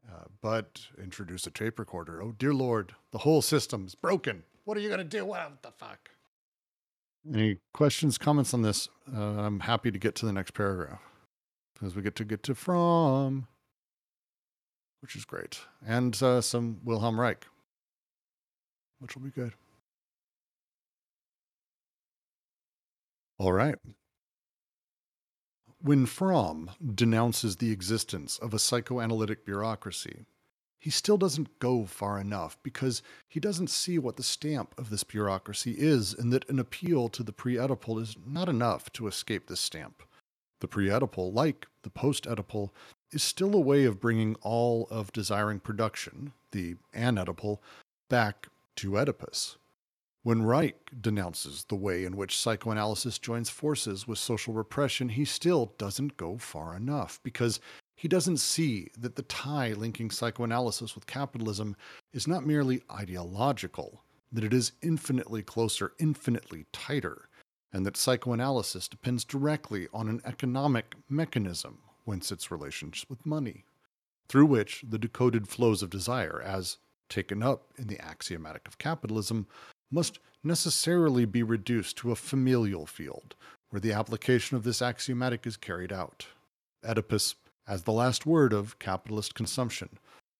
Uh, 0.08 0.24
but 0.40 0.86
introduce 1.02 1.46
a 1.46 1.50
tape 1.50 1.78
recorder. 1.78 2.22
Oh, 2.22 2.32
dear 2.32 2.54
Lord, 2.54 2.94
the 3.10 3.18
whole 3.18 3.42
system's 3.42 3.94
broken. 3.94 4.44
What 4.68 4.76
are 4.76 4.80
you 4.80 4.88
going 4.88 4.98
to 4.98 5.04
do? 5.04 5.24
What 5.24 5.62
the 5.62 5.70
fuck? 5.70 6.10
Any 7.26 7.56
questions, 7.72 8.18
comments 8.18 8.52
on 8.52 8.60
this? 8.60 8.90
Uh, 9.10 9.18
I'm 9.18 9.60
happy 9.60 9.90
to 9.90 9.98
get 9.98 10.14
to 10.16 10.26
the 10.26 10.32
next 10.34 10.50
paragraph 10.50 11.00
because 11.72 11.96
we 11.96 12.02
get 12.02 12.14
to 12.16 12.24
get 12.26 12.42
to 12.42 12.54
Fromm, 12.54 13.48
which 15.00 15.16
is 15.16 15.24
great, 15.24 15.60
and 15.86 16.22
uh, 16.22 16.42
some 16.42 16.82
Wilhelm 16.84 17.18
Reich, 17.18 17.46
which 18.98 19.16
will 19.16 19.22
be 19.22 19.30
good. 19.30 19.54
All 23.38 23.54
right. 23.54 23.76
When 25.80 26.04
Fromm 26.04 26.72
denounces 26.94 27.56
the 27.56 27.72
existence 27.72 28.36
of 28.36 28.52
a 28.52 28.58
psychoanalytic 28.58 29.46
bureaucracy, 29.46 30.26
he 30.78 30.90
still 30.90 31.18
doesn't 31.18 31.58
go 31.58 31.84
far 31.84 32.20
enough 32.20 32.56
because 32.62 33.02
he 33.28 33.40
doesn't 33.40 33.70
see 33.70 33.98
what 33.98 34.16
the 34.16 34.22
stamp 34.22 34.74
of 34.78 34.90
this 34.90 35.04
bureaucracy 35.04 35.74
is, 35.76 36.14
and 36.14 36.32
that 36.32 36.48
an 36.48 36.58
appeal 36.58 37.08
to 37.08 37.22
the 37.22 37.32
pre 37.32 37.56
Oedipal 37.56 38.00
is 38.00 38.16
not 38.24 38.48
enough 38.48 38.92
to 38.92 39.06
escape 39.06 39.46
this 39.46 39.60
stamp. 39.60 40.02
The 40.60 40.68
pre 40.68 40.88
Oedipal, 40.88 41.34
like 41.34 41.66
the 41.82 41.90
post 41.90 42.24
Oedipal, 42.24 42.70
is 43.10 43.22
still 43.22 43.54
a 43.54 43.60
way 43.60 43.84
of 43.84 44.00
bringing 44.00 44.36
all 44.42 44.86
of 44.90 45.12
desiring 45.12 45.60
production, 45.60 46.32
the 46.52 46.76
anoedipal, 46.94 47.58
back 48.08 48.48
to 48.76 48.98
Oedipus. 48.98 49.56
When 50.22 50.42
Reich 50.42 50.90
denounces 51.00 51.64
the 51.64 51.76
way 51.76 52.04
in 52.04 52.16
which 52.16 52.36
psychoanalysis 52.36 53.18
joins 53.18 53.48
forces 53.50 54.06
with 54.06 54.18
social 54.18 54.52
repression, 54.52 55.10
he 55.10 55.24
still 55.24 55.72
doesn't 55.78 56.16
go 56.16 56.36
far 56.36 56.76
enough 56.76 57.18
because 57.22 57.60
he 57.98 58.06
doesn't 58.06 58.36
see 58.36 58.92
that 58.96 59.16
the 59.16 59.22
tie 59.22 59.72
linking 59.72 60.08
psychoanalysis 60.08 60.94
with 60.94 61.08
capitalism 61.08 61.74
is 62.12 62.28
not 62.28 62.46
merely 62.46 62.80
ideological, 62.92 64.04
that 64.30 64.44
it 64.44 64.54
is 64.54 64.70
infinitely 64.82 65.42
closer, 65.42 65.92
infinitely 65.98 66.64
tighter, 66.72 67.28
and 67.72 67.84
that 67.84 67.96
psychoanalysis 67.96 68.86
depends 68.86 69.24
directly 69.24 69.88
on 69.92 70.08
an 70.08 70.22
economic 70.24 70.94
mechanism, 71.08 71.80
whence 72.04 72.30
its 72.30 72.52
relationship 72.52 73.10
with 73.10 73.26
money, 73.26 73.64
through 74.28 74.46
which 74.46 74.84
the 74.88 74.98
decoded 74.98 75.48
flows 75.48 75.82
of 75.82 75.90
desire, 75.90 76.40
as 76.40 76.76
taken 77.08 77.42
up 77.42 77.72
in 77.78 77.88
the 77.88 78.00
axiomatic 78.00 78.68
of 78.68 78.78
capitalism, 78.78 79.48
must 79.90 80.20
necessarily 80.44 81.24
be 81.24 81.42
reduced 81.42 81.96
to 81.96 82.12
a 82.12 82.16
familial 82.16 82.86
field, 82.86 83.34
where 83.70 83.80
the 83.80 83.92
application 83.92 84.56
of 84.56 84.62
this 84.62 84.80
axiomatic 84.80 85.48
is 85.48 85.56
carried 85.56 85.92
out. 85.92 86.26
Oedipus 86.84 87.34
as 87.68 87.82
the 87.82 87.92
last 87.92 88.24
word 88.24 88.52
of 88.52 88.78
capitalist 88.78 89.34
consumption, 89.34 89.90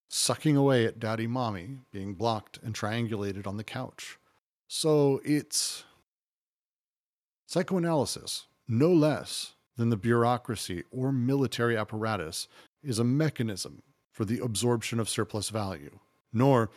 sucking 0.09 0.57
away 0.57 0.85
at 0.85 0.99
daddy 0.99 1.27
mommy 1.27 1.77
being 1.91 2.15
blocked 2.15 2.59
and 2.63 2.73
triangulated 2.73 3.45
on 3.45 3.57
the 3.57 3.63
couch. 3.63 4.17
So 4.67 5.21
it's 5.23 5.83
psychoanalysis, 7.47 8.47
no 8.67 8.91
less 8.91 9.53
than 9.77 9.89
the 9.89 9.97
bureaucracy 9.97 10.83
or 10.91 11.11
military 11.11 11.77
apparatus, 11.77 12.47
is 12.83 12.99
a 12.99 13.03
mechanism 13.03 13.83
for 14.11 14.25
the 14.25 14.39
absorption 14.39 14.99
of 14.99 15.07
surplus 15.07 15.49
value. 15.49 15.99
Nor 16.33 16.69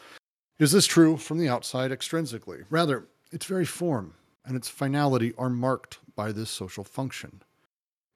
is 0.58 0.72
this 0.72 0.86
true 0.86 1.16
from 1.16 1.38
the 1.38 1.48
outside 1.48 1.90
extrinsically. 1.90 2.64
Rather, 2.70 3.08
its 3.30 3.46
very 3.46 3.64
form 3.64 4.14
and 4.44 4.56
its 4.56 4.68
finality 4.68 5.32
are 5.38 5.50
marked 5.50 5.98
by 6.14 6.32
this 6.32 6.50
social 6.50 6.84
function. 6.84 7.42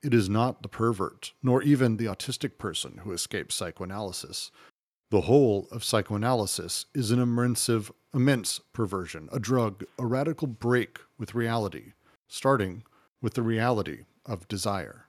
It 0.02 0.14
is 0.14 0.28
not 0.28 0.62
the 0.62 0.68
pervert, 0.68 1.32
nor 1.43 1.62
even 1.62 1.97
the 1.97 2.05
autistic 2.05 2.59
person 2.59 2.98
who 2.98 3.12
escapes 3.12 3.55
psychoanalysis. 3.55 4.51
The 5.10 5.23
whole 5.23 5.68
of 5.70 5.85
psychoanalysis 5.85 6.86
is 6.94 7.10
an 7.10 7.18
immersive, 7.18 7.90
immense 8.12 8.60
perversion, 8.73 9.28
a 9.32 9.39
drug, 9.39 9.85
a 9.98 10.06
radical 10.06 10.48
break 10.48 10.98
with 11.18 11.35
reality, 11.35 11.93
starting 12.28 12.82
with 13.23 13.35
the 13.35 13.43
reality 13.43 14.05
of 14.24 14.48
desire. 14.48 15.06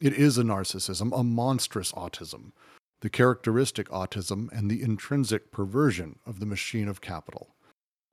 It 0.00 0.12
is 0.12 0.38
a 0.38 0.42
narcissism, 0.42 1.18
a 1.18 1.24
monstrous 1.24 1.92
autism, 1.92 2.52
the 3.00 3.10
characteristic 3.10 3.88
autism 3.88 4.48
and 4.52 4.70
the 4.70 4.82
intrinsic 4.82 5.50
perversion 5.50 6.18
of 6.26 6.40
the 6.40 6.46
machine 6.46 6.88
of 6.88 7.00
capital. 7.00 7.54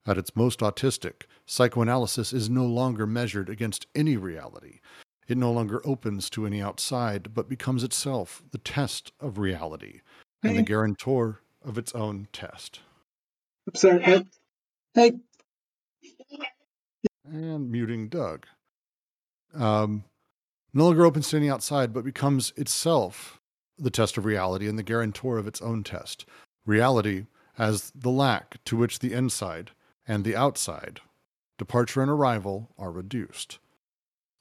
At 0.07 0.17
its 0.17 0.35
most 0.35 0.59
autistic, 0.59 1.23
psychoanalysis 1.45 2.31
is 2.33 2.49
no 2.49 2.65
longer 2.65 3.07
measured 3.07 3.49
against 3.49 3.87
any 3.95 4.17
reality. 4.17 4.79
It 5.27 5.37
no 5.37 5.51
longer 5.51 5.81
opens 5.85 6.29
to 6.31 6.45
any 6.45 6.61
outside, 6.61 7.33
but 7.33 7.49
becomes 7.49 7.83
itself 7.83 8.43
the 8.51 8.57
test 8.57 9.11
of 9.19 9.37
reality 9.37 10.01
and 10.43 10.57
the 10.57 10.61
guarantor 10.61 11.41
of 11.63 11.77
its 11.77 11.93
own 11.93 12.27
test. 12.31 12.81
I'm 13.67 13.75
sorry. 13.75 14.01
Hey, 14.03 14.23
hey, 14.93 15.13
And 17.25 17.71
muting 17.71 18.07
Doug. 18.09 18.45
Um, 19.55 20.03
no 20.73 20.85
longer 20.85 21.05
opens 21.05 21.29
to 21.29 21.37
any 21.37 21.49
outside, 21.49 21.93
but 21.93 22.03
becomes 22.03 22.53
itself 22.55 23.39
the 23.77 23.89
test 23.89 24.17
of 24.17 24.25
reality 24.25 24.67
and 24.67 24.77
the 24.77 24.83
guarantor 24.83 25.37
of 25.37 25.47
its 25.47 25.61
own 25.61 25.83
test. 25.83 26.25
Reality 26.65 27.25
as 27.57 27.91
the 27.95 28.11
lack 28.11 28.63
to 28.65 28.77
which 28.77 28.99
the 28.99 29.13
inside 29.13 29.71
and 30.07 30.23
the 30.23 30.35
outside, 30.35 30.99
departure 31.57 32.01
and 32.01 32.11
arrival, 32.11 32.69
are 32.77 32.91
reduced. 32.91 33.59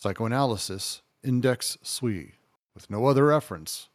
Psychoanalysis, 0.05 1.01
index 1.23 1.79
sui, 1.81 2.35
with 2.75 2.91
no 2.91 3.07
other 3.07 3.25
reference 3.25 3.89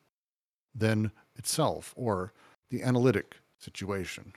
than 0.73 1.11
itself 1.35 1.93
or 1.95 2.33
the 2.71 2.81
analytic 2.81 3.35
situation. 3.59 4.33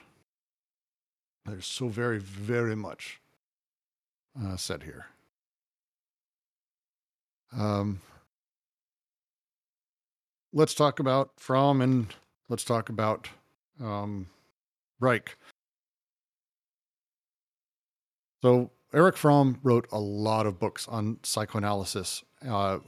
There's 1.47 1.65
so 1.65 1.87
very, 1.87 2.19
very 2.19 2.75
much 2.75 3.19
uh, 4.39 4.55
said 4.55 4.83
here. 4.83 5.07
Um, 7.57 8.01
let's 10.53 10.75
talk 10.75 10.99
about 10.99 11.31
Fromm 11.37 11.81
and 11.81 12.13
let's 12.49 12.63
talk 12.63 12.89
about 12.89 13.29
um, 13.81 14.27
Reich. 14.99 15.35
So 18.43 18.69
Erich 18.93 19.17
Fromm 19.17 19.59
wrote 19.63 19.87
a 19.91 19.99
lot 19.99 20.45
of 20.45 20.59
books 20.59 20.87
on 20.87 21.17
psychoanalysis, 21.23 22.23
uh, 22.47 22.79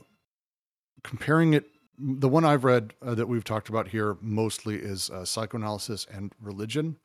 comparing 1.03 1.53
it. 1.53 1.65
The 1.97 2.29
one 2.29 2.45
I've 2.45 2.63
read 2.65 2.93
uh, 3.01 3.15
that 3.15 3.27
we've 3.27 3.43
talked 3.43 3.69
about 3.69 3.87
here 3.87 4.17
mostly 4.21 4.75
is 4.75 5.09
uh, 5.09 5.25
psychoanalysis 5.25 6.05
and 6.13 6.33
religion, 6.41 6.97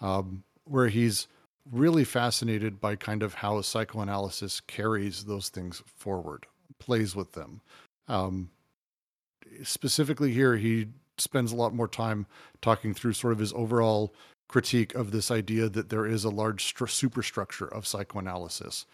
um, 0.00 0.42
where 0.64 0.88
he's 0.88 1.28
really 1.70 2.04
fascinated 2.04 2.80
by 2.80 2.96
kind 2.96 3.22
of 3.22 3.34
how 3.34 3.60
psychoanalysis 3.60 4.60
carries 4.60 5.24
those 5.24 5.48
things 5.48 5.82
forward, 5.86 6.46
plays 6.78 7.14
with 7.14 7.32
them. 7.32 7.60
Um, 8.08 8.50
specifically, 9.62 10.32
here, 10.32 10.56
he 10.56 10.88
spends 11.18 11.52
a 11.52 11.56
lot 11.56 11.74
more 11.74 11.88
time 11.88 12.26
talking 12.62 12.94
through 12.94 13.12
sort 13.12 13.32
of 13.32 13.38
his 13.38 13.52
overall 13.52 14.14
critique 14.52 14.94
of 14.94 15.12
this 15.12 15.30
idea 15.30 15.66
that 15.70 15.88
there 15.88 16.04
is 16.04 16.24
a 16.24 16.30
large 16.30 16.74
stru- 16.74 16.90
superstructure 16.90 17.66
of 17.66 17.86
psychoanalysis, 17.86 18.84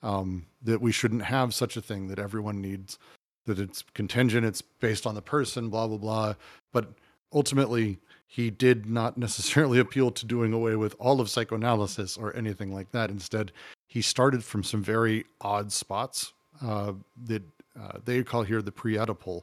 um, 0.00 0.46
that 0.62 0.80
we 0.80 0.92
shouldn't 0.92 1.24
have 1.24 1.52
such 1.52 1.76
a 1.76 1.80
thing, 1.80 2.06
that 2.06 2.20
everyone 2.20 2.60
needs, 2.60 3.00
that 3.44 3.58
it's 3.58 3.82
contingent, 3.94 4.46
it's 4.46 4.62
based 4.62 5.08
on 5.08 5.16
the 5.16 5.20
person, 5.20 5.70
blah, 5.70 5.88
blah, 5.88 5.96
blah. 5.96 6.34
But 6.72 6.92
ultimately, 7.32 7.98
he 8.28 8.48
did 8.48 8.86
not 8.86 9.18
necessarily 9.26 9.80
appeal 9.80 10.12
to 10.12 10.24
doing 10.24 10.52
away 10.52 10.76
with 10.76 10.94
all 11.00 11.20
of 11.20 11.28
psychoanalysis 11.28 12.16
or 12.16 12.34
anything 12.36 12.72
like 12.72 12.92
that. 12.92 13.10
Instead, 13.10 13.50
he 13.88 14.00
started 14.00 14.44
from 14.44 14.62
some 14.62 14.84
very 14.84 15.24
odd 15.40 15.72
spots 15.72 16.32
uh, 16.62 16.92
that 17.24 17.42
uh, 17.80 17.98
they 18.04 18.22
call 18.22 18.44
here 18.44 18.62
the 18.62 18.70
pre 18.70 18.94
Oedipal, 18.94 19.42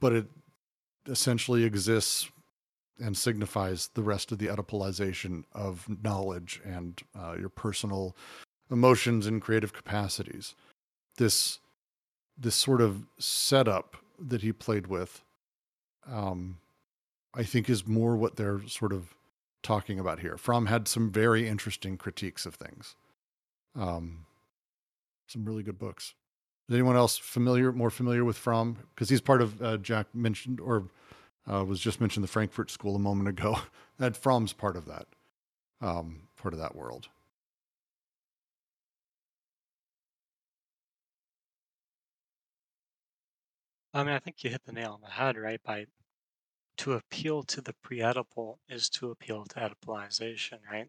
but 0.00 0.14
it 0.14 0.26
essentially 1.06 1.64
exists 1.64 2.30
and 3.00 3.16
signifies 3.16 3.88
the 3.94 4.02
rest 4.02 4.32
of 4.32 4.38
the 4.38 4.46
Oedipalization 4.46 5.44
of 5.52 5.86
knowledge 6.02 6.60
and 6.64 7.02
uh, 7.18 7.34
your 7.38 7.48
personal 7.48 8.16
emotions 8.70 9.26
and 9.26 9.42
creative 9.42 9.72
capacities. 9.72 10.54
This 11.16 11.58
this 12.36 12.56
sort 12.56 12.80
of 12.80 13.04
setup 13.18 13.96
that 14.18 14.42
he 14.42 14.52
played 14.52 14.88
with, 14.88 15.22
um, 16.10 16.58
I 17.32 17.44
think, 17.44 17.70
is 17.70 17.86
more 17.86 18.16
what 18.16 18.36
they're 18.36 18.66
sort 18.66 18.92
of 18.92 19.14
talking 19.62 20.00
about 20.00 20.18
here. 20.18 20.36
Fromm 20.36 20.66
had 20.66 20.88
some 20.88 21.10
very 21.10 21.48
interesting 21.48 21.96
critiques 21.96 22.44
of 22.44 22.56
things. 22.56 22.96
Um, 23.76 24.26
some 25.28 25.44
really 25.44 25.62
good 25.62 25.78
books. 25.78 26.14
Is 26.68 26.74
anyone 26.74 26.96
else 26.96 27.18
familiar, 27.18 27.72
more 27.72 27.90
familiar 27.90 28.24
with 28.24 28.36
Fromm? 28.36 28.78
Because 28.94 29.08
he's 29.08 29.20
part 29.20 29.42
of 29.42 29.60
uh, 29.62 29.76
Jack 29.78 30.06
mentioned 30.14 30.60
or 30.60 30.84
uh, 31.50 31.64
was 31.64 31.80
just 31.80 32.00
mentioned 32.00 32.24
the 32.24 32.28
Frankfurt 32.28 32.70
School 32.70 32.96
a 32.96 32.98
moment 32.98 33.28
ago. 33.28 33.58
that 33.98 34.16
Fromm's 34.16 34.52
part 34.52 34.76
of 34.76 34.86
that, 34.86 35.06
um, 35.80 36.28
part 36.36 36.54
of 36.54 36.60
that 36.60 36.74
world. 36.74 37.08
I 43.92 44.02
mean, 44.02 44.14
I 44.14 44.18
think 44.18 44.42
you 44.42 44.50
hit 44.50 44.64
the 44.64 44.72
nail 44.72 44.92
on 44.92 45.00
the 45.02 45.10
head, 45.10 45.36
right? 45.36 45.60
By 45.62 45.86
to 46.78 46.94
appeal 46.94 47.44
to 47.44 47.60
the 47.60 47.74
pre-Oedipal 47.82 48.56
is 48.68 48.88
to 48.90 49.12
appeal 49.12 49.44
to 49.44 49.54
Oedipalization, 49.60 50.58
right? 50.70 50.88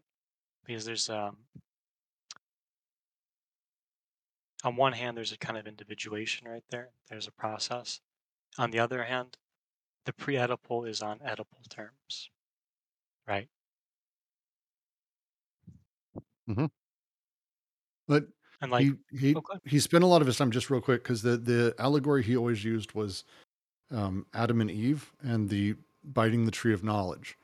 Because 0.64 0.84
there's 0.84 1.08
um 1.08 1.36
on 4.64 4.74
one 4.74 4.94
hand, 4.94 5.16
there's 5.16 5.32
a 5.32 5.38
kind 5.38 5.56
of 5.56 5.66
individuation 5.66 6.48
right 6.48 6.64
there. 6.70 6.88
There's 7.08 7.28
a 7.28 7.32
process. 7.32 8.00
On 8.58 8.72
the 8.72 8.80
other 8.80 9.04
hand, 9.04 9.36
the 10.06 10.12
pre-Oedipal 10.12 10.88
is 10.88 11.02
on 11.02 11.18
Oedipal 11.18 11.68
terms, 11.68 12.30
right? 13.28 13.48
But 18.08 18.28
And 18.62 18.70
like, 18.70 18.84
he 18.84 18.94
he 19.18 19.34
okay. 19.34 19.58
he 19.64 19.80
spent 19.80 20.04
a 20.04 20.06
lot 20.06 20.20
of 20.20 20.26
his 20.28 20.36
time 20.36 20.52
just 20.52 20.70
real 20.70 20.80
quick 20.80 21.02
because 21.02 21.22
the 21.22 21.36
the 21.36 21.74
allegory 21.78 22.22
he 22.22 22.36
always 22.36 22.64
used 22.64 22.94
was 22.94 23.24
um, 23.92 24.26
Adam 24.32 24.60
and 24.60 24.70
Eve 24.70 25.12
and 25.22 25.48
the 25.48 25.74
biting 26.04 26.44
the 26.44 26.52
tree 26.52 26.72
of 26.72 26.84
knowledge, 26.84 27.36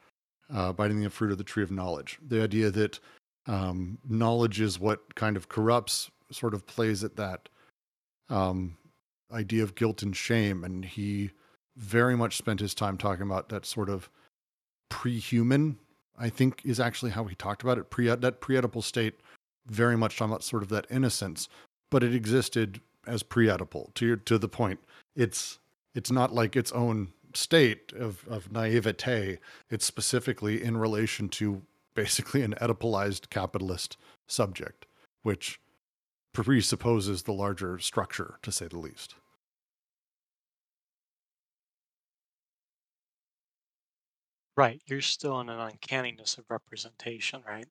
uh, 0.55 0.73
biting 0.73 1.01
the 1.01 1.11
fruit 1.11 1.33
of 1.33 1.39
the 1.39 1.45
tree 1.45 1.65
of 1.65 1.73
knowledge. 1.73 2.19
The 2.27 2.43
idea 2.43 2.71
that 2.71 3.01
um, 3.47 3.99
knowledge 4.09 4.61
is 4.61 4.79
what 4.79 5.17
kind 5.17 5.37
of 5.37 5.49
corrupts, 5.49 6.11
sort 6.31 6.55
of 6.55 6.65
plays 6.67 7.03
at 7.03 7.17
that 7.17 7.49
um, 8.29 8.77
idea 9.33 9.65
of 9.65 9.75
guilt 9.75 10.03
and 10.03 10.17
shame, 10.17 10.63
and 10.63 10.85
he 10.85 11.33
very 11.77 12.17
much 12.17 12.37
spent 12.37 12.61
his 12.61 12.75
time 12.75 12.99
talking 12.99 13.23
about 13.23 13.49
that 13.49 13.67
sort 13.67 13.89
of 13.89 14.11
pre-human. 14.89 15.79
I 16.19 16.29
think 16.29 16.61
is 16.65 16.79
actually 16.79 17.13
how 17.13 17.25
he 17.25 17.35
talked 17.35 17.63
about 17.63 17.79
it. 17.79 17.91
Pre 17.91 18.09
that 18.09 18.41
pre-Oedipal 18.41 18.83
state 18.83 19.15
very 19.67 19.97
much 19.97 20.17
talking 20.17 20.33
about 20.33 20.45
sort 20.45 20.63
of 20.63 20.69
that 20.69 20.87
innocence, 20.91 21.49
but 21.91 22.03
it 22.03 22.15
existed 22.15 22.81
as 23.07 23.23
pre-Oedipal. 23.23 23.95
To 23.95 24.07
your, 24.07 24.17
to 24.17 24.39
the 24.39 24.49
point, 24.49 24.81
it's 25.17 25.59
it's 25.95 26.11
not 26.11 26.35
like 26.35 26.57
its 26.57 26.73
own 26.73 27.13
state 27.35 27.93
of 27.93 28.27
of 28.29 28.53
naivete. 28.53 29.39
It's 29.71 29.87
specifically 29.87 30.63
in 30.63 30.77
relation 30.77 31.29
to 31.31 31.63
basically 31.95 32.43
an 32.43 32.55
Oedipalized 32.61 33.31
capitalist 33.31 33.97
subject, 34.27 34.87
which 35.23 35.61
presupposes 36.33 37.23
the 37.23 37.33
larger 37.33 37.79
structure, 37.79 38.39
to 38.43 38.53
say 38.53 38.67
the 38.67 38.79
least. 38.79 39.15
Right, 44.57 44.83
you're 44.87 45.01
still 45.03 45.41
in 45.41 45.49
an 45.49 45.59
uncanniness 45.61 46.39
of 46.39 46.51
representation, 46.51 47.43
right? 47.47 47.69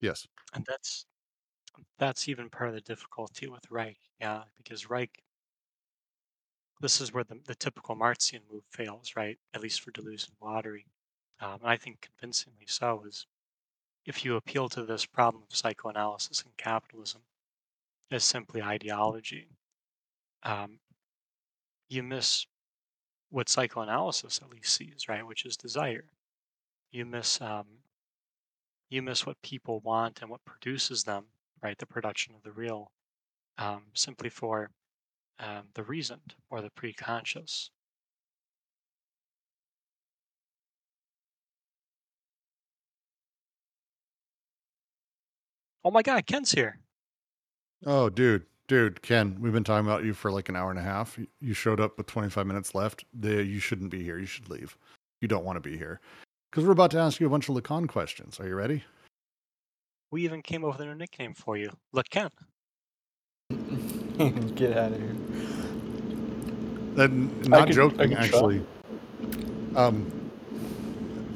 Yes. 0.00 0.26
And 0.52 0.64
that's 0.68 1.06
that's 1.98 2.28
even 2.28 2.50
part 2.50 2.70
of 2.70 2.74
the 2.76 2.80
difficulty 2.82 3.48
with 3.48 3.70
Reich, 3.70 3.98
yeah, 4.20 4.44
because 4.56 4.90
Reich, 4.90 5.22
this 6.80 7.00
is 7.00 7.12
where 7.12 7.24
the, 7.24 7.40
the 7.44 7.54
typical 7.54 7.94
Marxian 7.94 8.42
move 8.50 8.64
fails, 8.70 9.14
right? 9.16 9.38
At 9.54 9.60
least 9.60 9.80
for 9.80 9.90
Deleuze 9.92 10.28
and 10.28 10.38
Guattari, 10.38 10.86
um, 11.40 11.60
and 11.60 11.70
I 11.70 11.76
think 11.76 12.00
convincingly 12.02 12.66
so. 12.66 13.04
Is 13.06 13.26
if 14.06 14.24
you 14.24 14.36
appeal 14.36 14.68
to 14.70 14.84
this 14.86 15.06
problem 15.06 15.44
of 15.44 15.56
psychoanalysis 15.56 16.42
and 16.42 16.56
capitalism 16.58 17.22
as 18.10 18.24
simply 18.24 18.62
ideology, 18.62 19.50
um, 20.44 20.80
you 21.88 22.02
miss 22.02 22.46
what 23.30 23.48
psychoanalysis 23.48 24.40
at 24.42 24.50
least 24.50 24.74
sees, 24.74 25.08
right? 25.08 25.26
Which 25.26 25.44
is 25.44 25.56
desire. 25.56 26.04
You 26.90 27.04
miss 27.04 27.40
um, 27.40 27.66
you 28.88 29.02
miss 29.02 29.26
what 29.26 29.40
people 29.42 29.80
want 29.80 30.20
and 30.22 30.30
what 30.30 30.44
produces 30.44 31.04
them, 31.04 31.24
right? 31.62 31.76
The 31.76 31.86
production 31.86 32.34
of 32.34 32.42
the 32.42 32.52
real, 32.52 32.90
um, 33.58 33.82
simply 33.94 34.30
for 34.30 34.70
um, 35.38 35.64
the 35.74 35.82
reasoned 35.82 36.34
or 36.50 36.62
the 36.62 36.70
pre-conscious. 36.70 37.70
Oh 45.84 45.90
my 45.90 46.02
God, 46.02 46.26
Ken's 46.26 46.52
here. 46.52 46.80
Oh, 47.86 48.08
dude, 48.08 48.44
dude, 48.68 49.02
Ken, 49.02 49.36
we've 49.40 49.52
been 49.52 49.64
talking 49.64 49.86
about 49.86 50.04
you 50.04 50.14
for 50.14 50.30
like 50.30 50.48
an 50.48 50.54
hour 50.56 50.70
and 50.70 50.78
a 50.78 50.82
half. 50.82 51.18
You- 51.18 51.26
You 51.40 51.54
showed 51.54 51.80
up 51.80 51.96
with 51.98 52.06
25 52.06 52.46
minutes 52.46 52.74
left. 52.74 53.04
The, 53.18 53.42
you 53.44 53.58
shouldn't 53.58 53.90
be 53.90 54.02
here. 54.04 54.18
You 54.18 54.26
should 54.26 54.48
leave. 54.48 54.76
You 55.20 55.26
don't 55.28 55.44
want 55.44 55.56
to 55.56 55.60
be 55.60 55.76
here. 55.76 56.00
Because 56.50 56.64
we're 56.64 56.72
about 56.72 56.90
to 56.92 56.98
ask 56.98 57.18
you 57.20 57.26
a 57.26 57.30
bunch 57.30 57.48
of 57.48 57.56
Lacan 57.56 57.88
questions. 57.88 58.38
Are 58.40 58.46
you 58.46 58.54
ready? 58.54 58.84
We 60.10 60.24
even 60.24 60.40
came 60.42 60.64
up 60.64 60.72
with 60.72 60.80
a 60.80 60.86
new 60.86 60.94
nickname 60.94 61.34
for 61.34 61.56
you, 61.56 61.70
Look 61.92 62.08
Ken. 62.08 62.30
Get 64.54 64.76
out 64.76 64.92
of 64.92 64.98
here. 64.98 65.16
And 66.96 67.48
not 67.48 67.68
could- 67.68 67.70
I 67.70 67.72
joking, 67.72 67.98
could 67.98 68.10
try. 68.12 68.24
actually. 68.24 68.66
Um, 69.76 70.30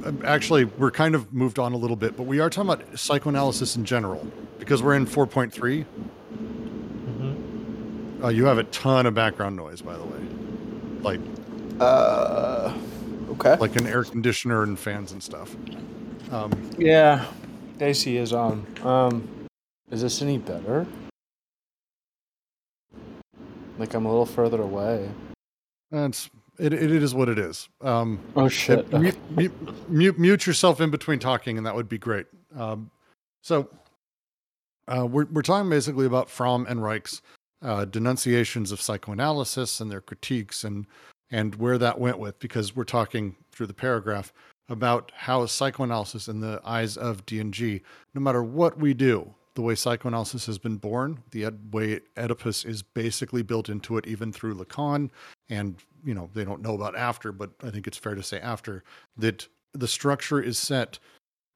um, 0.04 0.20
actually, 0.24 0.64
we're 0.64 0.90
kind 0.90 1.14
of 1.14 1.32
moved 1.32 1.58
on 1.58 1.72
a 1.72 1.76
little 1.76 1.96
bit, 1.96 2.16
but 2.16 2.24
we 2.24 2.40
are 2.40 2.50
talking 2.50 2.70
about 2.72 2.98
psychoanalysis 2.98 3.76
in 3.76 3.84
general 3.84 4.26
because 4.58 4.82
we're 4.82 4.94
in 4.94 5.06
4.3. 5.06 5.84
Uh, 8.22 8.28
you 8.28 8.44
have 8.44 8.58
a 8.58 8.64
ton 8.64 9.06
of 9.06 9.14
background 9.14 9.56
noise, 9.56 9.80
by 9.82 9.96
the 9.96 10.04
way, 10.04 10.20
like 11.02 11.20
Uh, 11.80 12.72
okay. 13.30 13.56
like 13.56 13.74
an 13.76 13.86
air 13.86 14.04
conditioner 14.04 14.62
and 14.62 14.78
fans 14.78 15.12
and 15.12 15.22
stuff. 15.22 15.56
Um, 16.30 16.52
yeah, 16.78 17.26
AC 17.80 18.16
is 18.16 18.32
on. 18.32 18.64
Um, 18.84 19.28
is 19.90 20.02
this 20.02 20.22
any 20.22 20.38
better? 20.38 20.86
Like 23.78 23.94
I'm 23.94 24.06
a 24.06 24.08
little 24.08 24.26
further 24.26 24.62
away. 24.62 25.10
that's 25.90 26.30
it, 26.58 26.72
it. 26.72 26.90
Is 26.92 27.14
what 27.14 27.28
it 27.28 27.38
is. 27.38 27.68
Um, 27.80 28.20
Oh 28.36 28.48
shit. 28.48 28.92
Uh, 28.94 28.98
mute, 28.98 29.16
mute, 29.30 29.90
mute, 29.90 30.18
mute 30.18 30.46
yourself 30.46 30.80
in 30.80 30.90
between 30.90 31.18
talking, 31.18 31.56
and 31.58 31.66
that 31.66 31.74
would 31.74 31.88
be 31.88 31.98
great. 31.98 32.26
Um, 32.56 32.90
so, 33.42 33.68
uh, 34.86 35.06
we're 35.06 35.24
we're 35.32 35.42
talking 35.42 35.68
basically 35.68 36.06
about 36.06 36.30
Fromm 36.30 36.66
and 36.68 36.82
Reich's 36.84 37.20
uh, 37.62 37.84
denunciations 37.84 38.72
of 38.72 38.80
psychoanalysis 38.80 39.80
and 39.80 39.90
their 39.90 40.00
critiques, 40.00 40.64
and 40.64 40.86
and 41.30 41.54
where 41.54 41.78
that 41.78 41.98
went 41.98 42.18
with, 42.18 42.38
because 42.38 42.76
we're 42.76 42.84
talking 42.84 43.36
through 43.50 43.66
the 43.66 43.74
paragraph 43.74 44.32
about 44.68 45.12
how 45.14 45.44
psychoanalysis, 45.46 46.28
in 46.28 46.40
the 46.40 46.60
eyes 46.64 46.96
of 46.96 47.24
D 47.26 47.40
and 47.40 47.52
G, 47.54 47.82
no 48.14 48.20
matter 48.20 48.42
what 48.42 48.78
we 48.78 48.94
do, 48.94 49.34
the 49.54 49.62
way 49.62 49.74
psychoanalysis 49.74 50.46
has 50.46 50.58
been 50.58 50.76
born, 50.76 51.22
the 51.30 51.44
ed- 51.44 51.72
way 51.72 52.00
Oedipus 52.16 52.64
is 52.64 52.82
basically 52.82 53.42
built 53.42 53.68
into 53.68 53.96
it, 53.96 54.06
even 54.06 54.32
through 54.32 54.54
Lacan, 54.54 55.10
and 55.48 55.76
you 56.04 56.14
know 56.14 56.30
they 56.34 56.44
don't 56.44 56.62
know 56.62 56.74
about 56.74 56.96
after, 56.96 57.32
but 57.32 57.50
I 57.62 57.70
think 57.70 57.86
it's 57.86 57.98
fair 57.98 58.14
to 58.14 58.22
say 58.22 58.40
after 58.40 58.82
that 59.16 59.46
the 59.74 59.88
structure 59.88 60.40
is 60.40 60.58
set 60.58 60.98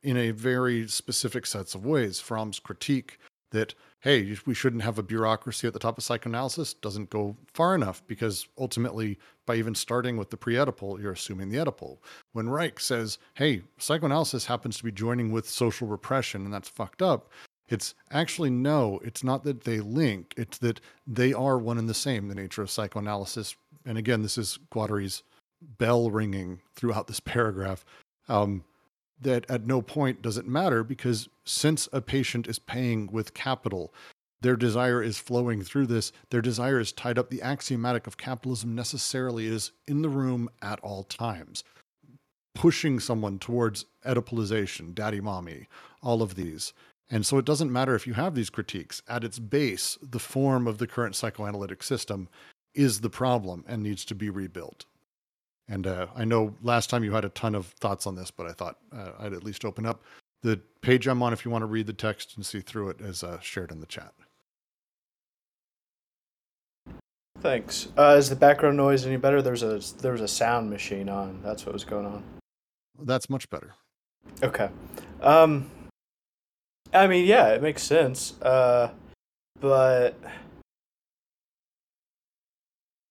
in 0.02 0.16
a 0.16 0.30
very 0.30 0.86
specific 0.88 1.46
sets 1.46 1.74
of 1.74 1.84
ways. 1.84 2.20
Fromm's 2.20 2.58
critique 2.58 3.18
that 3.50 3.74
hey, 4.06 4.36
we 4.46 4.54
shouldn't 4.54 4.84
have 4.84 5.00
a 5.00 5.02
bureaucracy 5.02 5.66
at 5.66 5.72
the 5.72 5.80
top 5.80 5.98
of 5.98 6.04
psychoanalysis 6.04 6.74
doesn't 6.74 7.10
go 7.10 7.36
far 7.52 7.74
enough 7.74 8.04
because 8.06 8.46
ultimately, 8.56 9.18
by 9.46 9.56
even 9.56 9.74
starting 9.74 10.16
with 10.16 10.30
the 10.30 10.36
pre-Oedipal, 10.36 11.02
you're 11.02 11.10
assuming 11.10 11.48
the 11.48 11.56
Oedipal. 11.56 11.98
When 12.32 12.48
Reich 12.48 12.78
says, 12.78 13.18
hey, 13.34 13.62
psychoanalysis 13.78 14.46
happens 14.46 14.76
to 14.76 14.84
be 14.84 14.92
joining 14.92 15.32
with 15.32 15.48
social 15.48 15.88
repression, 15.88 16.44
and 16.44 16.54
that's 16.54 16.68
fucked 16.68 17.02
up. 17.02 17.32
It's 17.68 17.96
actually 18.12 18.50
no, 18.50 19.00
it's 19.02 19.24
not 19.24 19.42
that 19.42 19.64
they 19.64 19.80
link, 19.80 20.34
it's 20.36 20.58
that 20.58 20.80
they 21.04 21.32
are 21.32 21.58
one 21.58 21.76
and 21.76 21.88
the 21.88 21.92
same, 21.92 22.28
the 22.28 22.36
nature 22.36 22.62
of 22.62 22.70
psychoanalysis. 22.70 23.56
And 23.84 23.98
again, 23.98 24.22
this 24.22 24.38
is 24.38 24.60
Guattari's 24.70 25.24
bell 25.78 26.12
ringing 26.12 26.60
throughout 26.76 27.08
this 27.08 27.18
paragraph. 27.34 27.84
Um, 28.28 28.62
that 29.20 29.48
at 29.50 29.66
no 29.66 29.82
point 29.82 30.22
does 30.22 30.36
it 30.36 30.46
matter 30.46 30.84
because 30.84 31.28
since 31.44 31.88
a 31.92 32.00
patient 32.00 32.46
is 32.46 32.58
paying 32.58 33.08
with 33.10 33.34
capital, 33.34 33.92
their 34.42 34.56
desire 34.56 35.02
is 35.02 35.18
flowing 35.18 35.62
through 35.62 35.86
this. 35.86 36.12
Their 36.30 36.42
desire 36.42 36.78
is 36.78 36.92
tied 36.92 37.18
up. 37.18 37.30
The 37.30 37.42
axiomatic 37.42 38.06
of 38.06 38.18
capitalism 38.18 38.74
necessarily 38.74 39.46
is 39.46 39.72
in 39.86 40.02
the 40.02 40.08
room 40.08 40.50
at 40.60 40.78
all 40.80 41.04
times, 41.04 41.64
pushing 42.54 43.00
someone 43.00 43.38
towards 43.38 43.86
Oedipalization, 44.04 44.94
daddy 44.94 45.20
mommy, 45.20 45.68
all 46.02 46.22
of 46.22 46.34
these. 46.34 46.72
And 47.08 47.24
so 47.24 47.38
it 47.38 47.44
doesn't 47.44 47.72
matter 47.72 47.94
if 47.94 48.06
you 48.06 48.14
have 48.14 48.34
these 48.34 48.50
critiques. 48.50 49.00
At 49.08 49.24
its 49.24 49.38
base, 49.38 49.96
the 50.02 50.18
form 50.18 50.66
of 50.66 50.78
the 50.78 50.86
current 50.86 51.16
psychoanalytic 51.16 51.82
system 51.82 52.28
is 52.74 53.00
the 53.00 53.10
problem 53.10 53.64
and 53.66 53.82
needs 53.82 54.04
to 54.04 54.14
be 54.14 54.28
rebuilt. 54.28 54.84
And 55.68 55.86
uh, 55.86 56.06
I 56.14 56.24
know 56.24 56.54
last 56.62 56.90
time 56.90 57.02
you 57.02 57.12
had 57.12 57.24
a 57.24 57.30
ton 57.30 57.54
of 57.54 57.66
thoughts 57.80 58.06
on 58.06 58.14
this, 58.14 58.30
but 58.30 58.46
I 58.46 58.52
thought 58.52 58.78
uh, 58.92 59.12
I'd 59.18 59.32
at 59.32 59.42
least 59.42 59.64
open 59.64 59.84
up 59.84 60.02
the 60.42 60.60
page 60.80 61.06
I'm 61.08 61.22
on 61.22 61.32
if 61.32 61.44
you 61.44 61.50
want 61.50 61.62
to 61.62 61.66
read 61.66 61.86
the 61.86 61.92
text 61.92 62.36
and 62.36 62.46
see 62.46 62.60
through 62.60 62.90
it 62.90 63.00
as 63.00 63.24
uh, 63.24 63.40
shared 63.40 63.72
in 63.72 63.80
the 63.80 63.86
chat. 63.86 64.12
Thanks. 67.40 67.88
Uh, 67.98 68.14
is 68.16 68.28
the 68.30 68.36
background 68.36 68.76
noise 68.76 69.06
any 69.06 69.16
better? 69.16 69.42
There's 69.42 69.62
a 69.62 69.80
there 70.00 70.12
was 70.12 70.20
a 70.20 70.28
sound 70.28 70.70
machine 70.70 71.08
on. 71.08 71.40
That's 71.42 71.66
what 71.66 71.72
was 71.72 71.84
going 71.84 72.06
on. 72.06 72.22
That's 73.02 73.28
much 73.28 73.48
better. 73.50 73.74
Okay. 74.42 74.70
Um. 75.20 75.70
I 76.94 77.06
mean, 77.08 77.26
yeah, 77.26 77.48
it 77.48 77.62
makes 77.62 77.82
sense. 77.82 78.40
Uh, 78.40 78.90
but 79.60 80.18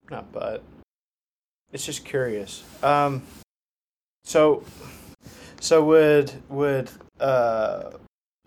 not 0.09 0.31
but. 0.31 0.63
It's 1.75 1.85
just 1.85 2.05
curious. 2.05 2.63
Um. 2.81 3.21
So, 4.23 4.63
so 5.59 5.83
would 5.83 6.31
would 6.47 6.89
uh 7.19 7.91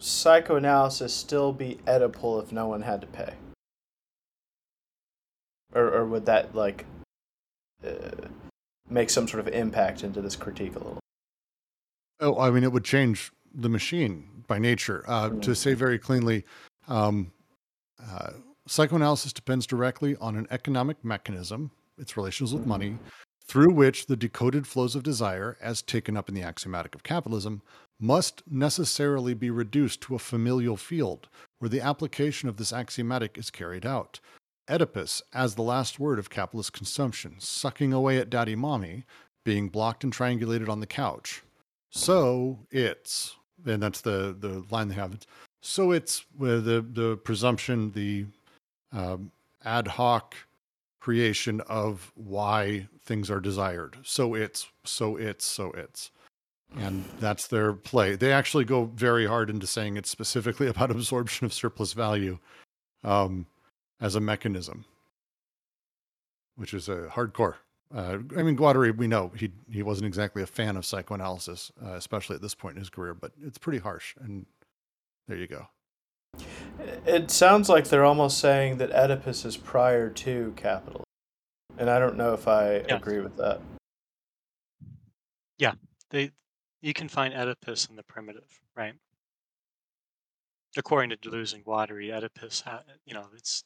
psychoanalysis 0.00 1.12
still 1.14 1.52
be 1.52 1.78
Oedipal 1.86 2.42
if 2.42 2.52
no 2.52 2.66
one 2.66 2.80
had 2.80 3.02
to 3.02 3.06
pay? 3.06 3.34
or 5.74 5.92
or 5.92 6.06
would 6.06 6.24
that 6.24 6.54
like 6.54 6.86
uh, 7.86 7.90
make 8.88 9.10
some 9.10 9.28
sort 9.28 9.46
of 9.46 9.52
impact 9.52 10.02
into 10.02 10.22
this 10.22 10.34
critique 10.34 10.74
a 10.76 10.78
little? 10.78 11.00
Oh, 12.20 12.38
I 12.38 12.50
mean, 12.50 12.64
it 12.64 12.72
would 12.72 12.84
change 12.84 13.30
the 13.54 13.68
machine 13.68 14.44
by 14.46 14.58
nature. 14.58 15.04
Uh, 15.06 15.28
To 15.40 15.54
say 15.54 15.74
very 15.74 15.98
cleanly, 15.98 16.46
um, 16.88 17.30
uh, 18.02 18.30
psychoanalysis 18.66 19.34
depends 19.34 19.66
directly 19.66 20.16
on 20.16 20.34
an 20.34 20.46
economic 20.50 21.04
mechanism, 21.04 21.70
its 21.98 22.16
relations 22.16 22.52
with 22.52 22.66
money, 22.66 22.98
through 23.46 23.72
which 23.72 24.06
the 24.06 24.16
decoded 24.16 24.66
flows 24.66 24.94
of 24.94 25.02
desire, 25.02 25.56
as 25.60 25.80
taken 25.80 26.16
up 26.16 26.28
in 26.28 26.34
the 26.34 26.42
axiomatic 26.42 26.94
of 26.94 27.02
capitalism, 27.02 27.62
must 27.98 28.42
necessarily 28.48 29.34
be 29.34 29.50
reduced 29.50 30.00
to 30.02 30.14
a 30.14 30.18
familial 30.18 30.76
field 30.76 31.28
where 31.58 31.68
the 31.68 31.80
application 31.80 32.48
of 32.48 32.56
this 32.56 32.72
axiomatic 32.72 33.36
is 33.36 33.50
carried 33.50 33.86
out. 33.86 34.20
Oedipus, 34.68 35.22
as 35.32 35.54
the 35.54 35.62
last 35.62 35.98
word 35.98 36.18
of 36.18 36.30
capitalist 36.30 36.72
consumption, 36.72 37.36
sucking 37.38 37.92
away 37.92 38.18
at 38.18 38.30
daddy 38.30 38.54
mommy, 38.54 39.04
being 39.44 39.68
blocked 39.68 40.04
and 40.04 40.12
triangulated 40.12 40.68
on 40.68 40.80
the 40.80 40.86
couch. 40.86 41.42
So 41.90 42.66
it's, 42.70 43.34
and 43.64 43.82
that's 43.82 44.02
the, 44.02 44.36
the 44.38 44.62
line 44.70 44.88
they 44.88 44.94
have. 44.94 45.18
So 45.62 45.90
it's 45.90 46.26
where 46.36 46.60
the, 46.60 46.82
the 46.82 47.16
presumption, 47.16 47.92
the 47.92 48.26
um, 48.92 49.32
ad 49.64 49.88
hoc 49.88 50.34
creation 51.00 51.60
of 51.62 52.12
why 52.14 52.88
things 53.04 53.30
are 53.30 53.40
desired. 53.40 53.96
So 54.02 54.34
it's, 54.34 54.68
so 54.84 55.16
it's, 55.16 55.44
so 55.44 55.70
it's. 55.72 56.10
And 56.76 57.02
that's 57.18 57.46
their 57.46 57.72
play. 57.72 58.14
They 58.14 58.30
actually 58.30 58.64
go 58.64 58.86
very 58.94 59.26
hard 59.26 59.48
into 59.48 59.66
saying 59.66 59.96
it's 59.96 60.10
specifically 60.10 60.66
about 60.68 60.90
absorption 60.90 61.46
of 61.46 61.52
surplus 61.52 61.92
value 61.94 62.38
um, 63.04 63.46
as 64.00 64.14
a 64.14 64.20
mechanism, 64.20 64.84
which 66.56 66.74
is 66.74 66.88
a 66.88 67.08
hardcore. 67.10 67.54
Uh, 67.94 68.18
I 68.36 68.42
mean, 68.42 68.56
Guattari, 68.56 68.94
we 68.94 69.06
know 69.06 69.32
he 69.34 69.50
he 69.72 69.82
wasn't 69.82 70.06
exactly 70.06 70.42
a 70.42 70.46
fan 70.46 70.76
of 70.76 70.84
psychoanalysis, 70.84 71.72
uh, 71.82 71.92
especially 71.92 72.36
at 72.36 72.42
this 72.42 72.54
point 72.54 72.76
in 72.76 72.80
his 72.80 72.90
career. 72.90 73.14
But 73.14 73.32
it's 73.42 73.56
pretty 73.56 73.78
harsh, 73.78 74.14
and 74.20 74.44
there 75.26 75.38
you 75.38 75.46
go. 75.46 75.66
It 77.06 77.30
sounds 77.30 77.68
like 77.68 77.88
they're 77.88 78.04
almost 78.04 78.38
saying 78.38 78.78
that 78.78 78.90
Oedipus 78.92 79.44
is 79.44 79.56
prior 79.56 80.08
to 80.10 80.52
capitalism, 80.56 81.04
and 81.76 81.90
I 81.90 81.98
don't 81.98 82.16
know 82.16 82.34
if 82.34 82.46
I 82.46 82.78
Yeah. 82.78 82.96
agree 82.96 83.20
with 83.20 83.36
that. 83.36 83.60
Yeah. 85.58 85.74
They 86.10 86.32
you 86.80 86.94
can 86.94 87.08
find 87.08 87.34
Oedipus 87.34 87.86
in 87.86 87.96
the 87.96 88.04
primitive, 88.04 88.60
right? 88.76 88.94
According 90.76 91.10
to 91.10 91.16
Deleuze 91.16 91.52
and 91.54 91.64
Guattari, 91.64 92.12
Oedipus, 92.12 92.62
you 93.04 93.14
know, 93.14 93.28
it's 93.34 93.64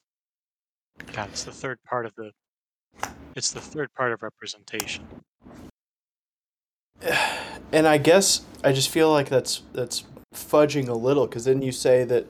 God, 1.13 1.29
it's 1.31 1.45
the 1.45 1.53
third 1.53 1.83
part 1.85 2.07
of 2.07 2.15
the, 2.15 2.33
it's 3.35 3.51
the 3.53 3.61
third 3.61 3.93
part 3.93 4.13
of 4.13 4.23
representation. 4.23 5.07
and 7.73 7.87
I 7.87 7.99
guess 7.99 8.43
I 8.65 8.73
just 8.73 8.89
feel 8.89 9.11
like 9.13 9.29
that's 9.29 9.63
that's 9.73 10.05
fudging 10.35 10.89
a 10.89 10.95
little 10.95 11.27
because 11.27 11.45
then 11.45 11.61
you 11.61 11.73
say 11.73 12.05
that 12.05 12.27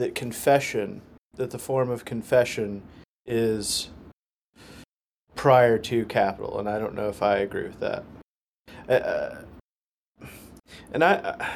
that 0.00 0.14
confession, 0.14 1.02
that 1.36 1.50
the 1.50 1.58
form 1.58 1.90
of 1.90 2.04
confession 2.04 2.82
is 3.26 3.90
prior 5.34 5.78
to 5.78 6.04
capital, 6.06 6.58
and 6.58 6.68
I 6.68 6.78
don't 6.78 6.94
know 6.94 7.08
if 7.08 7.22
I 7.22 7.38
agree 7.38 7.64
with 7.64 7.80
that. 7.80 8.04
Uh, 8.88 9.42
and 10.92 11.04
I, 11.04 11.50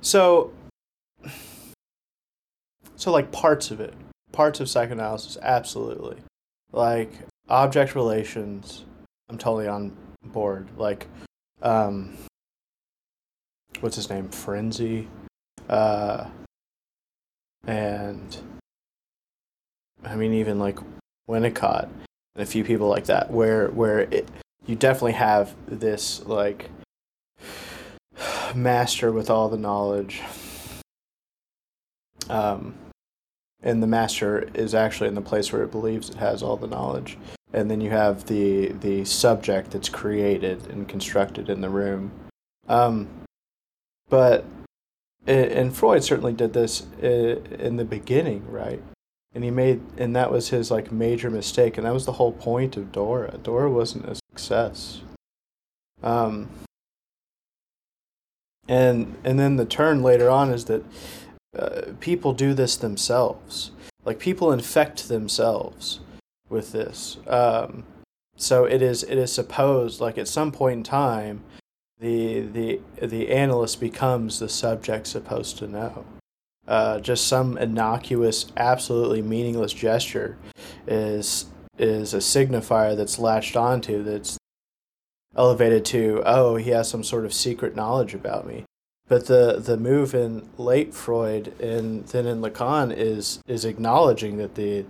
so 0.00 0.52
so 2.96 3.10
like 3.10 3.32
parts 3.32 3.70
of 3.70 3.80
it, 3.80 3.94
parts 4.32 4.60
of 4.60 4.68
psychoanalysis, 4.68 5.38
absolutely, 5.42 6.18
like 6.72 7.10
object 7.48 7.94
relations. 7.94 8.84
I'm 9.30 9.38
totally 9.38 9.68
on 9.68 9.96
board. 10.22 10.68
Like, 10.76 11.06
um, 11.62 12.16
what's 13.80 13.96
his 13.96 14.10
name? 14.10 14.28
Ferenczi, 14.28 15.06
uh, 15.68 16.26
and 17.66 18.36
I 20.04 20.16
mean 20.16 20.34
even 20.34 20.58
like 20.58 20.78
Winnicott 21.28 21.84
and 22.34 22.42
a 22.42 22.46
few 22.46 22.64
people 22.64 22.88
like 22.88 23.06
that, 23.06 23.30
where 23.30 23.68
where 23.68 24.00
it, 24.00 24.28
you 24.66 24.76
definitely 24.76 25.12
have 25.12 25.54
this 25.66 26.24
like 26.26 26.70
master 28.54 29.12
with 29.12 29.30
all 29.30 29.48
the 29.48 29.58
knowledge. 29.58 30.22
Um, 32.28 32.74
and 33.62 33.82
the 33.82 33.86
master 33.86 34.48
is 34.54 34.74
actually 34.74 35.08
in 35.08 35.14
the 35.14 35.22
place 35.22 35.52
where 35.52 35.62
it 35.62 35.70
believes 35.70 36.10
it 36.10 36.16
has 36.16 36.42
all 36.42 36.56
the 36.56 36.66
knowledge 36.66 37.16
and 37.52 37.70
then 37.70 37.80
you 37.80 37.90
have 37.90 38.26
the 38.26 38.68
the 38.80 39.04
subject 39.04 39.70
that's 39.70 39.88
created 39.88 40.66
and 40.66 40.88
constructed 40.88 41.48
in 41.48 41.60
the 41.60 41.68
room. 41.68 42.10
Um, 42.68 43.08
but 44.08 44.44
and 45.26 45.76
Freud 45.76 46.02
certainly 46.02 46.32
did 46.32 46.54
this 46.54 46.86
in 47.00 47.76
the 47.76 47.84
beginning, 47.84 48.50
right? 48.50 48.82
And 49.34 49.44
he 49.44 49.50
made 49.50 49.80
and 49.98 50.16
that 50.16 50.32
was 50.32 50.48
his 50.48 50.70
like 50.70 50.90
major 50.90 51.30
mistake, 51.30 51.76
and 51.76 51.86
that 51.86 51.92
was 51.94 52.06
the 52.06 52.12
whole 52.12 52.32
point 52.32 52.76
of 52.76 52.92
Dora. 52.92 53.38
Dora 53.42 53.70
wasn't 53.70 54.06
a 54.06 54.14
success. 54.14 55.02
Um, 56.02 56.48
and 58.66 59.16
and 59.24 59.38
then 59.38 59.56
the 59.56 59.64
turn 59.64 60.02
later 60.02 60.30
on 60.30 60.50
is 60.50 60.66
that 60.66 60.84
uh, 61.58 61.82
people 62.00 62.32
do 62.32 62.54
this 62.54 62.76
themselves. 62.76 63.72
Like 64.04 64.18
people 64.18 64.52
infect 64.52 65.08
themselves 65.08 66.00
with 66.48 66.72
this. 66.72 67.18
Um, 67.26 67.84
so 68.36 68.64
it 68.64 68.80
is 68.80 69.02
it 69.02 69.18
is 69.18 69.32
supposed 69.32 70.00
like 70.00 70.16
at 70.16 70.28
some 70.28 70.52
point 70.52 70.78
in 70.78 70.82
time, 70.84 71.42
the 72.00 72.40
the 72.40 72.80
the 73.06 73.30
analyst 73.30 73.80
becomes 73.80 74.38
the 74.38 74.48
subject 74.48 75.06
supposed 75.06 75.58
to 75.58 75.66
know. 75.66 76.04
Uh, 76.66 77.00
just 77.00 77.26
some 77.26 77.56
innocuous, 77.56 78.46
absolutely 78.56 79.22
meaningless 79.22 79.72
gesture 79.72 80.36
is 80.86 81.46
is 81.78 82.12
a 82.12 82.18
signifier 82.18 82.96
that's 82.96 83.18
latched 83.18 83.56
onto 83.56 84.02
that's 84.02 84.36
elevated 85.36 85.84
to 85.84 86.22
oh 86.26 86.56
he 86.56 86.70
has 86.70 86.88
some 86.88 87.04
sort 87.04 87.24
of 87.24 87.32
secret 87.32 87.74
knowledge 87.74 88.14
about 88.14 88.46
me. 88.46 88.64
But 89.08 89.26
the 89.26 89.58
the 89.58 89.78
move 89.78 90.14
in 90.14 90.48
late 90.58 90.92
Freud 90.94 91.58
and 91.60 92.06
then 92.08 92.26
in 92.26 92.42
Lacan 92.42 92.94
is 92.94 93.40
is 93.46 93.64
acknowledging 93.64 94.36
that 94.36 94.54
the 94.54 94.84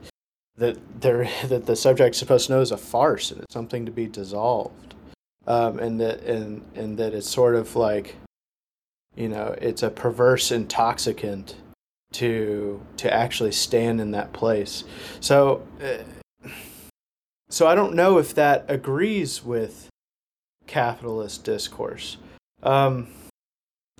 that 0.57 1.01
there 1.01 1.31
that 1.47 1.67
the 1.67 1.77
subject's 1.77 2.19
supposed 2.19 2.47
to 2.49 2.55
know 2.55 2.61
is 2.61 2.73
a 2.73 2.77
farce 2.77 3.31
and 3.31 3.43
it's 3.43 3.55
something 3.55 3.87
to 3.87 3.93
be 3.93 4.07
dissolved, 4.07 4.95
um, 5.49 5.79
and 5.79 5.99
that 6.01 6.20
and 6.25 6.62
and 6.77 6.99
that 6.99 7.15
it's 7.15 7.29
sort 7.29 7.57
of 7.57 7.75
like, 7.75 8.16
you 9.16 9.29
know, 9.29 9.57
it's 9.61 9.83
a 9.83 9.91
perverse 9.91 10.53
intoxicant 10.53 11.57
to 12.12 12.81
to 12.99 13.12
actually 13.12 13.53
stand 13.53 14.01
in 14.01 14.11
that 14.11 14.33
place. 14.35 14.85
So, 15.20 15.66
uh, 15.83 16.49
so 17.49 17.66
I 17.66 17.75
don't 17.75 17.95
know 17.95 18.19
if 18.19 18.35
that 18.35 18.66
agrees 18.69 19.43
with 19.43 19.89
capitalist 20.66 21.45
discourse. 21.45 22.19
Um, 22.62 23.09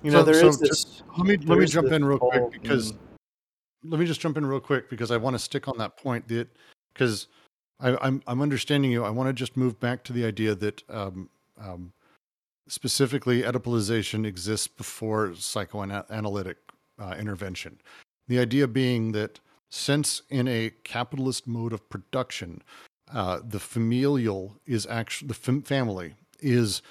you 0.03 0.11
know, 0.11 0.19
So- 0.19 0.25
there 0.25 0.33
so 0.35 0.47
is 0.49 0.59
this. 0.59 0.69
just 0.69 1.03
let 1.17 1.25
me 1.25 1.37
let 1.37 1.57
me 1.57 1.65
jump 1.65 1.91
in 1.91 2.05
real 2.05 2.19
quick 2.19 2.51
because 2.51 2.91
mm. 2.91 2.97
let 3.85 3.99
me 3.99 4.05
just 4.05 4.21
jump 4.21 4.37
in 4.37 4.45
real 4.45 4.59
quick 4.59 4.87
because 4.87 5.09
I 5.09 5.17
want 5.17 5.33
to 5.33 5.39
stick 5.39 5.67
on 5.67 5.79
that 5.79 5.97
point 5.97 6.27
that 6.27 6.47
because 6.93 7.27
I'm 7.79 8.21
I'm 8.27 8.39
understanding 8.39 8.91
you. 8.91 9.03
I 9.03 9.09
want 9.09 9.29
to 9.29 9.33
just 9.33 9.57
move 9.57 9.79
back 9.79 10.03
to 10.03 10.13
the 10.13 10.25
idea 10.25 10.53
that 10.53 10.83
um, 10.89 11.29
um, 11.59 11.93
specifically 12.67 13.43
Oedipalization 13.43 14.25
exists 14.25 14.67
before 14.67 15.33
psychoanalytic 15.35 16.57
uh, 16.99 17.15
intervention. 17.19 17.79
The 18.27 18.39
idea 18.39 18.67
being 18.67 19.11
that 19.13 19.39
since 19.71 20.21
in 20.29 20.47
a 20.47 20.71
capitalist 20.83 21.47
mode 21.47 21.73
of 21.73 21.89
production, 21.89 22.61
uh, 23.11 23.39
the 23.47 23.59
familial 23.59 24.59
is 24.65 24.85
actually 24.87 25.29
the 25.29 25.33
fam- 25.33 25.63
family 25.63 26.15
is 26.39 26.81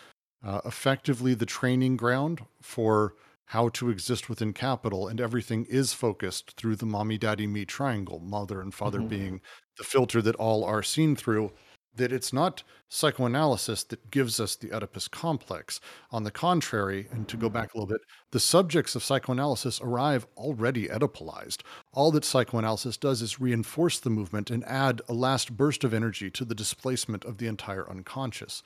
uh, 0.44 0.60
effectively 0.64 1.34
the 1.34 1.46
training 1.46 1.96
ground 1.96 2.44
for 2.60 3.14
how 3.46 3.68
to 3.70 3.88
exist 3.88 4.28
within 4.28 4.52
capital, 4.52 5.08
and 5.08 5.20
everything 5.20 5.64
is 5.70 5.94
focused 5.94 6.52
through 6.56 6.76
the 6.76 6.86
mommy, 6.86 7.16
daddy, 7.18 7.46
me 7.46 7.64
triangle, 7.64 8.18
mother 8.20 8.60
and 8.60 8.74
father 8.74 9.00
Mhm. 9.00 9.08
being 9.08 9.40
the 9.78 9.84
filter 9.84 10.20
that 10.22 10.36
all 10.36 10.64
are 10.64 10.82
seen 10.82 11.16
through. 11.16 11.50
That 11.96 12.12
it's 12.12 12.32
not 12.32 12.62
psychoanalysis 12.88 13.82
that 13.84 14.10
gives 14.10 14.38
us 14.38 14.54
the 14.54 14.72
Oedipus 14.72 15.08
complex. 15.08 15.80
On 16.10 16.22
the 16.22 16.30
contrary, 16.30 17.08
and 17.10 17.26
to 17.28 17.36
go 17.36 17.48
back 17.48 17.74
a 17.74 17.76
little 17.76 17.88
bit, 17.92 18.00
the 18.30 18.38
subjects 18.40 18.94
of 18.94 19.02
psychoanalysis 19.02 19.80
arrive 19.80 20.26
already 20.36 20.86
Oedipalized. 20.88 21.62
All 21.92 22.12
that 22.12 22.24
psychoanalysis 22.24 22.96
does 22.98 23.20
is 23.20 23.40
reinforce 23.40 23.98
the 23.98 24.10
movement 24.10 24.50
and 24.50 24.64
add 24.64 25.02
a 25.08 25.12
last 25.12 25.56
burst 25.56 25.82
of 25.82 25.92
energy 25.92 26.30
to 26.30 26.44
the 26.44 26.54
displacement 26.54 27.24
of 27.24 27.38
the 27.38 27.46
entire 27.48 27.88
unconscious. 27.90 28.62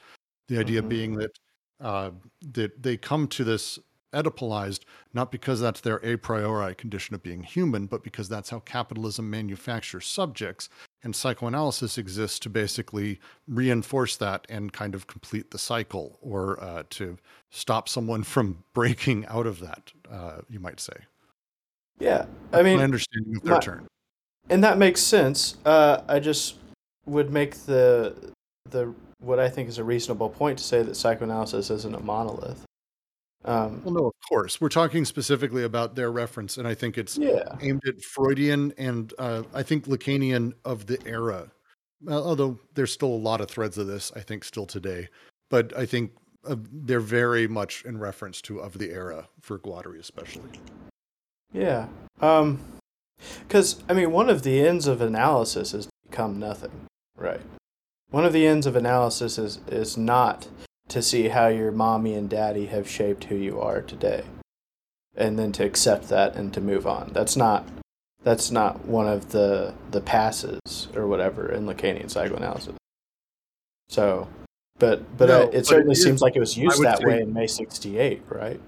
The 0.49 0.59
idea 0.59 0.82
Mhm. 0.82 0.89
being 0.89 1.15
that 1.16 1.31
uh, 1.81 2.12
that 2.43 2.81
they 2.82 2.97
come 2.97 3.27
to 3.27 3.43
this 3.44 3.78
Oedipalized, 4.12 4.85
not 5.15 5.32
because 5.32 5.59
that's 5.61 5.81
their 5.81 5.99
a 6.05 6.16
priori 6.16 6.74
condition 6.77 7.15
of 7.15 7.23
being 7.24 7.43
human, 7.43 7.86
but 7.86 8.05
because 8.05 8.28
that's 8.28 8.51
how 8.51 8.61
capitalism 8.61 9.28
manufactures 9.31 10.07
subjects. 10.07 10.69
And 11.05 11.16
psychoanalysis 11.16 11.99
exists 11.99 12.39
to 12.41 12.49
basically 12.49 13.19
reinforce 13.49 14.16
that 14.19 14.47
and 14.49 14.73
kind 14.73 14.95
of 14.95 15.09
complete 15.09 15.51
the 15.51 15.59
cycle 15.59 16.19
or 16.23 16.62
uh, 16.62 16.85
to 16.91 17.19
stop 17.51 17.89
someone 17.89 18.23
from 18.35 18.62
breaking 18.73 19.27
out 19.27 19.47
of 19.47 19.61
that, 19.61 19.93
uh, 20.11 20.43
you 20.49 20.61
might 20.61 20.79
say. 20.81 20.95
Yeah, 21.99 22.27
I 22.53 22.62
mean, 22.62 22.79
my 22.79 22.85
understanding 22.85 23.37
of 23.37 23.43
their 23.43 23.55
my- 23.55 23.61
turn. 23.61 23.87
and 24.51 24.65
that 24.65 24.79
makes 24.79 25.01
sense. 25.01 25.57
Uh, 25.65 26.03
I 26.09 26.19
just 26.20 26.57
would 27.07 27.31
make 27.31 27.55
the 27.66 28.15
the 28.70 28.95
what 29.19 29.39
I 29.39 29.49
think 29.49 29.69
is 29.69 29.79
a 29.79 29.85
reasonable 29.85 30.29
point 30.29 30.59
to 30.59 30.65
say 30.65 30.83
that 30.83 30.97
psychoanalysis 30.97 31.70
isn't 31.70 31.95
a 31.95 32.01
monolith. 32.01 32.65
Um, 33.44 33.82
Well, 33.85 33.94
no, 33.94 34.06
of 34.06 34.14
course. 34.28 34.60
We're 34.60 34.69
talking 34.69 35.05
specifically 35.05 35.64
about 35.64 35.94
their 35.97 36.12
reference, 36.12 36.56
and 36.56 36.66
I 36.69 36.74
think 36.74 36.97
it's 36.97 37.19
yeah, 37.19 37.56
aimed 37.60 37.82
at 37.86 38.02
Freudian 38.02 38.73
and 38.78 39.12
uh, 39.19 39.43
I 39.52 39.62
think 39.62 39.86
Lacanian 39.86 40.52
of 40.64 40.86
the 40.86 40.98
era. 41.06 41.51
Although 42.09 42.59
there's 42.74 42.93
still 42.93 43.09
a 43.09 43.23
lot 43.31 43.40
of 43.40 43.48
threads 43.48 43.78
of 43.78 43.86
this, 43.86 44.10
I 44.16 44.20
think, 44.20 44.44
still 44.44 44.66
today. 44.66 45.09
But 45.51 45.77
I 45.77 45.86
think 45.86 46.12
uh, 46.44 46.56
they're 46.73 46.98
very 47.01 47.47
much 47.47 47.85
in 47.85 47.98
reference 47.98 48.40
to 48.43 48.59
of 48.59 48.78
the 48.78 48.90
era 48.90 49.28
for 49.40 49.59
Guattari, 49.59 50.01
especially. 50.01 50.51
yeah. 51.52 51.86
Um, 52.20 52.60
because 53.47 53.82
I 53.89 53.93
mean, 53.94 54.10
one 54.10 54.28
of 54.28 54.43
the 54.43 54.66
ends 54.66 54.86
of 54.89 55.01
analysis 55.01 55.74
is 55.74 55.89
become 56.09 56.39
nothing, 56.40 56.73
right? 57.16 57.40
One 58.10 58.24
of 58.24 58.32
the 58.32 58.47
ends 58.47 58.66
of 58.66 58.74
analysis 58.77 59.39
is 59.39 59.60
is 59.69 59.97
not 59.97 60.48
to 60.88 61.02
see 61.02 61.28
how 61.28 61.48
your 61.48 61.72
mommy 61.72 62.14
and 62.14 62.28
daddy 62.28 62.66
have 62.66 62.88
shaped 62.88 63.24
who 63.24 63.36
you 63.36 63.60
are 63.60 63.80
today, 63.82 64.24
and 65.16 65.38
then 65.38 65.52
to 65.52 65.64
accept 65.64 66.09
that 66.09 66.34
and 66.36 66.52
to 66.54 66.60
move 66.60 66.86
on. 66.86 67.10
That's 67.12 67.36
not 67.36 67.66
that's 68.24 68.50
not 68.50 68.84
one 68.84 69.09
of 69.09 69.30
the 69.32 69.74
the 69.90 70.00
passes 70.00 70.88
or 70.94 71.06
whatever 71.06 71.50
in 71.50 71.66
Lacanian 71.66 72.10
psychoanalysis. 72.10 72.74
So, 73.88 74.28
but 74.78 75.16
but 75.16 75.26
No, 75.28 75.46
but 75.46 75.54
it 75.54 75.59
it 75.59 75.66
certainly 75.66 75.92
is- 75.92 76.02
seems 76.02 76.20
like 76.22 76.36
it 76.36 76.40
was 76.40 76.56
used 76.56 76.82
that 76.82 76.98
say- 76.98 77.04
way 77.04 77.20
in 77.20 77.32
May 77.32 77.46
'68, 77.46 78.22
right? 78.28 78.60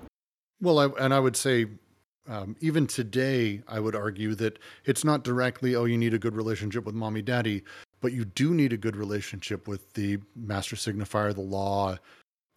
Well, 0.60 0.78
I, 0.78 0.86
and 1.04 1.12
I 1.12 1.18
would 1.20 1.36
say, 1.36 1.66
um, 2.26 2.56
even 2.60 2.86
today, 2.86 3.60
I 3.68 3.80
would 3.80 3.94
argue 3.94 4.34
that 4.36 4.58
it's 4.86 5.04
not 5.04 5.24
directly, 5.24 5.74
oh, 5.74 5.84
you 5.84 5.98
need 5.98 6.14
a 6.14 6.18
good 6.18 6.34
relationship 6.34 6.84
with 6.86 6.94
mommy, 6.94 7.20
daddy, 7.20 7.64
but 8.05 8.12
you 8.12 8.26
do 8.26 8.52
need 8.52 8.70
a 8.70 8.76
good 8.76 8.97
relationship 8.97 9.66
with 9.66 9.94
the 9.94 10.18
master 10.36 10.76
signifier, 10.76 11.35
the 11.35 11.40
law, 11.40 11.97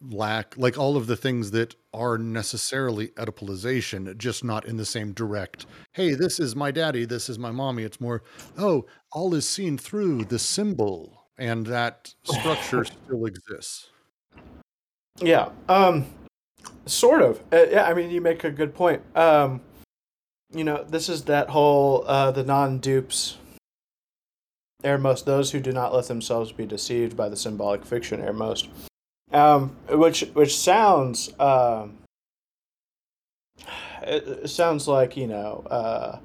lack, 0.02 0.54
like 0.58 0.76
all 0.76 0.94
of 0.94 1.06
the 1.06 1.16
things 1.16 1.52
that 1.52 1.74
are 1.94 2.18
necessarily 2.18 3.08
Oedipalization, 3.16 4.14
just 4.18 4.44
not 4.44 4.66
in 4.66 4.76
the 4.76 4.84
same 4.84 5.14
direct, 5.14 5.64
hey, 5.92 6.12
this 6.12 6.38
is 6.38 6.54
my 6.54 6.70
daddy, 6.70 7.06
this 7.06 7.30
is 7.30 7.38
my 7.38 7.50
mommy. 7.50 7.82
It's 7.82 7.98
more, 7.98 8.22
oh, 8.58 8.84
all 9.10 9.34
is 9.34 9.48
seen 9.48 9.78
through 9.78 10.26
the 10.26 10.38
symbol, 10.38 11.24
and 11.38 11.66
that 11.68 12.12
structure 12.24 12.84
still 13.06 13.24
exists. 13.24 13.88
Yeah. 15.22 15.48
Um 15.66 16.04
sort 16.84 17.22
of. 17.22 17.40
Uh, 17.50 17.64
yeah, 17.70 17.84
I 17.84 17.94
mean 17.94 18.10
you 18.10 18.20
make 18.20 18.44
a 18.44 18.50
good 18.50 18.74
point. 18.74 19.00
Um 19.16 19.62
you 20.52 20.64
know, 20.64 20.84
this 20.84 21.08
is 21.08 21.24
that 21.24 21.48
whole 21.48 22.04
uh 22.06 22.32
the 22.32 22.44
non-dupes 22.44 23.38
airmost 24.84 25.26
those 25.26 25.50
who 25.50 25.60
do 25.60 25.72
not 25.72 25.94
let 25.94 26.06
themselves 26.06 26.52
be 26.52 26.66
deceived 26.66 27.16
by 27.16 27.28
the 27.28 27.36
symbolic 27.36 27.84
fiction 27.84 28.20
airmost. 28.20 28.68
Um 29.32 29.76
which 29.88 30.20
which 30.34 30.56
sounds 30.56 31.28
it, 34.02 34.26
it 34.26 34.48
sounds 34.50 34.88
like, 34.88 35.16
you 35.16 35.26
know, 35.26 35.66
uh 35.70 36.18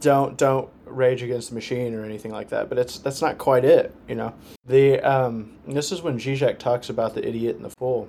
don't 0.00 0.36
don't 0.36 0.68
rage 0.84 1.22
against 1.22 1.48
the 1.48 1.54
machine 1.54 1.94
or 1.94 2.04
anything 2.04 2.30
like 2.30 2.48
that, 2.50 2.68
but 2.68 2.78
it's 2.78 2.98
that's 2.98 3.22
not 3.22 3.38
quite 3.38 3.64
it, 3.64 3.94
you 4.06 4.14
know. 4.14 4.34
The 4.66 5.00
um, 5.00 5.56
this 5.66 5.92
is 5.92 6.02
when 6.02 6.18
Zizek 6.18 6.58
talks 6.58 6.90
about 6.90 7.14
the 7.14 7.26
idiot 7.26 7.56
and 7.56 7.64
the 7.64 7.70
fool, 7.70 8.08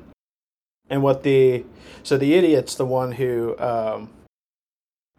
and 0.90 1.02
what 1.02 1.24
the 1.24 1.66
so 2.04 2.18
the 2.18 2.34
idiot's 2.34 2.76
the 2.76 2.86
one 2.86 3.14
who 3.14 3.58
um, 3.60 4.10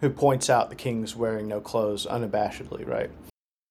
who 0.01 0.11
points 0.11 0.51
out 0.51 0.71
the 0.71 0.77
king's 0.77 1.15
wearing 1.15 1.47
no 1.49 1.61
clothes 1.61 2.07
unabashedly, 2.07 2.87
right? 2.87 3.11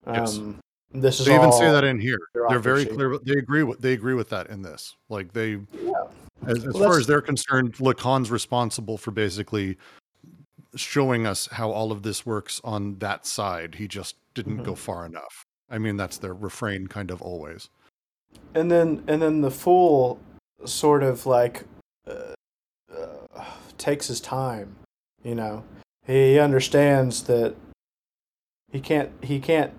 Yes. 0.08 0.38
Um, 0.38 0.60
this 0.92 1.20
is 1.20 1.26
They 1.28 1.36
even 1.36 1.52
say 1.52 1.70
that 1.72 1.84
in 1.84 2.00
here. 2.00 2.18
They're 2.34 2.60
very 2.60 2.86
clear. 2.86 3.18
They 3.20 3.34
agree 3.34 3.64
with 3.64 3.80
they 3.80 3.94
agree 3.94 4.14
with 4.16 4.30
that 4.30 4.48
in 4.48 4.62
this. 4.62 4.96
Like 5.10 5.34
they, 5.34 5.60
Yeah. 5.74 5.92
as, 6.48 6.66
as 6.66 6.74
Well, 6.74 6.90
far 6.90 7.00
as 7.00 7.06
they're 7.08 7.22
concerned, 7.22 7.74
Lacan's 7.76 8.32
responsible 8.32 8.98
for 8.98 9.12
basically 9.12 9.78
showing 10.76 11.26
us 11.28 11.48
how 11.48 11.72
all 11.72 11.92
of 11.92 12.04
this 12.04 12.26
works 12.26 12.62
on 12.64 12.98
that 13.00 13.26
side. 13.26 13.76
He 13.76 13.88
just 13.88 14.16
didn't 14.34 14.60
Mhm. 14.60 14.64
go 14.66 14.76
far 14.76 15.06
enough. 15.06 15.44
I 15.70 15.78
mean, 15.78 15.98
that's 15.98 16.18
their 16.18 16.34
refrain, 16.34 16.88
kind 16.88 17.12
of 17.12 17.22
always. 17.22 17.70
and 18.54 18.70
then 18.72 19.04
and 19.08 19.22
then 19.22 19.42
the 19.42 19.52
fool 19.52 20.20
sort 20.66 21.02
of 21.04 21.26
like 21.26 21.64
uh, 22.08 22.34
uh, 22.96 23.46
takes 23.78 24.08
his 24.08 24.20
time 24.22 24.76
you 25.24 25.34
know 25.34 25.64
he 26.10 26.40
understands 26.40 27.24
that 27.24 27.56
he 28.72 28.82
can't 28.82 29.12
he 29.24 29.40
can't 29.40 29.72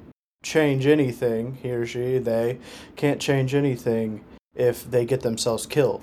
change 0.44 0.86
anything 0.86 1.58
he 1.60 1.70
or 1.70 1.84
she 1.84 2.18
they 2.18 2.58
can't 2.96 3.20
change 3.20 3.54
anything 3.54 4.24
if 4.54 4.88
they 4.88 5.04
get 5.04 5.20
themselves 5.22 5.66
killed 5.66 6.02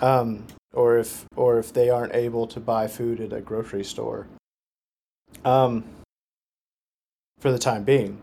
um 0.00 0.46
or 0.72 0.98
if 0.98 1.24
or 1.34 1.58
if 1.58 1.72
they 1.72 1.88
aren't 1.88 2.14
able 2.14 2.46
to 2.46 2.60
buy 2.60 2.86
food 2.86 3.18
at 3.20 3.32
a 3.32 3.40
grocery 3.40 3.82
store 3.82 4.28
um 5.44 5.82
for 7.38 7.50
the 7.50 7.58
time 7.58 7.82
being 7.82 8.20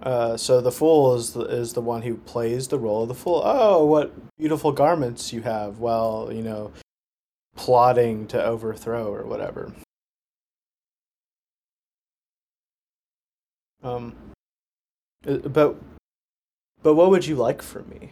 uh, 0.00 0.36
so 0.36 0.60
the 0.60 0.70
fool 0.70 1.16
is 1.16 1.32
the, 1.32 1.40
is 1.40 1.72
the 1.72 1.80
one 1.80 2.02
who 2.02 2.16
plays 2.16 2.68
the 2.68 2.78
role 2.78 3.02
of 3.02 3.08
the 3.08 3.16
fool. 3.16 3.42
Oh, 3.44 3.84
what 3.84 4.12
beautiful 4.38 4.70
garments 4.70 5.32
you 5.32 5.42
have! 5.42 5.80
well 5.80 6.30
you 6.32 6.40
know, 6.40 6.70
plotting 7.56 8.28
to 8.28 8.40
overthrow 8.40 9.12
or 9.12 9.24
whatever. 9.24 9.72
Um, 13.82 14.14
uh, 15.26 15.36
but 15.36 15.76
but 16.82 16.94
what 16.94 17.10
would 17.10 17.26
you 17.26 17.36
like 17.36 17.62
from 17.62 17.88
me? 17.88 18.10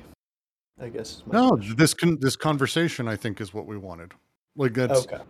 I 0.81 0.89
guess. 0.89 1.23
my 1.27 1.41
No, 1.41 1.57
question. 1.57 1.77
this 1.77 1.95
con- 1.95 2.19
this 2.21 2.37
conversation, 2.37 3.09
I 3.09 3.17
think, 3.17 3.41
is 3.41 3.55
what 3.55 3.67
we 3.67 3.77
wanted. 3.77 4.13
Like 4.57 4.75
that's. 4.75 5.07
Okay. 5.07 5.23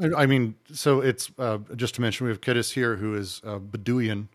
I, 0.00 0.22
I 0.22 0.26
mean, 0.26 0.54
so 0.72 1.00
it's 1.00 1.30
uh, 1.38 1.58
just 1.76 1.94
to 1.96 2.00
mention 2.00 2.26
we 2.26 2.32
have 2.32 2.40
Kittis 2.40 2.72
here, 2.72 2.96
who 2.96 3.14
is 3.14 3.40
uh, 3.44 3.58
Bedouin, 3.58 4.28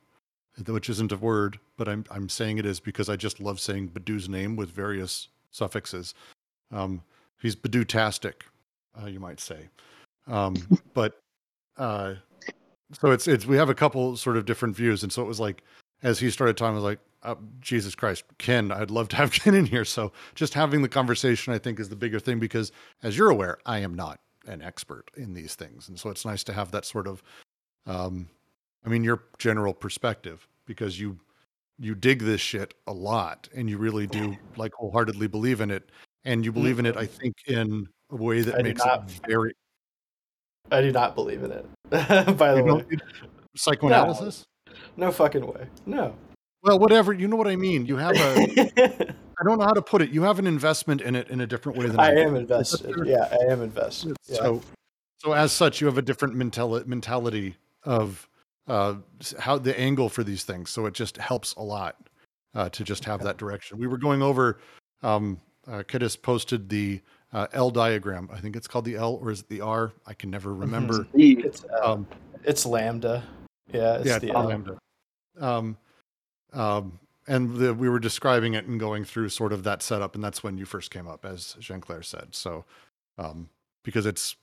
which 0.68 0.90
isn't 0.90 1.12
a 1.12 1.18
word, 1.18 1.60
but 1.78 1.88
I'm 1.88 2.06
I'm 2.12 2.30
saying 2.30 2.58
it 2.58 2.66
is 2.66 2.80
because 2.80 3.10
I 3.10 3.16
just 3.16 3.40
love 3.40 3.60
saying 3.60 3.90
Badiou's 3.90 4.30
name 4.30 4.56
with 4.56 4.70
various 4.70 5.30
suffixes. 5.52 6.14
Um, 6.72 7.02
he's 7.42 7.56
Badiou-tastic, 7.56 8.44
uh, 9.02 9.08
you 9.08 9.20
might 9.20 9.40
say. 9.40 9.70
Um, 10.28 10.56
but 10.94 11.20
uh, 11.78 12.16
so 13.00 13.12
it's 13.12 13.28
it's 13.28 13.46
we 13.46 13.58
have 13.58 13.70
a 13.70 13.76
couple 13.76 14.16
sort 14.18 14.38
of 14.38 14.46
different 14.46 14.76
views, 14.76 15.04
and 15.04 15.12
so 15.12 15.22
it 15.22 15.28
was 15.28 15.40
like 15.40 15.64
as 16.04 16.20
he 16.20 16.30
started 16.30 16.58
talking, 16.58 16.74
I 16.74 16.76
was 16.76 16.84
like, 16.84 17.00
uh, 17.24 17.36
Jesus 17.62 17.96
Christ, 17.96 18.26
Ken, 18.38 18.72
I'd 18.72 18.92
love 18.92 19.08
to 19.10 19.16
have 19.16 19.32
Ken 19.32 19.56
in 19.56 19.66
here. 19.66 19.86
So 19.86 20.12
just 20.36 20.54
having 20.54 20.82
the 20.82 20.90
conversation, 20.90 21.54
I 21.54 21.58
think, 21.58 21.80
is 21.80 21.90
the 21.90 21.96
bigger 21.96 22.20
thing 22.20 22.40
because, 22.40 22.72
as 23.02 23.18
you're 23.18 23.30
aware, 23.30 23.58
I 23.66 23.80
am 23.80 23.96
not 23.96 24.20
an 24.46 24.62
expert 24.62 25.10
in 25.16 25.34
these 25.34 25.56
things, 25.56 25.88
and 25.88 26.00
so 26.00 26.10
it's 26.10 26.26
nice 26.26 26.44
to 26.46 26.54
have 26.54 26.72
that 26.72 26.86
sort 26.86 27.08
of, 27.08 27.24
um, 27.86 28.30
I 28.86 28.90
mean, 28.90 29.04
your 29.04 29.24
general 29.38 29.74
perspective 29.74 30.48
because 30.66 31.00
you 31.00 31.18
you 31.80 31.96
dig 31.96 32.20
this 32.20 32.40
shit 32.40 32.76
a 32.86 32.94
lot 32.94 33.50
and 33.56 33.68
you 33.70 33.78
really 33.78 34.06
do 34.06 34.38
like 34.58 34.72
wholeheartedly 34.76 35.28
believe 35.28 35.62
in 35.62 35.72
it, 35.72 35.90
and 36.26 36.46
you 36.46 36.52
believe 36.52 36.80
in 36.80 36.86
it, 36.86 36.98
I 36.98 37.06
think, 37.06 37.36
in 37.48 37.88
a 38.12 38.16
way 38.16 38.42
that 38.42 38.56
I 38.56 38.62
makes 38.62 38.84
it 38.86 39.02
very 39.28 39.54
I 40.72 40.82
do 40.82 40.92
not 40.92 41.16
believe 41.16 41.44
in 41.44 41.52
it. 41.52 41.66
By 42.38 42.56
the 42.56 42.64
way, 42.64 42.98
psychoanalysis. 43.56 44.46
no 44.98 45.12
fucking 45.12 45.46
way. 45.46 45.68
No. 45.86 46.16
Well, 46.64 46.80
whatever. 46.80 47.14
You 47.14 47.28
know 47.28 47.36
what 47.36 47.48
I 47.48 47.56
mean. 47.56 47.86
You 47.86 47.98
have 47.98 48.16
a. 48.16 49.14
I 49.40 49.44
don't 49.44 49.60
know 49.60 49.66
how 49.66 49.74
to 49.74 49.82
put 49.82 50.02
it. 50.02 50.10
You 50.10 50.24
have 50.24 50.40
an 50.40 50.48
investment 50.48 51.02
in 51.02 51.16
it 51.16 51.30
in 51.30 51.42
a 51.42 51.48
different 51.48 51.78
way 51.78 51.88
than 51.88 52.00
I 52.00 52.16
do. 52.16 52.22
am 52.22 52.36
invested. 52.36 52.96
Yeah, 53.06 53.28
I 53.32 53.52
am 53.52 53.62
invested. 53.62 54.16
Yeah. 54.28 54.38
So, 54.38 54.62
so 55.20 55.34
as 55.34 55.52
such, 55.52 55.82
you 55.82 55.88
have 55.88 56.00
a 56.00 56.02
different 56.02 56.34
mental 56.34 56.82
mentality 56.88 57.56
of 57.84 58.28
uh, 58.68 58.96
how 59.38 59.60
the 59.60 59.78
angle 59.80 60.10
for 60.10 60.24
these 60.24 60.44
things. 60.44 60.72
So 60.72 60.88
it 60.88 60.96
just 60.96 61.18
helps 61.18 61.54
a 61.56 61.62
lot 61.62 61.98
uh, 62.56 62.70
to 62.70 62.84
just 62.84 63.06
have 63.06 63.22
that 63.22 63.38
direction. 63.38 63.78
We 63.78 63.88
were 63.88 63.98
going 63.98 64.24
over. 64.24 64.60
Um, 65.04 65.40
uh, 65.68 65.84
Kittis 65.84 66.20
posted 66.20 66.70
the 66.70 67.02
uh, 67.34 67.48
L 67.54 67.72
diagram. 67.72 68.30
I 68.32 68.40
think 68.40 68.56
it's 68.56 68.68
called 68.68 68.86
the 68.86 68.96
L, 68.96 69.20
or 69.22 69.32
is 69.32 69.42
it 69.42 69.50
the 69.50 69.62
R? 69.62 69.92
I 70.06 70.14
can 70.14 70.30
never 70.30 70.54
remember. 70.54 71.08
it's 71.14 71.66
uh, 71.66 71.94
Um, 71.94 72.08
it's 72.44 72.66
lambda. 72.66 73.24
Yeah, 73.72 73.96
it's 73.96 74.06
yeah, 74.06 74.20
the 74.20 74.28
it's 74.28 74.36
L. 74.36 74.44
lambda. 74.46 74.78
Um, 75.40 75.78
um, 76.54 77.00
and 77.28 77.56
the, 77.56 77.74
we 77.74 77.90
were 77.90 78.00
describing 78.00 78.54
it 78.54 78.66
and 78.66 78.80
going 78.80 79.04
through 79.04 79.30
sort 79.30 79.54
of 79.54 79.64
that 79.64 79.82
setup, 79.82 80.16
and 80.16 80.24
that's 80.24 80.44
when 80.44 80.58
you 80.58 80.66
first 80.66 80.92
came 80.92 81.08
up, 81.08 81.26
as 81.26 81.56
Jean 81.60 81.82
Claire 81.82 82.04
said. 82.04 82.28
So, 82.32 82.66
um, 83.18 83.50
because 83.84 84.06
it's 84.06 84.36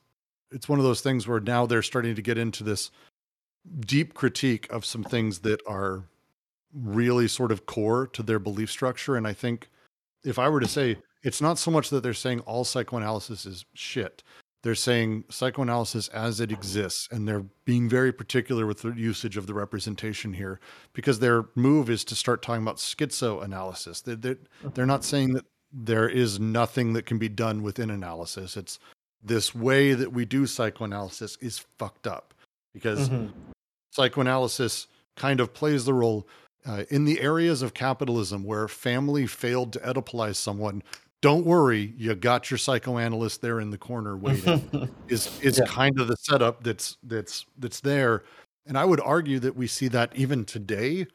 it's 0.51 0.67
one 0.67 0.79
of 0.79 0.85
those 0.85 1.01
things 1.01 1.27
where 1.27 1.39
now 1.39 1.65
they're 1.65 1.81
starting 1.81 2.15
to 2.15 2.21
get 2.21 2.37
into 2.37 2.63
this 2.63 2.91
deep 3.79 4.13
critique 4.13 4.67
of 4.71 4.83
some 4.83 5.03
things 5.03 5.39
that 5.39 5.61
are 5.67 6.03
really 6.73 7.27
sort 7.27 7.51
of 7.51 7.65
core 7.65 8.07
to 8.07 8.23
their 8.23 8.39
belief 8.39 8.71
structure 8.71 9.17
and 9.17 9.27
i 9.27 9.33
think 9.33 9.69
if 10.23 10.39
i 10.39 10.47
were 10.47 10.59
to 10.59 10.67
say 10.67 10.97
it's 11.23 11.41
not 11.41 11.57
so 11.59 11.69
much 11.71 11.89
that 11.89 12.01
they're 12.01 12.13
saying 12.13 12.39
all 12.41 12.63
psychoanalysis 12.63 13.45
is 13.45 13.65
shit 13.73 14.23
they're 14.63 14.75
saying 14.75 15.23
psychoanalysis 15.29 16.07
as 16.09 16.39
it 16.39 16.51
exists 16.51 17.07
and 17.11 17.27
they're 17.27 17.45
being 17.65 17.89
very 17.89 18.11
particular 18.13 18.67
with 18.67 18.81
the 18.81 18.91
usage 18.91 19.35
of 19.35 19.47
the 19.47 19.53
representation 19.53 20.33
here 20.33 20.59
because 20.93 21.19
their 21.19 21.45
move 21.55 21.89
is 21.89 22.03
to 22.03 22.15
start 22.15 22.41
talking 22.41 22.61
about 22.61 22.77
schizoanalysis 22.77 24.03
they, 24.03 24.15
they're, 24.15 24.37
they're 24.73 24.85
not 24.85 25.03
saying 25.03 25.33
that 25.33 25.45
there 25.73 26.07
is 26.09 26.39
nothing 26.39 26.93
that 26.93 27.05
can 27.05 27.17
be 27.17 27.29
done 27.29 27.63
within 27.63 27.89
analysis 27.89 28.57
it's 28.57 28.79
this 29.23 29.53
way 29.53 29.93
that 29.93 30.11
we 30.11 30.25
do 30.25 30.45
psychoanalysis 30.45 31.37
is 31.41 31.59
fucked 31.77 32.07
up 32.07 32.33
because 32.73 33.09
Mhm. 33.09 33.31
psychoanalysis 33.91 34.87
kind 35.15 35.39
of 35.39 35.53
plays 35.53 35.85
the 35.85 35.93
role 35.93 36.27
uh, 36.65 36.83
in 36.89 37.05
the 37.05 37.19
areas 37.19 37.61
of 37.61 37.73
capitalism 37.73 38.43
where 38.43 38.67
family 38.67 39.25
failed 39.27 39.73
to 39.73 39.79
Oedipalize 39.79 40.35
someone. 40.35 40.83
Don't 41.21 41.45
worry, 41.45 41.93
you 41.97 42.13
got 42.15 42.49
your 42.49 42.57
psychoanalyst 42.57 43.41
there 43.41 43.59
in 43.59 43.69
the 43.69 43.77
corner 43.77 44.17
waiting. 44.17 44.89
is 45.07 45.39
is 45.41 45.59
Yeah. 45.59 45.65
kind 45.65 45.99
of 45.99 46.07
the 46.07 46.15
setup 46.17 46.63
that's 46.63 46.97
that's 47.03 47.45
that's 47.59 47.79
there, 47.79 48.23
and 48.65 48.77
I 48.77 48.85
would 48.85 48.99
argue 49.01 49.39
that 49.39 49.55
we 49.55 49.67
see 49.67 49.87
that 49.89 50.15
even 50.15 50.45
today. 50.45 51.05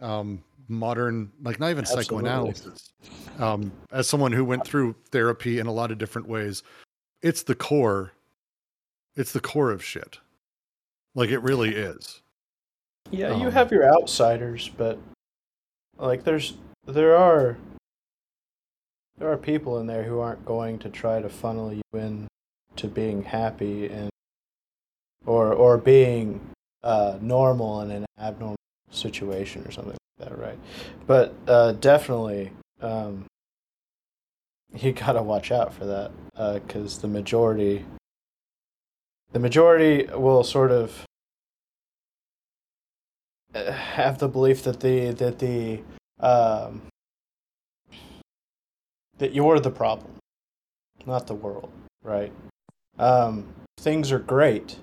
Um, 0.00 0.42
modern, 0.68 1.30
like 1.42 1.58
not 1.60 1.70
even 1.70 1.80
Absolutely. 1.82 2.04
psychoanalysis. 2.04 2.92
Um, 3.38 3.72
as 3.90 4.06
someone 4.08 4.30
who 4.32 4.44
went 4.44 4.64
through 4.64 4.94
therapy 5.10 5.58
in 5.58 5.66
a 5.66 5.72
lot 5.72 5.90
of 5.90 5.98
different 5.98 6.28
ways, 6.28 6.62
it's 7.22 7.42
the 7.42 7.54
core. 7.56 8.12
It's 9.16 9.32
the 9.32 9.40
core 9.40 9.72
of 9.72 9.84
shit. 9.84 10.18
Like 11.14 11.30
it 11.30 11.40
really 11.40 11.74
is. 11.74 12.22
Yeah, 13.10 13.36
you 13.36 13.46
Um, 13.48 13.52
have 13.52 13.72
your 13.72 13.92
outsiders, 13.92 14.70
but 14.78 14.98
like 15.98 16.22
there's 16.24 16.54
there 16.86 17.16
are 17.16 17.58
there 19.20 19.30
are 19.30 19.36
people 19.36 19.78
in 19.78 19.86
there 19.86 20.02
who 20.02 20.18
aren't 20.18 20.44
going 20.46 20.78
to 20.78 20.88
try 20.88 21.20
to 21.20 21.28
funnel 21.28 21.72
you 21.72 21.82
in 21.92 22.26
to 22.76 22.88
being 22.88 23.22
happy 23.22 23.86
and 23.86 24.08
or 25.26 25.52
or 25.52 25.76
being 25.76 26.40
uh, 26.82 27.18
normal 27.20 27.82
in 27.82 27.90
an 27.90 28.06
abnormal 28.18 28.56
situation 28.90 29.62
or 29.66 29.70
something 29.70 29.92
like 30.18 30.28
that, 30.28 30.38
right? 30.38 30.58
But 31.06 31.34
uh, 31.46 31.72
definitely, 31.72 32.50
um, 32.80 33.26
you 34.74 34.92
gotta 35.04 35.22
watch 35.22 35.52
out 35.52 35.74
for 35.74 35.84
that 35.84 36.10
because 36.66 36.98
the 36.98 37.08
majority 37.08 37.84
the 39.32 39.38
majority 39.38 40.08
will 40.14 40.42
sort 40.42 40.72
of 40.72 41.04
uh, 43.54 43.70
have 43.70 44.18
the 44.18 44.28
belief 44.28 44.62
that 44.62 44.80
the 44.80 45.10
that 45.10 45.38
the 45.40 45.82
um, 46.20 46.80
that 49.20 49.34
you're 49.34 49.60
the 49.60 49.70
problem, 49.70 50.10
not 51.06 51.26
the 51.26 51.34
world, 51.34 51.70
right? 52.02 52.32
Um, 52.98 53.54
things 53.78 54.10
are 54.10 54.18
great. 54.18 54.78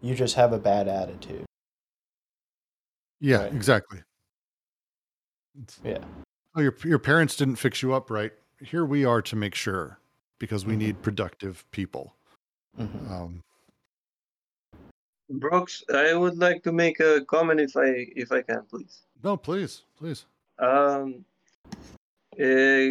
You 0.00 0.14
just 0.14 0.34
have 0.34 0.52
a 0.54 0.58
bad 0.58 0.88
attitude. 0.88 1.44
Yeah, 3.20 3.42
Right. 3.42 3.52
exactly. 3.54 3.98
It's- 5.54 5.78
Yeah. 5.84 6.02
oh, 6.56 6.60
your 6.62 6.74
your 6.82 6.98
parents 6.98 7.36
didn't 7.36 7.56
fix 7.56 7.82
you 7.82 7.92
up 7.92 8.10
right. 8.10 8.32
Here 8.60 8.84
we 8.84 9.04
are 9.04 9.20
to 9.22 9.36
make 9.36 9.54
sure 9.54 9.98
because 10.38 10.64
we 10.64 10.74
Mhm. 10.74 10.78
need 10.78 11.02
productive 11.02 11.70
people. 11.70 12.16
Mhm. 12.78 13.10
Um, 13.10 13.42
Brooks, 15.28 15.84
I 15.94 16.14
would 16.14 16.38
like 16.38 16.62
to 16.64 16.72
make 16.72 16.98
a 17.00 17.24
comment 17.26 17.60
if 17.60 17.76
I 17.76 17.88
if 18.16 18.32
I 18.32 18.40
can, 18.42 18.64
please. 18.64 19.02
no, 19.22 19.36
please, 19.36 19.84
please. 19.96 20.24
Um, 20.58 21.24
uh, 22.40 22.88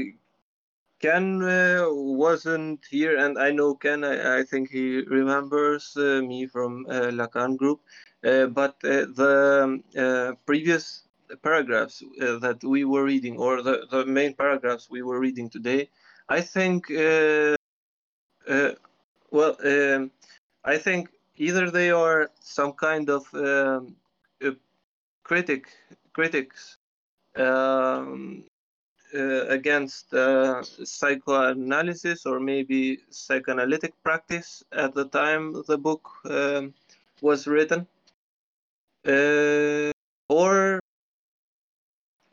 Ken 1.02 1.42
uh, 1.42 1.88
wasn't 1.90 2.86
here, 2.90 3.18
and 3.18 3.40
I 3.40 3.52
know 3.52 3.74
Ken. 3.74 4.04
I, 4.04 4.40
I 4.40 4.44
think 4.44 4.70
he 4.70 5.02
remembers 5.02 5.98
uh, 5.98 6.22
me 6.22 6.46
from 6.46 6.86
uh, 6.88 7.10
Lacan 7.12 7.58
group. 7.58 7.82
Uh, 8.24 8.46
but 8.46 8.76
uh, 8.84 9.10
the 9.16 9.62
um, 9.64 9.84
uh, 9.98 10.34
previous 10.46 11.08
paragraphs 11.42 12.04
that 12.20 12.60
we 12.64 12.84
were 12.86 13.04
reading, 13.04 13.38
or 13.38 13.64
the, 13.64 13.88
the 13.90 14.06
main 14.06 14.36
paragraphs 14.36 14.90
we 14.92 15.02
were 15.02 15.20
reading 15.20 15.50
today, 15.50 15.90
I 16.30 16.42
think, 16.42 16.86
well, 16.90 17.56
um, 19.66 20.12
I 20.64 20.78
think 20.78 21.10
either 21.38 21.72
they 21.72 21.90
are 21.90 22.30
some 22.42 22.74
kind 22.74 23.10
of 23.10 23.26
um, 23.34 23.96
critic 25.24 25.68
critics 26.14 26.78
um, 27.38 28.44
uh, 29.14 29.46
against 29.48 30.14
uh, 30.14 30.64
psychoanalysis 30.64 32.26
or 32.26 32.40
maybe 32.40 33.00
psychoanalytic 33.10 33.94
practice 34.04 34.64
at 34.72 34.94
the 34.94 35.06
time 35.06 35.64
the 35.68 35.78
book 35.78 36.10
um, 36.26 36.74
was 37.22 37.48
written. 37.48 37.88
Uh, 39.06 39.92
or 40.30 40.80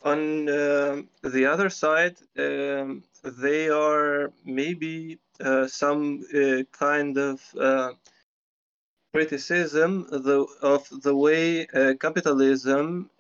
on 0.05 0.49
um 0.49 1.09
the 1.23 1.45
other 1.45 1.69
side, 1.69 2.17
um, 2.39 3.03
they 3.25 3.69
are 3.69 4.33
maybe 4.45 5.19
uh, 5.41 5.67
some 5.67 6.25
uh, 6.35 6.63
kind 6.73 7.17
of 7.17 7.41
uh, 7.59 7.93
criticism 9.13 10.07
the, 10.11 10.47
of 10.63 10.89
the 11.03 11.15
way 11.15 11.67
capitalism 12.01 13.11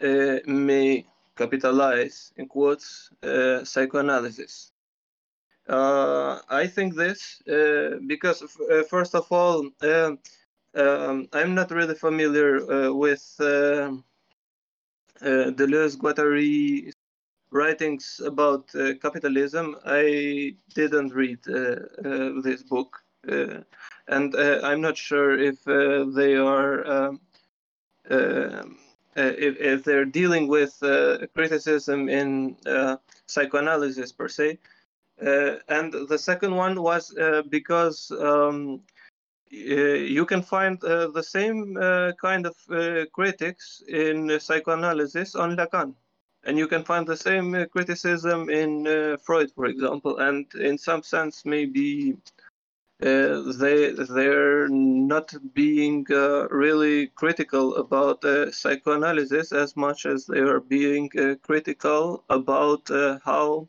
may 0.47 1.05
capitalize, 1.39 2.33
in 2.37 2.47
quotes, 2.49 3.11
uh, 3.23 3.65
psychoanalysis. 3.65 4.73
Uh, 5.69 6.41
I 6.49 6.67
think 6.67 6.95
this 6.97 7.43
uh, 7.49 7.99
because, 8.07 8.43
uh, 8.43 8.83
first 8.89 9.15
of 9.15 9.31
all, 9.31 9.69
um 9.83 10.19
um, 10.75 11.29
I'm 11.33 11.55
not 11.55 11.71
really 11.71 11.95
familiar 11.95 12.51
uh, 12.71 12.93
with 12.93 13.25
um 13.41 14.05
Deleuze 15.21 15.97
Guattari 15.97 16.93
writings 17.51 18.21
about 18.25 18.69
capitalism. 19.03 19.77
I 19.85 20.57
didn't 20.75 21.15
read 21.15 21.41
this 22.45 22.63
book, 22.63 23.03
uh, 23.29 23.61
and 24.09 24.35
uh, 24.35 24.61
I'm 24.63 24.81
not 24.81 24.97
sure 24.97 25.39
if 25.39 25.67
uh, 25.69 26.05
they 26.15 26.37
are 26.37 26.75
um, 28.11 28.79
if, 29.17 29.59
if 29.59 29.85
they're 29.85 30.05
dealing 30.05 30.49
with 30.49 30.81
uh, 30.83 31.27
criticism 31.35 32.09
in 32.09 32.57
uh, 32.67 32.97
psychoanalysis 33.27 34.13
per 34.13 34.29
se. 34.29 34.59
Uh, 35.21 35.57
and 35.69 35.93
the 36.09 36.19
second 36.19 36.55
one 36.55 36.81
was 36.81 37.17
uh, 37.17 37.43
because 37.49 38.11
um, 38.21 38.81
uh, 39.53 39.57
you 40.17 40.25
can 40.25 40.43
find 40.43 40.83
uh, 40.85 41.09
the 41.09 41.23
same 41.23 41.77
uh, 41.81 42.13
kind 42.21 42.47
of 42.47 42.57
uh, 42.71 43.05
critics 43.13 43.83
in 43.89 44.31
uh, 44.31 44.39
psychoanalysis 44.39 45.35
on 45.35 45.57
Lacan. 45.57 45.95
And 46.45 46.57
you 46.57 46.69
can 46.69 46.85
find 46.85 47.07
the 47.07 47.17
same 47.17 47.55
uh, 47.55 47.67
criticism 47.67 48.49
in 48.49 48.87
uh, 48.87 49.17
Freud, 49.25 49.51
for 49.55 49.67
example. 49.67 50.19
And 50.19 50.47
in 50.55 50.79
some 50.79 51.03
sense, 51.03 51.45
maybe 51.45 52.13
uh, 52.13 52.38
they 53.01 53.93
they're 53.93 54.69
not 54.69 55.33
being 55.55 56.07
uh, 56.11 56.49
really 56.49 57.07
critical 57.09 57.77
about 57.77 58.25
uh, 58.25 58.51
psychoanalysis 58.51 59.53
as 59.53 59.77
much 59.77 60.05
as 60.07 60.27
they 60.27 60.41
are 60.41 60.61
being 60.61 61.09
uh, 61.19 61.35
critical 61.43 62.25
about 62.29 62.91
uh, 62.91 63.19
how 63.25 63.69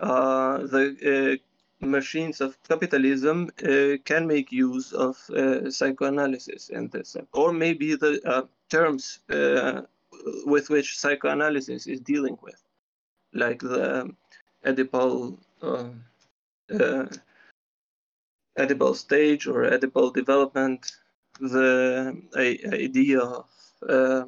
uh, 0.00 0.58
the 0.58 1.38
uh, 1.40 1.86
machines 1.86 2.40
of 2.40 2.60
capitalism 2.64 3.48
uh, 3.62 3.96
can 4.04 4.26
make 4.26 4.50
use 4.50 4.92
of 4.92 5.16
uh, 5.30 5.70
psychoanalysis 5.70 6.70
in 6.70 6.88
this, 6.88 7.16
or 7.32 7.52
maybe 7.52 7.94
the 7.94 8.20
uh, 8.26 8.42
terms 8.68 9.20
uh, 9.30 9.82
with 10.44 10.68
which 10.70 10.98
psychoanalysis 10.98 11.86
is 11.86 12.00
dealing 12.00 12.36
with, 12.42 12.60
like 13.32 13.60
the 13.60 14.12
Oedipal, 14.64 15.38
uh, 18.58 18.92
stage 18.94 19.46
or 19.46 19.64
Oedipal 19.64 20.12
development, 20.12 20.92
the 21.40 22.16
idea 22.36 23.20
of 23.20 23.46
uh, 23.88 24.24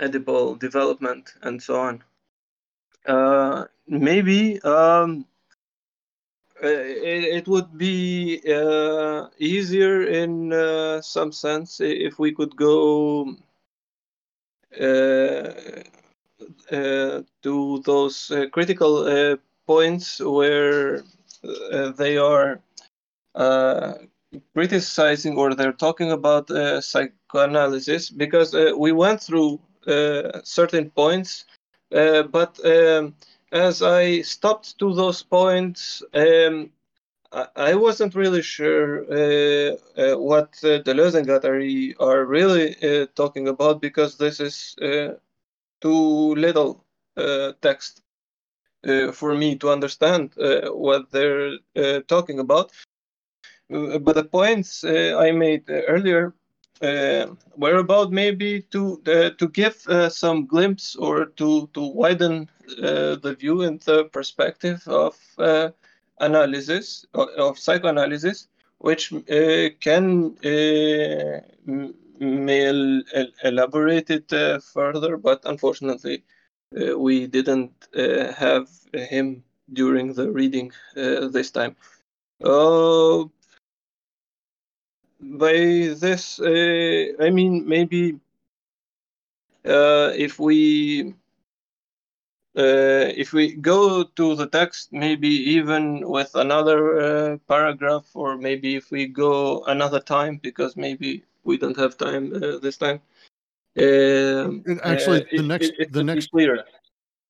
Oedipal 0.00 0.58
development, 0.58 1.34
and 1.42 1.62
so 1.62 1.80
on. 1.80 2.04
Uh, 3.06 3.64
maybe 3.86 4.60
um, 4.62 5.26
uh, 6.62 6.68
it, 6.68 7.24
it 7.24 7.48
would 7.48 7.76
be 7.76 8.40
uh, 8.48 9.26
easier 9.38 10.04
in 10.04 10.52
uh, 10.52 11.00
some 11.00 11.32
sense 11.32 11.80
if 11.80 12.20
we 12.20 12.32
could 12.32 12.54
go 12.54 13.34
uh, 14.80 15.52
to 17.42 17.82
those 17.84 18.30
critical 18.52 19.36
points 19.66 20.20
where 20.20 21.02
they 21.42 22.16
are 22.16 22.60
uh, 23.34 23.94
criticizing 24.54 25.36
or 25.36 25.54
they're 25.54 25.72
talking 25.72 26.12
about 26.12 26.50
uh, 26.50 26.80
psychoanalysis 26.80 28.10
because 28.10 28.54
uh, 28.54 28.72
we 28.76 28.92
went 28.92 29.20
through 29.20 29.60
uh, 29.86 30.40
certain 30.44 30.90
points, 30.90 31.44
uh, 31.94 32.22
but 32.22 32.58
um, 32.64 33.14
as 33.52 33.82
I 33.82 34.22
stopped 34.22 34.78
to 34.78 34.94
those 34.94 35.22
points, 35.22 36.02
um, 36.14 36.70
I, 37.32 37.46
I 37.56 37.74
wasn't 37.74 38.14
really 38.14 38.42
sure 38.42 39.04
uh, 39.10 39.76
uh, 40.00 40.18
what 40.18 40.58
uh, 40.64 40.80
Deleuze 40.82 41.14
and 41.14 41.26
Guattari 41.26 41.94
are 42.00 42.24
really 42.24 42.76
talking 43.14 43.48
about 43.48 43.80
because 43.80 44.16
this 44.18 44.40
is 44.40 44.76
too 45.80 46.34
little 46.34 46.84
text 47.60 48.01
for 49.12 49.34
me 49.34 49.56
to 49.56 49.70
understand 49.70 50.32
what 50.36 51.10
they're 51.10 51.58
talking 52.08 52.38
about. 52.40 52.72
Uh, 53.72 53.98
but 53.98 54.14
the 54.14 54.24
points 54.24 54.84
uh, 54.84 55.16
I 55.18 55.32
made 55.32 55.68
uh, 55.70 55.82
earlier 55.88 56.34
were 57.56 57.78
about 57.78 58.10
maybe 58.10 58.62
to 58.72 59.00
to 59.38 59.48
give 59.48 59.76
some 60.10 60.46
glimpse 60.46 60.96
or 60.96 61.26
to 61.26 61.68
to 61.74 61.80
widen 61.80 62.50
the 62.66 63.36
view 63.38 63.62
and 63.62 63.80
the 63.80 64.04
perspective 64.06 64.82
of 64.88 65.16
analysis 66.18 67.06
of, 67.14 67.58
psychoanalysis, 67.58 68.48
which 68.78 69.12
uh, 69.12 69.68
can 69.80 70.36
uh, 70.44 71.40
may 72.18 73.02
elaborate 73.44 74.10
it 74.10 74.32
uh, 74.32 74.58
further, 74.58 75.16
but 75.16 75.40
unfortunately, 75.44 76.24
we 76.96 77.26
didn't 77.26 77.72
have 77.94 78.68
him 78.92 79.42
during 79.72 80.12
the 80.14 80.30
reading 80.30 80.72
this 80.94 81.50
time. 81.50 81.76
Uh, 82.42 83.24
by 85.20 85.52
this, 85.98 86.40
uh, 86.40 87.12
I 87.20 87.30
mean 87.30 87.68
maybe 87.68 88.18
uh, 89.64 90.12
if 90.16 90.38
we 90.38 91.14
uh, 92.54 93.08
if 93.16 93.32
we 93.32 93.54
go 93.54 94.04
to 94.04 94.34
the 94.34 94.46
text, 94.46 94.92
maybe 94.92 95.28
even 95.28 96.06
with 96.08 96.34
another 96.34 97.00
uh, 97.00 97.36
paragraph, 97.48 98.04
or 98.14 98.36
maybe 98.36 98.76
if 98.76 98.90
we 98.90 99.06
go 99.06 99.64
another 99.64 100.00
time, 100.00 100.38
because 100.42 100.76
maybe 100.76 101.24
we 101.44 101.56
don't 101.56 101.76
have 101.78 101.96
time 101.96 102.32
uh, 102.34 102.58
this 102.58 102.76
time. 102.76 103.00
Um, 103.78 104.62
actually, 104.84 105.22
uh, 105.22 105.26
the 105.32 105.42
next, 105.42 105.68
it, 105.68 105.74
it 105.78 105.92
the 105.92 106.04
next, 106.04 106.30
clearer. 106.30 106.64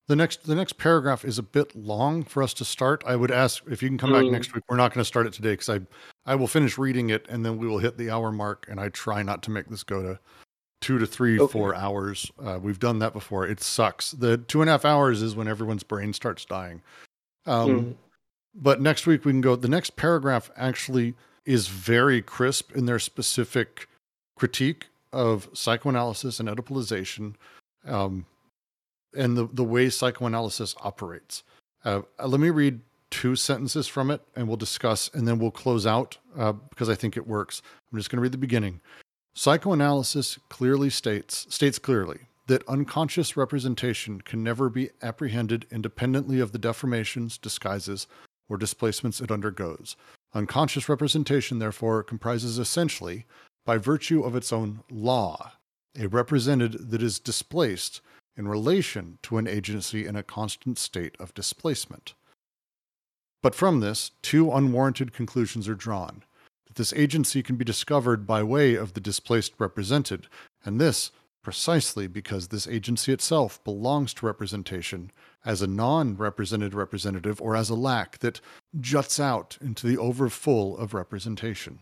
The 0.08 0.16
next 0.16 0.44
the 0.44 0.54
next 0.54 0.78
paragraph 0.78 1.24
is 1.24 1.38
a 1.38 1.42
bit 1.42 1.74
long 1.76 2.24
for 2.24 2.42
us 2.42 2.52
to 2.54 2.64
start. 2.64 3.04
I 3.06 3.14
would 3.14 3.30
ask 3.30 3.62
if 3.70 3.82
you 3.82 3.88
can 3.88 3.98
come 3.98 4.10
mm. 4.10 4.22
back 4.22 4.32
next 4.32 4.54
week. 4.54 4.64
We're 4.68 4.76
not 4.76 4.92
going 4.92 5.02
to 5.02 5.06
start 5.06 5.26
it 5.26 5.32
today 5.32 5.52
because 5.52 5.68
I 5.68 5.80
I 6.26 6.34
will 6.34 6.48
finish 6.48 6.76
reading 6.76 7.10
it 7.10 7.26
and 7.28 7.46
then 7.46 7.56
we 7.58 7.68
will 7.68 7.78
hit 7.78 7.96
the 7.96 8.10
hour 8.10 8.32
mark. 8.32 8.66
And 8.68 8.80
I 8.80 8.88
try 8.88 9.22
not 9.22 9.42
to 9.44 9.50
make 9.52 9.68
this 9.68 9.84
go 9.84 10.02
to 10.02 10.18
two 10.80 10.98
to 10.98 11.06
three 11.06 11.38
okay. 11.38 11.52
four 11.52 11.74
hours. 11.74 12.30
Uh, 12.44 12.58
we've 12.60 12.80
done 12.80 12.98
that 12.98 13.12
before. 13.12 13.46
It 13.46 13.60
sucks. 13.60 14.10
The 14.10 14.38
two 14.38 14.60
and 14.60 14.68
a 14.68 14.72
half 14.72 14.84
hours 14.84 15.22
is 15.22 15.36
when 15.36 15.46
everyone's 15.46 15.84
brain 15.84 16.12
starts 16.12 16.44
dying. 16.44 16.82
Um, 17.46 17.68
mm. 17.68 17.94
But 18.54 18.80
next 18.80 19.06
week 19.06 19.24
we 19.24 19.32
can 19.32 19.40
go. 19.40 19.54
The 19.54 19.68
next 19.68 19.96
paragraph 19.96 20.50
actually 20.56 21.14
is 21.44 21.68
very 21.68 22.20
crisp 22.20 22.72
in 22.72 22.86
their 22.86 22.98
specific 22.98 23.88
critique 24.36 24.88
of 25.12 25.48
psychoanalysis 25.52 26.40
and 26.40 26.48
Oedipalization. 26.48 27.34
Um, 27.86 28.26
and 29.14 29.36
the, 29.36 29.48
the 29.52 29.64
way 29.64 29.90
psychoanalysis 29.90 30.74
operates. 30.80 31.42
Uh, 31.84 32.02
let 32.24 32.40
me 32.40 32.50
read 32.50 32.80
two 33.10 33.36
sentences 33.36 33.86
from 33.86 34.10
it 34.10 34.22
and 34.34 34.48
we'll 34.48 34.56
discuss 34.56 35.10
and 35.12 35.28
then 35.28 35.38
we'll 35.38 35.50
close 35.50 35.86
out 35.86 36.16
uh, 36.38 36.52
because 36.52 36.88
I 36.88 36.94
think 36.94 37.16
it 37.16 37.26
works. 37.26 37.60
I'm 37.92 37.98
just 37.98 38.10
going 38.10 38.16
to 38.16 38.22
read 38.22 38.32
the 38.32 38.38
beginning. 38.38 38.80
Psychoanalysis 39.34 40.38
clearly 40.48 40.90
states 40.90 41.46
states 41.54 41.78
clearly 41.78 42.20
that 42.48 42.66
unconscious 42.68 43.36
representation 43.36 44.20
can 44.20 44.42
never 44.42 44.68
be 44.68 44.90
apprehended 45.00 45.66
independently 45.70 46.40
of 46.40 46.52
the 46.52 46.58
deformations, 46.58 47.40
disguises, 47.40 48.06
or 48.48 48.56
displacements 48.56 49.20
it 49.20 49.30
undergoes. 49.30 49.96
Unconscious 50.34 50.88
representation, 50.88 51.58
therefore, 51.58 52.02
comprises 52.02 52.58
essentially, 52.58 53.26
by 53.64 53.78
virtue 53.78 54.22
of 54.22 54.34
its 54.34 54.52
own 54.52 54.80
law, 54.90 55.52
a 55.98 56.08
represented 56.08 56.90
that 56.90 57.02
is 57.02 57.18
displaced 57.18 58.00
in 58.36 58.48
relation 58.48 59.18
to 59.22 59.38
an 59.38 59.46
agency 59.46 60.06
in 60.06 60.16
a 60.16 60.22
constant 60.22 60.78
state 60.78 61.16
of 61.20 61.34
displacement. 61.34 62.14
But 63.42 63.54
from 63.54 63.80
this, 63.80 64.12
two 64.22 64.50
unwarranted 64.52 65.12
conclusions 65.12 65.68
are 65.68 65.74
drawn 65.74 66.22
that 66.66 66.76
this 66.76 66.92
agency 66.94 67.42
can 67.42 67.56
be 67.56 67.64
discovered 67.64 68.26
by 68.26 68.42
way 68.42 68.74
of 68.74 68.94
the 68.94 69.00
displaced 69.00 69.52
represented, 69.58 70.26
and 70.64 70.80
this 70.80 71.10
precisely 71.42 72.06
because 72.06 72.48
this 72.48 72.68
agency 72.68 73.12
itself 73.12 73.62
belongs 73.64 74.14
to 74.14 74.26
representation 74.26 75.10
as 75.44 75.60
a 75.60 75.66
non 75.66 76.16
represented 76.16 76.72
representative 76.72 77.42
or 77.42 77.56
as 77.56 77.68
a 77.68 77.74
lack 77.74 78.18
that 78.18 78.40
juts 78.80 79.18
out 79.18 79.58
into 79.60 79.86
the 79.86 79.98
overfull 79.98 80.78
of 80.78 80.94
representation. 80.94 81.80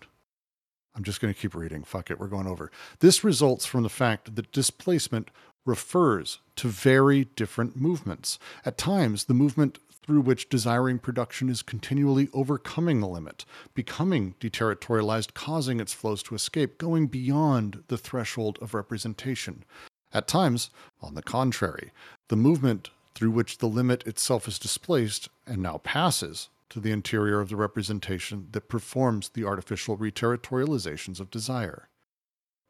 I'm 1.01 1.05
just 1.05 1.22
going 1.22 1.32
to 1.32 1.40
keep 1.40 1.55
reading. 1.55 1.82
Fuck 1.82 2.10
it, 2.10 2.20
we're 2.20 2.27
going 2.27 2.47
over. 2.47 2.70
This 2.98 3.24
results 3.24 3.64
from 3.64 3.85
the 3.85 3.89
fact 3.89 4.36
that 4.36 4.52
displacement 4.52 5.31
refers 5.64 6.40
to 6.56 6.68
very 6.68 7.24
different 7.24 7.74
movements. 7.74 8.39
At 8.66 8.77
times, 8.77 9.24
the 9.24 9.32
movement 9.32 9.78
through 10.05 10.20
which 10.20 10.51
desiring 10.51 10.98
production 10.98 11.48
is 11.48 11.62
continually 11.62 12.28
overcoming 12.35 13.01
the 13.01 13.09
limit, 13.09 13.47
becoming 13.72 14.35
deterritorialized, 14.40 15.32
causing 15.32 15.81
its 15.81 15.94
flows 15.94 16.22
to 16.24 16.35
escape, 16.35 16.77
going 16.77 17.06
beyond 17.06 17.82
the 17.89 17.97
threshold 17.97 18.59
of 18.60 18.74
representation. 18.74 19.64
At 20.12 20.28
times, 20.28 20.68
on 21.01 21.14
the 21.14 21.22
contrary, 21.22 21.93
the 22.28 22.36
movement 22.36 22.90
through 23.14 23.31
which 23.31 23.56
the 23.56 23.68
limit 23.68 24.06
itself 24.06 24.47
is 24.47 24.59
displaced 24.59 25.31
and 25.47 25.62
now 25.62 25.78
passes 25.78 26.51
to 26.70 26.80
the 26.80 26.92
interior 26.92 27.40
of 27.40 27.48
the 27.48 27.56
representation 27.56 28.48
that 28.52 28.68
performs 28.68 29.28
the 29.30 29.44
artificial 29.44 29.98
reterritorializations 29.98 31.20
of 31.20 31.30
desire. 31.30 31.88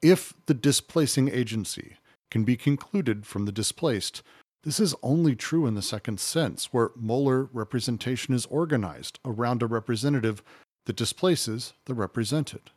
If 0.02 0.34
the 0.46 0.54
displacing 0.54 1.28
agency 1.28 1.96
can 2.30 2.44
be 2.44 2.56
concluded 2.56 3.26
from 3.26 3.44
the 3.44 3.52
displaced. 3.52 4.22
This 4.62 4.78
is 4.78 4.94
only 5.02 5.34
true 5.34 5.66
in 5.66 5.74
the 5.74 5.82
second 5.82 6.20
sense, 6.20 6.72
where 6.72 6.90
molar 6.94 7.44
representation 7.52 8.34
is 8.34 8.46
organized 8.46 9.18
around 9.24 9.62
a 9.62 9.66
representative 9.66 10.42
that 10.86 10.96
displaces 10.96 11.72
the 11.86 11.94
represented. 11.94 12.70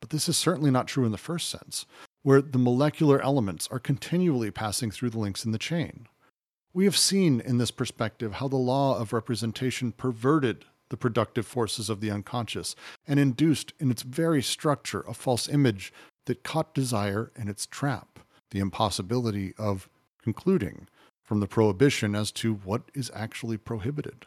But 0.00 0.10
this 0.10 0.28
is 0.28 0.36
certainly 0.36 0.70
not 0.70 0.88
true 0.88 1.04
in 1.04 1.12
the 1.12 1.18
first 1.18 1.50
sense, 1.50 1.86
where 2.22 2.42
the 2.42 2.58
molecular 2.58 3.22
elements 3.22 3.68
are 3.70 3.78
continually 3.78 4.50
passing 4.50 4.90
through 4.90 5.10
the 5.10 5.18
links 5.18 5.44
in 5.44 5.52
the 5.52 5.58
chain. 5.58 6.06
We 6.72 6.84
have 6.84 6.96
seen 6.96 7.40
in 7.40 7.58
this 7.58 7.72
perspective 7.72 8.34
how 8.34 8.46
the 8.46 8.56
law 8.56 8.98
of 8.98 9.12
representation 9.12 9.92
perverted 9.92 10.64
the 10.88 10.96
productive 10.96 11.46
forces 11.46 11.90
of 11.90 12.00
the 12.00 12.10
unconscious 12.10 12.76
and 13.08 13.18
induced 13.18 13.72
in 13.80 13.90
its 13.90 14.02
very 14.02 14.42
structure 14.42 15.04
a 15.08 15.14
false 15.14 15.48
image 15.48 15.92
that 16.26 16.44
caught 16.44 16.74
desire 16.74 17.32
in 17.36 17.48
its 17.48 17.66
trap 17.66 18.20
the 18.50 18.60
impossibility 18.60 19.54
of 19.58 19.88
concluding 20.22 20.86
from 21.24 21.40
the 21.40 21.46
prohibition 21.46 22.14
as 22.14 22.30
to 22.32 22.54
what 22.54 22.82
is 22.94 23.10
actually 23.14 23.56
prohibited. 23.56 24.26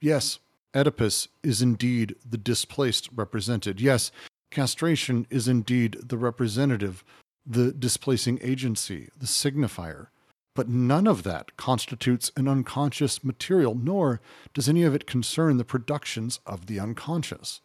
Yes, 0.00 0.38
Oedipus 0.74 1.28
is 1.42 1.62
indeed 1.62 2.16
the 2.28 2.38
displaced 2.38 3.08
represented. 3.14 3.80
Yes, 3.80 4.10
castration 4.50 5.26
is 5.30 5.48
indeed 5.48 5.96
the 6.02 6.18
representative, 6.18 7.04
the 7.46 7.72
displacing 7.72 8.38
agency, 8.42 9.08
the 9.16 9.26
signifier. 9.26 10.08
But 10.54 10.68
none 10.68 11.06
of 11.06 11.22
that 11.22 11.56
constitutes 11.56 12.30
an 12.36 12.46
unconscious 12.46 13.24
material, 13.24 13.74
nor 13.74 14.20
does 14.52 14.68
any 14.68 14.82
of 14.82 14.94
it 14.94 15.06
concern 15.06 15.56
the 15.56 15.64
productions 15.64 16.40
of 16.44 16.66
the 16.66 16.78
unconscious. 16.78 17.60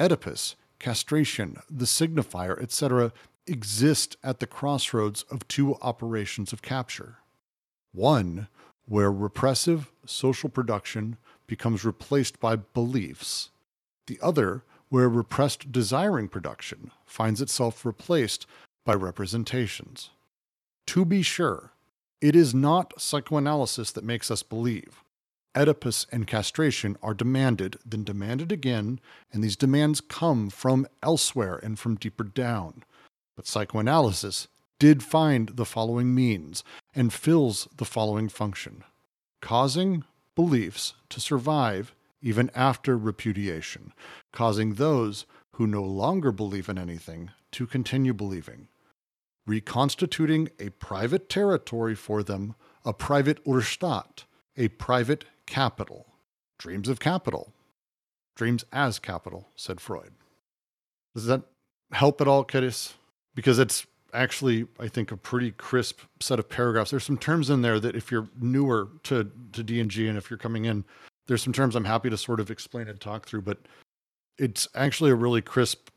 Oedipus, 0.00 0.56
castration, 0.78 1.58
the 1.70 1.84
signifier, 1.84 2.60
etc., 2.60 3.12
exist 3.46 4.16
at 4.24 4.40
the 4.40 4.46
crossroads 4.46 5.22
of 5.30 5.46
two 5.46 5.76
operations 5.76 6.52
of 6.52 6.62
capture. 6.62 7.18
One, 7.92 8.48
where 8.86 9.10
repressive 9.10 9.92
social 10.04 10.48
production 10.48 11.16
becomes 11.46 11.84
replaced 11.84 12.40
by 12.40 12.56
beliefs. 12.56 13.50
The 14.06 14.18
other, 14.20 14.64
where 14.88 15.08
repressed 15.08 15.72
desiring 15.72 16.28
production 16.28 16.90
finds 17.04 17.40
itself 17.40 17.84
replaced 17.84 18.46
by 18.84 18.94
representations. 18.94 20.10
To 20.88 21.04
be 21.04 21.22
sure, 21.22 21.72
it 22.20 22.34
is 22.34 22.54
not 22.54 23.00
psychoanalysis 23.00 23.92
that 23.92 24.04
makes 24.04 24.30
us 24.30 24.42
believe. 24.42 25.02
Oedipus 25.56 26.06
and 26.12 26.26
castration 26.26 26.96
are 27.02 27.14
demanded, 27.14 27.76
then 27.84 28.04
demanded 28.04 28.52
again, 28.52 29.00
and 29.32 29.42
these 29.42 29.56
demands 29.56 30.00
come 30.00 30.50
from 30.50 30.86
elsewhere 31.02 31.58
and 31.62 31.78
from 31.78 31.96
deeper 31.96 32.24
down. 32.24 32.84
But 33.36 33.46
psychoanalysis 33.46 34.48
did 34.78 35.02
find 35.02 35.50
the 35.50 35.64
following 35.64 36.14
means 36.14 36.62
and 36.94 37.12
fills 37.12 37.68
the 37.76 37.84
following 37.84 38.28
function 38.28 38.84
causing 39.40 40.02
beliefs 40.34 40.94
to 41.08 41.20
survive 41.20 41.94
even 42.20 42.50
after 42.54 42.96
repudiation, 42.98 43.92
causing 44.32 44.74
those 44.74 45.24
who 45.52 45.66
no 45.66 45.82
longer 45.82 46.32
believe 46.32 46.68
in 46.68 46.78
anything 46.78 47.30
to 47.52 47.66
continue 47.66 48.12
believing, 48.12 48.66
reconstituting 49.46 50.48
a 50.58 50.70
private 50.70 51.28
territory 51.28 51.94
for 51.94 52.22
them, 52.22 52.54
a 52.84 52.92
private 52.92 53.44
Urstaat, 53.44 54.24
a 54.56 54.68
private 54.68 55.24
capital. 55.46 56.06
Dreams 56.58 56.88
of 56.88 57.00
capital. 57.00 57.52
Dreams 58.34 58.64
as 58.72 58.98
capital, 58.98 59.48
said 59.54 59.80
Freud. 59.80 60.12
Does 61.14 61.26
that 61.26 61.42
help 61.92 62.20
at 62.20 62.28
all, 62.28 62.44
Kittis? 62.44 62.94
Because 63.34 63.58
it's 63.58 63.86
actually, 64.12 64.66
I 64.80 64.88
think, 64.88 65.12
a 65.12 65.16
pretty 65.16 65.52
crisp 65.52 66.00
set 66.20 66.38
of 66.38 66.48
paragraphs. 66.48 66.90
There's 66.90 67.04
some 67.04 67.18
terms 67.18 67.50
in 67.50 67.62
there 67.62 67.78
that 67.80 67.96
if 67.96 68.10
you're 68.10 68.28
newer 68.40 68.88
to, 69.04 69.30
to 69.52 69.62
D&G 69.62 70.08
and 70.08 70.18
if 70.18 70.30
you're 70.30 70.38
coming 70.38 70.64
in, 70.64 70.84
there's 71.26 71.42
some 71.42 71.52
terms 71.52 71.76
I'm 71.76 71.84
happy 71.84 72.10
to 72.10 72.16
sort 72.16 72.40
of 72.40 72.50
explain 72.50 72.88
and 72.88 73.00
talk 73.00 73.26
through, 73.26 73.42
but 73.42 73.58
it's 74.38 74.68
actually 74.74 75.10
a 75.10 75.14
really 75.14 75.42
crisp 75.42 75.88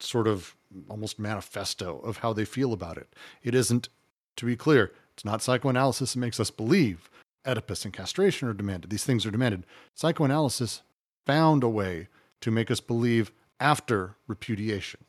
sort 0.00 0.26
of 0.26 0.54
almost 0.88 1.18
manifesto 1.18 1.98
of 2.00 2.18
how 2.18 2.32
they 2.32 2.44
feel 2.44 2.72
about 2.72 2.96
it. 2.96 3.14
It 3.42 3.54
isn't, 3.54 3.88
to 4.36 4.46
be 4.46 4.56
clear, 4.56 4.92
it's 5.12 5.24
not 5.24 5.42
psychoanalysis 5.42 6.14
that 6.14 6.20
makes 6.20 6.40
us 6.40 6.50
believe 6.50 7.10
Oedipus 7.46 7.84
and 7.84 7.92
castration 7.92 8.48
are 8.48 8.54
demanded. 8.54 8.90
These 8.90 9.04
things 9.04 9.26
are 9.26 9.30
demanded. 9.30 9.64
Psychoanalysis 9.94 10.82
found 11.26 11.62
a 11.62 11.68
way 11.68 12.08
to 12.40 12.50
make 12.50 12.70
us 12.70 12.80
believe 12.80 13.32
after 13.58 14.16
repudiation, 14.26 15.00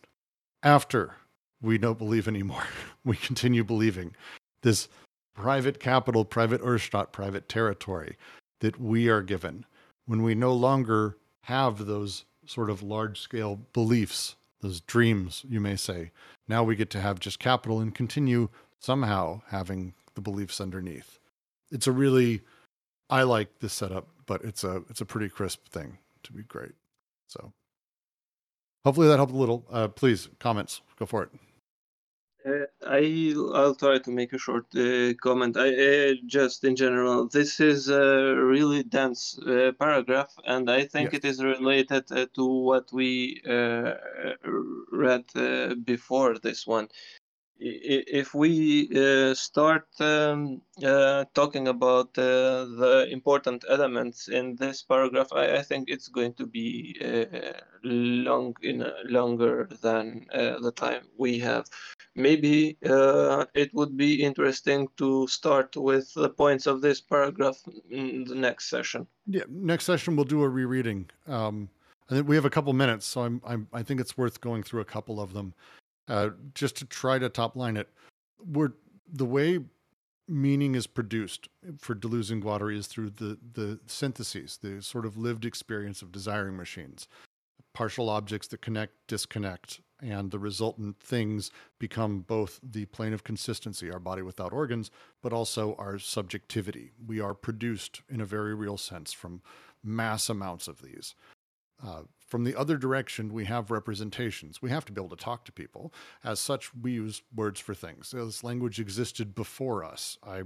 after 0.63 1.15
we 1.61 1.77
don't 1.77 1.97
believe 1.97 2.27
anymore. 2.27 2.63
we 3.05 3.15
continue 3.15 3.63
believing 3.63 4.15
this 4.61 4.88
private 5.33 5.79
capital, 5.79 6.25
private 6.25 6.61
Urstaat, 6.61 7.11
private 7.11 7.47
territory 7.47 8.17
that 8.59 8.79
we 8.79 9.09
are 9.09 9.21
given 9.21 9.65
when 10.05 10.23
we 10.23 10.35
no 10.35 10.53
longer 10.53 11.17
have 11.43 11.85
those 11.85 12.25
sort 12.45 12.69
of 12.69 12.83
large 12.83 13.19
scale 13.19 13.59
beliefs, 13.73 14.35
those 14.61 14.81
dreams, 14.81 15.45
you 15.47 15.59
may 15.59 15.75
say. 15.75 16.11
Now 16.47 16.63
we 16.63 16.75
get 16.75 16.89
to 16.91 17.01
have 17.01 17.19
just 17.19 17.39
capital 17.39 17.79
and 17.79 17.93
continue 17.93 18.49
somehow 18.79 19.41
having 19.47 19.93
the 20.15 20.21
beliefs 20.21 20.61
underneath. 20.61 21.19
It's 21.71 21.88
a 21.88 21.91
really, 21.91 22.41
I 23.09 23.23
like 23.23 23.59
this 23.59 23.73
setup, 23.73 24.07
but 24.25 24.43
it's 24.43 24.63
a 24.63 24.83
it's 24.89 25.01
a 25.01 25.05
pretty 25.05 25.29
crisp 25.29 25.67
thing 25.67 25.97
to 26.23 26.33
be 26.33 26.43
great. 26.43 26.73
So 27.27 27.53
hopefully 28.83 29.07
that 29.07 29.17
helped 29.17 29.33
a 29.33 29.38
little. 29.38 29.65
Uh, 29.71 29.88
please 29.88 30.29
comments, 30.39 30.81
go 30.97 31.05
for 31.05 31.23
it. 31.23 31.29
I 32.87 33.33
I'll 33.53 33.75
try 33.75 33.99
to 33.99 34.11
make 34.11 34.33
a 34.33 34.37
short 34.37 34.65
uh, 34.75 35.13
comment. 35.21 35.55
I 35.57 35.69
uh, 35.69 36.13
just 36.25 36.63
in 36.63 36.75
general, 36.75 37.27
this 37.27 37.59
is 37.59 37.89
a 37.89 38.35
really 38.35 38.83
dense 38.83 39.37
uh, 39.39 39.71
paragraph, 39.79 40.33
and 40.45 40.69
I 40.69 40.85
think 40.85 41.13
Yes. 41.13 41.19
it 41.19 41.25
is 41.25 41.43
related 41.43 42.11
uh, 42.11 42.25
to 42.35 42.45
what 42.45 42.91
we 42.91 43.41
uh, 43.47 43.93
read 44.91 45.25
uh, 45.35 45.75
before 45.75 46.39
this 46.39 46.65
one. 46.65 46.87
If 47.63 48.33
we 48.33 48.89
uh, 48.95 49.35
start 49.35 49.85
um, 49.99 50.63
uh, 50.83 51.25
talking 51.35 51.67
about 51.67 52.17
uh, 52.17 52.65
the 52.81 53.07
important 53.11 53.63
elements 53.69 54.29
in 54.29 54.55
this 54.55 54.81
paragraph, 54.81 55.27
I, 55.31 55.57
I 55.57 55.61
think 55.61 55.87
it's 55.87 56.07
going 56.07 56.33
to 56.35 56.47
be 56.47 56.97
uh, 56.99 57.59
long 57.83 58.55
in 58.63 58.83
longer 59.05 59.69
than 59.83 60.25
uh, 60.33 60.57
the 60.59 60.71
time 60.71 61.03
we 61.17 61.37
have 61.39 61.67
maybe 62.15 62.77
uh, 62.85 63.45
it 63.53 63.73
would 63.73 63.95
be 63.97 64.23
interesting 64.23 64.88
to 64.97 65.27
start 65.27 65.75
with 65.75 66.13
the 66.13 66.29
points 66.29 66.67
of 66.67 66.81
this 66.81 67.01
paragraph 67.01 67.57
in 67.89 68.23
the 68.25 68.35
next 68.35 68.69
session. 68.69 69.07
Yeah, 69.27 69.43
next 69.49 69.85
session 69.85 70.15
we'll 70.15 70.25
do 70.25 70.43
a 70.43 70.49
rereading. 70.49 71.09
Um, 71.27 71.69
I 72.09 72.15
think 72.15 72.27
we 72.27 72.35
have 72.35 72.45
a 72.45 72.49
couple 72.49 72.73
minutes, 72.73 73.05
so 73.05 73.21
I'm, 73.23 73.41
I'm 73.45 73.67
I 73.71 73.83
think 73.83 74.01
it's 74.01 74.17
worth 74.17 74.41
going 74.41 74.63
through 74.63 74.81
a 74.81 74.85
couple 74.85 75.21
of 75.21 75.33
them, 75.33 75.53
uh, 76.07 76.29
just 76.53 76.75
to 76.77 76.85
try 76.85 77.17
to 77.19 77.29
top 77.29 77.55
line 77.55 77.77
it. 77.77 77.89
We're 78.45 78.73
the 79.11 79.25
way 79.25 79.59
meaning 80.27 80.75
is 80.75 80.88
produced 80.88 81.49
for 81.77 81.95
Deleuze 81.95 82.31
and 82.31 82.43
Guattari 82.43 82.77
is 82.77 82.88
through 82.88 83.11
the 83.11 83.38
the 83.53 83.79
syntheses, 83.85 84.57
the 84.61 84.81
sort 84.81 85.05
of 85.05 85.17
lived 85.17 85.45
experience 85.45 86.01
of 86.01 86.11
desiring 86.11 86.57
machines, 86.57 87.07
partial 87.73 88.09
objects 88.09 88.47
that 88.49 88.61
connect, 88.61 88.93
disconnect, 89.07 89.79
and 90.02 90.32
the 90.32 90.40
resultant 90.40 90.99
things 90.99 91.52
become 91.80 92.22
both 92.22 92.60
the 92.64 92.86
plane 92.86 93.14
of 93.14 93.23
consistency, 93.23 93.91
our 93.91 93.99
body 93.99 94.22
without 94.22 94.52
organs, 94.52 94.90
but 95.22 95.34
also 95.34 95.76
our 95.78 95.99
subjectivity. 95.99 96.91
We 97.06 97.19
are 97.19 97.34
produced 97.34 98.02
in 98.10 98.19
a 98.19 98.26
very 98.26 98.56
real 98.56 98.78
sense 98.78 99.14
from 99.14 99.41
mass 99.84 100.30
amounts 100.30 100.68
of 100.68 100.82
these. 100.82 101.15
Uh, 101.84 102.03
from 102.28 102.44
the 102.44 102.56
other 102.56 102.78
direction, 102.78 103.34
we 103.34 103.45
have 103.45 103.72
representations. 103.72 104.61
We 104.61 104.69
have 104.69 104.86
to 104.86 104.91
be 104.91 105.02
able 105.02 105.15
to 105.15 105.23
talk 105.23 105.44
to 105.45 105.52
people. 105.52 105.94
As 106.23 106.40
such, 106.40 106.73
we 106.73 106.94
use 106.94 107.22
words 107.36 107.60
for 107.60 107.73
things. 107.73 108.11
This 108.11 108.44
language 108.44 108.80
existed 108.80 109.36
before 109.36 109.84
us. 109.84 110.18
I, 110.26 110.44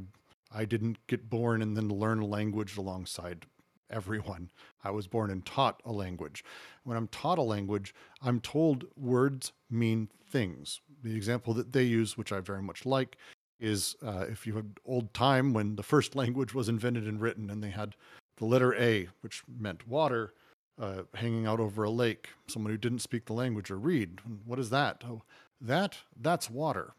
I 0.52 0.66
didn't 0.66 1.06
get 1.08 1.30
born 1.30 1.62
and 1.62 1.78
then 1.78 1.90
learn 1.90 2.20
a 2.20 2.26
language 2.26 2.78
alongside 2.78 3.46
everyone. 3.90 4.50
I 4.84 4.92
was 4.92 5.08
born 5.08 5.32
and 5.32 5.46
taught 5.46 5.82
a 5.86 5.92
language. 5.92 6.44
When 6.84 6.98
I'm 6.98 7.08
taught 7.08 7.38
a 7.38 7.44
language, 7.44 7.94
I'm 8.22 8.40
told 8.40 8.86
words 8.96 9.52
mean 9.70 10.10
things. 10.30 10.82
The 11.04 11.16
example 11.16 11.54
that 11.56 11.74
they 11.74 11.84
use, 11.84 12.18
which 12.18 12.32
I 12.32 12.40
very 12.40 12.62
much 12.62 12.86
like, 12.86 13.18
is 13.60 13.96
uh, 14.06 14.26
if 14.30 14.46
you 14.46 14.56
had 14.56 14.78
old 14.86 15.14
time 15.14 15.54
when 15.54 15.76
the 15.76 15.84
first 15.84 16.16
language 16.22 16.54
was 16.54 16.70
invented 16.70 17.06
and 17.06 17.22
written, 17.22 17.50
and 17.50 17.64
they 17.64 17.70
had 17.70 17.96
the 18.38 18.46
letter 18.46 18.76
A, 18.76 19.08
which 19.22 19.44
meant 19.48 19.88
water, 19.88 20.34
uh, 20.80 21.04
hanging 21.14 21.46
out 21.46 21.60
over 21.60 21.84
a 21.84 21.90
lake. 21.90 22.30
Someone 22.48 22.72
who 22.72 22.78
didn't 22.78 23.00
speak 23.00 23.26
the 23.26 23.34
language 23.34 23.72
or 23.72 23.78
read. 23.78 24.20
What 24.46 24.60
is 24.60 24.70
that? 24.72 25.04
Oh, 25.08 25.24
that 25.62 25.98
that's 26.20 26.50
water. 26.50 26.94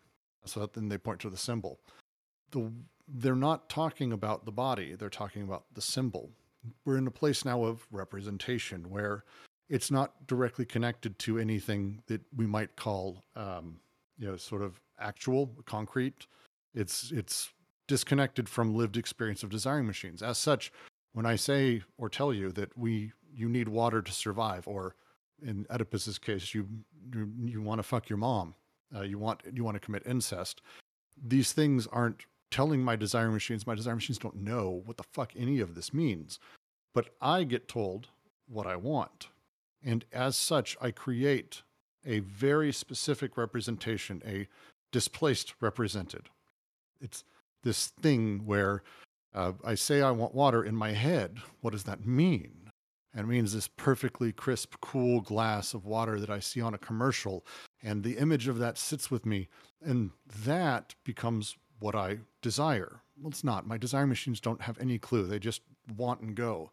So 0.45 0.67
then 0.67 0.89
they 0.89 0.99
point 0.99 1.21
to 1.21 1.31
the 1.31 1.37
symbol. 1.37 1.81
The 2.53 2.71
they're 3.09 3.37
not 3.37 3.69
talking 3.69 4.13
about 4.13 4.45
the 4.47 4.53
body. 4.53 4.95
They're 4.95 5.11
talking 5.11 5.43
about 5.43 5.65
the 5.75 5.83
symbol. 5.83 6.31
We're 6.85 6.99
in 6.99 7.07
a 7.07 7.13
place 7.13 7.45
now 7.45 7.65
of 7.65 7.87
representation 7.91 8.91
where 8.91 9.25
it's 9.69 9.91
not 9.91 10.27
directly 10.27 10.65
connected 10.65 11.19
to 11.21 11.39
anything 11.39 12.03
that 12.07 12.21
we 12.35 12.47
might 12.47 12.77
call, 12.77 13.25
um, 13.35 13.81
you 14.19 14.27
know, 14.27 14.37
sort 14.37 14.63
of 14.63 14.81
actual, 15.01 15.51
concrete. 15.67 16.27
It's 16.75 17.11
it's 17.11 17.51
disconnected 17.89 18.49
from 18.49 18.75
lived 18.75 18.97
experience 18.97 19.43
of 19.43 19.51
desiring 19.51 19.87
machines. 19.87 20.23
As 20.23 20.39
such, 20.39 20.73
when 21.13 21.27
I 21.27 21.37
say 21.37 21.83
or 21.99 22.09
tell 22.09 22.33
you 22.33 22.53
that 22.53 22.77
we 22.77 23.13
you 23.35 23.49
need 23.49 23.69
water 23.69 24.03
to 24.03 24.13
survive, 24.13 24.67
or 24.67 24.95
in 25.43 25.67
Oedipus's 25.71 26.19
case, 26.19 26.55
you 26.55 26.69
you, 27.15 27.31
you 27.45 27.63
want 27.63 27.79
to 27.79 27.83
fuck 27.83 28.09
your 28.09 28.19
mom, 28.19 28.55
uh, 28.95 29.03
you 29.03 29.19
want 29.19 29.43
you 29.53 29.65
want 29.65 29.75
to 29.75 29.81
commit 29.81 30.03
incest. 30.07 30.63
These 31.27 31.53
things 31.53 31.87
aren't 31.87 32.25
telling 32.51 32.83
my 32.83 32.97
desire 32.97 33.31
machines. 33.31 33.67
My 33.67 33.75
desire 33.75 33.95
machines 33.95 34.19
don't 34.19 34.37
know 34.37 34.83
what 34.85 34.97
the 34.97 35.03
fuck 35.03 35.33
any 35.37 35.61
of 35.61 35.75
this 35.75 35.93
means, 35.93 36.39
but 36.95 37.11
I 37.21 37.45
get 37.45 37.69
told 37.69 38.09
what 38.49 38.67
I 38.67 38.77
want, 38.77 39.29
and 39.85 40.05
as 40.13 40.37
such, 40.37 40.77
I 40.81 40.91
create 40.91 41.63
a 42.05 42.21
very 42.21 42.73
specific 42.73 43.37
representation, 43.37 44.23
a 44.27 44.49
displaced 44.93 45.55
represented. 45.61 46.29
It's 47.01 47.25
this 47.63 47.89
thing 47.89 48.47
where 48.47 48.83
uh, 49.35 49.53
I 49.65 49.75
say 49.75 50.01
I 50.01 50.13
want 50.13 50.35
water 50.35 50.65
in 50.65 50.75
my 50.75 50.93
head. 50.93 51.39
What 51.61 51.73
does 51.73 51.85
that 51.85 52.07
mean? 52.07 52.71
And 53.13 53.25
it 53.25 53.29
means 53.29 53.53
this 53.53 53.69
perfectly 53.69 54.33
crisp, 54.33 54.75
cool 54.81 55.21
glass 55.21 55.75
of 55.75 55.87
water 55.87 56.19
that 56.21 56.31
I 56.31 56.39
see 56.39 56.61
on 56.61 56.75
a 56.75 56.79
commercial. 56.79 57.45
And 57.83 58.03
the 58.03 58.19
image 58.19 58.49
of 58.49 58.59
that 58.59 58.79
sits 58.79 59.11
with 59.11 59.25
me. 59.27 59.49
And 59.83 60.11
that 60.45 60.95
becomes 61.05 61.57
what 61.79 61.95
I 61.95 62.19
desire. 62.43 63.01
Well, 63.21 63.31
it's 63.31 63.45
not. 63.45 63.67
My 63.67 63.79
desire 63.79 64.07
machines 64.07 64.41
don't 64.41 64.63
have 64.63 64.79
any 64.79 64.99
clue. 64.99 65.27
They 65.27 65.39
just 65.39 65.63
want 65.97 66.21
and 66.21 66.35
go. 66.35 66.71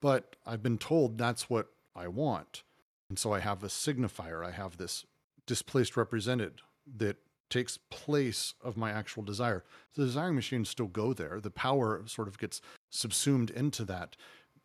But 0.00 0.36
I've 0.46 0.62
been 0.62 0.78
told 0.78 1.18
that's 1.18 1.48
what 1.48 1.68
I 1.94 2.08
want. 2.08 2.62
And 3.08 3.18
so 3.18 3.32
I 3.32 3.40
have 3.40 3.62
a 3.62 3.68
signifier. 3.68 4.44
I 4.44 4.50
have 4.50 4.76
this 4.76 5.04
displaced 5.46 5.96
represented 5.96 6.60
that 6.96 7.16
takes 7.50 7.76
place 7.90 8.54
of 8.64 8.78
my 8.78 8.90
actual 8.90 9.22
desire. 9.22 9.62
The 9.94 10.06
desiring 10.06 10.34
machines 10.34 10.70
still 10.70 10.86
go 10.86 11.12
there. 11.12 11.38
The 11.40 11.50
power 11.50 12.02
sort 12.06 12.28
of 12.28 12.38
gets 12.38 12.62
subsumed 12.90 13.50
into 13.50 13.84
that. 13.84 14.16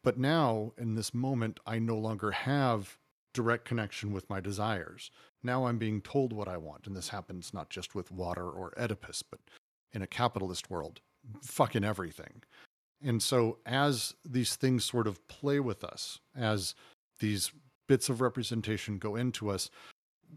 But 0.04 0.18
now, 0.18 0.72
in 0.78 0.96
this 0.96 1.14
moment, 1.14 1.60
I 1.66 1.80
no 1.80 1.98
longer 1.98 2.32
have 2.32 2.98
direct 3.34 3.66
connection 3.66 4.14
with 4.14 4.30
my 4.30 4.40
desires. 4.40 5.12
Now 5.44 5.66
I'm 5.66 5.78
being 5.78 6.02
told 6.02 6.32
what 6.32 6.48
I 6.48 6.58
want. 6.58 6.88
And 6.88 6.96
this 6.96 7.10
happens 7.10 7.54
not 7.54 7.70
just 7.70 7.94
with 7.94 8.10
water 8.12 8.50
or 8.50 8.74
Oedipus, 8.80 9.22
but 9.22 9.40
in 9.94 10.02
a 10.02 10.08
capitalist 10.08 10.70
world, 10.70 11.02
fucking 11.42 11.84
everything. 11.84 12.44
And 13.04 13.22
so, 13.22 13.60
as 13.66 14.16
these 14.26 14.56
things 14.56 14.84
sort 14.84 15.08
of 15.08 15.28
play 15.28 15.60
with 15.60 15.84
us, 15.84 16.20
as 16.36 16.74
these 17.20 17.52
bits 17.88 18.10
of 18.10 18.22
representation 18.22 18.98
go 18.98 19.16
into 19.16 19.50
us, 19.50 19.70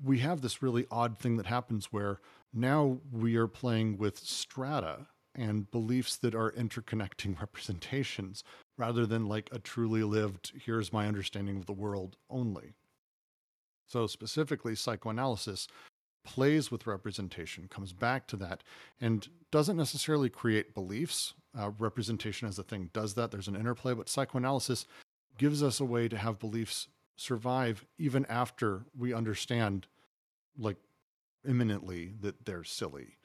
we 0.05 0.19
have 0.19 0.41
this 0.41 0.63
really 0.63 0.87
odd 0.91 1.19
thing 1.19 1.37
that 1.37 1.47
happens 1.47 1.87
where 1.87 2.21
now 2.53 2.99
we 3.11 3.37
are 3.37 3.49
playing 3.49 3.99
with 3.99 4.19
strata 4.19 5.07
and 5.35 5.71
beliefs 5.71 6.17
that 6.17 6.35
are 6.35 6.53
interconnecting 6.53 7.39
representations 7.41 8.45
rather 8.77 9.07
than 9.07 9.27
like 9.27 9.49
a 9.53 9.59
truly 9.59 10.03
lived, 10.03 10.53
here's 10.65 10.93
my 10.93 11.07
understanding 11.07 11.57
of 11.57 11.67
the 11.67 11.73
world 11.73 12.17
only. 12.29 12.75
So, 13.87 14.07
specifically, 14.07 14.75
psychoanalysis 14.75 15.67
plays 16.25 16.71
with 16.71 16.87
representation, 16.87 17.69
comes 17.69 17.93
back 17.93 18.27
to 18.29 18.37
that, 18.37 18.63
and 19.01 19.29
doesn't 19.51 19.77
necessarily 19.77 20.29
create 20.29 20.75
beliefs. 20.75 21.35
Uh, 21.59 21.71
representation 21.79 22.47
as 22.47 22.59
a 22.59 22.63
thing 22.63 22.91
does 22.93 23.15
that. 23.15 23.31
There's 23.31 23.49
an 23.49 23.57
interplay, 23.57 23.95
but 23.95 24.09
psychoanalysis 24.09 24.87
gives 25.39 25.63
us 25.63 25.81
a 25.81 25.85
way 25.85 26.09
to 26.09 26.17
have 26.17 26.39
beliefs 26.39 26.89
survive 27.17 27.85
even 27.99 28.25
after 28.27 28.85
we 28.97 29.13
understand, 29.13 29.87
like, 30.57 30.77
imminently 31.49 32.15
that 32.21 32.45
they're 32.45 32.65
silly. 32.65 33.17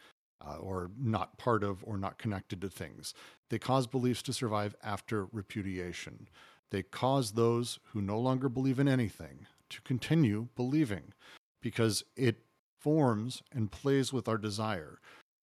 Uh, 0.46 0.58
or 0.58 0.92
not 1.00 1.38
part 1.38 1.64
of 1.64 1.84
or 1.86 1.98
not 1.98 2.20
connected 2.20 2.62
to 2.62 2.70
things. 2.70 3.14
They 3.50 3.58
cause 3.58 3.88
beliefs 3.88 4.22
to 4.24 4.34
survive 4.34 4.76
after 4.84 5.26
repudiation. 5.32 6.28
They 6.72 6.84
cause 6.84 7.32
those 7.32 7.80
who 7.94 8.02
no 8.02 8.20
longer 8.20 8.50
believe 8.50 8.78
in 8.78 8.88
anything 8.88 9.48
to 9.70 9.82
continue 9.82 10.50
believing 10.56 11.14
because 11.62 12.04
it 12.16 12.42
forms 12.86 13.42
and 13.52 13.72
plays 13.72 14.14
with 14.14 14.28
our 14.28 14.38
desire. 14.38 15.00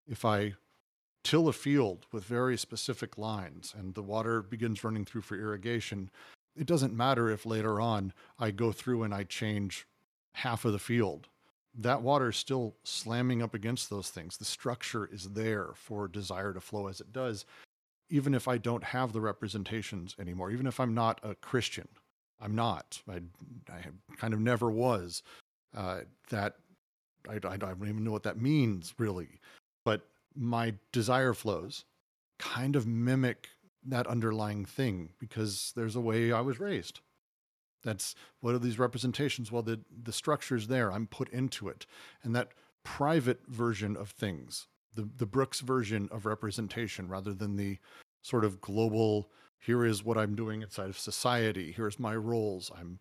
If 0.07 0.25
I 0.25 0.55
till 1.25 1.49
a 1.49 1.53
field 1.53 2.07
with 2.13 2.23
very 2.23 2.57
specific 2.57 3.19
lines 3.19 3.75
and 3.77 3.95
the 3.95 4.03
water 4.03 4.43
begins 4.43 4.85
running 4.85 5.05
through 5.05 5.23
for 5.23 5.37
irrigation, 5.37 6.09
it 6.55 6.69
doesn't 6.69 6.97
matter 6.97 7.31
if 7.31 7.45
later 7.45 7.81
on 7.81 8.13
I 8.39 8.53
go 8.53 8.71
through 8.71 9.03
and 9.03 9.13
I 9.13 9.25
change 9.25 9.89
half 10.35 10.65
of 10.65 10.71
the 10.71 10.79
field. 10.79 11.27
That 11.75 12.03
water 12.03 12.29
is 12.29 12.37
still 12.37 12.77
slamming 12.85 13.43
up 13.43 13.55
against 13.55 13.91
those 13.91 14.11
things. 14.11 14.37
The 14.37 14.45
structure 14.45 15.09
is 15.13 15.31
there 15.31 15.71
for 15.75 16.07
desire 16.07 16.53
to 16.53 16.61
flow 16.61 16.87
as 16.87 17.01
it 17.01 17.13
does, 17.13 17.45
even 18.09 18.35
if 18.35 18.47
I 18.47 18.57
don't 18.57 18.85
have 18.85 19.13
the 19.13 19.21
representations 19.21 20.15
anymore, 20.17 20.53
even 20.53 20.69
if 20.69 20.79
I'm 20.79 20.95
not 20.95 21.19
a 21.25 21.35
Christian. 21.35 21.89
I'm 22.41 22.55
not. 22.55 23.03
I, 23.11 23.19
I 23.69 23.81
kind 24.17 24.33
of 24.33 24.39
never 24.39 24.71
was. 24.71 25.25
Uh, 25.77 26.03
that 26.31 26.55
I, 27.29 27.35
I 27.35 27.57
don't 27.57 27.89
even 27.89 28.05
know 28.05 28.13
what 28.13 28.23
that 28.25 28.41
means 28.41 28.95
really, 28.99 29.41
but 29.85 30.03
my 30.35 30.75
desire 30.93 31.35
flows 31.35 31.85
kind 32.39 32.75
of 32.75 32.87
mimic 32.87 33.49
that 33.85 34.07
underlying 34.07 34.65
thing 34.65 35.11
because 35.19 35.73
there's 35.77 35.97
a 35.97 36.01
way 36.01 36.33
I 36.33 36.41
was 36.41 36.61
raised. 36.61 37.01
That's 37.85 38.15
what 38.41 38.55
are 38.55 38.59
these 38.59 38.79
representations? 38.79 39.51
Well, 39.51 39.63
the 39.63 39.81
the 40.05 40.13
structure's 40.13 40.69
there. 40.69 40.93
I'm 40.93 41.07
put 41.07 41.29
into 41.31 41.69
it, 41.69 41.87
and 42.23 42.35
that 42.37 42.53
private 42.85 43.41
version 43.49 43.97
of 43.97 44.11
things, 44.11 44.69
the 44.95 45.09
the 45.17 45.27
Brooks 45.27 45.61
version 45.61 46.09
of 46.13 46.27
representation, 46.27 47.09
rather 47.09 47.35
than 47.35 47.57
the 47.57 47.79
sort 48.23 48.45
of 48.45 48.61
global. 48.61 49.31
Here 49.59 49.85
is 49.85 50.05
what 50.05 50.19
I'm 50.19 50.35
doing 50.35 50.63
inside 50.63 50.89
of 50.89 50.99
society. 50.99 51.71
Here's 51.71 51.99
my 51.99 52.17
roles. 52.17 52.73
I'm 52.77 52.99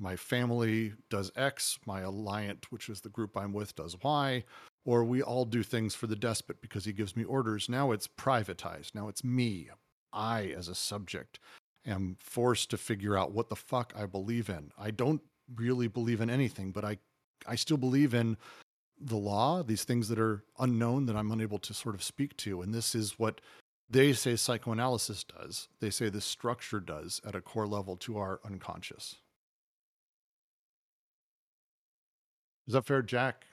my 0.00 0.16
family 0.16 0.94
does 1.10 1.30
X, 1.36 1.78
my 1.86 2.00
alliant, 2.00 2.64
which 2.70 2.88
is 2.88 3.02
the 3.02 3.10
group 3.10 3.36
I'm 3.36 3.52
with, 3.52 3.74
does 3.76 3.96
Y, 4.02 4.44
or 4.84 5.04
we 5.04 5.22
all 5.22 5.44
do 5.44 5.62
things 5.62 5.94
for 5.94 6.06
the 6.06 6.16
despot 6.16 6.62
because 6.62 6.86
he 6.86 6.92
gives 6.92 7.14
me 7.14 7.24
orders. 7.24 7.68
Now 7.68 7.92
it's 7.92 8.08
privatized. 8.08 8.94
Now 8.94 9.08
it's 9.08 9.22
me. 9.22 9.68
I, 10.12 10.54
as 10.56 10.68
a 10.68 10.74
subject, 10.74 11.38
am 11.86 12.16
forced 12.18 12.70
to 12.70 12.78
figure 12.78 13.16
out 13.16 13.32
what 13.32 13.50
the 13.50 13.56
fuck 13.56 13.92
I 13.96 14.06
believe 14.06 14.48
in. 14.48 14.72
I 14.78 14.90
don't 14.90 15.20
really 15.54 15.86
believe 15.86 16.20
in 16.20 16.30
anything, 16.30 16.72
but 16.72 16.84
I, 16.84 16.98
I 17.46 17.54
still 17.56 17.76
believe 17.76 18.14
in 18.14 18.38
the 18.98 19.16
law, 19.16 19.62
these 19.62 19.84
things 19.84 20.08
that 20.08 20.18
are 20.18 20.44
unknown 20.58 21.06
that 21.06 21.16
I'm 21.16 21.30
unable 21.30 21.58
to 21.60 21.74
sort 21.74 21.94
of 21.94 22.02
speak 22.02 22.36
to. 22.38 22.62
And 22.62 22.74
this 22.74 22.94
is 22.94 23.18
what 23.18 23.40
they 23.88 24.12
say 24.12 24.36
psychoanalysis 24.36 25.24
does. 25.24 25.68
They 25.80 25.90
say 25.90 26.08
this 26.08 26.24
structure 26.24 26.80
does 26.80 27.20
at 27.26 27.34
a 27.34 27.40
core 27.40 27.66
level 27.66 27.96
to 27.98 28.18
our 28.18 28.40
unconscious. 28.44 29.16
Is 32.66 32.74
that 32.74 32.86
fair, 32.86 33.02
Jack? 33.02 33.44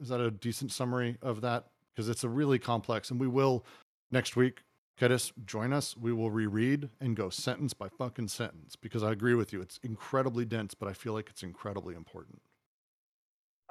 Is 0.00 0.08
that 0.08 0.20
a 0.20 0.30
decent 0.30 0.72
summary 0.72 1.18
of 1.22 1.40
that? 1.42 1.66
Because 1.94 2.08
it's 2.08 2.24
a 2.24 2.28
really 2.28 2.58
complex, 2.58 3.10
and 3.10 3.20
we 3.20 3.28
will 3.28 3.64
next 4.10 4.36
week. 4.36 4.62
Kedis, 5.00 5.32
join 5.46 5.72
us. 5.72 5.96
We 5.96 6.12
will 6.12 6.30
reread 6.30 6.90
and 7.00 7.16
go 7.16 7.30
sentence 7.30 7.72
by 7.72 7.88
fucking 7.88 8.28
sentence 8.28 8.76
because 8.76 9.02
I 9.02 9.12
agree 9.12 9.34
with 9.34 9.50
you. 9.52 9.62
It's 9.62 9.80
incredibly 9.82 10.44
dense, 10.44 10.74
but 10.74 10.88
I 10.88 10.92
feel 10.92 11.14
like 11.14 11.30
it's 11.30 11.42
incredibly 11.42 11.94
important. 11.94 12.42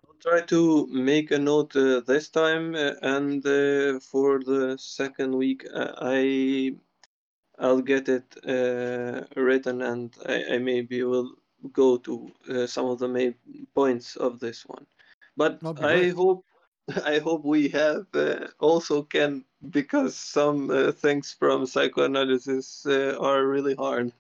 I'll 0.04 0.16
try 0.32 0.42
to 0.42 0.88
make 0.88 1.30
a 1.32 1.38
note 1.38 1.76
uh, 1.76 2.02
this 2.02 2.30
time, 2.30 2.74
uh, 2.74 2.94
and 3.04 3.46
uh, 3.46 4.00
for 4.00 4.40
the 4.40 4.76
second 4.80 5.36
week, 5.36 5.66
uh, 5.72 5.94
I 6.02 6.76
I'll 7.60 7.82
get 7.82 8.10
it 8.10 8.36
uh, 8.48 9.26
written, 9.40 9.82
and 9.82 10.16
I, 10.26 10.56
I 10.56 10.58
maybe 10.58 11.04
will 11.04 11.36
go 11.74 11.98
to 11.98 12.32
uh, 12.50 12.68
some 12.68 12.86
of 12.86 13.00
the 13.00 13.08
main 13.08 13.36
points 13.76 14.16
of 14.16 14.40
this 14.40 14.66
one. 14.66 14.86
But 15.38 15.60
I 15.82 16.10
hope 16.10 16.46
I 17.06 17.20
hope 17.20 17.46
we 17.46 17.70
have 17.70 18.08
uh, 18.14 18.48
also 18.60 19.04
Ken 19.04 19.44
because 19.70 20.16
some 20.16 20.70
uh, 20.70 20.92
things 20.92 21.36
from 21.38 21.66
psychoanalysis 21.66 22.86
uh, 22.86 23.18
are 23.20 23.46
really 23.46 23.76
hard. 23.76 24.12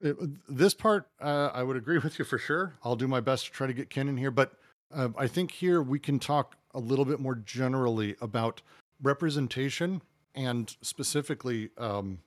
It, 0.00 0.16
this 0.48 0.74
part, 0.74 1.08
uh, 1.20 1.50
I 1.52 1.62
would 1.62 1.76
agree 1.76 1.98
with 2.04 2.18
you 2.18 2.24
for 2.24 2.38
sure. 2.38 2.74
I'll 2.82 2.96
do 2.96 3.08
my 3.08 3.20
best 3.20 3.46
to 3.46 3.52
try 3.52 3.66
to 3.66 3.72
get 3.72 3.90
Ken 3.90 4.08
in 4.08 4.16
here, 4.16 4.30
but 4.30 4.52
uh, 4.94 5.08
I 5.16 5.26
think 5.26 5.50
here 5.50 5.82
we 5.82 5.98
can 5.98 6.18
talk 6.18 6.56
a 6.74 6.80
little 6.80 7.04
bit 7.04 7.20
more 7.20 7.34
generally 7.34 8.16
about 8.20 8.62
representation 9.02 10.02
and 10.34 10.74
specifically 10.82 11.70
um, 11.78 12.20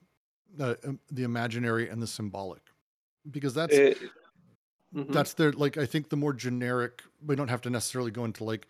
uh, 0.60 0.76
um, 0.86 1.00
the 1.10 1.24
imaginary 1.24 1.90
and 1.90 2.02
the 2.02 2.08
symbolic, 2.08 2.62
because 3.30 3.54
that's 3.54 3.76
Mhm. 4.94 5.12
that's 5.14 5.34
their 5.34 5.52
like 5.54 5.78
I 5.78 5.86
think 5.86 6.10
the 6.10 6.18
more 6.18 6.34
generic. 6.34 7.04
We 7.26 7.36
don't 7.36 7.48
have 7.50 7.62
to 7.62 7.70
necessarily 7.70 8.12
go 8.12 8.26
into 8.26 8.44
like 8.44 8.68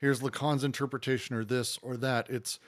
here's 0.00 0.20
Lacan's 0.20 0.64
interpretation 0.64 1.34
or 1.34 1.44
this 1.44 1.78
or 1.82 1.96
that. 1.98 2.28
It's 2.30 2.58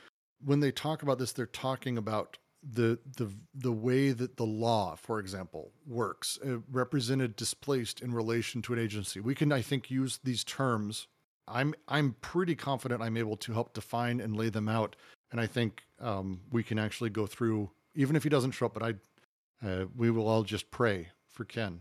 when 0.45 0.61
they 0.61 0.73
talk 0.73 1.03
about 1.03 1.19
this, 1.19 1.33
they're 1.33 1.47
talking 1.47 1.97
about 1.97 2.39
the 2.63 2.99
the 3.17 3.31
the 3.55 3.73
way 3.73 4.11
that 4.11 4.37
the 4.37 4.47
law, 4.47 4.97
for 4.97 5.21
example, 5.21 5.73
works, 5.87 6.39
uh, 6.45 6.59
represented 6.71 7.37
displaced 7.37 8.01
in 8.01 8.13
relation 8.13 8.61
to 8.63 8.73
an 8.73 8.79
agency. 8.79 9.21
We 9.21 9.35
can, 9.35 9.53
I 9.53 9.63
think, 9.63 9.91
use 9.91 10.19
these 10.25 10.43
terms. 10.43 11.07
I'm 11.47 11.75
I'm 11.87 12.15
pretty 12.21 12.57
confident 12.57 13.03
I'm 13.03 13.17
able 13.17 13.37
to 13.37 13.53
help 13.53 13.73
define 13.73 14.21
and 14.21 14.37
lay 14.37 14.49
them 14.49 14.69
out, 14.69 14.97
and 15.31 15.41
I 15.41 15.47
think 15.47 15.85
um, 16.01 16.41
we 16.51 16.65
can 16.65 16.79
actually 16.79 17.11
go 17.11 17.27
through. 17.27 17.71
Even 17.95 18.17
if 18.17 18.25
he 18.25 18.29
doesn't 18.29 18.51
show 18.51 18.67
up, 18.67 18.75
but 18.75 18.83
I, 18.83 19.67
uh, 19.67 19.87
we 19.97 20.11
will 20.11 20.27
all 20.29 20.43
just 20.43 20.71
pray 20.71 21.09
for 21.29 21.45
Ken, 21.45 21.81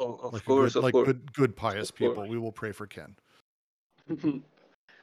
Oh, 0.00 0.14
of 0.22 0.32
like 0.32 0.44
course, 0.46 0.72
good, 0.72 0.78
of 0.78 0.84
like 0.84 0.92
course. 0.94 1.06
good 1.06 1.32
good 1.34 1.56
pious 1.56 1.90
Of 1.90 1.96
people. 1.96 2.14
course. 2.14 2.30
We 2.30 2.38
will 2.38 2.52
pray 2.52 2.72
for 2.72 2.86
Ken. 2.86 3.16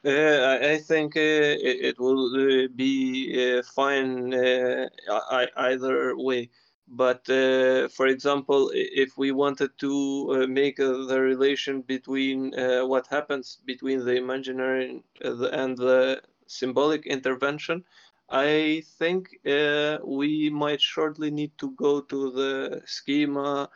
Uh, 0.04 0.58
I, 0.62 0.78
think 0.78 1.16
uh, 1.16 1.20
it, 1.20 1.76
it 1.90 1.98
will 1.98 2.26
uh, 2.36 2.68
be 2.76 3.58
uh, 3.58 3.62
fine 3.64 4.32
uh, 4.32 4.88
I, 5.10 5.48
either 5.56 6.16
way. 6.16 6.50
But 6.86 7.28
uh, 7.28 7.88
for 7.88 8.06
example, 8.06 8.70
if 8.72 9.18
we 9.18 9.32
wanted 9.32 9.76
to 9.78 9.92
uh, 10.30 10.46
make 10.46 10.78
uh, 10.80 11.04
the 11.06 11.20
relation 11.20 11.82
between 11.82 12.54
uh, 12.58 12.86
what 12.86 13.08
happens 13.08 13.58
between 13.66 14.04
the 14.04 14.14
imaginary 14.14 14.88
and 14.88 15.02
uh, 15.24 15.34
the, 15.34 15.62
and 15.62 15.76
the 15.76 16.22
symbolic 16.46 17.04
intervention, 17.04 17.84
I 18.30 18.84
think 18.98 19.36
uh, 19.46 19.98
we 20.04 20.48
might 20.48 20.80
shortly 20.80 21.30
need 21.30 21.58
to 21.58 21.72
go 21.72 22.00
to 22.02 22.30
the 22.30 22.82
schema 22.86 23.68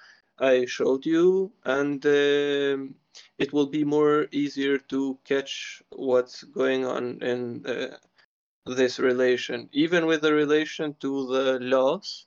I 0.43 0.67
showed 0.67 1.07
you 1.07 1.53
and. 1.65 2.05
um 2.07 2.97
it 3.39 3.53
will 3.53 3.67
be 3.67 3.85
more 3.85 4.29
easier 4.33 4.79
to 4.79 5.19
catch 5.25 5.83
what's 5.91 6.45
going 6.45 6.85
on 6.87 7.05
in 7.23 7.65
this 8.67 8.99
relation, 8.99 9.69
even 9.73 10.07
with 10.07 10.23
the 10.23 10.33
relation 10.33 10.95
to 11.01 11.27
the 11.29 11.59
laws 11.61 12.27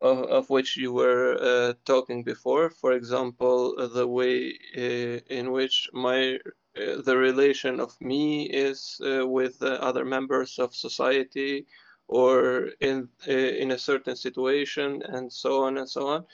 of, 0.00 0.18
of 0.24 0.50
which 0.50 0.76
you 0.76 0.92
were 0.92 1.36
uh, 1.40 1.74
talking 1.84 2.24
before. 2.24 2.70
For 2.70 2.92
example, 2.92 3.76
the 3.88 4.06
way 4.06 4.58
uh, 4.76 5.20
in 5.34 5.52
which 5.52 5.88
my 5.92 6.36
uh, 6.76 7.02
the 7.02 7.16
relation 7.16 7.80
of 7.80 8.00
me 8.00 8.44
is 8.50 9.00
uh, 9.04 9.26
with 9.26 9.58
the 9.60 9.82
other 9.82 10.04
members 10.04 10.58
of 10.58 10.74
society 10.74 11.66
or 12.08 12.70
in 12.80 13.08
uh, 13.28 13.32
in 13.32 13.72
a 13.72 13.78
certain 13.78 14.16
situation 14.16 15.02
and 15.04 15.32
so 15.32 15.64
on 15.64 15.78
and 15.78 15.88
so 15.88 16.08
on 16.08 16.24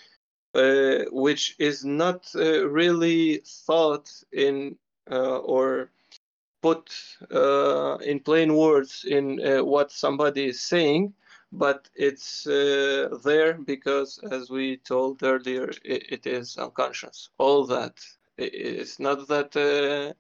uh, 0.55 1.05
which 1.11 1.57
is 1.59 1.85
not 1.85 2.31
uh, 2.35 2.69
really 2.69 3.43
thought 3.66 4.11
in 4.33 4.77
uh, 5.11 5.39
or 5.39 5.91
put 6.62 6.91
uh, 7.35 7.97
in 8.05 8.20
plain 8.20 8.55
words 8.55 9.05
in 9.09 9.41
uh, 9.45 9.65
what 9.65 9.91
somebody 9.91 10.47
is 10.47 10.61
saying, 10.61 11.12
but 11.53 11.89
it's 11.95 12.45
there 12.45 13.55
because, 13.66 14.20
as 14.31 14.51
we 14.51 14.77
told 14.79 15.23
earlier, 15.23 15.70
it, 15.85 16.05
it 16.11 16.27
is 16.27 16.57
unconscious. 16.57 17.31
All 17.39 17.66
that. 17.66 17.95
It's 18.39 19.01
not 19.01 19.29
that 19.29 20.15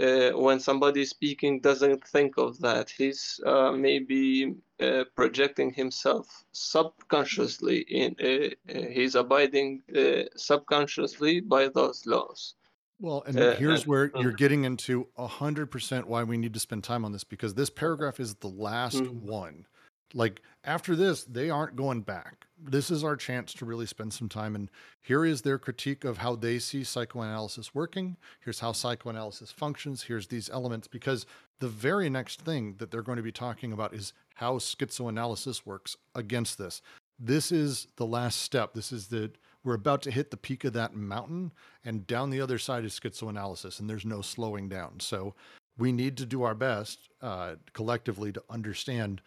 uh, 0.00 0.30
when 0.30 0.58
somebody 0.60 1.04
speaking 1.04 1.60
doesn't 1.60 2.06
think 2.08 2.36
of 2.38 2.58
that. 2.60 2.90
He's 2.90 3.40
uh, 3.46 3.72
maybe 3.72 4.54
uh, 4.80 5.04
projecting 5.14 5.72
himself 5.72 6.44
subconsciously 6.52 7.80
in. 7.88 8.16
Uh, 8.20 8.74
uh, 8.74 8.82
he's 8.90 9.14
abiding 9.14 9.82
uh, 9.96 10.24
subconsciously 10.36 11.40
by 11.40 11.68
those 11.68 12.06
laws. 12.06 12.54
Well, 13.00 13.24
and 13.26 13.36
here's 13.58 13.86
where 13.86 14.10
you're 14.14 14.32
mhm. 14.32 14.36
getting 14.36 14.64
into 14.64 15.08
a 15.16 15.26
hundred 15.26 15.70
percent 15.70 16.06
why 16.06 16.22
we 16.22 16.36
need 16.36 16.54
to 16.54 16.60
spend 16.60 16.84
time 16.84 17.04
on 17.04 17.12
this 17.12 17.24
because 17.24 17.54
this 17.54 17.68
paragraph 17.68 18.20
is 18.20 18.36
the 18.36 18.48
last 18.48 18.96
Mhm. 18.96 19.22
one. 19.22 19.66
Like 20.14 20.40
after 20.62 20.94
this, 20.94 21.24
they 21.24 21.50
aren't 21.50 21.74
going 21.76 22.02
back. 22.02 22.46
This 22.66 22.90
is 22.90 23.04
our 23.04 23.16
chance 23.16 23.52
to 23.54 23.64
really 23.64 23.86
spend 23.86 24.12
some 24.12 24.28
time. 24.28 24.54
And 24.54 24.70
here 25.02 25.24
is 25.24 25.42
their 25.42 25.58
critique 25.58 26.04
of 26.04 26.18
how 26.18 26.34
they 26.34 26.58
see 26.58 26.82
psychoanalysis 26.82 27.74
working. 27.74 28.16
Here's 28.40 28.60
how 28.60 28.72
psychoanalysis 28.72 29.52
functions. 29.52 30.04
Here's 30.04 30.28
these 30.28 30.48
elements. 30.50 30.88
Because 30.88 31.26
the 31.60 31.68
very 31.68 32.08
next 32.08 32.40
thing 32.40 32.76
that 32.78 32.90
they're 32.90 33.02
going 33.02 33.16
to 33.16 33.22
be 33.22 33.32
talking 33.32 33.72
about 33.72 33.94
is 33.94 34.12
how 34.34 34.58
schizoanalysis 34.58 35.66
works 35.66 35.96
against 36.14 36.58
this. 36.58 36.80
This 37.18 37.52
is 37.52 37.86
the 37.96 38.06
last 38.06 38.40
step. 38.40 38.74
This 38.74 38.92
is 38.92 39.08
the 39.08 39.30
we're 39.64 39.74
about 39.74 40.02
to 40.02 40.10
hit 40.10 40.30
the 40.30 40.36
peak 40.36 40.64
of 40.64 40.74
that 40.74 40.94
mountain 40.94 41.50
and 41.84 42.06
down 42.06 42.30
the 42.30 42.40
other 42.40 42.58
side 42.58 42.84
is 42.84 42.98
schizoanalysis 42.98 43.80
and 43.80 43.88
there's 43.88 44.04
no 44.04 44.20
slowing 44.20 44.68
down 44.68 45.00
so 45.00 45.34
we 45.78 45.90
need 45.90 46.16
to 46.16 46.26
do 46.26 46.42
our 46.42 46.54
best 46.54 47.08
uh, 47.22 47.54
collectively 47.72 48.30
to 48.32 48.42
understand 48.48 49.20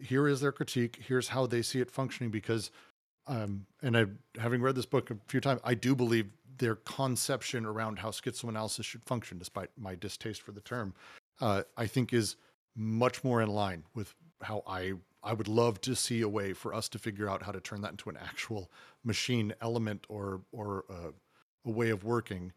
here 0.00 0.28
is 0.28 0.40
their 0.40 0.52
critique 0.52 0.98
here's 1.06 1.28
how 1.28 1.46
they 1.46 1.62
see 1.62 1.80
it 1.80 1.90
functioning 1.90 2.30
because 2.30 2.70
um, 3.26 3.66
and 3.82 3.96
i 3.96 4.04
having 4.38 4.60
read 4.60 4.74
this 4.74 4.86
book 4.86 5.10
a 5.10 5.16
few 5.26 5.40
times 5.40 5.60
i 5.64 5.74
do 5.74 5.94
believe 5.94 6.26
their 6.58 6.76
conception 6.76 7.64
around 7.64 7.98
how 7.98 8.10
schizoanalysis 8.10 8.84
should 8.84 9.04
function 9.04 9.38
despite 9.38 9.70
my 9.76 9.94
distaste 9.94 10.42
for 10.42 10.52
the 10.52 10.60
term 10.60 10.94
uh, 11.40 11.62
i 11.76 11.86
think 11.86 12.12
is 12.12 12.36
much 12.76 13.24
more 13.24 13.42
in 13.42 13.48
line 13.48 13.84
with 13.94 14.14
how 14.42 14.62
i 14.66 14.92
i 15.22 15.32
would 15.32 15.48
love 15.48 15.80
to 15.80 15.94
see 15.94 16.20
a 16.20 16.28
way 16.28 16.52
for 16.52 16.72
us 16.72 16.88
to 16.88 16.98
figure 16.98 17.28
out 17.28 17.42
how 17.42 17.52
to 17.52 17.60
turn 17.60 17.80
that 17.80 17.90
into 17.90 18.08
an 18.08 18.16
actual 18.16 18.70
machine 19.04 19.52
element 19.60 20.06
or 20.08 20.42
or 20.52 20.84
uh, 20.90 21.10
a 21.64 21.70
way 21.70 21.90
of 21.90 22.04
working. 22.04 22.52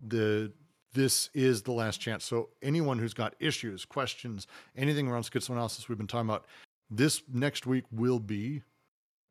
The 0.00 0.52
this 0.92 1.28
is 1.34 1.62
the 1.62 1.72
last 1.72 2.00
chance. 2.00 2.24
So 2.24 2.50
anyone 2.62 2.98
who's 2.98 3.14
got 3.14 3.34
issues 3.40 3.84
questions 3.84 4.46
anything 4.76 5.08
around 5.08 5.22
schizoanalysis 5.22 5.88
we've 5.88 5.98
been 5.98 6.06
talking 6.06 6.28
about 6.28 6.46
this 6.96 7.22
next 7.32 7.66
week 7.66 7.84
will 7.90 8.18
be 8.18 8.62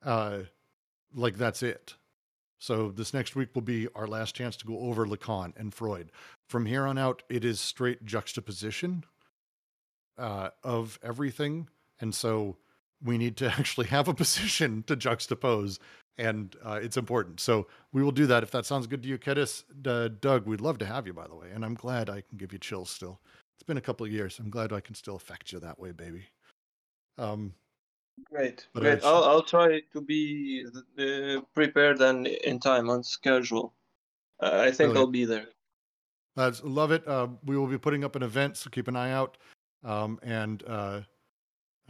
uh 0.04 0.40
like 1.14 1.38
that's 1.38 1.64
it 1.64 1.96
so 2.60 2.92
this 2.92 3.14
next 3.14 3.36
week 3.36 3.50
will 3.54 3.62
be 3.62 3.88
our 3.96 4.08
last 4.08 4.36
chance 4.36 4.56
to 4.56 4.66
go 4.66 4.80
over 4.80 5.06
lacan 5.06 5.54
and 5.58 5.74
freud 5.74 6.12
from 6.48 6.66
here 6.66 6.86
on 6.86 6.98
out 6.98 7.24
it 7.30 7.46
is 7.46 7.60
straight 7.60 8.06
juxtaposition 8.06 9.04
uh 10.18 10.50
of 10.64 11.00
everything 11.04 11.68
and 12.00 12.14
so 12.14 12.58
we 13.04 13.18
need 13.18 13.38
to 13.38 13.48
actually 13.60 13.88
have 13.88 14.08
a 14.08 14.14
position 14.14 14.84
to 14.88 14.96
juxtapose 14.96 15.80
and 16.18 16.56
uh, 16.64 16.80
it's 16.82 16.98
important. 16.98 17.40
So 17.40 17.68
we 17.92 18.04
will 18.04 18.12
do 18.12 18.28
that. 18.28 18.44
If 18.44 18.52
that 18.52 18.66
sounds 18.66 18.88
good 18.88 19.02
to 19.04 19.10
you, 19.10 19.18
Kedis, 19.18 19.64
uh, 19.88 20.10
Doug, 20.20 20.46
we'd 20.46 20.62
love 20.62 20.78
to 20.80 20.86
have 20.86 21.08
you, 21.08 21.14
by 21.14 21.28
the 21.28 21.36
way. 21.36 21.48
And 21.54 21.66
I'm 21.66 21.74
glad 21.74 22.10
I 22.10 22.22
can 22.22 22.38
give 22.38 22.54
you 22.54 22.60
chills 22.60 22.90
still. 22.90 23.20
It's 23.56 23.64
been 23.64 23.78
a 23.78 23.82
couple 23.82 24.06
of 24.06 24.12
years. 24.12 24.40
I'm 24.40 24.50
glad 24.50 24.74
I 24.74 24.80
can 24.80 24.96
still 24.96 25.16
affect 25.16 25.52
you 25.52 25.60
that 25.60 25.80
way, 25.80 25.92
baby. 25.92 26.26
Um, 27.18 27.54
Great, 28.30 28.68
great. 28.76 29.04
I'll 29.04 29.24
I'll 29.24 29.42
try 29.42 29.82
to 29.92 30.02
be 30.02 30.66
uh, 31.00 31.42
prepared 31.54 32.00
and 32.02 32.28
in 32.28 32.60
time 32.60 32.90
on 32.90 33.04
schedule. 33.04 33.74
Uh, 34.40 34.52
I 34.54 34.66
think 34.66 34.78
Brilliant. 34.94 34.98
I'll 34.98 35.08
be 35.08 35.26
there. 35.26 35.48
lads, 36.36 36.64
love 36.64 36.92
it. 36.92 37.08
Uh, 37.08 37.28
we 37.44 37.58
will 37.58 37.68
be 37.68 37.78
putting 37.78 38.04
up 38.04 38.16
an 38.16 38.24
event, 38.24 38.58
so 38.58 38.70
keep 38.70 38.88
an 38.88 38.96
eye 38.96 39.12
out. 39.12 39.38
Um, 39.84 40.20
and 40.22 40.64
uh, 40.68 41.02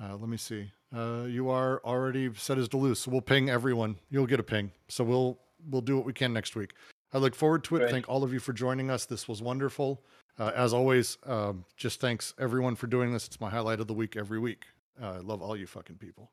uh, 0.02 0.16
let 0.18 0.30
me 0.30 0.38
see. 0.38 0.72
Uh, 0.96 1.26
you 1.28 1.50
are 1.50 1.82
already 1.84 2.34
set 2.36 2.58
as 2.58 2.70
Duluth, 2.70 3.00
so 3.00 3.12
we'll 3.12 3.22
ping 3.22 3.50
everyone. 3.50 3.98
You'll 4.10 4.28
get 4.28 4.40
a 4.40 4.44
ping. 4.44 4.72
So 4.88 5.04
we'll 5.04 5.40
we'll 5.70 5.82
do 5.82 5.98
what 5.98 6.06
we 6.06 6.14
can 6.14 6.34
next 6.34 6.56
week. 6.56 6.74
I 7.14 7.18
look 7.18 7.36
forward 7.36 7.64
to 7.66 7.76
it. 7.76 7.80
Great. 7.80 7.92
Thank 7.92 8.10
all 8.10 8.24
of 8.24 8.34
you 8.34 8.40
for 8.40 8.54
joining 8.54 8.90
us. 8.90 9.06
This 9.06 9.28
was 9.28 9.42
wonderful. 9.42 10.04
Uh, 10.40 10.52
as 10.56 10.74
always, 10.74 11.18
um, 11.26 11.66
just 11.78 12.00
thanks 12.00 12.34
everyone 12.40 12.76
for 12.76 12.88
doing 12.88 13.14
this. 13.14 13.28
It's 13.28 13.40
my 13.40 13.50
highlight 13.50 13.80
of 13.80 13.88
the 13.88 13.94
week 13.94 14.16
every 14.16 14.40
week. 14.40 14.66
Uh, 15.02 15.14
I 15.14 15.18
love 15.20 15.42
all 15.42 15.58
you 15.58 15.68
fucking 15.68 15.98
people. 15.98 16.32